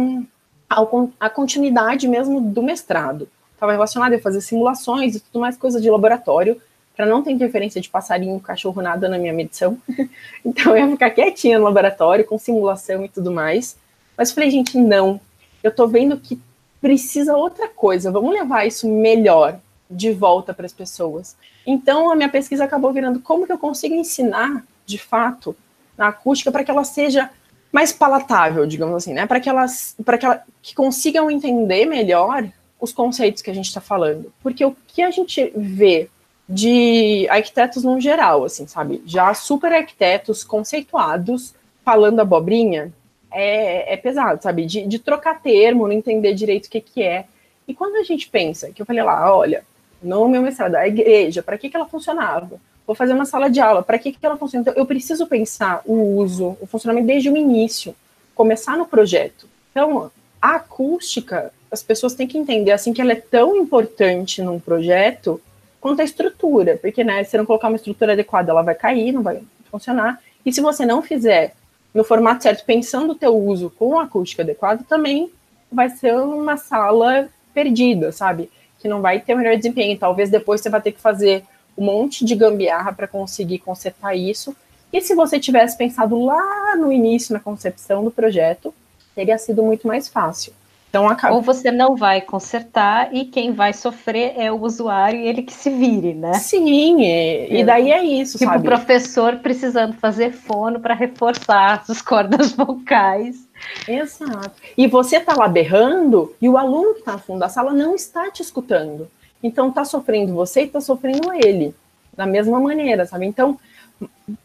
a 0.69 1.31
continuidade 1.31 2.09
mesmo 2.09 2.41
do 2.41 2.63
mestrado. 2.63 3.29
Estava 3.55 3.73
relacionada 3.73 4.17
a 4.17 4.21
fazer 4.21 4.41
simulações 4.41 5.15
e 5.15 5.21
tudo 5.21 5.41
mais 5.41 5.57
coisa 5.57 5.81
de 5.81 5.91
laboratório, 5.91 6.61
para 6.95 7.07
não 7.07 7.23
ter 7.23 7.31
interferência 7.31 7.81
de 7.81 7.89
passarinho, 7.89 8.41
cachorro, 8.41 8.83
nada 8.83 9.09
na 9.09 9.19
minha 9.19 9.33
medição. 9.33 9.79
então 10.45 10.77
eu 10.77 10.85
ia 10.85 10.91
ficar 10.91 11.11
quietinha 11.11 11.59
no 11.59 11.65
laboratório, 11.65 12.25
com 12.25 12.39
simulação 12.39 13.05
e 13.05 13.09
tudo 13.09 13.31
mais. 13.31 13.77
Mas 14.17 14.33
falei, 14.33 14.51
gente, 14.51 14.79
não. 14.79 15.21
Eu 15.63 15.71
tô 15.71 15.87
vendo 15.87 16.17
que 16.19 16.41
precisa 16.81 17.37
outra 17.37 17.69
coisa. 17.69 18.11
Vamos 18.11 18.33
levar 18.33 18.67
isso 18.67 18.89
melhor 18.89 19.59
de 19.91 20.13
volta 20.13 20.53
para 20.55 20.67
as 20.67 20.73
pessoas. 20.73 21.37
Então 21.67 22.11
a 22.11 22.17
minha 22.17 22.29
pesquisa 22.29 22.65
acabou 22.65 22.93
virando 22.93 23.21
como 23.21 23.47
que 23.47 23.53
eu 23.53 23.59
consigo 23.59 23.95
ensinar, 23.95 24.65
de 24.85 24.99
fato, 24.99 25.57
na 25.97 26.09
acústica 26.09 26.51
para 26.51 26.65
que 26.65 26.71
ela 26.71 26.85
seja 26.85 27.31
mais 27.73 27.93
palatável, 27.93 28.67
digamos 28.67 28.97
assim, 28.97 29.13
né? 29.13 29.27
Para 29.27 29.41
que 29.41 29.49
elas, 29.49 29.95
para 30.05 30.19
que, 30.19 30.27
ela, 30.27 30.43
que 30.63 30.75
consigam 30.75 31.31
entender 31.31 31.87
melhor 31.87 32.49
os 32.81 32.93
conceitos 32.93 33.43
que 33.43 33.51
a 33.51 33.55
gente 33.55 33.67
está 33.67 33.81
falando. 33.81 34.33
Porque 34.43 34.65
o 34.65 34.77
que 34.87 35.03
a 35.03 35.11
gente 35.11 35.53
vê 35.57 36.09
de 36.49 37.27
arquitetos 37.29 37.83
no 37.83 38.01
geral, 38.01 38.45
assim, 38.45 38.67
sabe? 38.67 39.03
Já 39.05 39.35
super 39.35 39.73
arquitetos 39.73 40.45
conceituados 40.45 41.55
falando 41.85 42.21
abobrinha 42.21 42.93
é, 43.31 43.95
é 43.95 43.97
pesado, 43.97 44.43
sabe? 44.43 44.65
De, 44.65 44.87
de, 44.87 44.99
trocar 44.99 45.43
termo, 45.43 45.87
não 45.87 45.93
entender 45.93 46.35
direito 46.35 46.67
o 46.67 46.71
que, 46.71 46.81
que 46.81 47.03
é. 47.03 47.27
E 47.67 47.75
quando 47.75 47.97
a 47.97 48.03
gente 48.05 48.29
pensa, 48.29 48.71
que 48.71 48.81
eu 48.81 48.87
falei 48.87 49.03
lá, 49.03 49.37
olha, 49.37 49.65
no 50.03 50.29
meu 50.29 50.41
mestrado, 50.41 50.77
a 50.77 50.87
igreja, 50.87 51.43
para 51.43 51.59
que, 51.59 51.69
que 51.69 51.77
ela 51.77 51.87
funcionava? 51.87 52.61
Vou 52.87 52.95
fazer 52.95 53.15
uma 53.15 53.25
sala 53.25 53.51
de 53.51 53.61
aula, 53.61 53.83
para 53.83 53.99
que, 53.99 54.13
que 54.13 54.25
ela 54.25 54.37
funciona? 54.37 54.63
Então, 54.63 54.75
eu 54.75 54.87
preciso 54.87 55.27
pensar 55.27 55.83
o 55.85 56.17
uso, 56.17 56.57
o 56.61 56.67
funcionamento 56.67 57.07
desde 57.07 57.29
o 57.29 57.37
início, 57.37 57.95
começar 58.35 58.77
no 58.77 58.87
projeto. 58.87 59.49
Então, 59.71 60.11
a 60.41 60.57
acústica, 60.57 61.53
as 61.71 61.83
pessoas 61.83 62.15
têm 62.15 62.27
que 62.27 62.39
entender, 62.39 62.71
assim, 62.71 62.93
que 62.93 63.01
ela 63.01 63.13
é 63.13 63.17
tão 63.17 63.57
importante 63.57 64.41
num 64.41 64.61
projeto 64.61 65.41
quanto 65.81 66.01
a 66.01 66.05
estrutura, 66.05 66.79
porque, 66.81 67.03
né, 67.03 67.25
se 67.25 67.37
não 67.37 67.45
colocar 67.47 67.69
uma 67.69 67.77
estrutura 67.77 68.13
adequada, 68.13 68.51
ela 68.51 68.63
vai 68.63 68.75
cair, 68.75 69.13
não 69.13 69.23
vai 69.23 69.41
funcionar. 69.71 70.21
E 70.45 70.53
se 70.53 70.61
você 70.61 70.87
não 70.87 71.03
fizer 71.03 71.55
no 71.93 72.05
formato 72.05 72.43
certo, 72.43 72.65
pensando 72.65 73.13
o 73.13 73.15
teu 73.17 73.37
uso 73.37 73.71
com 73.71 73.99
a 73.99 74.05
acústica 74.05 74.43
adequada, 74.43 74.85
também 74.89 75.31
vai 75.73 75.89
ser 75.89 76.15
uma 76.15 76.57
sala 76.57 77.29
perdida, 77.55 78.13
sabe? 78.13 78.51
Que 78.79 78.87
não 78.87 79.01
vai 79.01 79.21
ter 79.21 79.35
o 79.35 79.39
melhor 79.39 79.57
desempenho. 79.57 79.99
Talvez 79.99 80.31
depois 80.31 80.61
você 80.61 80.69
vai 80.69 80.81
ter 80.81 80.93
que 80.93 81.01
fazer 81.01 81.43
um 81.77 81.85
monte 81.85 82.25
de 82.25 82.35
gambiarra 82.35 82.93
para 82.93 83.07
conseguir 83.07 83.59
consertar 83.59 84.15
isso. 84.15 84.57
E 84.93 85.01
se 85.01 85.15
você 85.15 85.39
tivesse 85.39 85.77
pensado 85.77 86.19
lá 86.25 86.77
no 86.77 86.93
início, 86.93 87.33
na 87.33 87.41
concepção 87.41 88.05
do 88.05 88.11
projeto, 88.11 88.73
teria 89.15 89.39
sido 89.39 89.63
muito 89.63 89.87
mais 89.87 90.09
fácil. 90.09 90.53
Então, 90.89 91.09
acaba... 91.09 91.35
Ou 91.35 91.43
você 91.43 91.71
não 91.71 91.95
vai 91.95 92.23
consertar 92.23 93.15
e 93.15 93.27
quem 93.27 93.53
vai 93.53 93.73
sofrer 93.75 94.33
é 94.37 94.51
o 94.51 94.63
usuário 94.63 95.21
e 95.21 95.29
ele 95.29 95.43
que 95.43 95.53
se 95.53 95.69
vire, 95.69 96.15
né? 96.15 96.33
Sim, 96.35 97.03
e, 97.03 97.61
e 97.61 97.65
daí 97.65 97.91
é 97.91 98.03
isso, 98.03 98.39
tipo 98.39 98.51
sabe? 98.51 98.67
o 98.67 98.71
professor 98.71 99.37
precisando 99.37 99.95
fazer 99.95 100.33
fono 100.33 100.81
para 100.81 100.95
reforçar 100.95 101.85
as 101.89 102.01
cordas 102.01 102.53
vocais. 102.53 103.47
Exato. 103.87 104.53
E 104.77 104.87
você 104.87 105.21
tá 105.21 105.35
lá 105.35 105.49
berrando 105.49 106.35
e 106.41 106.49
o 106.49 106.57
aluno 106.57 106.95
que 106.95 107.01
está 107.01 107.13
no 107.13 107.19
fundo 107.19 107.41
da 107.41 107.49
sala 107.49 107.73
não 107.73 107.95
está 107.95 108.31
te 108.31 108.41
escutando. 108.41 109.07
Então 109.43 109.71
tá 109.71 109.85
sofrendo 109.85 110.35
você 110.35 110.63
e 110.63 110.69
tá 110.69 110.81
sofrendo 110.81 111.33
ele, 111.33 111.75
da 112.17 112.27
mesma 112.27 112.59
maneira, 112.59 113.07
sabe? 113.07 113.27
Então, 113.27 113.59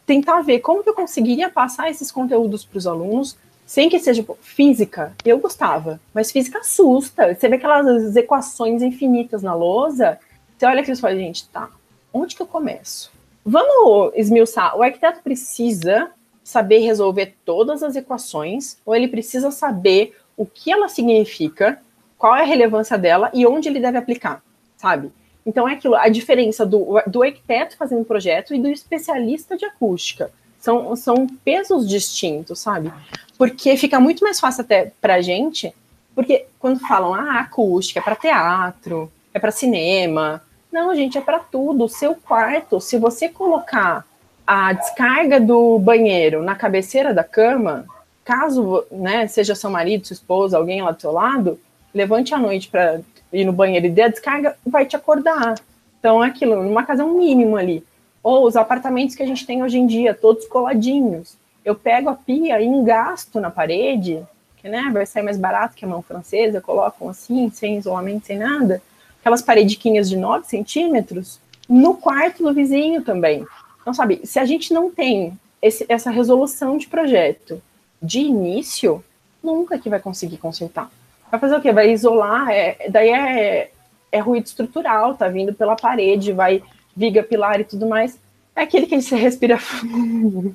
tentar 0.06 0.42
ver 0.42 0.60
como 0.60 0.82
que 0.82 0.88
eu 0.88 0.94
conseguiria 0.94 1.48
passar 1.48 1.90
esses 1.90 2.10
conteúdos 2.10 2.64
para 2.64 2.78
os 2.78 2.86
alunos 2.86 3.36
sem 3.66 3.88
que 3.88 3.98
seja 3.98 4.20
tipo, 4.20 4.36
física, 4.42 5.14
eu 5.24 5.38
gostava, 5.38 5.98
mas 6.12 6.30
física 6.30 6.58
assusta. 6.58 7.34
Você 7.34 7.48
vê 7.48 7.56
aquelas 7.56 8.14
equações 8.16 8.82
infinitas 8.82 9.42
na 9.42 9.54
lousa, 9.54 10.18
você 10.58 10.66
olha 10.66 10.80
aquilo 10.80 10.96
e 10.96 11.00
fala, 11.00 11.16
gente, 11.16 11.48
tá, 11.48 11.70
onde 12.12 12.36
que 12.36 12.42
eu 12.42 12.46
começo? 12.46 13.10
Vamos 13.44 14.12
esmiuçar. 14.14 14.76
O 14.76 14.82
arquiteto 14.82 15.20
precisa 15.22 16.10
saber 16.44 16.78
resolver 16.78 17.34
todas 17.44 17.82
as 17.82 17.96
equações, 17.96 18.76
ou 18.84 18.94
ele 18.94 19.08
precisa 19.08 19.50
saber 19.50 20.16
o 20.36 20.44
que 20.44 20.70
ela 20.70 20.88
significa, 20.88 21.80
qual 22.18 22.36
é 22.36 22.42
a 22.42 22.46
relevância 22.46 22.98
dela 22.98 23.30
e 23.32 23.46
onde 23.46 23.68
ele 23.68 23.80
deve 23.80 23.96
aplicar, 23.96 24.42
sabe? 24.82 25.12
Então 25.46 25.68
é 25.68 25.74
aquilo, 25.74 25.94
a 25.94 26.08
diferença 26.08 26.66
do, 26.66 27.00
do 27.06 27.22
arquiteto 27.22 27.76
fazendo 27.76 28.04
projeto 28.04 28.52
e 28.52 28.60
do 28.60 28.68
especialista 28.68 29.56
de 29.56 29.64
acústica. 29.64 30.30
São, 30.58 30.94
são 30.96 31.26
pesos 31.44 31.88
distintos, 31.88 32.58
sabe? 32.58 32.92
Porque 33.38 33.76
fica 33.76 33.98
muito 33.98 34.22
mais 34.22 34.38
fácil 34.38 34.62
até 34.62 34.92
pra 35.00 35.20
gente, 35.20 35.72
porque 36.14 36.46
quando 36.58 36.80
falam, 36.80 37.14
ah, 37.14 37.40
acústica 37.40 38.00
é 38.00 38.02
para 38.02 38.16
teatro, 38.16 39.10
é 39.32 39.38
para 39.38 39.50
cinema. 39.50 40.42
Não, 40.70 40.94
gente, 40.94 41.18
é 41.18 41.20
para 41.20 41.38
tudo. 41.38 41.84
O 41.84 41.88
seu 41.88 42.14
quarto, 42.14 42.80
se 42.80 42.98
você 42.98 43.28
colocar 43.28 44.06
a 44.46 44.72
descarga 44.72 45.40
do 45.40 45.78
banheiro 45.78 46.42
na 46.42 46.54
cabeceira 46.54 47.12
da 47.12 47.24
cama, 47.24 47.86
caso 48.24 48.84
né, 48.90 49.26
seja 49.26 49.54
seu 49.54 49.70
marido, 49.70 50.06
sua 50.06 50.14
esposa, 50.14 50.56
alguém 50.56 50.82
lá 50.82 50.92
do 50.92 51.00
seu 51.00 51.12
lado, 51.12 51.58
levante 51.92 52.34
à 52.34 52.38
noite 52.38 52.68
para 52.68 53.00
ir 53.32 53.44
no 53.44 53.52
banheiro 53.52 53.86
e 53.86 53.90
dê 53.90 54.02
a 54.02 54.08
descarga, 54.08 54.56
vai 54.66 54.84
te 54.84 54.96
acordar. 54.96 55.54
Então, 55.98 56.22
é 56.22 56.28
aquilo, 56.28 56.62
numa 56.62 56.84
casa 56.84 57.02
é 57.02 57.06
um 57.06 57.18
mínimo 57.18 57.56
ali. 57.56 57.84
Ou 58.22 58.46
os 58.46 58.56
apartamentos 58.56 59.14
que 59.14 59.22
a 59.22 59.26
gente 59.26 59.46
tem 59.46 59.62
hoje 59.62 59.78
em 59.78 59.86
dia, 59.86 60.14
todos 60.14 60.46
coladinhos 60.46 61.36
eu 61.64 61.74
pego 61.74 62.08
a 62.08 62.14
pia 62.14 62.60
e 62.60 62.66
engasto 62.66 63.40
na 63.40 63.50
parede, 63.50 64.22
que 64.56 64.68
né, 64.68 64.90
vai 64.92 65.06
sair 65.06 65.22
mais 65.22 65.38
barato 65.38 65.74
que 65.74 65.84
a 65.84 65.88
mão 65.88 66.02
francesa, 66.02 66.60
colocam 66.60 67.08
assim, 67.08 67.50
sem 67.50 67.78
isolamento, 67.78 68.26
sem 68.26 68.38
nada, 68.38 68.82
aquelas 69.20 69.42
parediquinhas 69.42 70.08
de 70.08 70.16
9 70.16 70.46
centímetros, 70.46 71.40
no 71.68 71.94
quarto 71.94 72.42
do 72.42 72.52
vizinho 72.52 73.02
também. 73.02 73.46
Então, 73.80 73.94
sabe, 73.94 74.20
se 74.24 74.38
a 74.38 74.44
gente 74.44 74.74
não 74.74 74.90
tem 74.90 75.38
esse, 75.60 75.86
essa 75.88 76.10
resolução 76.10 76.76
de 76.76 76.88
projeto 76.88 77.62
de 78.02 78.20
início, 78.20 79.02
nunca 79.42 79.78
que 79.78 79.88
vai 79.88 80.00
conseguir 80.00 80.38
consertar. 80.38 80.90
Vai 81.32 81.40
fazer 81.40 81.56
o 81.56 81.60
quê? 81.60 81.72
Vai 81.72 81.90
isolar, 81.90 82.48
é, 82.50 82.76
daí 82.88 83.08
é, 83.08 83.70
é 84.12 84.20
ruído 84.20 84.46
estrutural, 84.46 85.16
tá 85.16 85.26
vindo 85.26 85.52
pela 85.52 85.74
parede, 85.74 86.32
vai 86.32 86.62
viga, 86.94 87.24
pilar 87.24 87.58
e 87.60 87.64
tudo 87.64 87.88
mais. 87.88 88.16
É 88.54 88.62
aquele 88.62 88.86
que 88.86 89.02
você 89.02 89.16
respira 89.18 89.58
fundo 89.58 90.54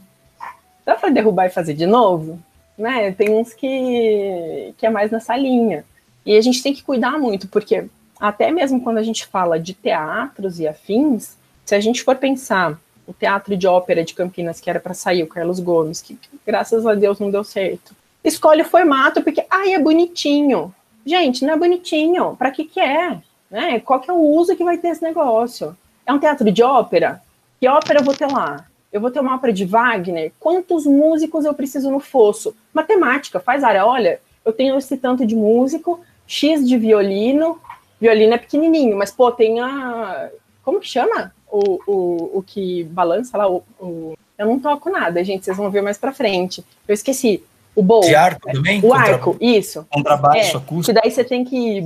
dá 0.88 0.96
para 0.96 1.10
derrubar 1.10 1.48
e 1.48 1.50
fazer 1.50 1.74
de 1.74 1.86
novo? 1.86 2.40
Né? 2.78 3.12
Tem 3.12 3.30
uns 3.30 3.54
que, 3.54 4.74
que 4.78 4.86
é 4.86 4.90
mais 4.90 5.12
nessa 5.12 5.36
linha. 5.36 5.84
E 6.26 6.38
a 6.38 6.42
gente 6.42 6.64
tem 6.64 6.74
que 6.74 6.82
cuidar 6.82 7.20
muito, 7.20 7.50
porque 7.50 7.86
até 8.18 8.50
mesmo 8.52 8.82
quando 8.82 8.98
a 8.98 9.04
gente 9.04 9.26
fala 9.26 9.60
de 9.60 9.74
teatros 9.74 10.62
e 10.62 10.68
afins, 10.68 11.36
se 11.66 11.76
a 11.76 11.80
gente 11.82 12.04
for 12.04 12.16
pensar 12.16 12.80
o 13.06 13.14
teatro 13.14 13.58
de 13.58 13.68
ópera 13.68 14.04
de 14.04 14.14
Campinas, 14.14 14.62
que 14.62 14.70
era 14.70 14.80
para 14.80 14.94
sair, 14.94 15.24
o 15.24 15.28
Carlos 15.28 15.60
Gomes, 15.60 16.02
que 16.02 16.18
graças 16.46 16.86
a 16.86 16.94
Deus 16.94 17.20
não 17.20 17.30
deu 17.30 17.44
certo, 17.44 17.94
escolhe 18.28 18.62
o 18.62 18.66
formato 18.66 19.22
porque, 19.24 19.46
ai, 19.50 19.74
é 19.74 19.80
bonitinho. 19.80 20.74
Gente, 21.06 21.46
não 21.46 21.54
é 21.54 21.58
bonitinho. 21.58 22.36
Para 22.38 22.52
que 22.52 22.66
que 22.66 22.80
é? 22.80 23.18
Né? 23.50 23.80
Qual 23.80 24.00
que 24.00 24.10
é 24.10 24.14
o 24.14 24.18
uso 24.18 24.56
que 24.56 24.64
vai 24.64 24.78
ter 24.78 24.90
esse 24.90 25.04
negócio? 25.04 25.76
É 26.06 26.14
um 26.14 26.20
teatro 26.20 26.52
de 26.52 26.62
ópera? 26.62 27.22
Que 27.60 27.68
ópera 27.68 28.00
eu 28.00 28.04
vou 28.04 28.14
ter 28.14 28.28
lá? 28.28 28.66
eu 28.92 29.02
vou 29.02 29.12
ter 29.12 29.20
uma 29.20 29.36
ópera 29.36 29.52
de 29.52 29.66
Wagner, 29.66 30.32
quantos 30.40 30.86
músicos 30.86 31.46
eu 31.46 31.54
preciso 31.54 31.92
no 31.92 32.00
fosso? 32.00 32.56
Matemática, 32.74 33.40
faz 33.40 33.64
área, 33.64 33.86
olha, 33.86 34.20
eu 34.46 34.54
tenho 34.54 34.78
esse 34.78 34.98
tanto 34.98 35.26
de 35.26 35.36
músico, 35.36 36.00
X 36.26 36.68
de 36.68 36.78
violino, 36.78 37.60
violino 38.00 38.34
é 38.34 38.38
pequenininho, 38.38 38.98
mas, 38.98 39.12
pô, 39.12 39.32
tem 39.32 39.60
a... 39.60 40.30
como 40.64 40.80
que 40.80 40.88
chama? 40.88 41.34
O, 41.50 41.80
o, 41.88 42.38
o 42.40 42.44
que 42.44 42.84
balança 42.86 43.38
lá, 43.38 43.50
o, 43.50 43.64
o... 43.80 44.18
eu 44.38 44.46
não 44.46 44.60
toco 44.60 44.90
nada, 44.90 45.24
gente, 45.24 45.46
vocês 45.46 45.58
vão 45.58 45.70
ver 45.70 45.82
mais 45.82 45.98
pra 45.98 46.14
frente. 46.14 46.64
Eu 46.88 46.94
esqueci. 46.94 47.44
O 47.78 47.84
bowl. 47.84 48.02
De 48.02 48.16
arco 48.16 48.52
também? 48.52 48.84
O 48.84 48.92
arco, 48.92 49.38
isso. 49.40 49.86
Contrabaixo, 49.92 50.58
é, 50.58 50.60
acústico. 50.60 50.84
Que 50.84 50.94
daí 50.94 51.12
você 51.12 51.24
tem 51.24 51.46
que 51.46 51.84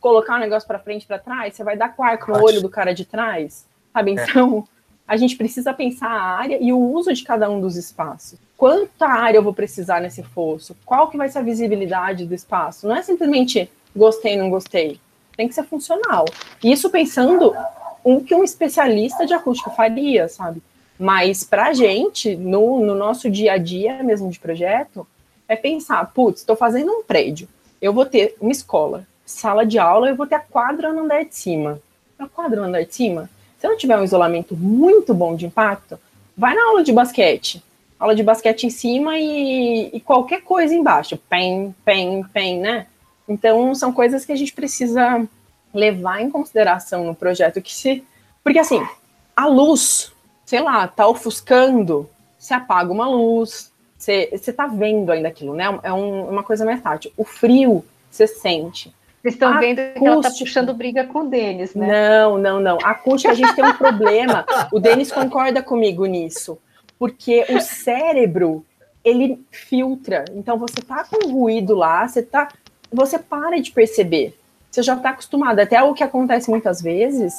colocar 0.00 0.34
o 0.34 0.36
um 0.36 0.40
negócio 0.40 0.66
para 0.66 0.80
frente 0.80 1.06
para 1.06 1.16
trás, 1.16 1.54
você 1.54 1.62
vai 1.62 1.76
dar 1.76 1.94
com 1.94 2.02
o 2.02 2.04
arco 2.04 2.32
no 2.32 2.42
olho 2.42 2.60
do 2.60 2.68
cara 2.68 2.92
de 2.92 3.04
trás, 3.04 3.64
sabe? 3.92 4.18
É. 4.18 4.24
Então, 4.24 4.66
a 5.06 5.16
gente 5.16 5.36
precisa 5.36 5.72
pensar 5.72 6.08
a 6.10 6.20
área 6.20 6.58
e 6.60 6.72
o 6.72 6.78
uso 6.78 7.12
de 7.12 7.22
cada 7.22 7.48
um 7.48 7.60
dos 7.60 7.76
espaços. 7.76 8.36
Quanta 8.56 9.06
área 9.06 9.38
eu 9.38 9.44
vou 9.44 9.54
precisar 9.54 10.00
nesse 10.00 10.24
fosso? 10.24 10.76
Qual 10.84 11.08
que 11.08 11.16
vai 11.16 11.28
ser 11.28 11.38
a 11.38 11.42
visibilidade 11.42 12.26
do 12.26 12.34
espaço? 12.34 12.88
Não 12.88 12.96
é 12.96 13.02
simplesmente 13.02 13.70
gostei, 13.94 14.36
não 14.36 14.50
gostei. 14.50 14.98
Tem 15.36 15.46
que 15.46 15.54
ser 15.54 15.62
funcional. 15.62 16.24
Isso 16.64 16.90
pensando 16.90 17.54
o 18.02 18.24
que 18.24 18.34
um 18.34 18.42
especialista 18.42 19.24
de 19.24 19.34
acústica 19.34 19.70
faria, 19.70 20.26
sabe? 20.28 20.60
Mas 20.98 21.44
para 21.44 21.66
a 21.66 21.72
gente, 21.72 22.34
no, 22.36 22.84
no 22.84 22.94
nosso 22.94 23.30
dia 23.30 23.52
a 23.52 23.58
dia 23.58 24.02
mesmo 24.02 24.30
de 24.30 24.38
projeto, 24.38 25.06
é 25.48 25.54
pensar, 25.54 26.04
putz, 26.12 26.40
estou 26.40 26.56
fazendo 26.56 26.90
um 26.90 27.02
prédio, 27.02 27.48
eu 27.80 27.92
vou 27.92 28.06
ter 28.06 28.34
uma 28.40 28.50
escola, 28.50 29.06
sala 29.24 29.66
de 29.66 29.78
aula, 29.78 30.08
eu 30.08 30.16
vou 30.16 30.26
ter 30.26 30.36
a 30.36 30.40
quadra 30.40 30.92
no 30.92 31.04
andar 31.04 31.24
de 31.24 31.34
cima. 31.34 31.80
A 32.18 32.26
quadra 32.26 32.60
no 32.60 32.68
andar 32.68 32.84
de 32.84 32.94
cima, 32.94 33.28
se 33.58 33.68
não 33.68 33.76
tiver 33.76 33.98
um 33.98 34.04
isolamento 34.04 34.56
muito 34.56 35.12
bom 35.12 35.36
de 35.36 35.46
impacto, 35.46 35.98
vai 36.36 36.54
na 36.54 36.64
aula 36.68 36.82
de 36.82 36.92
basquete. 36.92 37.62
Aula 37.98 38.14
de 38.14 38.22
basquete 38.22 38.64
em 38.64 38.70
cima 38.70 39.18
e, 39.18 39.90
e 39.92 40.00
qualquer 40.00 40.42
coisa 40.42 40.74
embaixo. 40.74 41.16
Pen, 41.28 41.74
pen, 41.84 42.24
pen, 42.32 42.60
né? 42.60 42.86
Então, 43.28 43.74
são 43.74 43.92
coisas 43.92 44.24
que 44.24 44.32
a 44.32 44.36
gente 44.36 44.52
precisa 44.52 45.26
levar 45.72 46.20
em 46.20 46.30
consideração 46.30 47.04
no 47.04 47.14
projeto 47.14 47.60
que 47.60 47.74
se... 47.74 48.04
Porque, 48.44 48.58
assim, 48.58 48.86
a 49.34 49.46
luz 49.46 50.12
sei 50.46 50.62
lá, 50.62 50.86
tá 50.86 51.06
ofuscando, 51.06 52.08
você 52.38 52.54
apaga 52.54 52.92
uma 52.92 53.08
luz, 53.08 53.72
você, 53.98 54.30
você 54.32 54.52
tá 54.52 54.68
vendo 54.68 55.10
ainda 55.10 55.28
aquilo, 55.28 55.54
né? 55.54 55.64
É 55.82 55.92
um, 55.92 56.30
uma 56.30 56.44
coisa 56.44 56.64
mais 56.64 56.80
tátil. 56.80 57.12
O 57.16 57.24
frio, 57.24 57.84
você 58.08 58.26
sente. 58.26 58.94
Vocês 59.20 59.34
estão 59.34 59.58
vendo 59.58 59.80
que 59.94 60.06
ela 60.06 60.22
tá 60.22 60.30
puxando 60.30 60.72
briga 60.72 61.04
com 61.04 61.22
o 61.22 61.28
Denis, 61.28 61.74
né? 61.74 61.88
Não, 61.88 62.38
não, 62.38 62.60
não. 62.60 62.78
A 62.84 62.90
acústica, 62.90 63.32
a 63.32 63.34
gente 63.34 63.54
tem 63.56 63.64
um 63.64 63.72
problema. 63.76 64.46
O 64.70 64.78
Denis 64.78 65.10
concorda 65.10 65.60
comigo 65.60 66.06
nisso. 66.06 66.56
Porque 66.96 67.44
o 67.48 67.60
cérebro, 67.60 68.64
ele 69.04 69.44
filtra. 69.50 70.24
Então, 70.32 70.56
você 70.56 70.80
tá 70.80 71.04
com 71.04 71.28
ruído 71.28 71.74
lá, 71.74 72.06
você 72.06 72.22
tá... 72.22 72.48
Você 72.92 73.18
para 73.18 73.60
de 73.60 73.72
perceber. 73.72 74.38
Você 74.70 74.82
já 74.82 74.94
tá 74.94 75.10
acostumado. 75.10 75.58
Até 75.58 75.82
o 75.82 75.92
que 75.92 76.04
acontece 76.04 76.48
muitas 76.48 76.80
vezes 76.80 77.34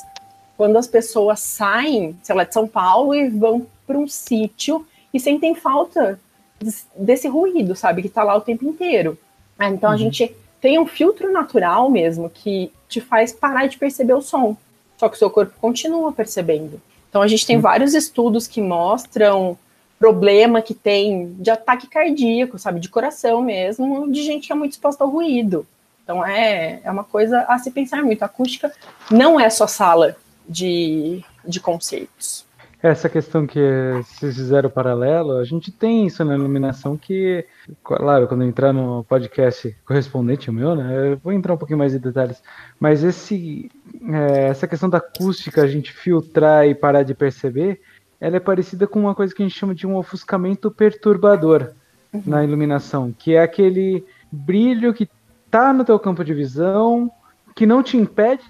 quando 0.57 0.75
as 0.75 0.87
pessoas 0.87 1.39
saem, 1.39 2.17
sei 2.23 2.35
lá, 2.35 2.43
de 2.43 2.53
São 2.53 2.67
Paulo 2.67 3.13
e 3.13 3.29
vão 3.29 3.67
para 3.85 3.97
um 3.97 4.07
sítio 4.07 4.85
e 5.13 5.19
sentem 5.19 5.53
falta 5.53 6.19
desse 6.95 7.27
ruído, 7.27 7.75
sabe, 7.75 8.01
que 8.01 8.07
está 8.07 8.23
lá 8.23 8.35
o 8.35 8.41
tempo 8.41 8.65
inteiro. 8.65 9.17
É, 9.59 9.67
então 9.67 9.89
uhum. 9.89 9.95
a 9.95 9.97
gente 9.97 10.35
tem 10.59 10.79
um 10.79 10.87
filtro 10.87 11.31
natural 11.31 11.89
mesmo 11.89 12.29
que 12.29 12.71
te 12.89 12.99
faz 12.99 13.31
parar 13.31 13.67
de 13.67 13.77
perceber 13.77 14.13
o 14.13 14.21
som, 14.21 14.57
só 14.97 15.07
que 15.07 15.15
o 15.15 15.19
seu 15.19 15.29
corpo 15.29 15.53
continua 15.61 16.11
percebendo. 16.11 16.81
Então 17.07 17.21
a 17.21 17.27
gente 17.27 17.45
tem 17.45 17.57
uhum. 17.57 17.61
vários 17.61 17.93
estudos 17.93 18.47
que 18.47 18.59
mostram 18.59 19.57
problema 19.99 20.61
que 20.61 20.73
tem 20.73 21.33
de 21.39 21.49
ataque 21.49 21.87
cardíaco, 21.87 22.59
sabe, 22.59 22.79
de 22.79 22.89
coração 22.89 23.41
mesmo, 23.41 24.11
de 24.11 24.23
gente 24.23 24.47
que 24.47 24.53
é 24.53 24.55
muito 24.55 24.73
exposta 24.73 25.03
ao 25.03 25.09
ruído. 25.09 25.65
Então 26.03 26.25
é, 26.25 26.79
é 26.83 26.91
uma 26.91 27.03
coisa 27.03 27.41
a 27.47 27.57
se 27.59 27.69
pensar 27.69 28.03
muito. 28.03 28.23
A 28.23 28.25
acústica 28.25 28.71
não 29.11 29.39
é 29.39 29.49
só 29.49 29.67
sala 29.67 30.15
de, 30.47 31.23
de 31.45 31.59
conceitos. 31.59 32.47
Essa 32.81 33.09
questão 33.09 33.47
que 33.47 33.59
vocês 34.03 34.35
fizeram 34.35 34.69
paralelo, 34.69 35.37
a 35.37 35.43
gente 35.43 35.71
tem 35.71 36.05
isso 36.05 36.23
na 36.23 36.35
iluminação 36.35 36.95
que, 36.95 37.43
claro, 37.83 38.27
quando 38.27 38.43
entrar 38.43 38.71
no 38.71 39.03
podcast 39.03 39.75
correspondente 39.83 40.51
meu, 40.51 40.75
né, 40.75 41.13
eu 41.13 41.17
vou 41.17 41.33
entrar 41.33 41.55
um 41.55 41.57
pouquinho 41.57 41.79
mais 41.79 41.95
em 41.95 41.97
detalhes, 41.97 42.41
mas 42.79 43.03
esse, 43.03 43.71
é, 44.13 44.49
essa 44.49 44.67
questão 44.67 44.87
da 44.87 44.99
acústica, 44.99 45.63
a 45.63 45.67
gente 45.67 45.91
filtrar 45.91 46.67
e 46.67 46.75
parar 46.75 47.01
de 47.01 47.15
perceber, 47.15 47.81
ela 48.21 48.37
é 48.37 48.39
parecida 48.39 48.85
com 48.85 48.99
uma 48.99 49.15
coisa 49.15 49.33
que 49.33 49.41
a 49.41 49.47
gente 49.47 49.57
chama 49.57 49.73
de 49.73 49.87
um 49.87 49.95
ofuscamento 49.95 50.69
perturbador 50.69 51.71
uhum. 52.13 52.21
na 52.27 52.43
iluminação, 52.43 53.11
que 53.11 53.33
é 53.33 53.41
aquele 53.41 54.05
brilho 54.31 54.93
que 54.93 55.09
está 55.47 55.73
no 55.73 55.83
teu 55.83 55.97
campo 55.97 56.23
de 56.23 56.33
visão, 56.33 57.11
que 57.57 57.65
não 57.65 57.81
te 57.81 57.97
impede 57.97 58.43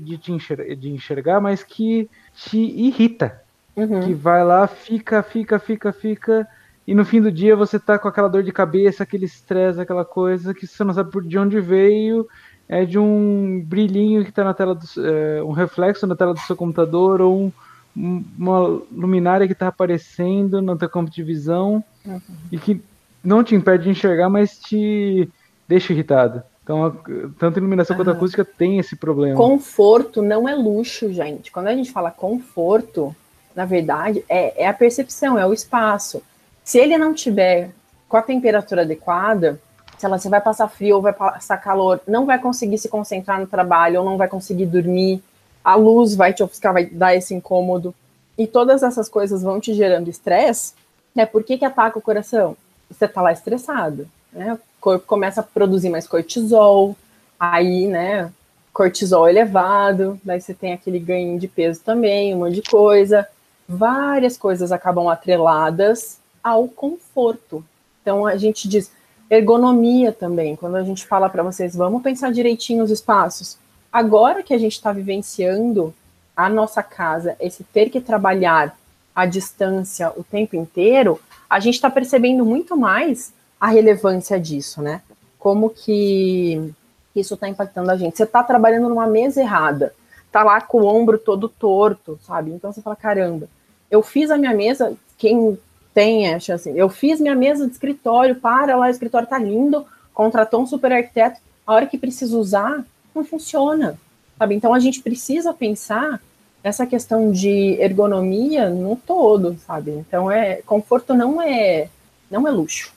de, 0.00 0.16
te 0.16 0.32
enxergar, 0.32 0.74
de 0.74 0.88
enxergar, 0.90 1.40
mas 1.42 1.62
que 1.62 2.08
te 2.34 2.56
irrita. 2.56 3.42
Uhum. 3.76 4.00
Que 4.00 4.14
vai 4.14 4.42
lá, 4.42 4.66
fica, 4.66 5.22
fica, 5.22 5.58
fica, 5.58 5.92
fica, 5.92 6.48
e 6.86 6.94
no 6.94 7.04
fim 7.04 7.20
do 7.20 7.30
dia 7.30 7.54
você 7.54 7.78
tá 7.78 7.98
com 7.98 8.08
aquela 8.08 8.28
dor 8.28 8.42
de 8.42 8.50
cabeça, 8.50 9.02
aquele 9.02 9.26
estresse, 9.26 9.78
aquela 9.78 10.06
coisa 10.06 10.54
que 10.54 10.66
você 10.66 10.82
não 10.84 10.94
sabe 10.94 11.10
por 11.10 11.22
de 11.22 11.38
onde 11.38 11.60
veio, 11.60 12.26
é 12.66 12.86
de 12.86 12.98
um 12.98 13.62
brilhinho 13.62 14.24
que 14.24 14.32
tá 14.32 14.42
na 14.42 14.54
tela, 14.54 14.74
do, 14.74 14.86
é, 15.04 15.42
um 15.42 15.52
reflexo 15.52 16.06
na 16.06 16.16
tela 16.16 16.32
do 16.32 16.40
seu 16.40 16.56
computador, 16.56 17.20
ou 17.20 17.52
um, 17.94 18.24
uma 18.38 18.80
luminária 18.90 19.46
que 19.46 19.54
tá 19.54 19.68
aparecendo 19.68 20.62
no 20.62 20.78
teu 20.78 20.88
campo 20.88 21.10
de 21.10 21.22
visão, 21.22 21.84
uhum. 22.06 22.20
e 22.50 22.56
que 22.56 22.80
não 23.22 23.44
te 23.44 23.54
impede 23.54 23.84
de 23.84 23.90
enxergar, 23.90 24.30
mas 24.30 24.58
te 24.58 25.28
deixa 25.68 25.92
irritado. 25.92 26.42
Então, 26.66 26.98
tanto 27.38 27.60
iluminação 27.60 27.94
quanto 27.94 28.10
acústica 28.10 28.44
tem 28.44 28.80
esse 28.80 28.96
problema. 28.96 29.36
Conforto 29.36 30.20
não 30.20 30.48
é 30.48 30.54
luxo, 30.56 31.12
gente. 31.12 31.52
Quando 31.52 31.68
a 31.68 31.74
gente 31.76 31.92
fala 31.92 32.10
conforto, 32.10 33.14
na 33.54 33.64
verdade, 33.64 34.24
é, 34.28 34.64
é 34.64 34.66
a 34.66 34.74
percepção, 34.74 35.38
é 35.38 35.46
o 35.46 35.52
espaço. 35.52 36.20
Se 36.64 36.76
ele 36.76 36.98
não 36.98 37.14
tiver 37.14 37.70
com 38.08 38.16
a 38.16 38.22
temperatura 38.22 38.82
adequada, 38.82 39.60
se 39.96 40.04
ela 40.04 40.18
você 40.18 40.28
vai 40.28 40.40
passar 40.40 40.66
frio 40.66 40.96
ou 40.96 41.02
vai 41.02 41.12
passar 41.12 41.56
calor, 41.58 42.00
não 42.04 42.26
vai 42.26 42.40
conseguir 42.40 42.78
se 42.78 42.88
concentrar 42.88 43.38
no 43.38 43.46
trabalho 43.46 44.00
ou 44.00 44.04
não 44.04 44.16
vai 44.16 44.26
conseguir 44.26 44.66
dormir, 44.66 45.22
a 45.62 45.76
luz 45.76 46.16
vai 46.16 46.32
te 46.32 46.42
ofuscar, 46.42 46.72
vai 46.72 46.86
dar 46.86 47.14
esse 47.14 47.32
incômodo. 47.32 47.94
E 48.36 48.44
todas 48.44 48.82
essas 48.82 49.08
coisas 49.08 49.40
vão 49.40 49.60
te 49.60 49.72
gerando 49.72 50.10
estresse, 50.10 50.74
né? 51.14 51.24
Por 51.24 51.44
que, 51.44 51.56
que 51.58 51.64
ataca 51.64 51.96
o 51.96 52.02
coração? 52.02 52.56
Você 52.90 53.06
tá 53.06 53.22
lá 53.22 53.30
estressado, 53.30 54.08
né? 54.32 54.58
Corpo 54.86 55.04
começa 55.04 55.40
a 55.40 55.42
produzir 55.42 55.90
mais 55.90 56.06
cortisol, 56.06 56.94
aí, 57.40 57.88
né, 57.88 58.30
cortisol 58.72 59.28
elevado, 59.28 60.20
daí 60.22 60.40
você 60.40 60.54
tem 60.54 60.72
aquele 60.72 61.00
ganho 61.00 61.40
de 61.40 61.48
peso 61.48 61.80
também, 61.80 62.32
um 62.32 62.38
monte 62.38 62.54
de 62.54 62.62
coisa. 62.62 63.26
Várias 63.68 64.38
coisas 64.38 64.70
acabam 64.70 65.08
atreladas 65.08 66.20
ao 66.40 66.68
conforto. 66.68 67.64
Então 68.00 68.24
a 68.24 68.36
gente 68.36 68.68
diz 68.68 68.92
ergonomia 69.28 70.12
também, 70.12 70.54
quando 70.54 70.76
a 70.76 70.84
gente 70.84 71.04
fala 71.04 71.28
para 71.28 71.42
vocês, 71.42 71.74
vamos 71.74 72.00
pensar 72.00 72.30
direitinho 72.30 72.84
os 72.84 72.90
espaços. 72.92 73.58
Agora 73.92 74.40
que 74.40 74.54
a 74.54 74.58
gente 74.58 74.74
está 74.74 74.92
vivenciando 74.92 75.92
a 76.36 76.48
nossa 76.48 76.80
casa, 76.80 77.34
esse 77.40 77.64
ter 77.64 77.90
que 77.90 78.00
trabalhar 78.00 78.78
à 79.12 79.26
distância 79.26 80.12
o 80.16 80.22
tempo 80.22 80.54
inteiro, 80.54 81.20
a 81.50 81.58
gente 81.58 81.74
está 81.74 81.90
percebendo 81.90 82.44
muito 82.44 82.76
mais 82.76 83.32
a 83.60 83.68
relevância 83.68 84.38
disso, 84.38 84.82
né? 84.82 85.02
Como 85.38 85.70
que 85.70 86.72
isso 87.14 87.34
está 87.34 87.48
impactando 87.48 87.90
a 87.90 87.96
gente. 87.96 88.16
Você 88.16 88.24
está 88.24 88.42
trabalhando 88.42 88.88
numa 88.88 89.06
mesa 89.06 89.40
errada, 89.40 89.94
tá 90.30 90.42
lá 90.42 90.60
com 90.60 90.82
o 90.82 90.86
ombro 90.86 91.18
todo 91.18 91.48
torto, 91.48 92.18
sabe? 92.26 92.50
Então 92.50 92.72
você 92.72 92.82
fala, 92.82 92.96
caramba, 92.96 93.48
eu 93.90 94.02
fiz 94.02 94.30
a 94.30 94.36
minha 94.36 94.54
mesa, 94.54 94.94
quem 95.16 95.58
tem 95.94 96.34
a 96.34 96.38
chance, 96.38 96.70
eu 96.76 96.88
fiz 96.90 97.20
minha 97.20 97.34
mesa 97.34 97.66
de 97.66 97.72
escritório, 97.72 98.36
para 98.36 98.76
lá, 98.76 98.86
o 98.86 98.90
escritório 98.90 99.26
tá 99.26 99.38
lindo, 99.38 99.86
contratou 100.12 100.60
um 100.60 100.66
super 100.66 100.92
arquiteto, 100.92 101.40
a 101.66 101.72
hora 101.72 101.86
que 101.86 101.96
precisa 101.96 102.36
usar, 102.36 102.84
não 103.14 103.24
funciona, 103.24 103.98
sabe? 104.38 104.54
Então 104.54 104.74
a 104.74 104.78
gente 104.78 105.00
precisa 105.00 105.54
pensar 105.54 106.20
essa 106.62 106.86
questão 106.86 107.30
de 107.30 107.76
ergonomia 107.80 108.68
no 108.68 108.96
todo, 108.96 109.56
sabe? 109.66 109.92
Então 109.92 110.30
é 110.30 110.56
conforto 110.66 111.14
não 111.14 111.40
é 111.40 111.88
não 112.30 112.46
é 112.46 112.50
luxo. 112.50 112.95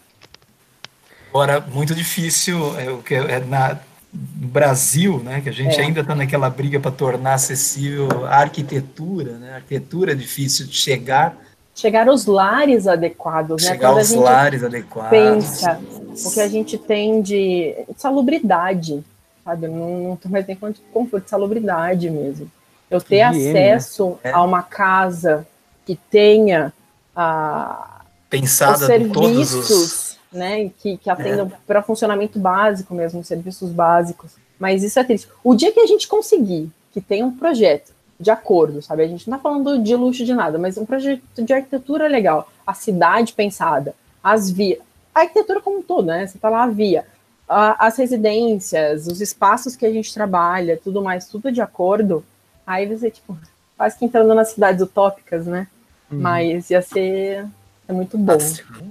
Agora, 1.29 1.61
muito 1.61 1.93
difícil, 1.93 2.77
é, 2.79 2.89
o 2.89 3.03
que 3.03 3.13
é 3.13 3.39
na, 3.39 3.77
no 4.11 4.47
Brasil, 4.47 5.19
né, 5.19 5.41
que 5.41 5.49
a 5.49 5.53
gente 5.53 5.79
é. 5.79 5.83
ainda 5.83 6.01
está 6.01 6.15
naquela 6.15 6.49
briga 6.49 6.79
para 6.79 6.91
tornar 6.91 7.35
acessível 7.35 8.25
a 8.25 8.37
arquitetura, 8.37 9.33
né, 9.33 9.53
a 9.53 9.55
arquitetura 9.55 10.13
é 10.13 10.15
difícil 10.15 10.65
de 10.65 10.75
chegar. 10.75 11.37
Chegar 11.75 12.07
aos 12.09 12.25
lares 12.25 12.87
adequados, 12.87 13.63
né? 13.63 13.69
Chegar 13.69 13.89
aos 13.89 14.11
lares 14.11 14.63
adequados. 14.63 15.09
Pensa 15.11 15.79
o 16.25 16.33
que 16.33 16.41
a 16.41 16.47
gente 16.47 16.77
tem 16.77 17.21
de 17.21 17.73
salubridade, 17.95 19.03
sabe? 19.45 19.67
Não, 19.67 20.19
não 20.21 20.31
mais 20.31 20.45
nem 20.45 20.57
quanto 20.57 20.81
conforto, 20.91 21.29
salubridade 21.29 22.09
mesmo. 22.09 22.51
Eu 22.89 22.99
ter 22.99 23.21
acesso 23.21 24.17
né? 24.23 24.31
a 24.31 24.43
uma 24.43 24.63
casa 24.63 25.47
que 25.85 25.95
tenha 25.95 26.73
a, 27.15 28.01
Pensada 28.29 28.73
os 28.73 28.85
serviços, 28.85 29.13
todos 29.13 29.69
os 29.69 30.08
né? 30.31 30.69
Que, 30.79 30.97
que 30.97 31.09
atendam 31.09 31.47
é. 31.47 31.57
para 31.65 31.81
funcionamento 31.81 32.39
básico 32.39 32.93
mesmo, 32.93 33.23
serviços 33.23 33.71
básicos. 33.71 34.31
Mas 34.59 34.83
isso 34.83 34.99
é 34.99 35.03
triste. 35.03 35.27
O 35.43 35.55
dia 35.55 35.71
que 35.71 35.79
a 35.79 35.87
gente 35.87 36.07
conseguir 36.07 36.69
que 36.91 37.01
tem 37.01 37.23
um 37.23 37.31
projeto 37.31 37.93
de 38.19 38.29
acordo, 38.29 38.81
sabe? 38.81 39.03
A 39.03 39.07
gente 39.07 39.29
não 39.29 39.37
está 39.37 39.49
falando 39.49 39.81
de 39.81 39.95
luxo 39.95 40.25
de 40.25 40.33
nada, 40.33 40.57
mas 40.57 40.77
um 40.77 40.85
projeto 40.85 41.21
de 41.37 41.53
arquitetura 41.53 42.07
legal, 42.07 42.51
a 42.67 42.73
cidade 42.73 43.33
pensada, 43.33 43.95
as 44.21 44.51
vias. 44.51 44.79
a 45.15 45.21
arquitetura 45.21 45.61
como 45.61 45.79
um 45.79 45.81
todo, 45.81 46.07
né? 46.07 46.27
Você 46.27 46.37
tá 46.37 46.49
lá, 46.49 46.67
via 46.67 47.05
as 47.49 47.97
residências, 47.97 49.07
os 49.07 49.21
espaços 49.21 49.75
que 49.75 49.85
a 49.85 49.91
gente 49.91 50.13
trabalha, 50.13 50.79
tudo 50.81 51.01
mais, 51.01 51.27
tudo 51.27 51.51
de 51.51 51.61
acordo. 51.61 52.23
Aí 52.65 52.85
você, 52.85 53.09
tipo, 53.09 53.35
quase 53.75 53.97
que 53.97 54.05
entrando 54.05 54.35
nas 54.35 54.49
cidades 54.49 54.81
utópicas, 54.83 55.47
né? 55.47 55.67
Hum. 56.11 56.19
Mas 56.19 56.69
ia 56.69 56.81
ser 56.81 57.47
é 57.89 57.93
muito 57.93 58.19
bom. 58.19 58.37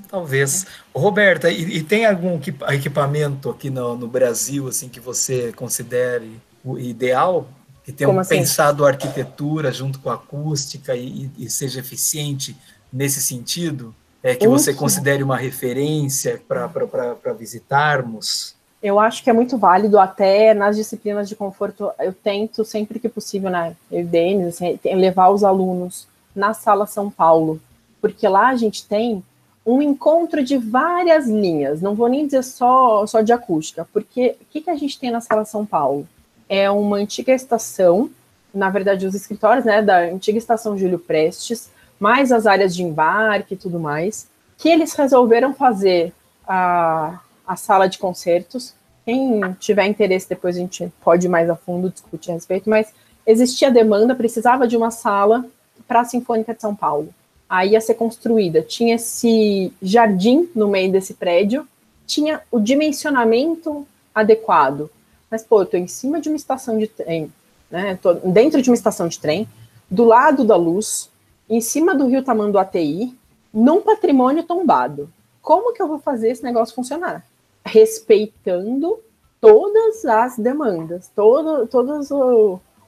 Talvez. 0.09 0.67
Roberta, 0.93 1.49
e, 1.49 1.77
e, 1.77 1.83
tem 1.85 2.05
algum 2.05 2.41
equipamento 2.69 3.49
aqui 3.49 3.71
no, 3.71 3.97
no, 3.97 4.09
Brasil 4.09 4.67
assim 4.67 4.89
que 4.89 4.99
você 4.99 5.53
considere 5.53 6.41
o 6.65 6.77
ideal? 6.77 7.47
Que 7.85 7.93
tenha 7.93 8.21
assim? 8.21 8.37
pensado 8.37 8.85
a 8.85 8.89
arquitetura 8.89 9.71
junto 9.71 10.01
com 10.01 10.11
a 10.11 10.15
acústica 10.15 10.97
e, 10.97 11.31
e 11.39 11.49
seja 11.49 11.79
eficiente 11.79 12.57
nesse 12.93 13.23
sentido? 13.23 13.95
É 14.21 14.35
que 14.35 14.49
você 14.49 14.75
considere 14.75 15.23
uma 15.23 15.37
referência 15.37 16.43
para 16.49 17.33
visitarmos? 17.39 18.57
Eu 18.83 18.99
acho 18.99 19.23
que 19.23 19.31
é 19.31 19.33
muito 19.33 19.57
válido, 19.57 19.97
até 19.97 20.53
nas 20.55 20.77
disciplinas 20.77 21.29
de 21.29 21.37
conforto, 21.37 21.93
eu 22.01 22.13
tento 22.13 22.65
sempre 22.65 22.99
que 22.99 23.09
possível, 23.09 23.49
né, 23.49 23.77
eu 23.91 24.05
Denis, 24.05 24.57
assim, 24.57 24.79
levar 24.97 25.31
os 25.31 25.45
alunos 25.45 26.09
na 26.35 26.53
Sala 26.53 26.87
São 26.87 27.09
Paulo, 27.11 27.61
porque 28.01 28.27
lá 28.27 28.49
a 28.49 28.57
gente 28.57 28.87
tem 28.87 29.23
um 29.69 29.83
encontro 29.83 30.43
de 30.43 30.57
várias 30.57 31.29
linhas, 31.29 31.83
não 31.83 31.95
vou 31.95 32.09
nem 32.09 32.25
dizer 32.25 32.43
só, 32.43 33.07
só 33.07 33.21
de 33.21 33.33
acústica, 33.33 33.87
porque 33.93 34.37
o 34.41 34.45
que, 34.47 34.63
que 34.63 34.71
a 34.71 34.75
gente 34.75 34.99
tem 34.99 35.11
na 35.11 35.21
Sala 35.21 35.45
São 35.45 35.67
Paulo? 35.67 36.09
É 36.49 36.71
uma 36.71 36.97
antiga 36.97 37.35
estação, 37.35 38.11
na 38.55 38.71
verdade, 38.71 39.07
os 39.07 39.15
escritórios 39.15 39.67
né, 39.67 39.83
da 39.83 39.99
antiga 39.99 40.39
estação 40.39 40.79
Júlio 40.79 40.99
Prestes, 40.99 41.69
mais 42.01 42.33
as 42.33 42.47
áreas 42.47 42.75
de 42.75 42.83
embarque 42.83 43.55
e 43.55 43.57
tudo 43.59 43.79
mais, 43.79 44.27
que 44.57 44.71
eles 44.71 44.95
resolveram 44.95 45.53
fazer 45.53 46.15
a, 46.47 47.21
a 47.47 47.55
sala 47.55 47.89
de 47.89 47.99
concertos. 47.99 48.73
Quem 49.05 49.41
tiver 49.61 49.87
interesse, 49.87 50.29
depois 50.29 50.57
a 50.57 50.61
gente 50.61 50.91
pode 51.03 51.27
ir 51.27 51.29
mais 51.29 51.51
a 51.51 51.57
fundo 51.57 51.91
discutir 51.91 52.31
a 52.31 52.35
respeito, 52.35 52.71
mas 52.71 52.95
existia 53.27 53.71
demanda, 53.71 54.15
precisava 54.15 54.67
de 54.67 54.79
uma 54.79 54.91
sala 54.91 55.45
para 55.87 56.01
a 56.01 56.05
Sinfônica 56.05 56.55
de 56.55 56.63
São 56.63 56.75
Paulo 56.75 57.13
aí 57.49 57.71
ia 57.71 57.81
ser 57.81 57.95
construída. 57.95 58.63
Tinha 58.63 58.97
esse 58.97 59.73
jardim 59.81 60.49
no 60.55 60.69
meio 60.69 60.93
desse 60.93 61.15
prédio, 61.15 61.67
tinha 62.07 62.43
o 62.51 62.61
dimensionamento 62.61 63.87
adequado. 64.15 64.91
Mas, 65.31 65.43
pô, 65.43 65.63
eu 65.63 65.67
tô 65.67 65.77
em 65.77 65.87
cima 65.87 66.21
de 66.21 66.29
uma 66.29 66.37
estação 66.37 66.79
de 66.79 66.87
trem, 66.87 67.33
né? 67.71 67.99
Tô 68.01 68.15
dentro 68.15 68.61
de 68.61 68.71
uma 68.71 68.75
estação 68.75 69.09
de 69.09 69.19
trem, 69.19 69.49
do 69.91 70.05
lado 70.05 70.45
da 70.45 70.57
luz, 70.57 71.11
em 71.49 71.61
cima 71.61 71.95
do 71.95 72.07
rio 72.07 72.23
Tamanduateí, 72.23 73.15
num 73.53 73.81
patrimônio 73.81 74.43
tombado. 74.43 75.11
Como 75.41 75.73
que 75.73 75.81
eu 75.81 75.89
vou 75.89 75.99
fazer 75.99 76.31
esse 76.31 76.43
negócio 76.43 76.75
funcionar? 76.75 77.25
Respeitando 77.65 78.99
todas 79.41 80.05
as 80.05 80.37
demandas, 80.37 81.11
todo, 81.15 81.67
todos 81.67 82.11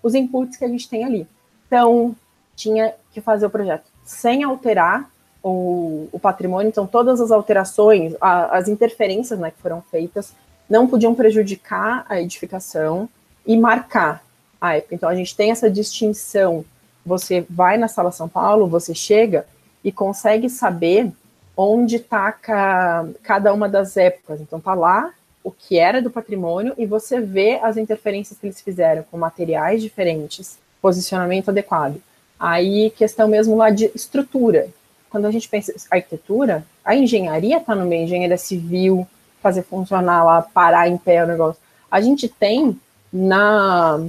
os 0.02 0.14
inputs 0.14 0.56
que 0.56 0.64
a 0.64 0.68
gente 0.68 0.88
tem 0.88 1.04
ali. 1.04 1.26
Então, 1.66 2.14
tinha 2.56 2.94
que 3.12 3.20
fazer 3.20 3.46
o 3.46 3.50
projeto 3.50 3.89
sem 4.10 4.42
alterar 4.42 5.08
o, 5.40 6.08
o 6.10 6.18
patrimônio, 6.18 6.68
então 6.68 6.84
todas 6.84 7.20
as 7.20 7.30
alterações, 7.30 8.14
a, 8.20 8.58
as 8.58 8.66
interferências 8.66 9.38
né, 9.38 9.52
que 9.52 9.62
foram 9.62 9.80
feitas, 9.88 10.34
não 10.68 10.86
podiam 10.86 11.14
prejudicar 11.14 12.04
a 12.08 12.20
edificação 12.20 13.08
e 13.46 13.56
marcar 13.56 14.22
a 14.60 14.76
época. 14.76 14.96
Então 14.96 15.08
a 15.08 15.14
gente 15.14 15.34
tem 15.36 15.52
essa 15.52 15.70
distinção. 15.70 16.64
Você 17.06 17.46
vai 17.48 17.78
na 17.78 17.86
Sala 17.86 18.10
São 18.10 18.28
Paulo, 18.28 18.66
você 18.66 18.94
chega 18.94 19.46
e 19.82 19.92
consegue 19.92 20.50
saber 20.50 21.10
onde 21.56 21.96
está 21.96 22.32
ca, 22.32 23.06
cada 23.22 23.54
uma 23.54 23.68
das 23.68 23.96
épocas. 23.96 24.40
Então 24.40 24.60
tá 24.60 24.74
lá 24.74 25.12
o 25.42 25.52
que 25.52 25.78
era 25.78 26.02
do 26.02 26.10
patrimônio 26.10 26.74
e 26.76 26.84
você 26.84 27.20
vê 27.20 27.60
as 27.62 27.76
interferências 27.76 28.38
que 28.38 28.46
eles 28.46 28.60
fizeram 28.60 29.04
com 29.08 29.16
materiais 29.16 29.80
diferentes, 29.80 30.58
posicionamento 30.82 31.48
adequado. 31.48 32.02
Aí, 32.40 32.88
questão 32.96 33.28
mesmo 33.28 33.54
lá 33.54 33.68
de 33.68 33.90
estrutura. 33.94 34.68
Quando 35.10 35.26
a 35.26 35.30
gente 35.30 35.46
pensa 35.46 35.72
em 35.72 35.76
arquitetura, 35.90 36.64
a 36.82 36.96
engenharia 36.96 37.58
está 37.58 37.74
no 37.74 37.84
meio, 37.84 38.04
engenharia 38.04 38.38
civil, 38.38 39.06
fazer 39.42 39.62
funcionar 39.62 40.24
lá, 40.24 40.40
parar 40.40 40.88
em 40.88 40.96
pé 40.96 41.22
o 41.22 41.26
negócio. 41.26 41.60
A 41.90 42.00
gente 42.00 42.28
tem 42.28 42.80
na 43.12 44.00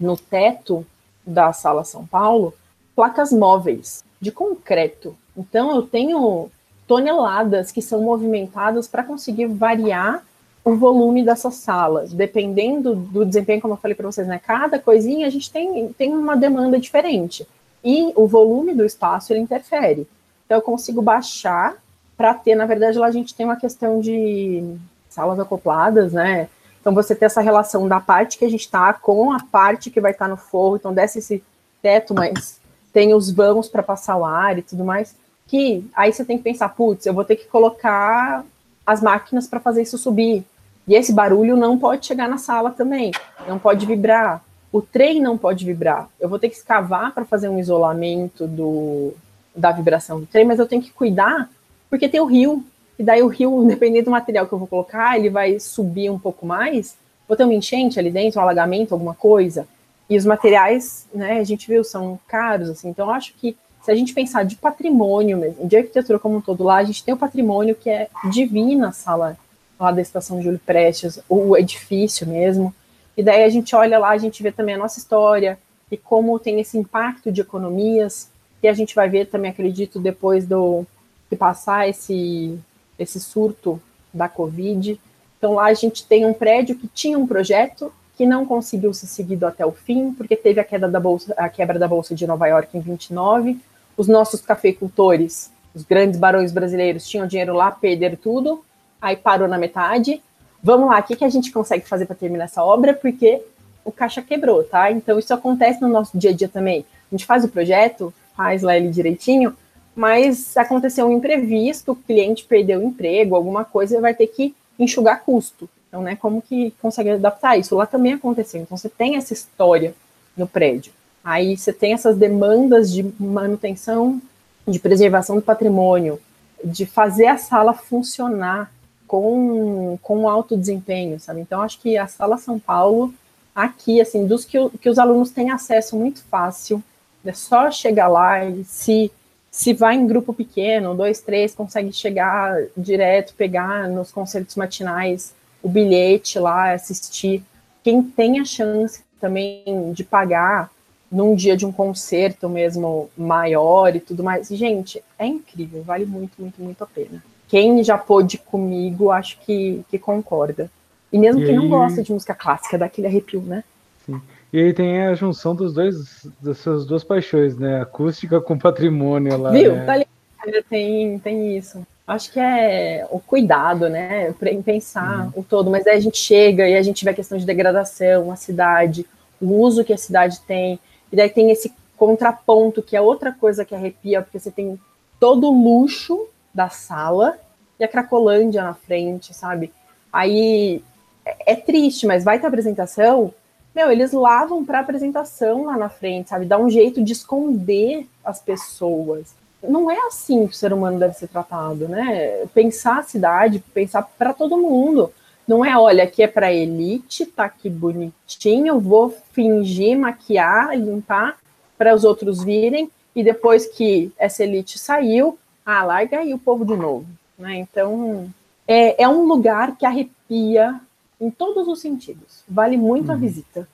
no 0.00 0.16
teto 0.16 0.86
da 1.26 1.52
Sala 1.52 1.84
São 1.84 2.06
Paulo 2.06 2.54
placas 2.96 3.32
móveis 3.32 4.02
de 4.20 4.32
concreto. 4.32 5.14
Então, 5.36 5.74
eu 5.74 5.82
tenho 5.82 6.48
toneladas 6.86 7.70
que 7.70 7.82
são 7.82 8.00
movimentadas 8.00 8.88
para 8.88 9.04
conseguir 9.04 9.46
variar 9.46 10.24
o 10.64 10.74
volume 10.74 11.22
dessas 11.22 11.54
salas, 11.54 12.12
dependendo 12.12 12.94
do 12.94 13.24
desempenho, 13.24 13.60
como 13.60 13.74
eu 13.74 13.78
falei 13.78 13.94
para 13.94 14.06
vocês, 14.06 14.26
né? 14.26 14.38
Cada 14.38 14.78
coisinha 14.78 15.26
a 15.26 15.30
gente 15.30 15.50
tem, 15.50 15.92
tem 15.92 16.14
uma 16.14 16.36
demanda 16.36 16.78
diferente. 16.78 17.46
E 17.84 18.12
o 18.16 18.26
volume 18.26 18.74
do 18.74 18.84
espaço 18.84 19.32
ele 19.32 19.40
interfere. 19.40 20.08
Então 20.44 20.58
eu 20.58 20.62
consigo 20.62 21.00
baixar 21.02 21.76
para 22.16 22.34
ter, 22.34 22.54
na 22.54 22.66
verdade, 22.66 22.98
lá 22.98 23.06
a 23.06 23.12
gente 23.12 23.34
tem 23.34 23.46
uma 23.46 23.56
questão 23.56 24.00
de 24.00 24.76
salas 25.08 25.38
acopladas, 25.38 26.12
né? 26.12 26.48
Então 26.80 26.94
você 26.94 27.14
tem 27.14 27.26
essa 27.26 27.40
relação 27.40 27.86
da 27.86 28.00
parte 28.00 28.38
que 28.38 28.44
a 28.44 28.50
gente 28.50 28.62
está 28.62 28.92
com 28.92 29.32
a 29.32 29.40
parte 29.40 29.90
que 29.90 30.00
vai 30.00 30.12
estar 30.12 30.24
tá 30.24 30.30
no 30.30 30.36
forro, 30.36 30.76
então 30.76 30.92
desce 30.92 31.18
esse 31.18 31.42
teto, 31.82 32.14
mas 32.14 32.58
tem 32.92 33.14
os 33.14 33.30
vãos 33.30 33.68
para 33.68 33.82
passar 33.82 34.16
o 34.16 34.24
ar 34.24 34.58
e 34.58 34.62
tudo 34.62 34.84
mais. 34.84 35.14
Que 35.46 35.88
aí 35.94 36.12
você 36.12 36.24
tem 36.24 36.38
que 36.38 36.44
pensar, 36.44 36.68
putz, 36.70 37.06
eu 37.06 37.14
vou 37.14 37.24
ter 37.24 37.36
que 37.36 37.46
colocar 37.46 38.44
as 38.86 39.02
máquinas 39.02 39.46
para 39.46 39.60
fazer 39.60 39.82
isso 39.82 39.98
subir. 39.98 40.44
E 40.86 40.94
esse 40.94 41.12
barulho 41.12 41.56
não 41.56 41.78
pode 41.78 42.06
chegar 42.06 42.28
na 42.28 42.38
sala 42.38 42.70
também, 42.70 43.12
não 43.46 43.58
pode 43.58 43.84
vibrar. 43.84 44.42
O 44.72 44.82
trem 44.82 45.20
não 45.20 45.38
pode 45.38 45.64
vibrar. 45.64 46.08
Eu 46.20 46.28
vou 46.28 46.38
ter 46.38 46.48
que 46.48 46.56
escavar 46.56 47.12
para 47.12 47.24
fazer 47.24 47.48
um 47.48 47.58
isolamento 47.58 48.46
do, 48.46 49.14
da 49.54 49.72
vibração 49.72 50.20
do 50.20 50.26
trem, 50.26 50.44
mas 50.44 50.58
eu 50.58 50.66
tenho 50.66 50.82
que 50.82 50.92
cuidar 50.92 51.48
porque 51.88 52.08
tem 52.08 52.20
o 52.20 52.26
rio. 52.26 52.64
E 52.98 53.02
daí 53.02 53.22
o 53.22 53.28
rio, 53.28 53.64
dependendo 53.68 54.06
do 54.06 54.10
material 54.10 54.46
que 54.46 54.52
eu 54.52 54.58
vou 54.58 54.68
colocar, 54.68 55.16
ele 55.18 55.30
vai 55.30 55.58
subir 55.58 56.10
um 56.10 56.18
pouco 56.18 56.44
mais. 56.44 56.96
Vou 57.26 57.36
ter 57.36 57.44
uma 57.44 57.54
enchente 57.54 57.98
ali 57.98 58.10
dentro, 58.10 58.40
um 58.40 58.42
alagamento, 58.42 58.94
alguma 58.94 59.14
coisa. 59.14 59.66
E 60.08 60.16
os 60.16 60.24
materiais, 60.24 61.06
né, 61.12 61.38
a 61.38 61.44
gente 61.44 61.68
viu, 61.68 61.84
são 61.84 62.18
caros, 62.26 62.70
assim. 62.70 62.88
Então, 62.88 63.06
eu 63.06 63.12
acho 63.12 63.34
que 63.34 63.56
se 63.82 63.90
a 63.90 63.94
gente 63.94 64.14
pensar 64.14 64.42
de 64.44 64.56
patrimônio 64.56 65.38
mesmo, 65.38 65.66
de 65.66 65.76
arquitetura 65.76 66.18
como 66.18 66.36
um 66.36 66.40
todo 66.40 66.64
lá, 66.64 66.76
a 66.76 66.84
gente 66.84 67.04
tem 67.04 67.14
o 67.14 67.18
patrimônio 67.18 67.74
que 67.74 67.88
é 67.88 68.08
divina 68.30 68.88
a 68.88 68.92
sala 68.92 69.36
lá 69.78 69.92
da 69.92 70.02
Estação 70.02 70.42
Júlio 70.42 70.60
Prestes, 70.64 71.20
o 71.28 71.56
edifício 71.56 72.26
mesmo. 72.26 72.74
E 73.18 73.22
daí 73.24 73.42
a 73.42 73.48
gente 73.48 73.74
olha 73.74 73.98
lá, 73.98 74.10
a 74.10 74.16
gente 74.16 74.40
vê 74.44 74.52
também 74.52 74.76
a 74.76 74.78
nossa 74.78 75.00
história 75.00 75.58
e 75.90 75.96
como 75.96 76.38
tem 76.38 76.60
esse 76.60 76.78
impacto 76.78 77.32
de 77.32 77.40
economias, 77.40 78.30
que 78.60 78.68
a 78.68 78.72
gente 78.72 78.94
vai 78.94 79.08
ver 79.08 79.26
também, 79.26 79.50
acredito, 79.50 79.98
depois 79.98 80.46
do 80.46 80.86
que 81.28 81.34
passar 81.34 81.88
esse, 81.88 82.56
esse 82.96 83.18
surto 83.18 83.82
da 84.14 84.28
Covid. 84.28 85.00
Então 85.36 85.54
lá 85.54 85.64
a 85.64 85.74
gente 85.74 86.06
tem 86.06 86.24
um 86.24 86.32
prédio 86.32 86.76
que 86.76 86.86
tinha 86.86 87.18
um 87.18 87.26
projeto 87.26 87.92
que 88.16 88.24
não 88.24 88.46
conseguiu 88.46 88.94
ser 88.94 89.08
seguido 89.08 89.46
até 89.46 89.66
o 89.66 89.72
fim, 89.72 90.12
porque 90.12 90.36
teve 90.36 90.60
a 90.60 90.64
queda 90.64 90.86
da 90.86 91.00
bolsa, 91.00 91.34
a 91.36 91.48
quebra 91.48 91.76
da 91.76 91.88
bolsa 91.88 92.14
de 92.14 92.24
Nova 92.24 92.46
York 92.46 92.78
em 92.78 92.80
29. 92.80 93.58
Os 93.96 94.06
nossos 94.06 94.40
cafeicultores, 94.40 95.50
os 95.74 95.82
grandes 95.82 96.20
barões 96.20 96.52
brasileiros, 96.52 97.08
tinham 97.08 97.26
dinheiro 97.26 97.52
lá, 97.52 97.72
perderam 97.72 98.16
tudo, 98.16 98.64
aí 99.02 99.16
parou 99.16 99.48
na 99.48 99.58
metade 99.58 100.22
vamos 100.62 100.88
lá, 100.88 100.98
o 100.98 101.02
que, 101.02 101.16
que 101.16 101.24
a 101.24 101.28
gente 101.28 101.52
consegue 101.52 101.88
fazer 101.88 102.06
para 102.06 102.16
terminar 102.16 102.44
essa 102.44 102.64
obra, 102.64 102.94
porque 102.94 103.42
o 103.84 103.92
caixa 103.92 104.22
quebrou, 104.22 104.64
tá? 104.64 104.90
Então 104.90 105.18
isso 105.18 105.32
acontece 105.32 105.80
no 105.80 105.88
nosso 105.88 106.16
dia 106.18 106.30
a 106.30 106.34
dia 106.34 106.48
também. 106.48 106.84
A 107.10 107.14
gente 107.14 107.24
faz 107.24 107.44
o 107.44 107.48
projeto, 107.48 108.12
faz 108.36 108.62
lá 108.62 108.76
ele 108.76 108.90
direitinho, 108.90 109.56
mas 109.94 110.56
aconteceu 110.56 111.06
um 111.06 111.12
imprevisto, 111.12 111.92
o 111.92 111.96
cliente 111.96 112.44
perdeu 112.44 112.80
o 112.80 112.84
emprego, 112.84 113.34
alguma 113.34 113.64
coisa, 113.64 114.00
vai 114.00 114.14
ter 114.14 114.28
que 114.28 114.54
enxugar 114.78 115.24
custo. 115.24 115.68
Então, 115.88 116.02
né, 116.02 116.16
como 116.16 116.42
que 116.42 116.72
consegue 116.80 117.10
adaptar 117.10 117.58
isso? 117.58 117.74
Lá 117.74 117.86
também 117.86 118.12
aconteceu. 118.12 118.60
Então, 118.60 118.76
você 118.76 118.88
tem 118.88 119.16
essa 119.16 119.32
história 119.32 119.94
no 120.36 120.46
prédio. 120.46 120.92
Aí 121.24 121.56
você 121.56 121.72
tem 121.72 121.94
essas 121.94 122.16
demandas 122.16 122.92
de 122.92 123.02
manutenção, 123.18 124.20
de 124.66 124.78
preservação 124.78 125.36
do 125.36 125.42
patrimônio, 125.42 126.20
de 126.64 126.86
fazer 126.86 127.26
a 127.26 127.36
sala 127.36 127.72
funcionar 127.72 128.70
com, 129.08 129.98
com 130.02 130.28
alto 130.28 130.56
desempenho, 130.56 131.18
sabe? 131.18 131.40
Então, 131.40 131.62
acho 131.62 131.80
que 131.80 131.96
a 131.96 132.06
Sala 132.06 132.36
São 132.36 132.58
Paulo, 132.60 133.12
aqui, 133.54 134.00
assim, 134.00 134.26
dos 134.26 134.44
que, 134.44 134.58
que 134.80 134.88
os 134.88 134.98
alunos 134.98 135.30
têm 135.30 135.50
acesso 135.50 135.96
muito 135.96 136.22
fácil, 136.24 136.80
é 137.24 137.32
só 137.32 137.70
chegar 137.70 138.08
lá 138.08 138.44
e 138.44 138.62
se, 138.64 139.10
se 139.50 139.74
vai 139.74 139.96
em 139.96 140.06
grupo 140.06 140.32
pequeno, 140.32 140.94
dois, 140.94 141.20
três, 141.20 141.54
consegue 141.54 141.92
chegar 141.92 142.56
direto, 142.76 143.34
pegar 143.34 143.88
nos 143.88 144.12
concertos 144.12 144.54
matinais 144.54 145.34
o 145.62 145.68
bilhete 145.68 146.38
lá, 146.38 146.72
assistir. 146.72 147.42
Quem 147.82 148.02
tem 148.02 148.38
a 148.38 148.44
chance 148.44 149.02
também 149.20 149.92
de 149.92 150.04
pagar 150.04 150.70
num 151.10 151.34
dia 151.34 151.56
de 151.56 151.66
um 151.66 151.72
concerto 151.72 152.48
mesmo 152.48 153.10
maior 153.16 153.96
e 153.96 154.00
tudo 154.00 154.22
mais, 154.22 154.48
gente, 154.48 155.02
é 155.18 155.26
incrível, 155.26 155.82
vale 155.82 156.04
muito, 156.04 156.40
muito, 156.40 156.62
muito 156.62 156.84
a 156.84 156.86
pena. 156.86 157.22
Quem 157.48 157.82
já 157.82 157.96
pôde 157.96 158.38
comigo, 158.38 159.10
acho 159.10 159.38
que, 159.40 159.82
que 159.90 159.98
concorda. 159.98 160.70
E 161.12 161.18
mesmo 161.18 161.40
e 161.40 161.46
quem 161.46 161.56
aí... 161.56 161.60
não 161.60 161.68
gosta 161.68 162.02
de 162.02 162.12
música 162.12 162.34
clássica, 162.34 162.78
dá 162.78 162.86
aquele 162.86 163.06
arrepio, 163.06 163.40
né? 163.40 163.64
Sim. 164.04 164.20
E 164.52 164.60
aí 164.60 164.72
tem 164.72 165.02
a 165.02 165.14
junção 165.14 165.54
dos 165.54 165.74
dois, 165.74 166.26
das 166.40 166.58
suas 166.58 166.86
duas 166.86 167.04
paixões, 167.04 167.56
né? 167.56 167.82
Acústica 167.82 168.40
com 168.40 168.58
patrimônio 168.58 169.36
lá. 169.36 169.50
Viu? 169.50 169.74
Né? 169.74 169.84
Tá 169.84 170.62
tem, 170.68 171.18
tem 171.18 171.56
isso. 171.56 171.86
Acho 172.06 172.32
que 172.32 172.40
é 172.40 173.06
o 173.10 173.18
cuidado, 173.18 173.88
né? 173.88 174.32
Pensar 174.64 175.26
uhum. 175.26 175.40
o 175.40 175.42
todo, 175.42 175.70
mas 175.70 175.86
aí 175.86 175.96
a 175.96 176.00
gente 176.00 176.16
chega 176.16 176.66
e 176.66 176.74
a 176.74 176.82
gente 176.82 177.04
vê 177.04 177.10
a 177.10 177.14
questão 177.14 177.36
de 177.36 177.44
degradação, 177.44 178.30
a 178.30 178.36
cidade, 178.36 179.04
o 179.40 179.60
uso 179.60 179.84
que 179.84 179.92
a 179.92 179.98
cidade 179.98 180.40
tem, 180.46 180.78
e 181.12 181.16
daí 181.16 181.28
tem 181.28 181.50
esse 181.50 181.72
contraponto 181.96 182.82
que 182.82 182.96
é 182.96 183.00
outra 183.00 183.32
coisa 183.32 183.64
que 183.64 183.74
arrepia, 183.74 184.22
porque 184.22 184.38
você 184.38 184.50
tem 184.50 184.78
todo 185.20 185.48
o 185.48 185.62
luxo 185.62 186.26
da 186.58 186.68
sala 186.68 187.38
e 187.78 187.84
a 187.84 187.88
Cracolândia 187.88 188.64
na 188.64 188.74
frente, 188.74 189.32
sabe? 189.32 189.72
Aí 190.12 190.82
é, 191.24 191.52
é 191.52 191.54
triste, 191.54 192.04
mas 192.04 192.24
vai 192.24 192.40
ter 192.40 192.48
apresentação, 192.48 193.32
meu, 193.72 193.92
eles 193.92 194.10
lavam 194.12 194.64
para 194.64 194.80
apresentação 194.80 195.66
lá 195.66 195.76
na 195.76 195.88
frente, 195.88 196.30
sabe? 196.30 196.46
Dá 196.46 196.58
um 196.58 196.68
jeito 196.68 197.02
de 197.02 197.12
esconder 197.12 198.08
as 198.24 198.40
pessoas 198.40 199.38
não 199.62 199.90
é 199.90 199.98
assim 200.06 200.46
que 200.46 200.52
o 200.52 200.56
ser 200.56 200.72
humano 200.72 200.98
deve 200.98 201.14
ser 201.14 201.26
tratado, 201.26 201.88
né? 201.88 202.46
Pensar 202.54 203.00
a 203.00 203.02
cidade, 203.02 203.62
pensar 203.74 204.02
para 204.16 204.32
todo 204.32 204.56
mundo. 204.56 205.12
Não 205.46 205.64
é, 205.64 205.76
olha, 205.76 206.04
aqui 206.04 206.22
é 206.22 206.28
para 206.28 206.52
elite, 206.52 207.26
tá 207.26 207.46
aqui 207.46 207.68
bonitinho, 207.68 208.78
vou 208.78 209.16
fingir, 209.32 209.98
maquiar, 209.98 210.78
limpar 210.78 211.38
para 211.76 211.94
os 211.94 212.04
outros 212.04 212.44
virem 212.44 212.90
e 213.16 213.24
depois 213.24 213.66
que 213.66 214.12
essa 214.18 214.44
elite 214.44 214.78
saiu, 214.78 215.38
ah, 215.70 215.84
larga 215.84 216.20
aí 216.20 216.32
o 216.32 216.38
povo 216.38 216.64
de 216.64 216.74
novo, 216.74 217.04
né? 217.38 217.56
Então, 217.56 218.32
é, 218.66 219.02
é 219.02 219.06
um 219.06 219.26
lugar 219.26 219.76
que 219.76 219.84
arrepia 219.84 220.80
em 221.20 221.30
todos 221.30 221.68
os 221.68 221.78
sentidos. 221.78 222.42
Vale 222.48 222.78
muito 222.78 223.08
hum. 223.08 223.12
a 223.12 223.14
uhum. 223.14 223.20
visita. 223.20 223.68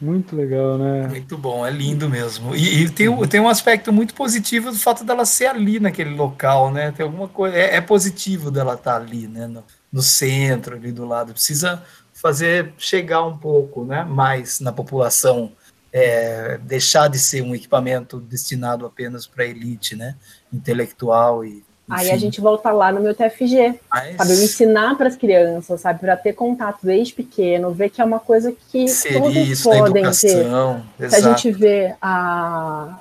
Muito 0.00 0.34
legal, 0.34 0.78
né? 0.78 1.08
Muito 1.08 1.36
bom, 1.36 1.66
é 1.66 1.70
lindo 1.70 2.08
mesmo. 2.08 2.56
E, 2.56 2.84
e, 2.84 2.90
tem, 2.90 3.14
tem 3.28 3.38
um 3.38 3.50
aspecto 3.50 3.92
muito 3.92 4.14
positivo 4.14 4.70
do 4.70 4.78
fato 4.78 5.04
dela 5.04 5.26
ser 5.26 5.48
ali 5.48 5.78
naquele 5.78 6.14
local, 6.14 6.72
né? 6.72 6.90
Tem 6.90 7.04
alguma 7.04 7.28
coisa. 7.28 7.54
É, 7.54 7.76
é 7.76 7.80
positivo 7.82 8.50
dela 8.50 8.72
estar 8.72 8.92
tá 8.92 8.96
ali, 8.96 9.28
né? 9.28 9.46
No, 9.46 9.62
no, 9.92 10.00
centro, 10.00 10.76
ali 10.76 10.90
do 10.90 11.04
lado. 11.04 11.34
Precisa 11.34 11.82
fazer 12.14 12.72
chegar 12.78 13.22
um 13.26 13.36
pouco 13.36 13.84
né? 13.84 14.04
mais 14.04 14.58
na 14.58 14.72
população. 14.72 15.52
É, 15.98 16.58
deixar 16.58 17.08
de 17.08 17.18
ser 17.18 17.40
um 17.40 17.54
equipamento 17.54 18.20
destinado 18.20 18.84
apenas 18.84 19.26
para 19.26 19.46
elite, 19.46 19.96
né? 19.96 20.14
Intelectual 20.52 21.42
e 21.42 21.64
Aí 21.88 22.10
a 22.10 22.16
gente 22.16 22.40
volta 22.40 22.72
lá 22.72 22.90
no 22.90 23.00
meu 23.00 23.14
TFG, 23.14 23.78
Mas... 23.88 24.16
sabe? 24.16 24.32
Eu 24.32 24.42
ensinar 24.42 24.96
para 24.96 25.06
as 25.06 25.14
crianças, 25.14 25.80
sabe? 25.80 26.00
Para 26.00 26.16
ter 26.16 26.32
contato 26.32 26.80
desde 26.82 27.14
pequeno, 27.14 27.70
ver 27.70 27.90
que 27.90 28.00
é 28.00 28.04
uma 28.04 28.18
coisa 28.18 28.52
que 28.52 28.86
todos 29.12 29.62
podem 29.62 30.02
ter. 30.02 30.46
Exato. 30.46 30.84
Se 30.98 31.14
a 31.14 31.20
gente 31.20 31.52
vê 31.52 31.94
a 32.02 32.98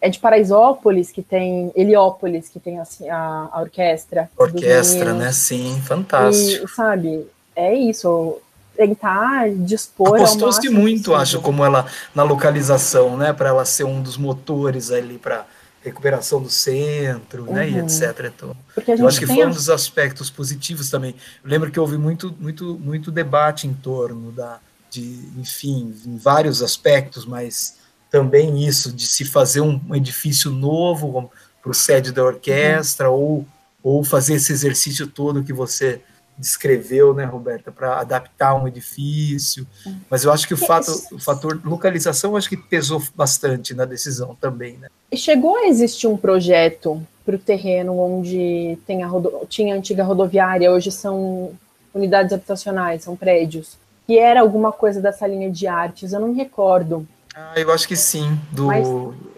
é 0.00 0.10
de 0.10 0.18
Paraisópolis 0.18 1.10
que 1.10 1.22
tem 1.22 1.72
Heliópolis 1.74 2.48
que 2.48 2.60
tem 2.60 2.78
assim 2.78 3.08
a, 3.08 3.48
a 3.50 3.60
orquestra. 3.60 4.30
Orquestra, 4.36 5.14
né? 5.14 5.32
Sim, 5.32 5.80
fantástico. 5.84 6.66
E, 6.66 6.68
sabe? 6.68 7.26
É 7.54 7.74
isso. 7.74 8.38
Tentar 8.76 9.50
dispor. 9.50 10.16
Apostou-se 10.16 10.68
muito, 10.68 11.14
acho, 11.14 11.40
como 11.40 11.64
ela 11.64 11.86
na 12.14 12.22
localização, 12.22 13.16
né? 13.16 13.32
Para 13.32 13.48
ela 13.48 13.64
ser 13.64 13.84
um 13.84 14.02
dos 14.02 14.16
motores 14.16 14.90
ali 14.90 15.18
para 15.18 15.46
recuperação 15.86 16.42
do 16.42 16.50
centro, 16.50 17.44
uhum. 17.44 17.54
né, 17.54 17.70
e 17.70 17.74
uhum. 17.74 17.86
etc. 17.86 18.32
Então, 18.34 18.56
eu 18.98 19.06
acho 19.06 19.20
que 19.20 19.26
foi 19.26 19.46
um 19.46 19.50
dos 19.50 19.70
aspectos 19.70 20.28
positivos 20.28 20.90
também. 20.90 21.14
Eu 21.44 21.50
lembro 21.50 21.70
que 21.70 21.78
houve 21.78 21.96
muito, 21.96 22.34
muito, 22.40 22.76
muito 22.78 23.12
debate 23.12 23.68
em 23.68 23.72
torno 23.72 24.32
da, 24.32 24.58
de, 24.90 25.20
enfim, 25.38 25.94
em 26.04 26.16
vários 26.16 26.60
aspectos, 26.60 27.24
mas 27.24 27.76
também 28.10 28.66
isso 28.66 28.92
de 28.92 29.06
se 29.06 29.24
fazer 29.24 29.60
um, 29.60 29.80
edifício 29.94 30.50
novo 30.50 31.30
para 31.62 31.70
o 31.70 31.74
sede 31.74 32.10
da 32.10 32.24
orquestra 32.24 33.08
uhum. 33.08 33.16
ou, 33.16 33.46
ou 33.82 34.04
fazer 34.04 34.34
esse 34.34 34.52
exercício 34.52 35.06
todo 35.06 35.44
que 35.44 35.52
você 35.52 36.00
descreveu, 36.38 37.14
né, 37.14 37.24
Roberta, 37.24 37.72
para 37.72 37.98
adaptar 38.00 38.54
um 38.54 38.68
edifício. 38.68 39.66
Mas 40.10 40.24
eu 40.24 40.32
acho 40.32 40.46
que 40.46 40.54
o 40.54 40.56
fato, 40.56 40.90
o 41.12 41.18
fator 41.18 41.60
localização, 41.64 42.36
acho 42.36 42.48
que 42.48 42.56
pesou 42.56 43.02
bastante 43.14 43.74
na 43.74 43.84
decisão 43.84 44.34
também, 44.34 44.76
né? 44.76 44.88
Chegou 45.14 45.56
a 45.56 45.66
existir 45.66 46.06
um 46.06 46.16
projeto 46.16 47.02
para 47.24 47.36
o 47.36 47.38
terreno 47.38 47.98
onde 47.98 48.78
tem 48.86 49.02
a 49.02 49.06
rodo... 49.06 49.46
tinha 49.48 49.74
a 49.74 49.78
antiga 49.78 50.04
rodoviária, 50.04 50.70
hoje 50.70 50.92
são 50.92 51.52
unidades 51.94 52.32
habitacionais, 52.32 53.02
são 53.02 53.16
prédios, 53.16 53.76
que 54.06 54.18
era 54.18 54.40
alguma 54.40 54.70
coisa 54.70 55.00
dessa 55.00 55.26
linha 55.26 55.50
de 55.50 55.66
artes, 55.66 56.12
eu 56.12 56.20
não 56.20 56.28
me 56.28 56.36
recordo. 56.36 57.06
Ah, 57.34 57.54
eu 57.56 57.72
acho 57.72 57.88
que 57.88 57.96
sim, 57.96 58.38
do 58.52 58.66
Mas... 58.66 58.86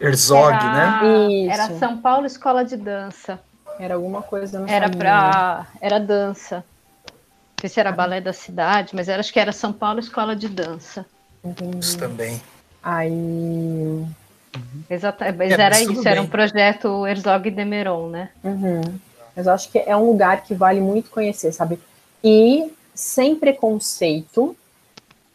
Herzog, 0.00 0.54
era... 0.54 0.72
né? 0.72 1.28
Isso. 1.30 1.52
Era 1.52 1.78
São 1.78 1.98
Paulo 1.98 2.26
Escola 2.26 2.64
de 2.64 2.76
Dança. 2.76 3.40
Era 3.78 3.94
alguma 3.94 4.22
coisa, 4.22 4.58
não 4.58 4.66
Era 4.66 4.90
para 4.90 5.66
era 5.80 6.00
dança 6.00 6.64
sei 7.60 7.68
se 7.68 7.80
era 7.80 7.92
balé 7.92 8.20
da 8.20 8.32
cidade, 8.32 8.94
mas 8.94 9.08
era, 9.08 9.20
acho 9.20 9.32
que 9.32 9.40
era 9.40 9.52
São 9.52 9.72
Paulo 9.72 9.98
Escola 9.98 10.36
de 10.36 10.48
Dança. 10.48 11.04
Entendi. 11.44 11.78
Isso 11.78 11.98
também. 11.98 12.40
Aí. 12.82 13.10
Uhum. 13.10 14.06
Exatamente, 14.88 15.36
mas 15.36 15.50
é, 15.52 15.62
era 15.62 15.80
isso, 15.80 16.02
bem. 16.02 16.12
era 16.12 16.22
um 16.22 16.26
projeto 16.26 17.06
Herzog 17.06 17.50
Demeron, 17.50 18.08
né? 18.08 18.30
Uhum. 18.42 18.80
Mas 19.34 19.46
eu 19.46 19.52
acho 19.52 19.70
que 19.70 19.78
é 19.78 19.96
um 19.96 20.06
lugar 20.06 20.42
que 20.42 20.54
vale 20.54 20.80
muito 20.80 21.10
conhecer, 21.10 21.52
sabe? 21.52 21.78
E 22.22 22.72
sem 22.94 23.36
preconceito, 23.36 24.56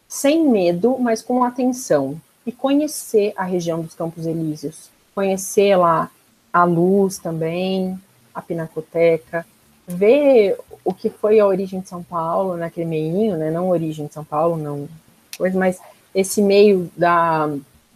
sem 0.08 0.46
medo, 0.48 0.98
mas 0.98 1.22
com 1.22 1.42
atenção. 1.42 2.20
E 2.46 2.52
conhecer 2.52 3.32
a 3.36 3.44
região 3.44 3.80
dos 3.80 3.94
Campos 3.94 4.26
Elíseos. 4.26 4.90
Conhecer 5.14 5.76
lá 5.76 6.10
a 6.52 6.64
luz 6.64 7.18
também, 7.18 7.98
a 8.34 8.42
Pinacoteca, 8.42 9.46
ver 9.86 10.58
o 10.84 10.92
que 10.92 11.08
foi 11.08 11.40
a 11.40 11.46
origem 11.46 11.80
de 11.80 11.88
São 11.88 12.02
Paulo 12.02 12.56
naquele 12.56 12.86
meinho, 12.86 13.36
né? 13.36 13.50
Não 13.50 13.68
origem 13.70 14.06
de 14.06 14.12
São 14.12 14.24
Paulo, 14.24 14.56
não 14.56 14.88
coisa, 15.36 15.58
mas 15.58 15.80
esse 16.14 16.42
meio 16.42 16.90
da 16.96 17.50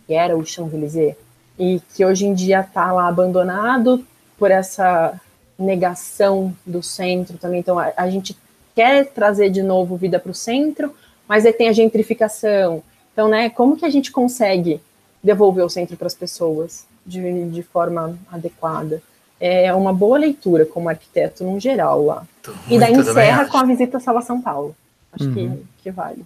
que 0.06 0.15
era 0.15 0.36
o 0.36 0.44
Champs-Élysées 0.44 1.15
e 1.59 1.81
que 1.94 2.05
hoje 2.05 2.24
em 2.27 2.32
dia 2.32 2.60
está 2.60 2.90
lá 2.93 3.09
abandonado 3.09 4.05
por 4.39 4.51
essa 4.51 5.20
negação 5.59 6.55
do 6.65 6.82
centro 6.82 7.36
também. 7.36 7.60
Então 7.60 7.78
a, 7.78 7.93
a 7.97 8.09
gente 8.09 8.36
quer 8.74 9.06
trazer 9.06 9.51
de 9.51 9.62
novo 9.62 9.97
vida 9.97 10.19
para 10.19 10.31
o 10.31 10.35
centro, 10.35 10.94
mas 11.28 11.44
aí 11.44 11.52
tem 11.52 11.69
a 11.69 11.73
gentrificação. 11.73 12.82
Então, 13.12 13.28
né? 13.28 13.51
Como 13.51 13.77
que 13.77 13.85
a 13.85 13.90
gente 13.90 14.12
consegue 14.12 14.81
devolver 15.23 15.65
o 15.65 15.69
centro 15.69 15.97
para 15.97 16.06
as 16.06 16.15
pessoas 16.15 16.86
de, 17.05 17.51
de 17.51 17.62
forma 17.62 18.16
adequada? 18.31 19.02
É 19.40 19.73
uma 19.74 19.93
boa 19.93 20.19
leitura 20.19 20.66
como 20.66 20.89
arquiteto 20.89 21.44
no 21.44 21.60
geral 21.60 22.05
lá. 22.05 22.27
Muito, 22.47 22.70
e 22.70 22.78
daí 22.78 22.93
encerra 22.93 23.47
com 23.47 23.56
a 23.56 23.65
visita 23.65 23.98
à 23.98 24.01
Sala 24.01 24.23
São 24.23 24.40
Paulo. 24.40 24.74
Acho 25.12 25.24
uhum. 25.24 25.35
que, 25.35 25.62
que 25.85 25.90
vale. 25.90 26.24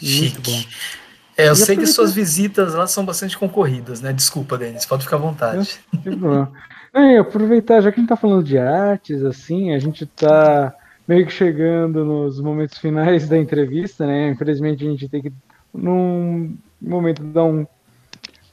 Muito 0.00 0.40
bom. 0.40 0.62
É, 1.36 1.48
eu 1.48 1.54
sei 1.54 1.76
que 1.76 1.86
suas 1.86 2.12
visitas 2.12 2.74
lá 2.74 2.86
são 2.86 3.04
bastante 3.04 3.38
concorridas, 3.38 4.00
né? 4.00 4.12
Desculpa, 4.12 4.58
Denis, 4.58 4.84
pode 4.86 5.04
ficar 5.04 5.16
à 5.16 5.20
vontade. 5.20 5.78
Que 6.02 6.10
bom. 6.10 6.48
É, 6.92 7.18
aproveitar, 7.18 7.80
já 7.80 7.92
que 7.92 8.00
a 8.00 8.00
gente 8.00 8.08
tá 8.08 8.16
falando 8.16 8.42
de 8.42 8.58
artes, 8.58 9.22
assim, 9.22 9.72
a 9.72 9.78
gente 9.78 10.04
tá 10.04 10.74
meio 11.06 11.24
que 11.24 11.32
chegando 11.32 12.04
nos 12.04 12.40
momentos 12.40 12.78
finais 12.78 13.28
da 13.28 13.38
entrevista, 13.38 14.04
né? 14.06 14.30
Infelizmente 14.30 14.84
a 14.84 14.90
gente 14.90 15.08
tem 15.08 15.22
que, 15.22 15.32
num 15.72 16.56
momento, 16.80 17.22
dar 17.22 17.44
um, 17.44 17.64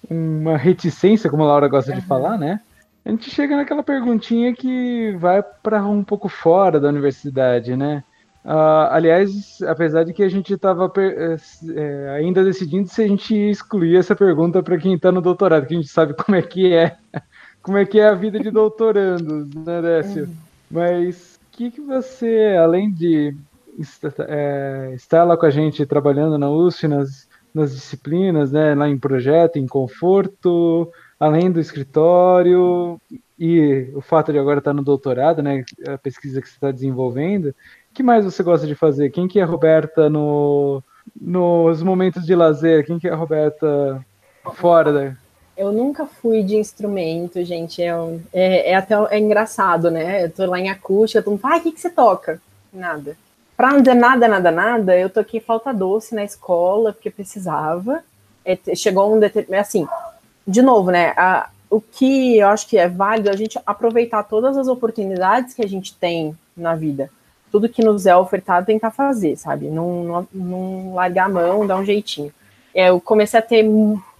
uma 0.08 0.58
reticência, 0.58 1.30
como 1.30 1.44
a 1.44 1.48
Laura 1.48 1.68
gosta 1.68 1.92
uhum. 1.92 2.00
de 2.00 2.06
falar, 2.06 2.38
né? 2.38 2.60
A 3.06 3.10
gente 3.12 3.30
chega 3.30 3.56
naquela 3.56 3.84
perguntinha 3.84 4.54
que 4.54 5.16
vai 5.20 5.44
para 5.44 5.86
um 5.86 6.04
pouco 6.04 6.28
fora 6.28 6.80
da 6.80 6.90
universidade, 6.90 7.76
né? 7.76 8.04
Uh, 8.44 8.90
aliás, 8.90 9.62
apesar 9.64 10.04
de 10.04 10.14
que 10.14 10.24
a 10.24 10.30
gente 10.30 10.54
estava 10.54 10.92
é, 10.98 11.36
é, 11.76 12.10
ainda 12.18 12.44
decidindo 12.44 12.88
se 12.88 13.04
a 13.04 13.08
gente 13.08 13.34
excluir 13.34 13.98
essa 13.98 14.16
pergunta 14.16 14.62
para 14.62 14.78
quem 14.78 14.96
está 14.96 15.12
no 15.12 15.22
doutorado, 15.22 15.66
que 15.66 15.74
a 15.74 15.78
gente 15.78 15.90
sabe 15.90 16.14
como 16.14 16.36
é 16.36 16.42
que 16.42 16.74
é, 16.74 16.98
como 17.62 17.78
é 17.78 17.86
que 17.86 18.00
é 18.00 18.08
a 18.08 18.14
vida 18.14 18.40
de 18.40 18.50
doutorando, 18.50 19.50
né, 19.66 19.82
Décio? 19.82 20.26
Uhum. 20.26 20.36
Mas 20.70 21.40
o 21.48 21.58
que, 21.58 21.72
que 21.72 21.82
você, 21.82 22.56
além 22.60 22.92
de 22.92 23.36
é, 24.28 24.92
estar 24.96 25.24
lá 25.24 25.38
com 25.38 25.46
a 25.46 25.52
gente 25.52 25.86
trabalhando 25.86 26.38
na 26.38 26.50
USP, 26.50 26.88
nas, 26.88 27.28
nas 27.54 27.74
disciplinas, 27.74 28.52
né, 28.52 28.76
lá 28.76 28.88
em 28.88 28.98
projeto, 28.98 29.58
em 29.58 29.68
conforto, 29.68 30.92
além 31.20 31.52
do 31.52 31.60
escritório 31.60 33.00
e 33.38 33.90
o 33.94 34.02
fato 34.02 34.32
de 34.32 34.40
agora 34.40 34.60
estar 34.60 34.74
no 34.74 34.84
doutorado, 34.84 35.42
né, 35.42 35.64
a 35.88 35.98
pesquisa 35.98 36.42
que 36.42 36.48
você 36.48 36.56
está 36.56 36.72
desenvolvendo, 36.72 37.54
que 37.94 38.04
mais 38.04 38.26
você 38.26 38.44
gosta 38.44 38.68
de 38.68 38.76
fazer? 38.76 39.10
Quem 39.10 39.28
que 39.28 39.40
é 39.40 39.44
a 39.44 39.48
Roberta 39.48 40.10
no, 40.10 40.84
nos 41.20 41.82
momentos 41.82 42.26
de 42.26 42.36
lazer? 42.36 42.86
Quem 42.86 43.00
que 43.00 43.08
é 43.08 43.12
a 43.12 43.16
Roberta 43.16 44.06
fora 44.56 44.92
da... 44.92 45.14
Eu 45.58 45.72
nunca 45.72 46.06
fui 46.06 46.44
de 46.44 46.58
instrumento, 46.58 47.44
gente. 47.46 47.82
É, 47.82 47.90
é, 48.34 48.72
é 48.72 48.76
até 48.76 48.96
é 49.10 49.18
engraçado, 49.18 49.90
né? 49.90 50.26
Eu 50.26 50.30
tô 50.30 50.46
lá 50.46 50.60
em 50.60 50.70
acústica, 50.70 51.22
todo 51.22 51.32
mundo 51.32 51.40
fala, 51.40 51.56
ah, 51.56 51.58
o 51.60 51.62
que, 51.62 51.72
que 51.72 51.80
você 51.80 51.90
toca? 51.90 52.42
Nada. 52.74 53.16
Pra 53.56 53.72
não 53.72 53.80
dizer 53.80 53.94
nada, 53.94 54.28
nada, 54.28 54.52
nada, 54.52 54.98
eu 54.98 55.10
toquei 55.10 55.40
falta 55.40 55.74
doce 55.74 56.14
na 56.14 56.26
escola, 56.26 56.92
porque 56.92 57.10
precisava. 57.10 58.04
É, 58.44 58.58
chegou 58.76 59.16
um 59.16 59.20
determinado. 59.20 59.62
Assim, 59.62 59.88
de 60.48 60.62
novo, 60.62 60.92
né? 60.92 61.14
A, 61.18 61.50
o 61.70 61.82
que 61.82 62.38
eu 62.38 62.48
acho 62.48 62.68
que 62.68 62.78
é 62.78 62.88
válido 62.88 63.30
é 63.30 63.34
a 63.34 63.38
gente 63.38 63.60
aproveitar 63.66 64.24
todas 64.24 64.58
as 64.58 64.68
oportunidades 64.68 65.54
que 65.54 65.64
a 65.64 65.68
gente 65.68 65.94
tem 65.96 66.36
na 66.56 66.76
vida. 66.76 67.10
Tudo 67.52 67.70
que 67.70 67.84
nos 67.84 68.06
é 68.06 68.16
ofertado, 68.16 68.66
tentar 68.66 68.92
fazer, 68.92 69.36
sabe? 69.36 69.68
Não, 69.68 70.04
não, 70.04 70.28
não 70.34 70.94
largar 70.96 71.26
a 71.26 71.30
mão, 71.30 71.66
dar 71.66 71.78
um 71.78 71.86
jeitinho. 71.86 72.32
É, 72.74 72.90
eu 72.90 73.00
comecei 73.00 73.40
a 73.40 73.44
ter 73.44 73.66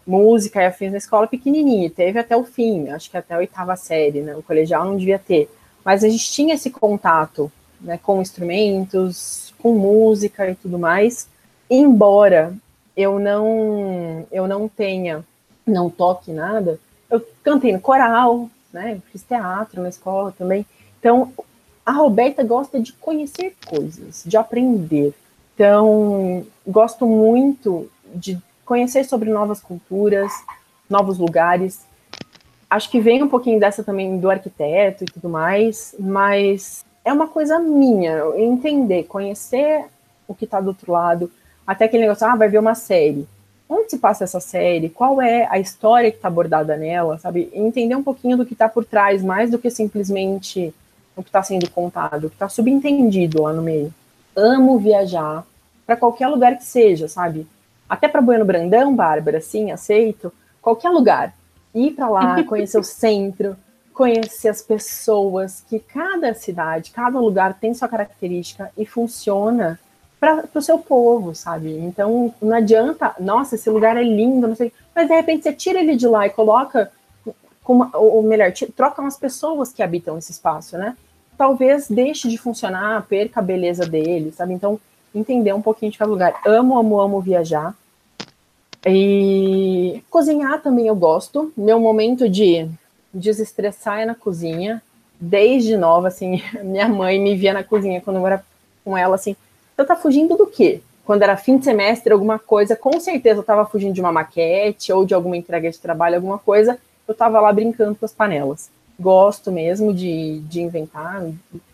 música 0.06 0.62
e 0.62 0.66
afins 0.66 0.92
na 0.92 0.98
escola 0.98 1.28
pequenininha, 1.28 1.90
teve 1.90 2.20
até 2.20 2.38
o 2.38 2.44
fim, 2.44 2.90
acho 2.90 3.10
que 3.10 3.18
até 3.18 3.34
a 3.34 3.40
oitava 3.40 3.76
série, 3.76 4.22
né? 4.22 4.36
O 4.36 4.44
colegial 4.44 4.86
não 4.86 4.98
devia 4.98 5.20
ter. 5.20 5.50
Mas 5.84 6.04
a 6.04 6.10
gente 6.10 6.32
tinha 6.32 6.56
esse 6.56 6.70
contato 6.70 7.52
né, 7.82 8.00
com 8.02 8.22
instrumentos, 8.22 9.54
com 9.60 9.74
música 9.74 10.50
e 10.50 10.56
tudo 10.56 10.80
mais, 10.80 11.28
embora 11.70 12.54
eu 12.96 13.20
não 13.20 14.26
eu 14.32 14.48
não 14.48 14.68
tenha, 14.68 15.24
não 15.66 15.90
toque 15.90 16.32
nada, 16.32 16.80
eu 17.10 17.26
cantei 17.44 17.72
no 17.72 17.80
coral, 17.80 18.50
né? 18.72 19.00
Fiz 19.12 19.24
teatro 19.24 19.82
na 19.82 19.90
escola 19.90 20.34
também. 20.38 20.66
Então, 21.00 21.32
a 21.86 21.92
Roberta 21.92 22.44
gosta 22.44 22.80
de 22.80 22.94
conhecer 22.94 23.56
coisas, 23.66 24.24
de 24.26 24.36
aprender. 24.38 25.14
Então, 25.54 26.46
gosto 26.68 27.06
muito 27.06 27.90
de 28.14 28.38
conhecer 28.66 29.06
sobre 29.06 29.30
novas 29.30 29.62
culturas, 29.62 30.32
novos 30.90 31.18
lugares. 31.18 31.86
Acho 32.70 32.90
que 32.90 33.00
vem 33.00 33.24
um 33.24 33.30
pouquinho 33.30 33.60
dessa 33.60 33.84
também 33.84 34.18
do 34.18 34.30
arquiteto 34.30 35.04
e 35.04 35.08
tudo 35.08 35.30
mais, 35.30 35.96
mas 36.00 36.84
é 37.06 37.14
uma 37.14 37.28
coisa 37.28 37.60
minha, 37.60 38.24
entender, 38.36 39.04
conhecer 39.04 39.86
o 40.28 40.34
que 40.34 40.46
está 40.46 40.60
do 40.60 40.70
outro 40.70 40.92
lado, 40.92 41.32
até 41.66 41.86
aquele 41.86 42.04
negócio, 42.04 42.28
ah, 42.28 42.36
vai 42.36 42.50
ver 42.50 42.58
uma 42.58 42.76
série. 42.76 43.28
Onde 43.68 43.90
se 43.90 43.98
passa 43.98 44.24
essa 44.24 44.40
série? 44.40 44.90
Qual 44.90 45.22
é 45.22 45.48
a 45.50 45.58
história 45.58 46.12
que 46.12 46.18
está 46.18 46.28
abordada 46.28 46.78
nela, 46.78 47.18
sabe? 47.18 47.50
Entender 47.54 47.96
um 47.96 48.04
pouquinho 48.04 48.38
do 48.38 48.46
que 48.46 48.54
está 48.54 48.70
por 48.70 48.86
trás, 48.86 49.24
mais 49.24 49.50
do 49.50 49.58
que 49.58 49.70
simplesmente 49.72 50.74
o 51.16 51.24
que 51.24 51.30
está 51.30 51.42
sendo 51.42 51.70
contado, 51.70 52.26
o 52.26 52.30
que 52.30 52.36
está 52.36 52.48
subentendido 52.48 53.42
lá 53.42 53.54
no 53.54 53.62
meio. 53.62 53.94
Amo 54.36 54.78
viajar 54.78 55.46
para 55.86 55.96
qualquer 55.96 56.28
lugar 56.28 56.58
que 56.58 56.64
seja, 56.64 57.08
sabe? 57.08 57.48
Até 57.90 58.08
para 58.08 58.22
Bueno 58.22 58.46
Brandão, 58.46 58.96
Bárbara, 58.96 59.42
sim, 59.42 59.72
aceito. 59.72 60.32
Qualquer 60.62 60.90
lugar. 60.90 61.34
Ir 61.74 61.92
para 61.92 62.10
lá, 62.10 62.44
conhecer 62.46 62.78
o 62.78 62.84
centro, 62.84 63.56
conhecer 63.94 64.50
as 64.50 64.62
pessoas, 64.62 65.64
que 65.68 65.80
cada 65.80 66.34
cidade, 66.34 66.92
cada 66.92 67.20
lugar 67.20 67.58
tem 67.60 67.74
sua 67.74 67.88
característica 67.88 68.72
e 68.78 68.86
funciona 68.86 69.80
para 70.34 70.60
o 70.60 70.62
seu 70.62 70.80
povo, 70.80 71.36
sabe? 71.36 71.78
Então 71.78 72.34
não 72.42 72.56
adianta, 72.56 73.14
nossa, 73.20 73.56
esse 73.56 73.70
lugar 73.70 73.98
é 73.98 74.04
lindo, 74.04 74.48
não 74.48 74.56
sei, 74.56 74.72
mas 74.96 75.08
de 75.08 75.14
repente 75.14 75.44
você 75.44 75.54
tira 75.54 75.80
ele 75.80 75.96
de 75.96 76.08
lá 76.08 76.26
e 76.26 76.30
coloca, 76.30 76.92
uma, 77.68 77.90
ou 77.94 78.24
melhor, 78.24 78.52
troca 78.76 79.06
as 79.06 79.18
pessoas 79.18 79.74
que 79.74 79.84
habitam 79.84 80.18
esse 80.18 80.32
espaço, 80.32 80.78
né? 80.78 80.96
Talvez 81.38 81.88
deixe 81.90 82.30
de 82.30 82.38
funcionar, 82.38 83.06
perca 83.08 83.40
a 83.40 83.44
beleza 83.44 83.86
dele, 83.86 84.32
sabe? 84.32 84.54
Então 84.54 84.80
entender 85.14 85.54
um 85.54 85.62
pouquinho 85.62 85.92
de 85.92 85.98
cada 85.98 86.12
lugar. 86.12 86.34
Amo, 86.46 86.78
amo, 86.78 87.00
amo 87.00 87.22
viajar. 87.22 87.76
E 88.86 90.04
cozinhar 90.10 90.62
também 90.62 90.88
eu 90.88 90.96
gosto. 90.96 91.52
Meu 91.58 91.80
momento 91.80 92.30
de 92.30 92.70
desestressar 93.14 94.02
é 94.02 94.06
na 94.06 94.16
cozinha. 94.16 94.82
Desde 95.20 95.76
nova, 95.78 96.10
assim, 96.10 96.42
minha 96.64 96.88
mãe 96.88 97.20
me 97.20 97.36
via 97.36 97.54
na 97.54 97.64
cozinha 97.64 98.02
quando 98.02 98.18
eu 98.18 98.28
era 98.28 98.44
com 98.84 98.98
ela, 98.98 99.16
assim, 99.16 99.36
você 99.76 99.86
tá 99.86 99.96
fugindo 99.96 100.38
do 100.38 100.48
quê? 100.48 100.82
Quando 101.04 101.22
era 101.22 101.38
fim 101.38 101.58
de 101.58 101.66
semestre, 101.66 102.14
alguma 102.14 102.40
coisa, 102.40 102.76
com 102.76 103.00
certeza 103.00 103.40
eu 103.40 103.44
tava 103.44 103.66
fugindo 103.66 103.94
de 103.94 104.02
uma 104.02 104.12
maquete 104.12 104.92
ou 104.92 105.06
de 105.06 105.14
alguma 105.14 105.38
entrega 105.38 105.70
de 105.70 105.78
trabalho, 105.78 106.16
alguma 106.16 106.40
coisa, 106.40 106.80
eu 107.08 107.14
tava 107.14 107.40
lá 107.40 107.52
brincando 107.54 107.96
com 107.96 108.06
as 108.06 108.14
panelas. 108.14 108.70
Gosto 109.00 109.52
mesmo 109.52 109.94
de, 109.94 110.40
de 110.42 110.62
inventar 110.62 111.24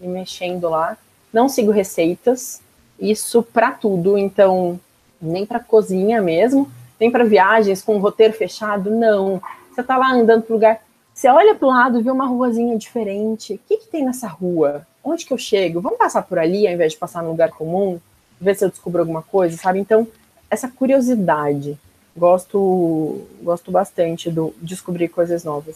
e 0.02 0.08
mexendo 0.08 0.68
lá. 0.70 0.98
Não 1.32 1.48
sigo 1.48 1.72
receitas, 1.72 2.62
isso 3.00 3.42
para 3.42 3.72
tudo, 3.72 4.18
então 4.18 4.80
nem 5.22 5.46
para 5.46 5.60
cozinha 5.60 6.22
mesmo, 6.22 6.70
nem 7.00 7.12
para 7.12 7.24
viagens 7.24 7.82
com 7.82 7.98
roteiro 8.00 8.34
fechado, 8.34 8.90
não. 8.90 9.42
Você 9.72 9.84
tá 9.84 9.98
lá 9.98 10.12
andando 10.12 10.44
pro 10.44 10.56
lugar, 10.56 10.82
você 11.22 11.28
olha 11.28 11.54
pro 11.54 11.68
lado, 11.68 12.02
vê 12.02 12.10
uma 12.10 12.26
ruazinha 12.26 12.76
diferente. 12.76 13.54
O 13.54 13.60
que, 13.68 13.78
que 13.78 13.88
tem 13.88 14.04
nessa 14.04 14.28
rua? 14.28 14.88
Onde 15.04 15.24
que 15.24 15.32
eu 15.32 15.38
chego? 15.38 15.80
Vamos 15.80 16.00
passar 16.00 16.24
por 16.24 16.40
ali 16.40 16.66
ao 16.66 16.74
invés 16.74 16.94
de 16.94 16.98
passar 16.98 17.22
no 17.22 17.30
lugar 17.30 17.52
comum? 17.52 18.00
Ver 18.40 18.56
se 18.56 18.66
eu 18.66 18.72
descubro 18.72 19.02
alguma 19.02 19.22
coisa, 19.22 19.56
sabe? 19.56 19.78
Então, 19.78 20.08
essa 20.50 20.68
curiosidade. 20.68 21.78
Gosto, 22.18 23.22
gosto 23.40 23.72
bastante 23.72 24.32
do 24.32 24.52
descobrir 24.60 25.10
coisas 25.10 25.44
novas. 25.44 25.76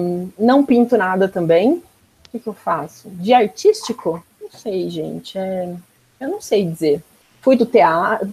Um, 0.00 0.30
não 0.36 0.66
pinto 0.66 0.96
nada 0.96 1.28
também. 1.28 1.74
O 1.74 1.82
que, 2.32 2.40
que 2.40 2.48
eu 2.48 2.52
faço? 2.52 3.08
De 3.08 3.32
artístico? 3.32 4.20
Não 4.42 4.50
sei, 4.50 4.90
gente. 4.90 5.38
É, 5.38 5.72
eu 6.18 6.28
não 6.28 6.40
sei 6.40 6.66
dizer. 6.66 7.00
Fui 7.40 7.54
do 7.54 7.64
teatro, 7.64 8.28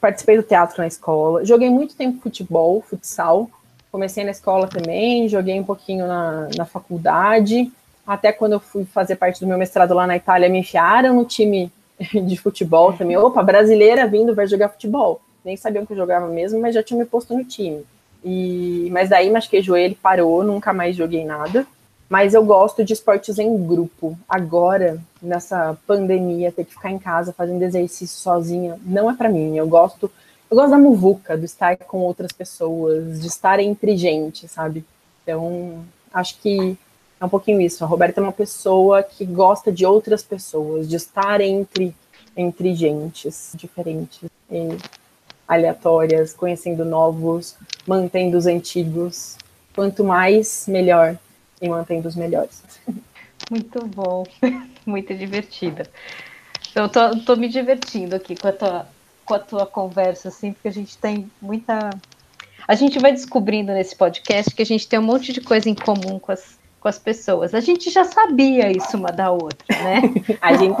participei 0.00 0.36
do 0.36 0.42
teatro 0.42 0.78
na 0.78 0.88
escola, 0.88 1.44
joguei 1.44 1.70
muito 1.70 1.94
tempo 1.94 2.20
futebol, 2.20 2.82
futsal. 2.82 3.48
Comecei 3.94 4.24
na 4.24 4.32
escola 4.32 4.66
também, 4.66 5.28
joguei 5.28 5.60
um 5.60 5.62
pouquinho 5.62 6.08
na, 6.08 6.48
na 6.56 6.64
faculdade. 6.64 7.70
Até 8.04 8.32
quando 8.32 8.54
eu 8.54 8.58
fui 8.58 8.84
fazer 8.84 9.14
parte 9.14 9.38
do 9.38 9.46
meu 9.46 9.56
mestrado 9.56 9.94
lá 9.94 10.04
na 10.04 10.16
Itália, 10.16 10.48
me 10.48 10.58
enfiaram 10.58 11.14
no 11.14 11.24
time 11.24 11.70
de 12.12 12.36
futebol 12.36 12.92
também. 12.92 13.16
Opa, 13.16 13.40
brasileira 13.40 14.04
vindo, 14.04 14.34
vai 14.34 14.48
jogar 14.48 14.70
futebol. 14.70 15.20
Nem 15.44 15.56
sabiam 15.56 15.86
que 15.86 15.92
eu 15.92 15.96
jogava 15.96 16.26
mesmo, 16.26 16.60
mas 16.60 16.74
já 16.74 16.82
tinha 16.82 16.98
me 16.98 17.06
posto 17.06 17.36
no 17.36 17.44
time. 17.44 17.84
E, 18.24 18.88
mas 18.90 19.10
daí 19.10 19.30
machuquei 19.30 19.62
joelho, 19.62 19.94
parou, 20.02 20.42
nunca 20.42 20.72
mais 20.72 20.96
joguei 20.96 21.24
nada. 21.24 21.64
Mas 22.08 22.34
eu 22.34 22.44
gosto 22.44 22.84
de 22.84 22.94
esportes 22.94 23.38
em 23.38 23.64
grupo. 23.64 24.18
Agora, 24.28 24.98
nessa 25.22 25.78
pandemia, 25.86 26.50
ter 26.50 26.64
que 26.64 26.74
ficar 26.74 26.90
em 26.90 26.98
casa 26.98 27.32
fazendo 27.32 27.62
exercício 27.62 28.18
sozinha, 28.18 28.76
não 28.84 29.08
é 29.08 29.14
para 29.14 29.28
mim. 29.28 29.56
Eu 29.56 29.68
gosto, 29.68 30.10
eu 30.50 30.56
gosto 30.56 30.70
da 30.70 30.78
muvuca, 30.78 31.36
do 31.36 31.44
estar 31.44 31.76
com 31.76 31.98
outras 31.98 32.32
pessoas, 32.32 33.20
de 33.20 33.26
estar 33.26 33.60
entre 33.60 33.96
gente, 33.96 34.46
sabe? 34.48 34.84
Então, 35.22 35.84
acho 36.12 36.38
que 36.40 36.76
é 37.20 37.24
um 37.24 37.28
pouquinho 37.28 37.60
isso. 37.60 37.82
A 37.84 37.86
Roberta 37.86 38.20
é 38.20 38.22
uma 38.22 38.32
pessoa 38.32 39.02
que 39.02 39.24
gosta 39.24 39.72
de 39.72 39.84
outras 39.84 40.22
pessoas, 40.22 40.88
de 40.88 40.96
estar 40.96 41.40
entre 41.40 41.94
entre 42.36 42.74
gentes 42.74 43.52
diferentes 43.54 44.28
e 44.50 44.76
aleatórias, 45.46 46.32
conhecendo 46.32 46.84
novos, 46.84 47.56
mantendo 47.86 48.36
os 48.36 48.46
antigos. 48.46 49.36
Quanto 49.74 50.04
mais, 50.04 50.66
melhor 50.68 51.18
e 51.60 51.68
mantendo 51.68 52.08
os 52.08 52.16
melhores. 52.16 52.62
Muito 53.50 53.86
bom, 53.86 54.24
muito 54.86 55.14
divertida. 55.14 55.88
Eu 56.74 56.88
tô, 56.88 57.16
tô 57.20 57.36
me 57.36 57.48
divertindo 57.48 58.16
aqui 58.16 58.36
com 58.36 58.48
a, 58.48 58.52
tua, 58.52 58.86
com 59.24 59.34
a 59.34 59.38
tua 59.38 59.66
conversa, 59.66 60.28
assim, 60.28 60.52
porque 60.52 60.68
a 60.68 60.72
gente 60.72 60.96
tem 60.98 61.30
muita. 61.40 61.90
A 62.66 62.74
gente 62.74 62.98
vai 62.98 63.12
descobrindo 63.12 63.72
nesse 63.72 63.94
podcast 63.94 64.54
que 64.54 64.62
a 64.62 64.66
gente 64.66 64.88
tem 64.88 64.98
um 64.98 65.02
monte 65.02 65.32
de 65.32 65.40
coisa 65.40 65.68
em 65.68 65.74
comum 65.74 66.18
com 66.18 66.32
as, 66.32 66.58
com 66.80 66.88
as 66.88 66.98
pessoas. 66.98 67.54
A 67.54 67.60
gente 67.60 67.90
já 67.90 68.04
sabia 68.04 68.70
isso 68.70 68.96
uma 68.96 69.10
da 69.10 69.30
outra, 69.30 69.66
né? 69.68 70.02
a 70.40 70.54
gente. 70.54 70.76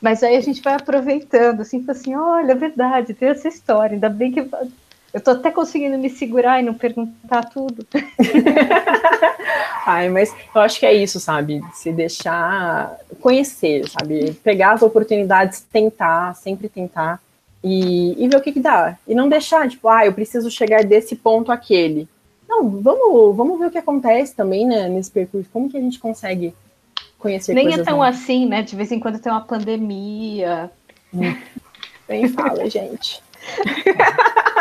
Mas 0.00 0.22
aí 0.22 0.36
a 0.36 0.40
gente 0.40 0.62
vai 0.62 0.74
aproveitando, 0.74 1.62
assim, 1.62 1.84
assim, 1.88 2.14
olha, 2.14 2.52
é 2.52 2.54
verdade, 2.54 3.14
tem 3.14 3.28
essa 3.28 3.48
história, 3.48 3.94
ainda 3.94 4.08
bem 4.08 4.30
que 4.30 4.48
eu 5.12 5.20
tô 5.20 5.30
até 5.32 5.50
conseguindo 5.50 5.98
me 5.98 6.10
segurar 6.10 6.60
e 6.60 6.62
não 6.62 6.74
perguntar 6.74 7.44
tudo. 7.44 7.86
Ai, 9.86 10.08
mas 10.10 10.34
eu 10.54 10.60
acho 10.60 10.78
que 10.78 10.84
é 10.84 10.92
isso, 10.92 11.18
sabe? 11.18 11.62
Se 11.72 11.90
deixar 11.90 12.94
conhecer, 13.20 13.88
sabe? 13.88 14.34
Pegar 14.44 14.72
as 14.72 14.82
oportunidades, 14.82 15.60
tentar, 15.72 16.34
sempre 16.34 16.68
tentar 16.68 17.20
e, 17.64 18.22
e 18.22 18.28
ver 18.28 18.36
o 18.36 18.40
que, 18.40 18.52
que 18.52 18.60
dá. 18.60 18.98
E 19.06 19.14
não 19.14 19.28
deixar, 19.28 19.68
tipo, 19.68 19.88
ah, 19.88 20.04
eu 20.04 20.12
preciso 20.12 20.50
chegar 20.50 20.84
desse 20.84 21.16
ponto 21.16 21.50
àquele. 21.50 22.06
Não, 22.46 22.68
vamos, 22.68 23.36
vamos 23.36 23.58
ver 23.58 23.66
o 23.66 23.70
que 23.70 23.78
acontece 23.78 24.34
também, 24.34 24.66
né, 24.66 24.88
nesse 24.88 25.10
percurso. 25.10 25.48
Como 25.52 25.70
que 25.70 25.76
a 25.76 25.80
gente 25.80 25.98
consegue 25.98 26.54
conhecer 27.18 27.54
Nem 27.54 27.72
é 27.72 27.82
tão 27.82 27.98
novas. 27.98 28.16
assim, 28.16 28.46
né? 28.46 28.62
De 28.62 28.76
vez 28.76 28.92
em 28.92 29.00
quando 29.00 29.18
tem 29.18 29.32
uma 29.32 29.40
pandemia. 29.40 30.70
Hum. 31.12 31.36
Nem 32.08 32.28
fala, 32.28 32.68
gente. 32.68 33.22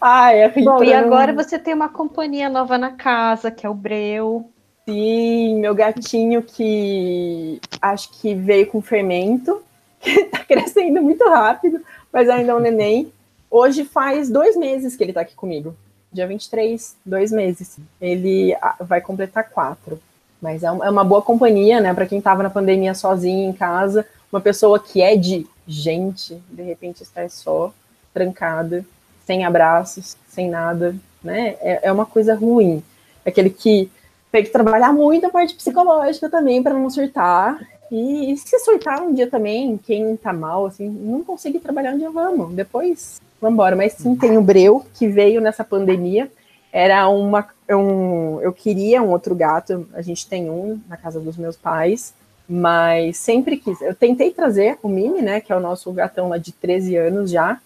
Ai, 0.00 0.42
é 0.42 0.48
Bom, 0.48 0.82
e 0.82 0.94
agora 0.94 1.32
você 1.32 1.58
tem 1.58 1.74
uma 1.74 1.88
companhia 1.88 2.48
nova 2.48 2.78
na 2.78 2.92
casa, 2.92 3.50
que 3.50 3.66
é 3.66 3.68
o 3.68 3.74
Breu. 3.74 4.48
Sim, 4.88 5.60
meu 5.60 5.74
gatinho 5.74 6.42
que 6.42 7.60
acho 7.82 8.10
que 8.12 8.34
veio 8.34 8.66
com 8.66 8.80
fermento, 8.80 9.62
que 10.00 10.24
tá 10.24 10.42
crescendo 10.42 11.02
muito 11.02 11.22
rápido, 11.28 11.82
mas 12.10 12.30
ainda 12.30 12.52
é 12.52 12.54
um 12.54 12.60
neném. 12.60 13.12
Hoje 13.50 13.84
faz 13.84 14.30
dois 14.30 14.56
meses 14.56 14.96
que 14.96 15.04
ele 15.04 15.12
tá 15.12 15.20
aqui 15.20 15.34
comigo. 15.34 15.76
Dia 16.10 16.26
23, 16.26 16.96
dois 17.04 17.30
meses. 17.30 17.78
Ele 18.00 18.56
ah, 18.62 18.76
vai 18.80 19.00
completar 19.00 19.50
quatro. 19.50 20.00
Mas 20.40 20.62
é, 20.62 20.66
é 20.66 20.90
uma 20.90 21.04
boa 21.04 21.20
companhia, 21.20 21.78
né? 21.80 21.92
Para 21.92 22.06
quem 22.06 22.20
tava 22.20 22.42
na 22.42 22.48
pandemia 22.48 22.94
sozinho 22.94 23.50
em 23.50 23.52
casa, 23.52 24.06
uma 24.32 24.40
pessoa 24.40 24.80
que 24.80 25.02
é 25.02 25.14
de 25.14 25.46
gente, 25.68 26.40
de 26.48 26.62
repente 26.62 27.02
está 27.02 27.28
só, 27.28 27.72
trancada, 28.14 28.84
sem 29.30 29.44
abraços, 29.44 30.16
sem 30.26 30.50
nada, 30.50 30.92
né? 31.22 31.54
É, 31.60 31.80
é 31.84 31.92
uma 31.92 32.04
coisa 32.04 32.34
ruim. 32.34 32.82
Aquele 33.24 33.48
que 33.48 33.88
tem 34.32 34.42
que 34.42 34.50
trabalhar 34.50 34.92
muito 34.92 35.24
a 35.24 35.30
parte 35.30 35.54
psicológica 35.54 36.28
também 36.28 36.60
para 36.60 36.74
não 36.74 36.90
surtar. 36.90 37.60
E, 37.92 38.32
e, 38.32 38.36
se 38.36 38.58
surtar 38.58 39.00
um 39.00 39.14
dia 39.14 39.30
também, 39.30 39.78
quem 39.78 40.16
tá 40.16 40.32
mal, 40.32 40.66
assim, 40.66 40.88
não 40.88 41.22
conseguir 41.22 41.60
trabalhar 41.60 41.94
um 41.94 41.98
dia, 41.98 42.10
vamos. 42.10 42.52
Depois, 42.54 43.20
vamos 43.40 43.54
embora. 43.54 43.76
Mas 43.76 43.92
sim, 43.92 44.16
tem 44.16 44.36
o 44.36 44.42
Breu, 44.42 44.84
que 44.94 45.06
veio 45.06 45.40
nessa 45.40 45.62
pandemia. 45.62 46.28
Era 46.72 47.08
uma. 47.08 47.46
Um, 47.68 48.40
eu 48.40 48.52
queria 48.52 49.00
um 49.00 49.10
outro 49.10 49.32
gato, 49.36 49.86
a 49.94 50.02
gente 50.02 50.28
tem 50.28 50.50
um 50.50 50.80
na 50.88 50.96
casa 50.96 51.20
dos 51.20 51.36
meus 51.36 51.56
pais, 51.56 52.12
mas 52.48 53.16
sempre 53.16 53.58
quis. 53.58 53.80
Eu 53.80 53.94
tentei 53.94 54.32
trazer 54.32 54.76
o 54.82 54.88
Mimi, 54.88 55.22
né, 55.22 55.40
que 55.40 55.52
é 55.52 55.56
o 55.56 55.60
nosso 55.60 55.92
gatão 55.92 56.28
lá 56.28 56.36
de 56.36 56.50
13 56.50 56.96
anos 56.96 57.30
já, 57.30 57.60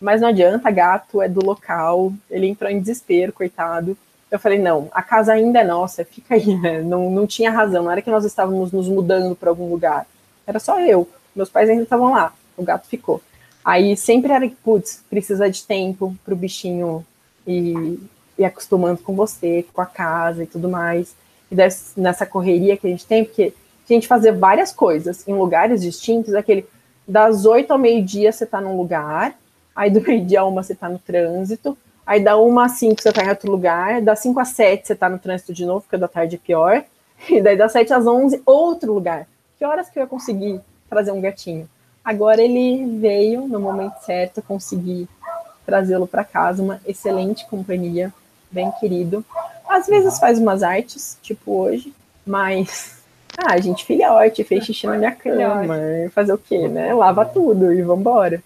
mas 0.00 0.20
não 0.20 0.28
adianta, 0.28 0.70
gato 0.70 1.22
é 1.22 1.28
do 1.28 1.44
local, 1.44 2.12
ele 2.30 2.46
entrou 2.46 2.70
em 2.70 2.80
desespero, 2.80 3.32
coitado. 3.32 3.96
Eu 4.30 4.38
falei, 4.38 4.58
não, 4.58 4.88
a 4.92 5.02
casa 5.02 5.32
ainda 5.32 5.60
é 5.60 5.64
nossa, 5.64 6.04
fica 6.04 6.34
aí, 6.34 6.54
né? 6.54 6.82
Não, 6.82 7.10
não 7.10 7.26
tinha 7.26 7.50
razão, 7.50 7.84
não 7.84 7.90
era 7.90 8.02
que 8.02 8.10
nós 8.10 8.24
estávamos 8.24 8.72
nos 8.72 8.88
mudando 8.88 9.34
para 9.34 9.48
algum 9.48 9.70
lugar. 9.70 10.06
Era 10.46 10.58
só 10.58 10.80
eu. 10.80 11.08
Meus 11.34 11.48
pais 11.48 11.68
ainda 11.68 11.82
estavam 11.82 12.12
lá, 12.12 12.32
o 12.56 12.62
gato 12.62 12.86
ficou. 12.88 13.20
Aí 13.64 13.96
sempre 13.96 14.32
era, 14.32 14.48
putz, 14.62 15.02
precisa 15.10 15.50
de 15.50 15.64
tempo 15.64 16.16
para 16.24 16.34
o 16.34 16.36
bichinho 16.36 17.04
ir, 17.46 17.98
ir 18.38 18.44
acostumando 18.44 19.00
com 19.00 19.14
você, 19.14 19.64
com 19.72 19.80
a 19.80 19.86
casa 19.86 20.44
e 20.44 20.46
tudo 20.46 20.68
mais. 20.68 21.14
E 21.50 21.54
desse, 21.54 21.98
nessa 21.98 22.24
correria 22.26 22.76
que 22.76 22.86
a 22.86 22.90
gente 22.90 23.06
tem, 23.06 23.24
porque 23.24 23.52
a 23.88 23.92
gente 23.92 24.06
fazer 24.06 24.32
várias 24.32 24.72
coisas 24.72 25.26
em 25.26 25.34
lugares 25.34 25.82
distintos, 25.82 26.34
aquele 26.34 26.66
das 27.06 27.44
oito 27.44 27.70
ao 27.70 27.78
meio-dia 27.78 28.32
você 28.32 28.44
está 28.44 28.60
num 28.60 28.76
lugar, 28.76 29.36
aí 29.76 29.90
do 29.90 30.00
meio-dia 30.00 30.40
a 30.40 30.44
uma 30.44 30.62
você 30.62 30.72
está 30.72 30.88
no 30.88 30.98
trânsito, 30.98 31.76
Aí 32.06 32.22
da 32.22 32.38
1 32.38 32.60
às 32.60 32.72
5 32.72 33.02
você 33.02 33.12
tá 33.12 33.24
em 33.24 33.28
outro 33.28 33.50
lugar, 33.50 34.00
da 34.00 34.14
5 34.14 34.38
às 34.38 34.50
7 34.50 34.86
você 34.86 34.94
tá 34.94 35.08
no 35.08 35.18
trânsito 35.18 35.52
de 35.52 35.66
novo, 35.66 35.80
porque 35.80 35.96
da 35.96 36.06
tarde 36.06 36.36
é 36.36 36.38
pior. 36.38 36.84
E 37.30 37.40
daí 37.40 37.56
das 37.56 37.72
7 37.72 37.94
às 37.94 38.06
11, 38.06 38.42
outro 38.44 38.92
lugar. 38.92 39.26
Que 39.58 39.64
horas 39.64 39.88
que 39.88 39.98
eu 39.98 40.02
ia 40.02 40.06
conseguir 40.06 40.60
trazer 40.88 41.12
um 41.12 41.20
gatinho? 41.20 41.66
Agora 42.04 42.42
ele 42.42 42.98
veio 42.98 43.48
no 43.48 43.58
momento 43.58 43.96
certo, 44.04 44.42
consegui 44.42 45.08
trazê-lo 45.64 46.06
para 46.06 46.22
casa, 46.22 46.62
uma 46.62 46.78
excelente 46.86 47.46
companhia, 47.46 48.12
bem 48.50 48.70
querido. 48.72 49.24
Às 49.66 49.86
vezes 49.86 50.18
faz 50.18 50.38
umas 50.38 50.62
artes, 50.62 51.16
tipo 51.22 51.52
hoje, 51.52 51.90
mas 52.24 52.98
ah, 53.38 53.54
a 53.54 53.60
gente 53.60 53.86
filhote, 53.86 54.44
fez 54.44 54.66
xixi 54.66 54.86
na 54.86 54.98
minha 54.98 55.12
cama, 55.12 55.74
fazer 56.12 56.34
o 56.34 56.38
quê, 56.38 56.68
né? 56.68 56.92
Lava 56.92 57.24
tudo 57.24 57.72
e 57.72 57.80
vambora. 57.80 58.42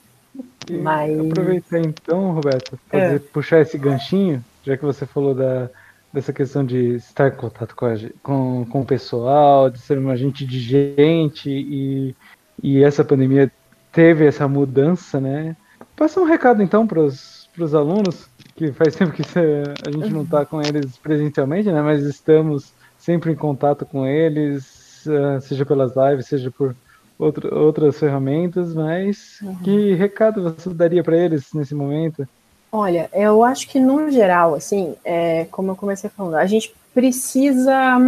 Mas... 0.78 1.18
Aproveitar 1.18 1.80
então, 1.80 2.32
Roberto, 2.32 2.78
fazer, 2.88 3.16
é. 3.16 3.18
puxar 3.18 3.60
esse 3.60 3.78
ganchinho, 3.78 4.44
já 4.64 4.76
que 4.76 4.84
você 4.84 5.06
falou 5.06 5.34
da, 5.34 5.68
dessa 6.12 6.32
questão 6.32 6.64
de 6.64 6.96
estar 6.96 7.28
em 7.28 7.36
contato 7.36 7.74
com, 7.74 7.86
a, 7.86 7.94
com, 8.22 8.66
com 8.66 8.80
o 8.80 8.86
pessoal, 8.86 9.70
de 9.70 9.78
ser 9.78 9.98
um 9.98 10.10
agente 10.10 10.44
de 10.44 10.60
gente 10.60 11.50
e, 11.50 12.14
e 12.62 12.82
essa 12.82 13.04
pandemia 13.04 13.50
teve 13.92 14.26
essa 14.26 14.46
mudança, 14.46 15.20
né? 15.20 15.56
Passa 15.96 16.20
um 16.20 16.24
recado 16.24 16.62
então 16.62 16.86
para 16.86 17.00
os 17.00 17.74
alunos, 17.74 18.28
que 18.54 18.72
faz 18.72 18.94
tempo 18.94 19.12
que 19.12 19.22
a 19.22 19.90
gente 19.90 20.12
não 20.12 20.22
está 20.22 20.44
com 20.44 20.60
eles 20.60 20.96
presencialmente, 20.96 21.70
né? 21.70 21.82
Mas 21.82 22.02
estamos 22.02 22.72
sempre 22.98 23.32
em 23.32 23.36
contato 23.36 23.86
com 23.86 24.06
eles, 24.06 25.06
ah, 25.08 25.40
seja 25.40 25.64
pelas 25.64 25.92
lives, 25.96 26.26
seja 26.26 26.50
por 26.50 26.74
outro, 27.20 27.54
outras 27.54 27.98
ferramentas, 27.98 28.74
mas 28.74 29.38
uhum. 29.42 29.56
que 29.56 29.94
recado 29.94 30.42
você 30.42 30.70
daria 30.70 31.04
para 31.04 31.16
eles 31.16 31.52
nesse 31.54 31.74
momento? 31.74 32.26
Olha, 32.72 33.10
eu 33.12 33.42
acho 33.42 33.68
que 33.68 33.80
no 33.80 34.10
geral, 34.10 34.54
assim, 34.54 34.94
é, 35.04 35.44
como 35.50 35.72
eu 35.72 35.76
comecei 35.76 36.08
falando, 36.08 36.36
a 36.36 36.46
gente 36.46 36.72
precisa 36.94 37.98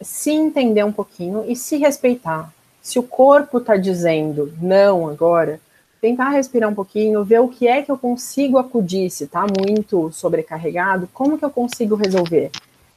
se 0.00 0.30
entender 0.30 0.84
um 0.84 0.92
pouquinho 0.92 1.44
e 1.46 1.56
se 1.56 1.76
respeitar. 1.76 2.52
Se 2.82 2.98
o 2.98 3.02
corpo 3.02 3.58
está 3.58 3.76
dizendo 3.76 4.52
não 4.60 5.08
agora, 5.08 5.60
tentar 6.00 6.30
respirar 6.30 6.68
um 6.68 6.74
pouquinho, 6.74 7.24
ver 7.24 7.40
o 7.40 7.48
que 7.48 7.68
é 7.68 7.80
que 7.80 7.90
eu 7.90 7.96
consigo 7.96 8.58
acudir, 8.58 9.08
se 9.08 9.24
está 9.24 9.46
muito 9.46 10.10
sobrecarregado, 10.12 11.08
como 11.14 11.38
que 11.38 11.44
eu 11.44 11.50
consigo 11.50 11.94
resolver. 11.94 12.50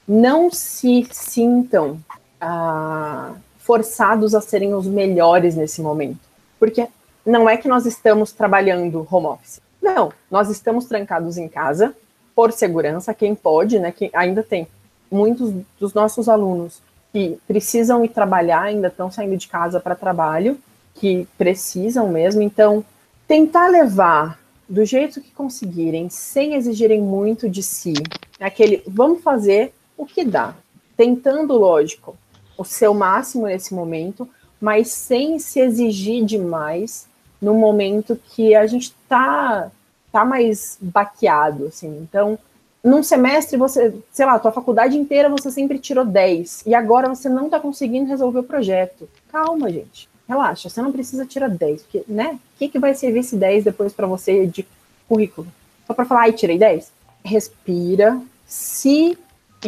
Não 0.08 0.52
se 0.52 1.08
sintam 1.12 2.00
ah, 2.42 3.34
forçados 3.66 4.36
a 4.36 4.42
serem 4.42 4.76
os 4.76 4.86
melhores 4.86 5.56
nesse 5.56 5.82
momento. 5.82 6.20
Porque 6.60 6.88
não 7.26 7.50
é 7.50 7.58
que 7.58 7.68
nós 7.68 7.88
estamos 7.88 8.32
trabalhando 8.32 9.08
home 9.10 9.26
office. 9.26 9.60
Não, 9.82 10.14
nós 10.30 10.50
estamos 10.50 10.86
trancados 10.86 11.36
em 11.36 11.48
casa 11.48 11.96
por 12.36 12.52
segurança, 12.52 13.14
quem 13.14 13.34
pode, 13.34 13.80
né? 13.80 13.92
Que 13.92 14.12
ainda 14.14 14.44
tem 14.44 14.68
muitos 15.10 15.52
dos 15.80 15.94
nossos 15.96 16.30
alunos 16.30 16.80
que 17.12 17.40
precisam 17.48 18.06
ir 18.06 18.10
trabalhar, 18.10 18.62
ainda 18.62 18.88
estão 18.88 19.10
saindo 19.10 19.36
de 19.36 19.48
casa 19.48 19.80
para 19.80 19.96
trabalho, 19.96 20.60
que 20.94 21.28
precisam 21.38 22.08
mesmo. 22.08 22.44
Então, 22.44 22.86
tentar 23.28 23.68
levar 23.68 24.40
do 24.70 24.86
jeito 24.86 25.22
que 25.22 25.32
conseguirem, 25.32 26.08
sem 26.10 26.54
exigirem 26.54 27.02
muito 27.02 27.50
de 27.50 27.64
si, 27.64 27.94
aquele 28.40 28.84
vamos 28.86 29.24
fazer 29.24 29.74
o 29.98 30.06
que 30.06 30.24
dá, 30.24 30.54
tentando, 30.96 31.58
lógico, 31.58 32.16
o 32.58 32.64
seu 32.64 32.94
máximo 32.94 33.46
nesse 33.46 33.74
momento, 33.74 34.28
mas 34.60 34.90
sem 34.90 35.40
se 35.40 35.60
exigir 35.60 36.26
demais 36.26 37.08
no 37.42 37.54
momento 37.54 38.20
que 38.30 38.56
a 38.56 38.66
gente 38.66 38.94
tá, 39.08 39.70
tá 40.12 40.26
mais 40.26 40.78
baqueado, 40.82 41.68
assim. 41.68 42.00
Então, 42.02 42.40
num 42.84 43.04
semestre 43.04 43.58
você, 43.58 43.94
sei 44.12 44.26
lá, 44.26 44.40
tua 44.40 44.52
faculdade 44.52 44.98
inteira 44.98 45.30
você 45.30 45.50
sempre 45.50 45.80
tirou 45.80 46.06
10 46.06 46.64
e 46.66 46.76
agora 46.76 47.10
você 47.10 47.28
não 47.28 47.50
tá 47.50 47.60
conseguindo 47.60 48.08
resolver 48.08 48.40
o 48.40 48.44
projeto. 48.44 49.10
Calma, 49.32 49.72
gente. 49.72 50.08
Relaxa, 50.28 50.70
você 50.70 50.82
não 50.82 50.92
precisa 50.92 51.26
tirar 51.26 51.50
10, 51.50 51.84
porque, 51.84 52.04
né? 52.08 52.40
O 52.56 52.58
que, 52.58 52.70
que 52.70 52.80
vai 52.80 52.94
servir 52.96 53.20
esse 53.20 53.36
10 53.36 53.64
depois 53.66 53.94
para 53.94 54.08
você 54.08 54.48
de 54.48 54.66
currículo? 55.08 55.48
Só 55.86 55.94
para 55.94 56.06
falar, 56.06 56.22
ai, 56.22 56.34
tirei 56.34 56.58
10? 56.58 56.92
Respira, 57.24 58.20
se 58.48 59.18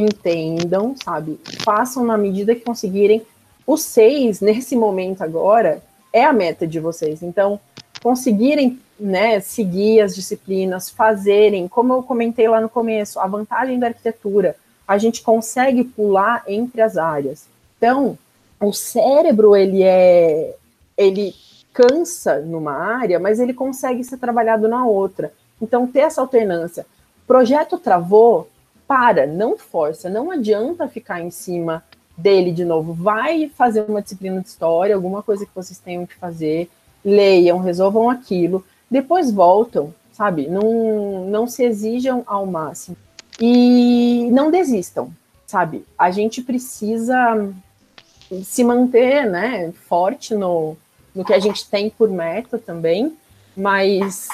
entendam, 0.02 0.96
sabe? 1.04 1.40
Façam 1.64 2.04
na 2.04 2.18
medida 2.18 2.56
que 2.56 2.62
conseguirem. 2.62 3.26
O 3.66 3.78
seis, 3.78 4.40
nesse 4.40 4.76
momento 4.76 5.22
agora, 5.24 5.84
é 6.14 6.24
a 6.24 6.34
meta 6.34 6.66
de 6.66 6.80
vocês. 6.80 7.22
Então, 7.22 7.60
conseguirem 8.02 8.80
né, 9.00 9.40
seguir 9.40 10.02
as 10.02 10.16
disciplinas, 10.16 10.90
fazerem, 10.90 11.68
como 11.68 11.94
eu 11.94 12.04
comentei 12.04 12.48
lá 12.48 12.60
no 12.60 12.70
começo, 12.70 13.20
a 13.20 13.28
vantagem 13.28 13.80
da 13.80 13.88
arquitetura, 13.88 14.56
a 14.88 14.98
gente 14.98 15.22
consegue 15.22 15.84
pular 15.84 16.44
entre 16.48 16.82
as 16.82 16.98
áreas. 16.98 17.46
Então, 17.78 18.18
o 18.60 18.74
cérebro, 18.74 19.56
ele 19.56 19.84
é. 19.84 20.56
ele 20.98 21.36
cansa 21.74 22.40
numa 22.40 22.74
área, 22.74 23.20
mas 23.20 23.40
ele 23.40 23.54
consegue 23.54 24.04
ser 24.04 24.18
trabalhado 24.18 24.68
na 24.68 24.86
outra. 24.86 25.32
Então, 25.62 25.86
ter 25.86 26.00
essa 26.00 26.22
alternância. 26.22 26.88
Projeto 27.28 27.78
travou, 27.78 28.48
para, 28.88 29.28
não 29.28 29.58
força, 29.58 30.10
não 30.10 30.32
adianta 30.32 30.88
ficar 30.88 31.22
em 31.22 31.30
cima 31.30 31.84
dele 32.18 32.52
de 32.52 32.64
novo. 32.64 32.94
Vai 32.94 33.50
fazer 33.50 33.82
uma 33.88 34.02
disciplina 34.02 34.42
de 34.42 34.48
história, 34.48 34.96
alguma 34.96 35.22
coisa 35.22 35.46
que 35.46 35.54
vocês 35.54 35.78
tenham 35.78 36.06
que 36.06 36.16
fazer, 36.16 36.70
leiam, 37.04 37.60
resolvam 37.60 38.10
aquilo, 38.10 38.66
depois 38.90 39.32
voltam, 39.32 39.94
sabe? 40.14 40.48
Não, 40.48 41.26
não 41.26 41.48
se 41.48 41.64
exijam 41.64 42.24
ao 42.26 42.46
máximo. 42.46 42.98
E 43.40 44.30
não 44.32 44.50
desistam, 44.50 45.12
sabe? 45.46 45.86
A 45.98 46.10
gente 46.10 46.42
precisa 46.42 47.54
se 48.44 48.64
manter, 48.64 49.26
né, 49.26 49.72
forte 49.88 50.34
no, 50.34 50.76
no 51.14 51.24
que 51.24 51.34
a 51.34 51.40
gente 51.40 51.70
tem 51.70 51.90
por 51.90 52.10
meta 52.10 52.58
também, 52.58 53.16
mas 53.56 54.28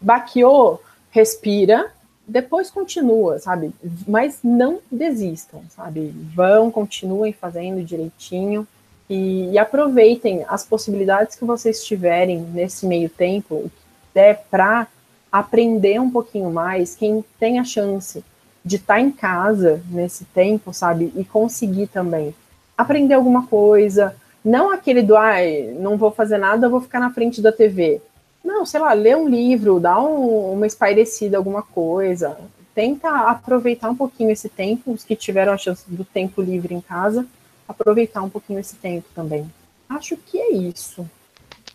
baqueou, 0.00 0.82
respira, 1.10 1.92
depois 2.28 2.70
continua, 2.70 3.38
sabe? 3.38 3.72
Mas 4.06 4.40
não 4.44 4.80
desistam, 4.92 5.62
sabe? 5.70 6.14
Vão, 6.34 6.70
continuem 6.70 7.32
fazendo 7.32 7.82
direitinho 7.82 8.68
e, 9.08 9.50
e 9.50 9.58
aproveitem 9.58 10.44
as 10.46 10.64
possibilidades 10.64 11.34
que 11.34 11.44
vocês 11.46 11.82
tiverem 11.82 12.40
nesse 12.40 12.86
meio 12.86 13.08
tempo, 13.08 13.70
der 14.14 14.44
para 14.50 14.86
aprender 15.32 15.98
um 15.98 16.10
pouquinho 16.10 16.50
mais. 16.50 16.94
Quem 16.94 17.24
tem 17.40 17.58
a 17.58 17.64
chance 17.64 18.22
de 18.62 18.76
estar 18.76 18.94
tá 18.94 19.00
em 19.00 19.10
casa 19.10 19.80
nesse 19.90 20.26
tempo, 20.26 20.74
sabe? 20.74 21.10
E 21.16 21.24
conseguir 21.24 21.86
também 21.86 22.34
aprender 22.76 23.14
alguma 23.14 23.46
coisa. 23.46 24.14
Não 24.44 24.70
aquele 24.70 25.02
do, 25.02 25.16
ai, 25.16 25.74
não 25.80 25.96
vou 25.96 26.10
fazer 26.10 26.36
nada, 26.36 26.68
vou 26.68 26.80
ficar 26.80 27.00
na 27.00 27.10
frente 27.10 27.40
da 27.40 27.50
TV. 27.50 28.02
Não, 28.48 28.64
sei 28.64 28.80
lá, 28.80 28.94
lê 28.94 29.14
um 29.14 29.28
livro, 29.28 29.78
dá 29.78 30.00
um, 30.00 30.54
uma 30.54 30.66
espairecida, 30.66 31.36
alguma 31.36 31.62
coisa. 31.62 32.38
Tenta 32.74 33.10
aproveitar 33.28 33.90
um 33.90 33.94
pouquinho 33.94 34.30
esse 34.30 34.48
tempo, 34.48 34.90
os 34.90 35.04
que 35.04 35.14
tiveram 35.14 35.52
a 35.52 35.58
chance 35.58 35.84
do 35.86 36.02
tempo 36.02 36.40
livre 36.40 36.74
em 36.74 36.80
casa, 36.80 37.26
aproveitar 37.68 38.22
um 38.22 38.30
pouquinho 38.30 38.58
esse 38.58 38.76
tempo 38.76 39.06
também. 39.14 39.52
Acho 39.86 40.16
que 40.16 40.38
é 40.38 40.54
isso. 40.54 41.06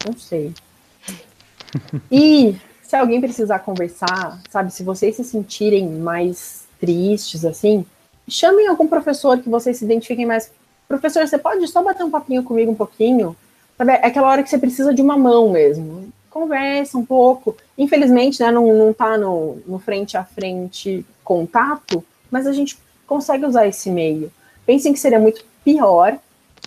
Não 0.04 0.18
sei. 0.18 0.52
E 2.12 2.56
se 2.84 2.96
alguém 2.96 3.20
precisar 3.20 3.60
conversar, 3.60 4.40
sabe, 4.50 4.72
se 4.72 4.84
vocês 4.84 5.16
se 5.16 5.24
sentirem 5.24 5.90
mais 5.90 6.68
tristes, 6.80 7.44
assim, 7.44 7.84
chamem 8.28 8.68
algum 8.68 8.88
professor 8.88 9.40
que 9.40 9.50
vocês 9.50 9.78
se 9.78 9.86
identifiquem 9.86 10.26
mais. 10.26 10.52
Professor, 10.88 11.28
você 11.28 11.38
pode 11.38 11.68
só 11.68 11.84
bater 11.84 12.04
um 12.04 12.12
papinho 12.12 12.44
comigo 12.44 12.72
um 12.72 12.76
pouquinho? 12.76 13.36
Sabe, 13.76 13.94
é 13.94 14.06
aquela 14.06 14.28
hora 14.28 14.44
que 14.44 14.50
você 14.50 14.60
precisa 14.60 14.94
de 14.94 15.02
uma 15.02 15.18
mão 15.18 15.52
mesmo. 15.52 16.12
Conversa 16.34 16.98
um 16.98 17.06
pouco. 17.06 17.56
Infelizmente, 17.78 18.42
né, 18.42 18.52
não, 18.52 18.74
não 18.74 18.94
tá 18.94 19.18
no, 19.18 19.58
no 19.68 19.78
frente 19.78 20.18
a 20.18 20.24
frente 20.24 21.06
contato, 21.24 22.04
mas 22.32 22.48
a 22.48 22.52
gente 22.52 22.78
consegue 23.06 23.46
usar 23.46 23.68
esse 23.68 23.90
meio. 23.90 24.32
Pensem 24.66 24.92
que 24.92 25.00
seria 25.00 25.20
muito 25.20 25.46
pior 25.64 26.18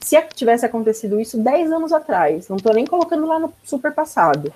se 0.03 0.21
tivesse 0.35 0.65
acontecido 0.65 1.21
isso 1.21 1.39
10 1.39 1.73
anos 1.73 1.93
atrás. 1.93 2.49
Não 2.49 2.57
estou 2.57 2.73
nem 2.73 2.87
colocando 2.87 3.27
lá 3.27 3.39
no 3.39 3.53
super 3.65 3.93
passado 3.93 4.53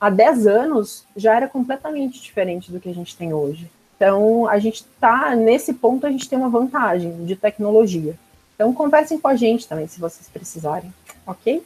há 0.00 0.10
10 0.10 0.46
anos 0.46 1.04
já 1.16 1.36
era 1.36 1.48
completamente 1.48 2.20
diferente 2.20 2.70
do 2.70 2.80
que 2.80 2.88
a 2.88 2.94
gente 2.94 3.16
tem 3.16 3.32
hoje. 3.32 3.70
Então, 3.96 4.46
a 4.48 4.58
gente 4.58 4.84
está 4.84 5.34
nesse 5.34 5.72
ponto, 5.74 6.06
a 6.06 6.10
gente 6.10 6.28
tem 6.28 6.38
uma 6.38 6.48
vantagem 6.48 7.24
de 7.24 7.34
tecnologia. 7.34 8.14
Então, 8.54 8.72
conversem 8.72 9.18
com 9.18 9.28
a 9.28 9.36
gente 9.36 9.66
também, 9.66 9.86
se 9.86 10.00
vocês 10.00 10.28
precisarem, 10.28 10.92
ok? 11.26 11.62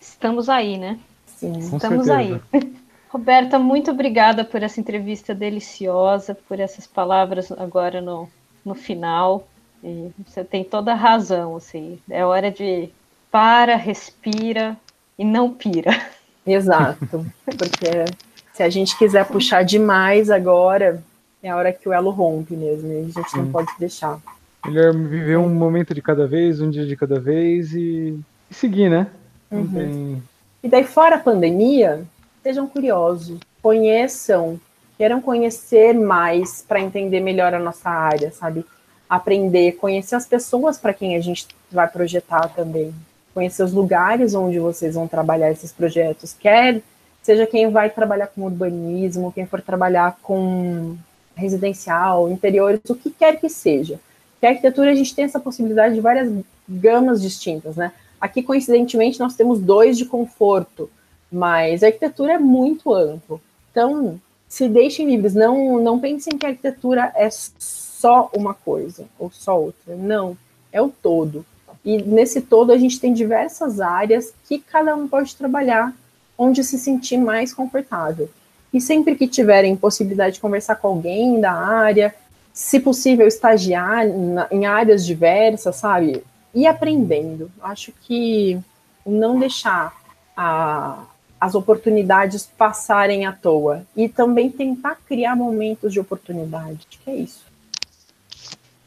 Estamos 0.00 0.48
aí, 0.48 0.76
né? 0.76 0.98
Sim. 1.40 1.52
Com 1.52 1.76
Estamos 1.76 2.06
certeza. 2.06 2.40
aí. 2.52 2.72
Roberta, 3.08 3.58
muito 3.58 3.90
obrigada 3.90 4.44
por 4.44 4.62
essa 4.62 4.78
entrevista 4.78 5.34
deliciosa, 5.34 6.36
por 6.48 6.60
essas 6.60 6.86
palavras 6.86 7.50
agora 7.50 8.00
no, 8.00 8.28
no 8.64 8.74
final. 8.74 9.48
E 9.82 10.10
você 10.24 10.44
tem 10.44 10.62
toda 10.62 10.92
a 10.92 10.96
razão, 10.96 11.56
assim. 11.56 11.98
É 12.08 12.24
hora 12.24 12.50
de 12.50 12.90
para, 13.30 13.74
respira 13.74 14.76
e 15.18 15.24
não 15.24 15.52
pira. 15.52 15.90
Exato. 16.46 17.26
Porque 17.44 18.04
se 18.52 18.62
a 18.62 18.68
gente 18.68 18.96
quiser 18.96 19.26
puxar 19.26 19.64
demais 19.64 20.30
agora, 20.30 21.02
é 21.42 21.48
a 21.48 21.56
hora 21.56 21.72
que 21.72 21.88
o 21.88 21.92
elo 21.92 22.10
rompe 22.10 22.54
mesmo. 22.54 22.92
E 22.92 23.00
a 23.00 23.02
gente 23.02 23.36
não 23.36 23.50
pode 23.50 23.70
deixar. 23.78 24.20
Melhor 24.66 24.92
viver 24.92 25.38
um 25.38 25.48
momento 25.48 25.94
de 25.94 26.02
cada 26.02 26.26
vez, 26.26 26.60
um 26.60 26.70
dia 26.70 26.86
de 26.86 26.94
cada 26.94 27.18
vez 27.18 27.72
e, 27.72 28.14
e 28.50 28.54
seguir, 28.54 28.90
né? 28.90 29.06
Uhum. 29.50 29.66
Tem... 29.72 30.22
E 30.62 30.68
daí, 30.68 30.84
fora 30.84 31.16
a 31.16 31.20
pandemia, 31.20 32.04
sejam 32.42 32.66
curiosos, 32.66 33.38
conheçam, 33.62 34.60
queiram 34.98 35.20
conhecer 35.20 35.94
mais 35.94 36.62
para 36.66 36.80
entender 36.80 37.20
melhor 37.20 37.54
a 37.54 37.58
nossa 37.58 37.88
área, 37.88 38.30
sabe? 38.30 38.64
Aprender, 39.08 39.72
conhecer 39.72 40.14
as 40.14 40.26
pessoas 40.26 40.78
para 40.78 40.94
quem 40.94 41.16
a 41.16 41.20
gente 41.20 41.46
vai 41.70 41.88
projetar 41.88 42.48
também 42.48 42.94
conhecer 43.34 43.62
os 43.62 43.72
lugares 43.72 44.34
onde 44.34 44.58
vocês 44.58 44.94
vão 44.94 45.06
trabalhar 45.06 45.50
esses 45.50 45.72
projetos, 45.72 46.34
quer 46.38 46.82
seja 47.22 47.46
quem 47.46 47.70
vai 47.70 47.90
trabalhar 47.90 48.28
com 48.28 48.42
urbanismo, 48.42 49.32
quem 49.32 49.46
for 49.46 49.60
trabalhar 49.60 50.18
com 50.22 50.96
residencial, 51.36 52.30
interiores, 52.30 52.80
o 52.88 52.94
que 52.94 53.10
quer 53.10 53.38
que 53.38 53.48
seja. 53.48 54.00
Que 54.40 54.46
a 54.46 54.50
arquitetura 54.50 54.90
a 54.90 54.94
gente 54.94 55.14
tem 55.14 55.26
essa 55.26 55.38
possibilidade 55.38 55.94
de 55.94 56.00
várias 56.00 56.32
gamas 56.68 57.20
distintas, 57.20 57.76
né? 57.76 57.92
Aqui, 58.20 58.42
coincidentemente, 58.42 59.18
nós 59.18 59.34
temos 59.34 59.60
dois 59.60 59.96
de 59.96 60.04
conforto, 60.04 60.90
mas 61.32 61.82
a 61.82 61.86
arquitetura 61.86 62.34
é 62.34 62.38
muito 62.38 62.92
amplo. 62.92 63.40
Então, 63.70 64.20
se 64.48 64.68
deixem 64.68 65.06
livres, 65.06 65.34
não, 65.34 65.80
não 65.80 65.98
pensem 65.98 66.36
que 66.36 66.44
a 66.44 66.50
arquitetura 66.50 67.12
é 67.14 67.28
só 67.30 68.30
uma 68.34 68.52
coisa 68.52 69.06
ou 69.18 69.30
só 69.30 69.58
outra. 69.58 69.96
Não, 69.96 70.36
é 70.72 70.82
o 70.82 70.88
todo. 70.88 71.46
E 71.84 72.02
nesse 72.02 72.40
todo 72.40 72.72
a 72.72 72.76
gente 72.76 73.00
tem 73.00 73.12
diversas 73.12 73.80
áreas 73.80 74.34
que 74.46 74.58
cada 74.58 74.94
um 74.94 75.08
pode 75.08 75.34
trabalhar 75.34 75.94
onde 76.36 76.64
se 76.64 76.78
sentir 76.78 77.16
mais 77.16 77.54
confortável. 77.54 78.28
E 78.72 78.80
sempre 78.80 79.14
que 79.14 79.26
tiverem 79.26 79.76
possibilidade 79.76 80.34
de 80.34 80.40
conversar 80.40 80.76
com 80.76 80.88
alguém 80.88 81.40
da 81.40 81.52
área, 81.52 82.14
se 82.52 82.80
possível 82.80 83.26
estagiar 83.26 84.06
em 84.50 84.66
áreas 84.66 85.04
diversas, 85.04 85.76
sabe? 85.76 86.22
E 86.54 86.66
aprendendo. 86.66 87.50
Acho 87.62 87.92
que 88.02 88.60
não 89.06 89.38
deixar 89.38 89.94
a, 90.36 91.04
as 91.40 91.54
oportunidades 91.54 92.46
passarem 92.46 93.26
à 93.26 93.32
toa 93.32 93.84
e 93.96 94.08
também 94.08 94.50
tentar 94.50 94.98
criar 95.06 95.34
momentos 95.36 95.92
de 95.92 96.00
oportunidade. 96.00 96.86
Acho 96.88 97.00
que 97.00 97.10
é 97.10 97.16
isso. 97.16 97.44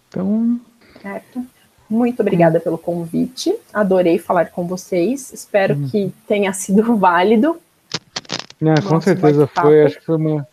Então, 0.07 0.59
certo? 1.01 1.45
Muito 1.89 2.21
obrigada 2.21 2.59
pelo 2.59 2.77
convite. 2.77 3.55
Adorei 3.73 4.17
falar 4.17 4.49
com 4.51 4.67
vocês. 4.67 5.33
Espero 5.33 5.75
uhum. 5.75 5.89
que 5.89 6.13
tenha 6.27 6.53
sido 6.53 6.95
válido. 6.97 7.59
Não, 8.59 8.75
com 8.75 9.01
certeza 9.01 9.47
foi. 9.47 9.83
Acho 9.83 9.99
que 9.99 10.05
foi 10.05 10.15
uma. 10.15 10.47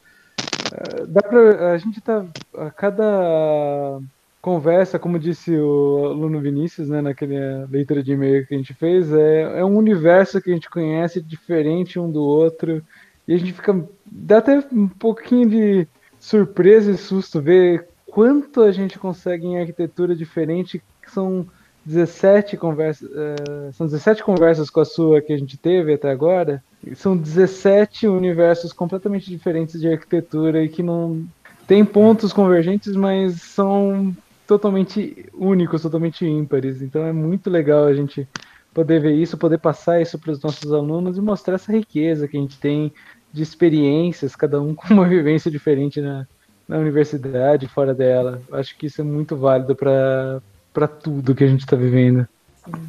Eh, 0.72 1.06
dá 1.06 1.22
pra, 1.22 1.72
a 1.72 1.78
gente 1.78 2.00
tá. 2.00 2.24
A 2.56 2.70
cada 2.70 4.00
conversa, 4.40 4.98
como 4.98 5.18
disse 5.18 5.54
o 5.56 6.06
aluno 6.06 6.40
Vinícius, 6.40 6.88
né, 6.88 7.00
naquela 7.00 7.68
leitura 7.70 8.02
de 8.02 8.12
e-mail 8.12 8.46
que 8.46 8.54
a 8.54 8.56
gente 8.56 8.72
fez, 8.74 9.12
é, 9.12 9.60
é 9.60 9.64
um 9.64 9.76
universo 9.76 10.40
que 10.40 10.50
a 10.50 10.54
gente 10.54 10.70
conhece 10.70 11.20
diferente 11.20 11.98
um 11.98 12.10
do 12.10 12.22
outro. 12.22 12.82
E 13.28 13.34
a 13.34 13.38
gente 13.38 13.52
fica. 13.52 13.88
Dá 14.04 14.38
até 14.38 14.58
um 14.72 14.88
pouquinho 14.88 15.48
de 15.48 15.88
surpresa 16.18 16.90
e 16.90 16.96
susto 16.96 17.40
ver 17.40 17.86
quanto 18.06 18.62
a 18.62 18.72
gente 18.72 18.98
consegue 18.98 19.46
em 19.46 19.60
arquitetura 19.60 20.16
diferente 20.16 20.82
são 21.06 21.46
17 21.84 22.56
conversas, 22.56 23.08
uh, 23.08 23.72
são 23.72 23.86
17 23.86 24.22
conversas 24.22 24.68
com 24.68 24.80
a 24.80 24.84
sua 24.84 25.20
que 25.20 25.32
a 25.32 25.38
gente 25.38 25.56
teve 25.56 25.94
até 25.94 26.10
agora. 26.10 26.62
São 26.94 27.16
17 27.16 28.06
universos 28.06 28.72
completamente 28.72 29.28
diferentes 29.28 29.80
de 29.80 29.88
arquitetura 29.88 30.62
e 30.62 30.68
que 30.68 30.82
não 30.82 31.24
tem 31.66 31.84
pontos 31.84 32.32
convergentes, 32.32 32.94
mas 32.96 33.42
são 33.42 34.14
totalmente 34.50 35.26
únicos, 35.32 35.82
totalmente 35.82 36.26
ímpares. 36.26 36.82
Então 36.82 37.04
é 37.04 37.12
muito 37.12 37.48
legal 37.48 37.84
a 37.84 37.94
gente 37.94 38.26
poder 38.74 39.00
ver 39.00 39.12
isso, 39.12 39.38
poder 39.38 39.58
passar 39.58 40.02
isso 40.02 40.18
para 40.18 40.32
os 40.32 40.42
nossos 40.42 40.72
alunos 40.72 41.16
e 41.16 41.20
mostrar 41.20 41.54
essa 41.54 41.70
riqueza 41.70 42.26
que 42.26 42.36
a 42.36 42.40
gente 42.40 42.58
tem 42.58 42.92
de 43.32 43.44
experiências, 43.44 44.34
cada 44.34 44.60
um 44.60 44.74
com 44.74 44.92
uma 44.92 45.06
vivência 45.06 45.52
diferente 45.52 46.00
na, 46.00 46.26
na 46.66 46.78
universidade, 46.78 47.68
fora 47.68 47.94
dela. 47.94 48.42
Acho 48.50 48.76
que 48.76 48.86
isso 48.86 49.00
é 49.00 49.04
muito 49.04 49.36
válido 49.36 49.76
para 49.76 50.42
para 50.72 50.86
tudo 50.86 51.34
que 51.34 51.42
a 51.42 51.48
gente 51.48 51.60
está 51.60 51.76
vivendo. 51.76 52.26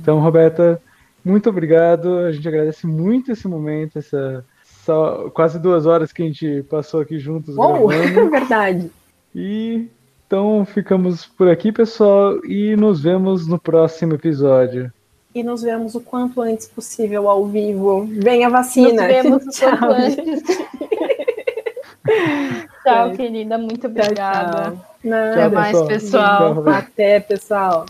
Então, 0.01 0.19
Roberta, 0.19 0.79
muito 1.25 1.49
obrigado. 1.49 2.19
A 2.19 2.31
gente 2.31 2.47
agradece 2.47 2.85
muito 2.85 3.31
esse 3.31 3.47
momento, 3.47 3.97
essa 3.97 4.45
só 4.63 5.29
quase 5.31 5.59
duas 5.59 5.85
horas 5.87 6.11
que 6.11 6.21
a 6.21 6.25
gente 6.25 6.63
passou 6.69 7.01
aqui 7.01 7.19
juntos 7.19 7.55
oh, 7.57 7.87
gravando. 7.87 8.29
verdade. 8.29 8.91
E 9.33 9.89
então 10.31 10.63
ficamos 10.63 11.25
por 11.25 11.49
aqui, 11.49 11.73
pessoal, 11.73 12.39
e 12.45 12.73
nos 12.77 13.01
vemos 13.01 13.49
no 13.49 13.59
próximo 13.59 14.13
episódio. 14.13 14.89
E 15.35 15.43
nos 15.43 15.61
vemos 15.61 15.93
o 15.93 15.99
quanto 15.99 16.41
antes 16.41 16.69
possível 16.69 17.29
ao 17.29 17.45
vivo. 17.45 18.05
Vem 18.05 18.45
a 18.45 18.49
vacina. 18.49 19.01
Nos 19.01 19.11
vemos 19.11 19.43
o 19.43 19.51
quanto 19.59 19.83
antes. 19.83 20.43
tchau, 22.81 23.11
querida. 23.11 23.57
Muito 23.57 23.87
obrigada. 23.87 24.71
Tchau, 24.71 24.85
tchau. 25.01 25.11
Até 25.11 25.49
mais, 25.49 25.81
pessoal. 25.81 26.53
Tchau, 26.53 26.69
Até, 26.69 27.19
pessoal. 27.19 27.85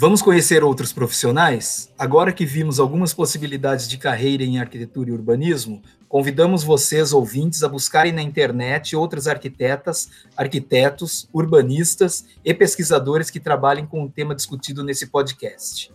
Vamos 0.00 0.22
conhecer 0.22 0.64
outros 0.64 0.94
profissionais? 0.94 1.92
Agora 1.98 2.32
que 2.32 2.46
vimos 2.46 2.80
algumas 2.80 3.12
possibilidades 3.12 3.86
de 3.86 3.98
carreira 3.98 4.42
em 4.42 4.58
arquitetura 4.58 5.10
e 5.10 5.12
urbanismo, 5.12 5.82
convidamos 6.08 6.64
vocês, 6.64 7.12
ouvintes, 7.12 7.62
a 7.62 7.68
buscarem 7.68 8.10
na 8.10 8.22
internet 8.22 8.96
outras 8.96 9.26
arquitetas, 9.26 10.08
arquitetos, 10.34 11.28
urbanistas 11.34 12.24
e 12.42 12.54
pesquisadores 12.54 13.28
que 13.28 13.38
trabalhem 13.38 13.84
com 13.84 14.02
o 14.02 14.08
tema 14.08 14.34
discutido 14.34 14.82
nesse 14.82 15.08
podcast. 15.08 15.92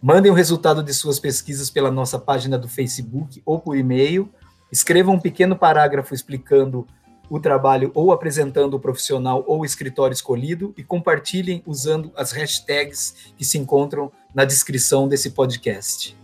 Mandem 0.00 0.30
o 0.30 0.36
resultado 0.36 0.80
de 0.80 0.94
suas 0.94 1.18
pesquisas 1.18 1.68
pela 1.68 1.90
nossa 1.90 2.16
página 2.16 2.56
do 2.56 2.68
Facebook 2.68 3.42
ou 3.44 3.58
por 3.58 3.76
e-mail. 3.76 4.32
Escrevam 4.70 5.16
um 5.16 5.20
pequeno 5.20 5.56
parágrafo 5.56 6.14
explicando 6.14 6.86
o 7.30 7.38
trabalho 7.38 7.90
ou 7.94 8.12
apresentando 8.12 8.74
o 8.74 8.80
profissional 8.80 9.44
ou 9.46 9.60
o 9.60 9.64
escritório 9.64 10.12
escolhido 10.12 10.74
e 10.76 10.82
compartilhem 10.82 11.62
usando 11.66 12.10
as 12.16 12.32
hashtags 12.32 13.32
que 13.36 13.44
se 13.44 13.58
encontram 13.58 14.10
na 14.34 14.44
descrição 14.44 15.06
desse 15.06 15.30
podcast. 15.30 16.17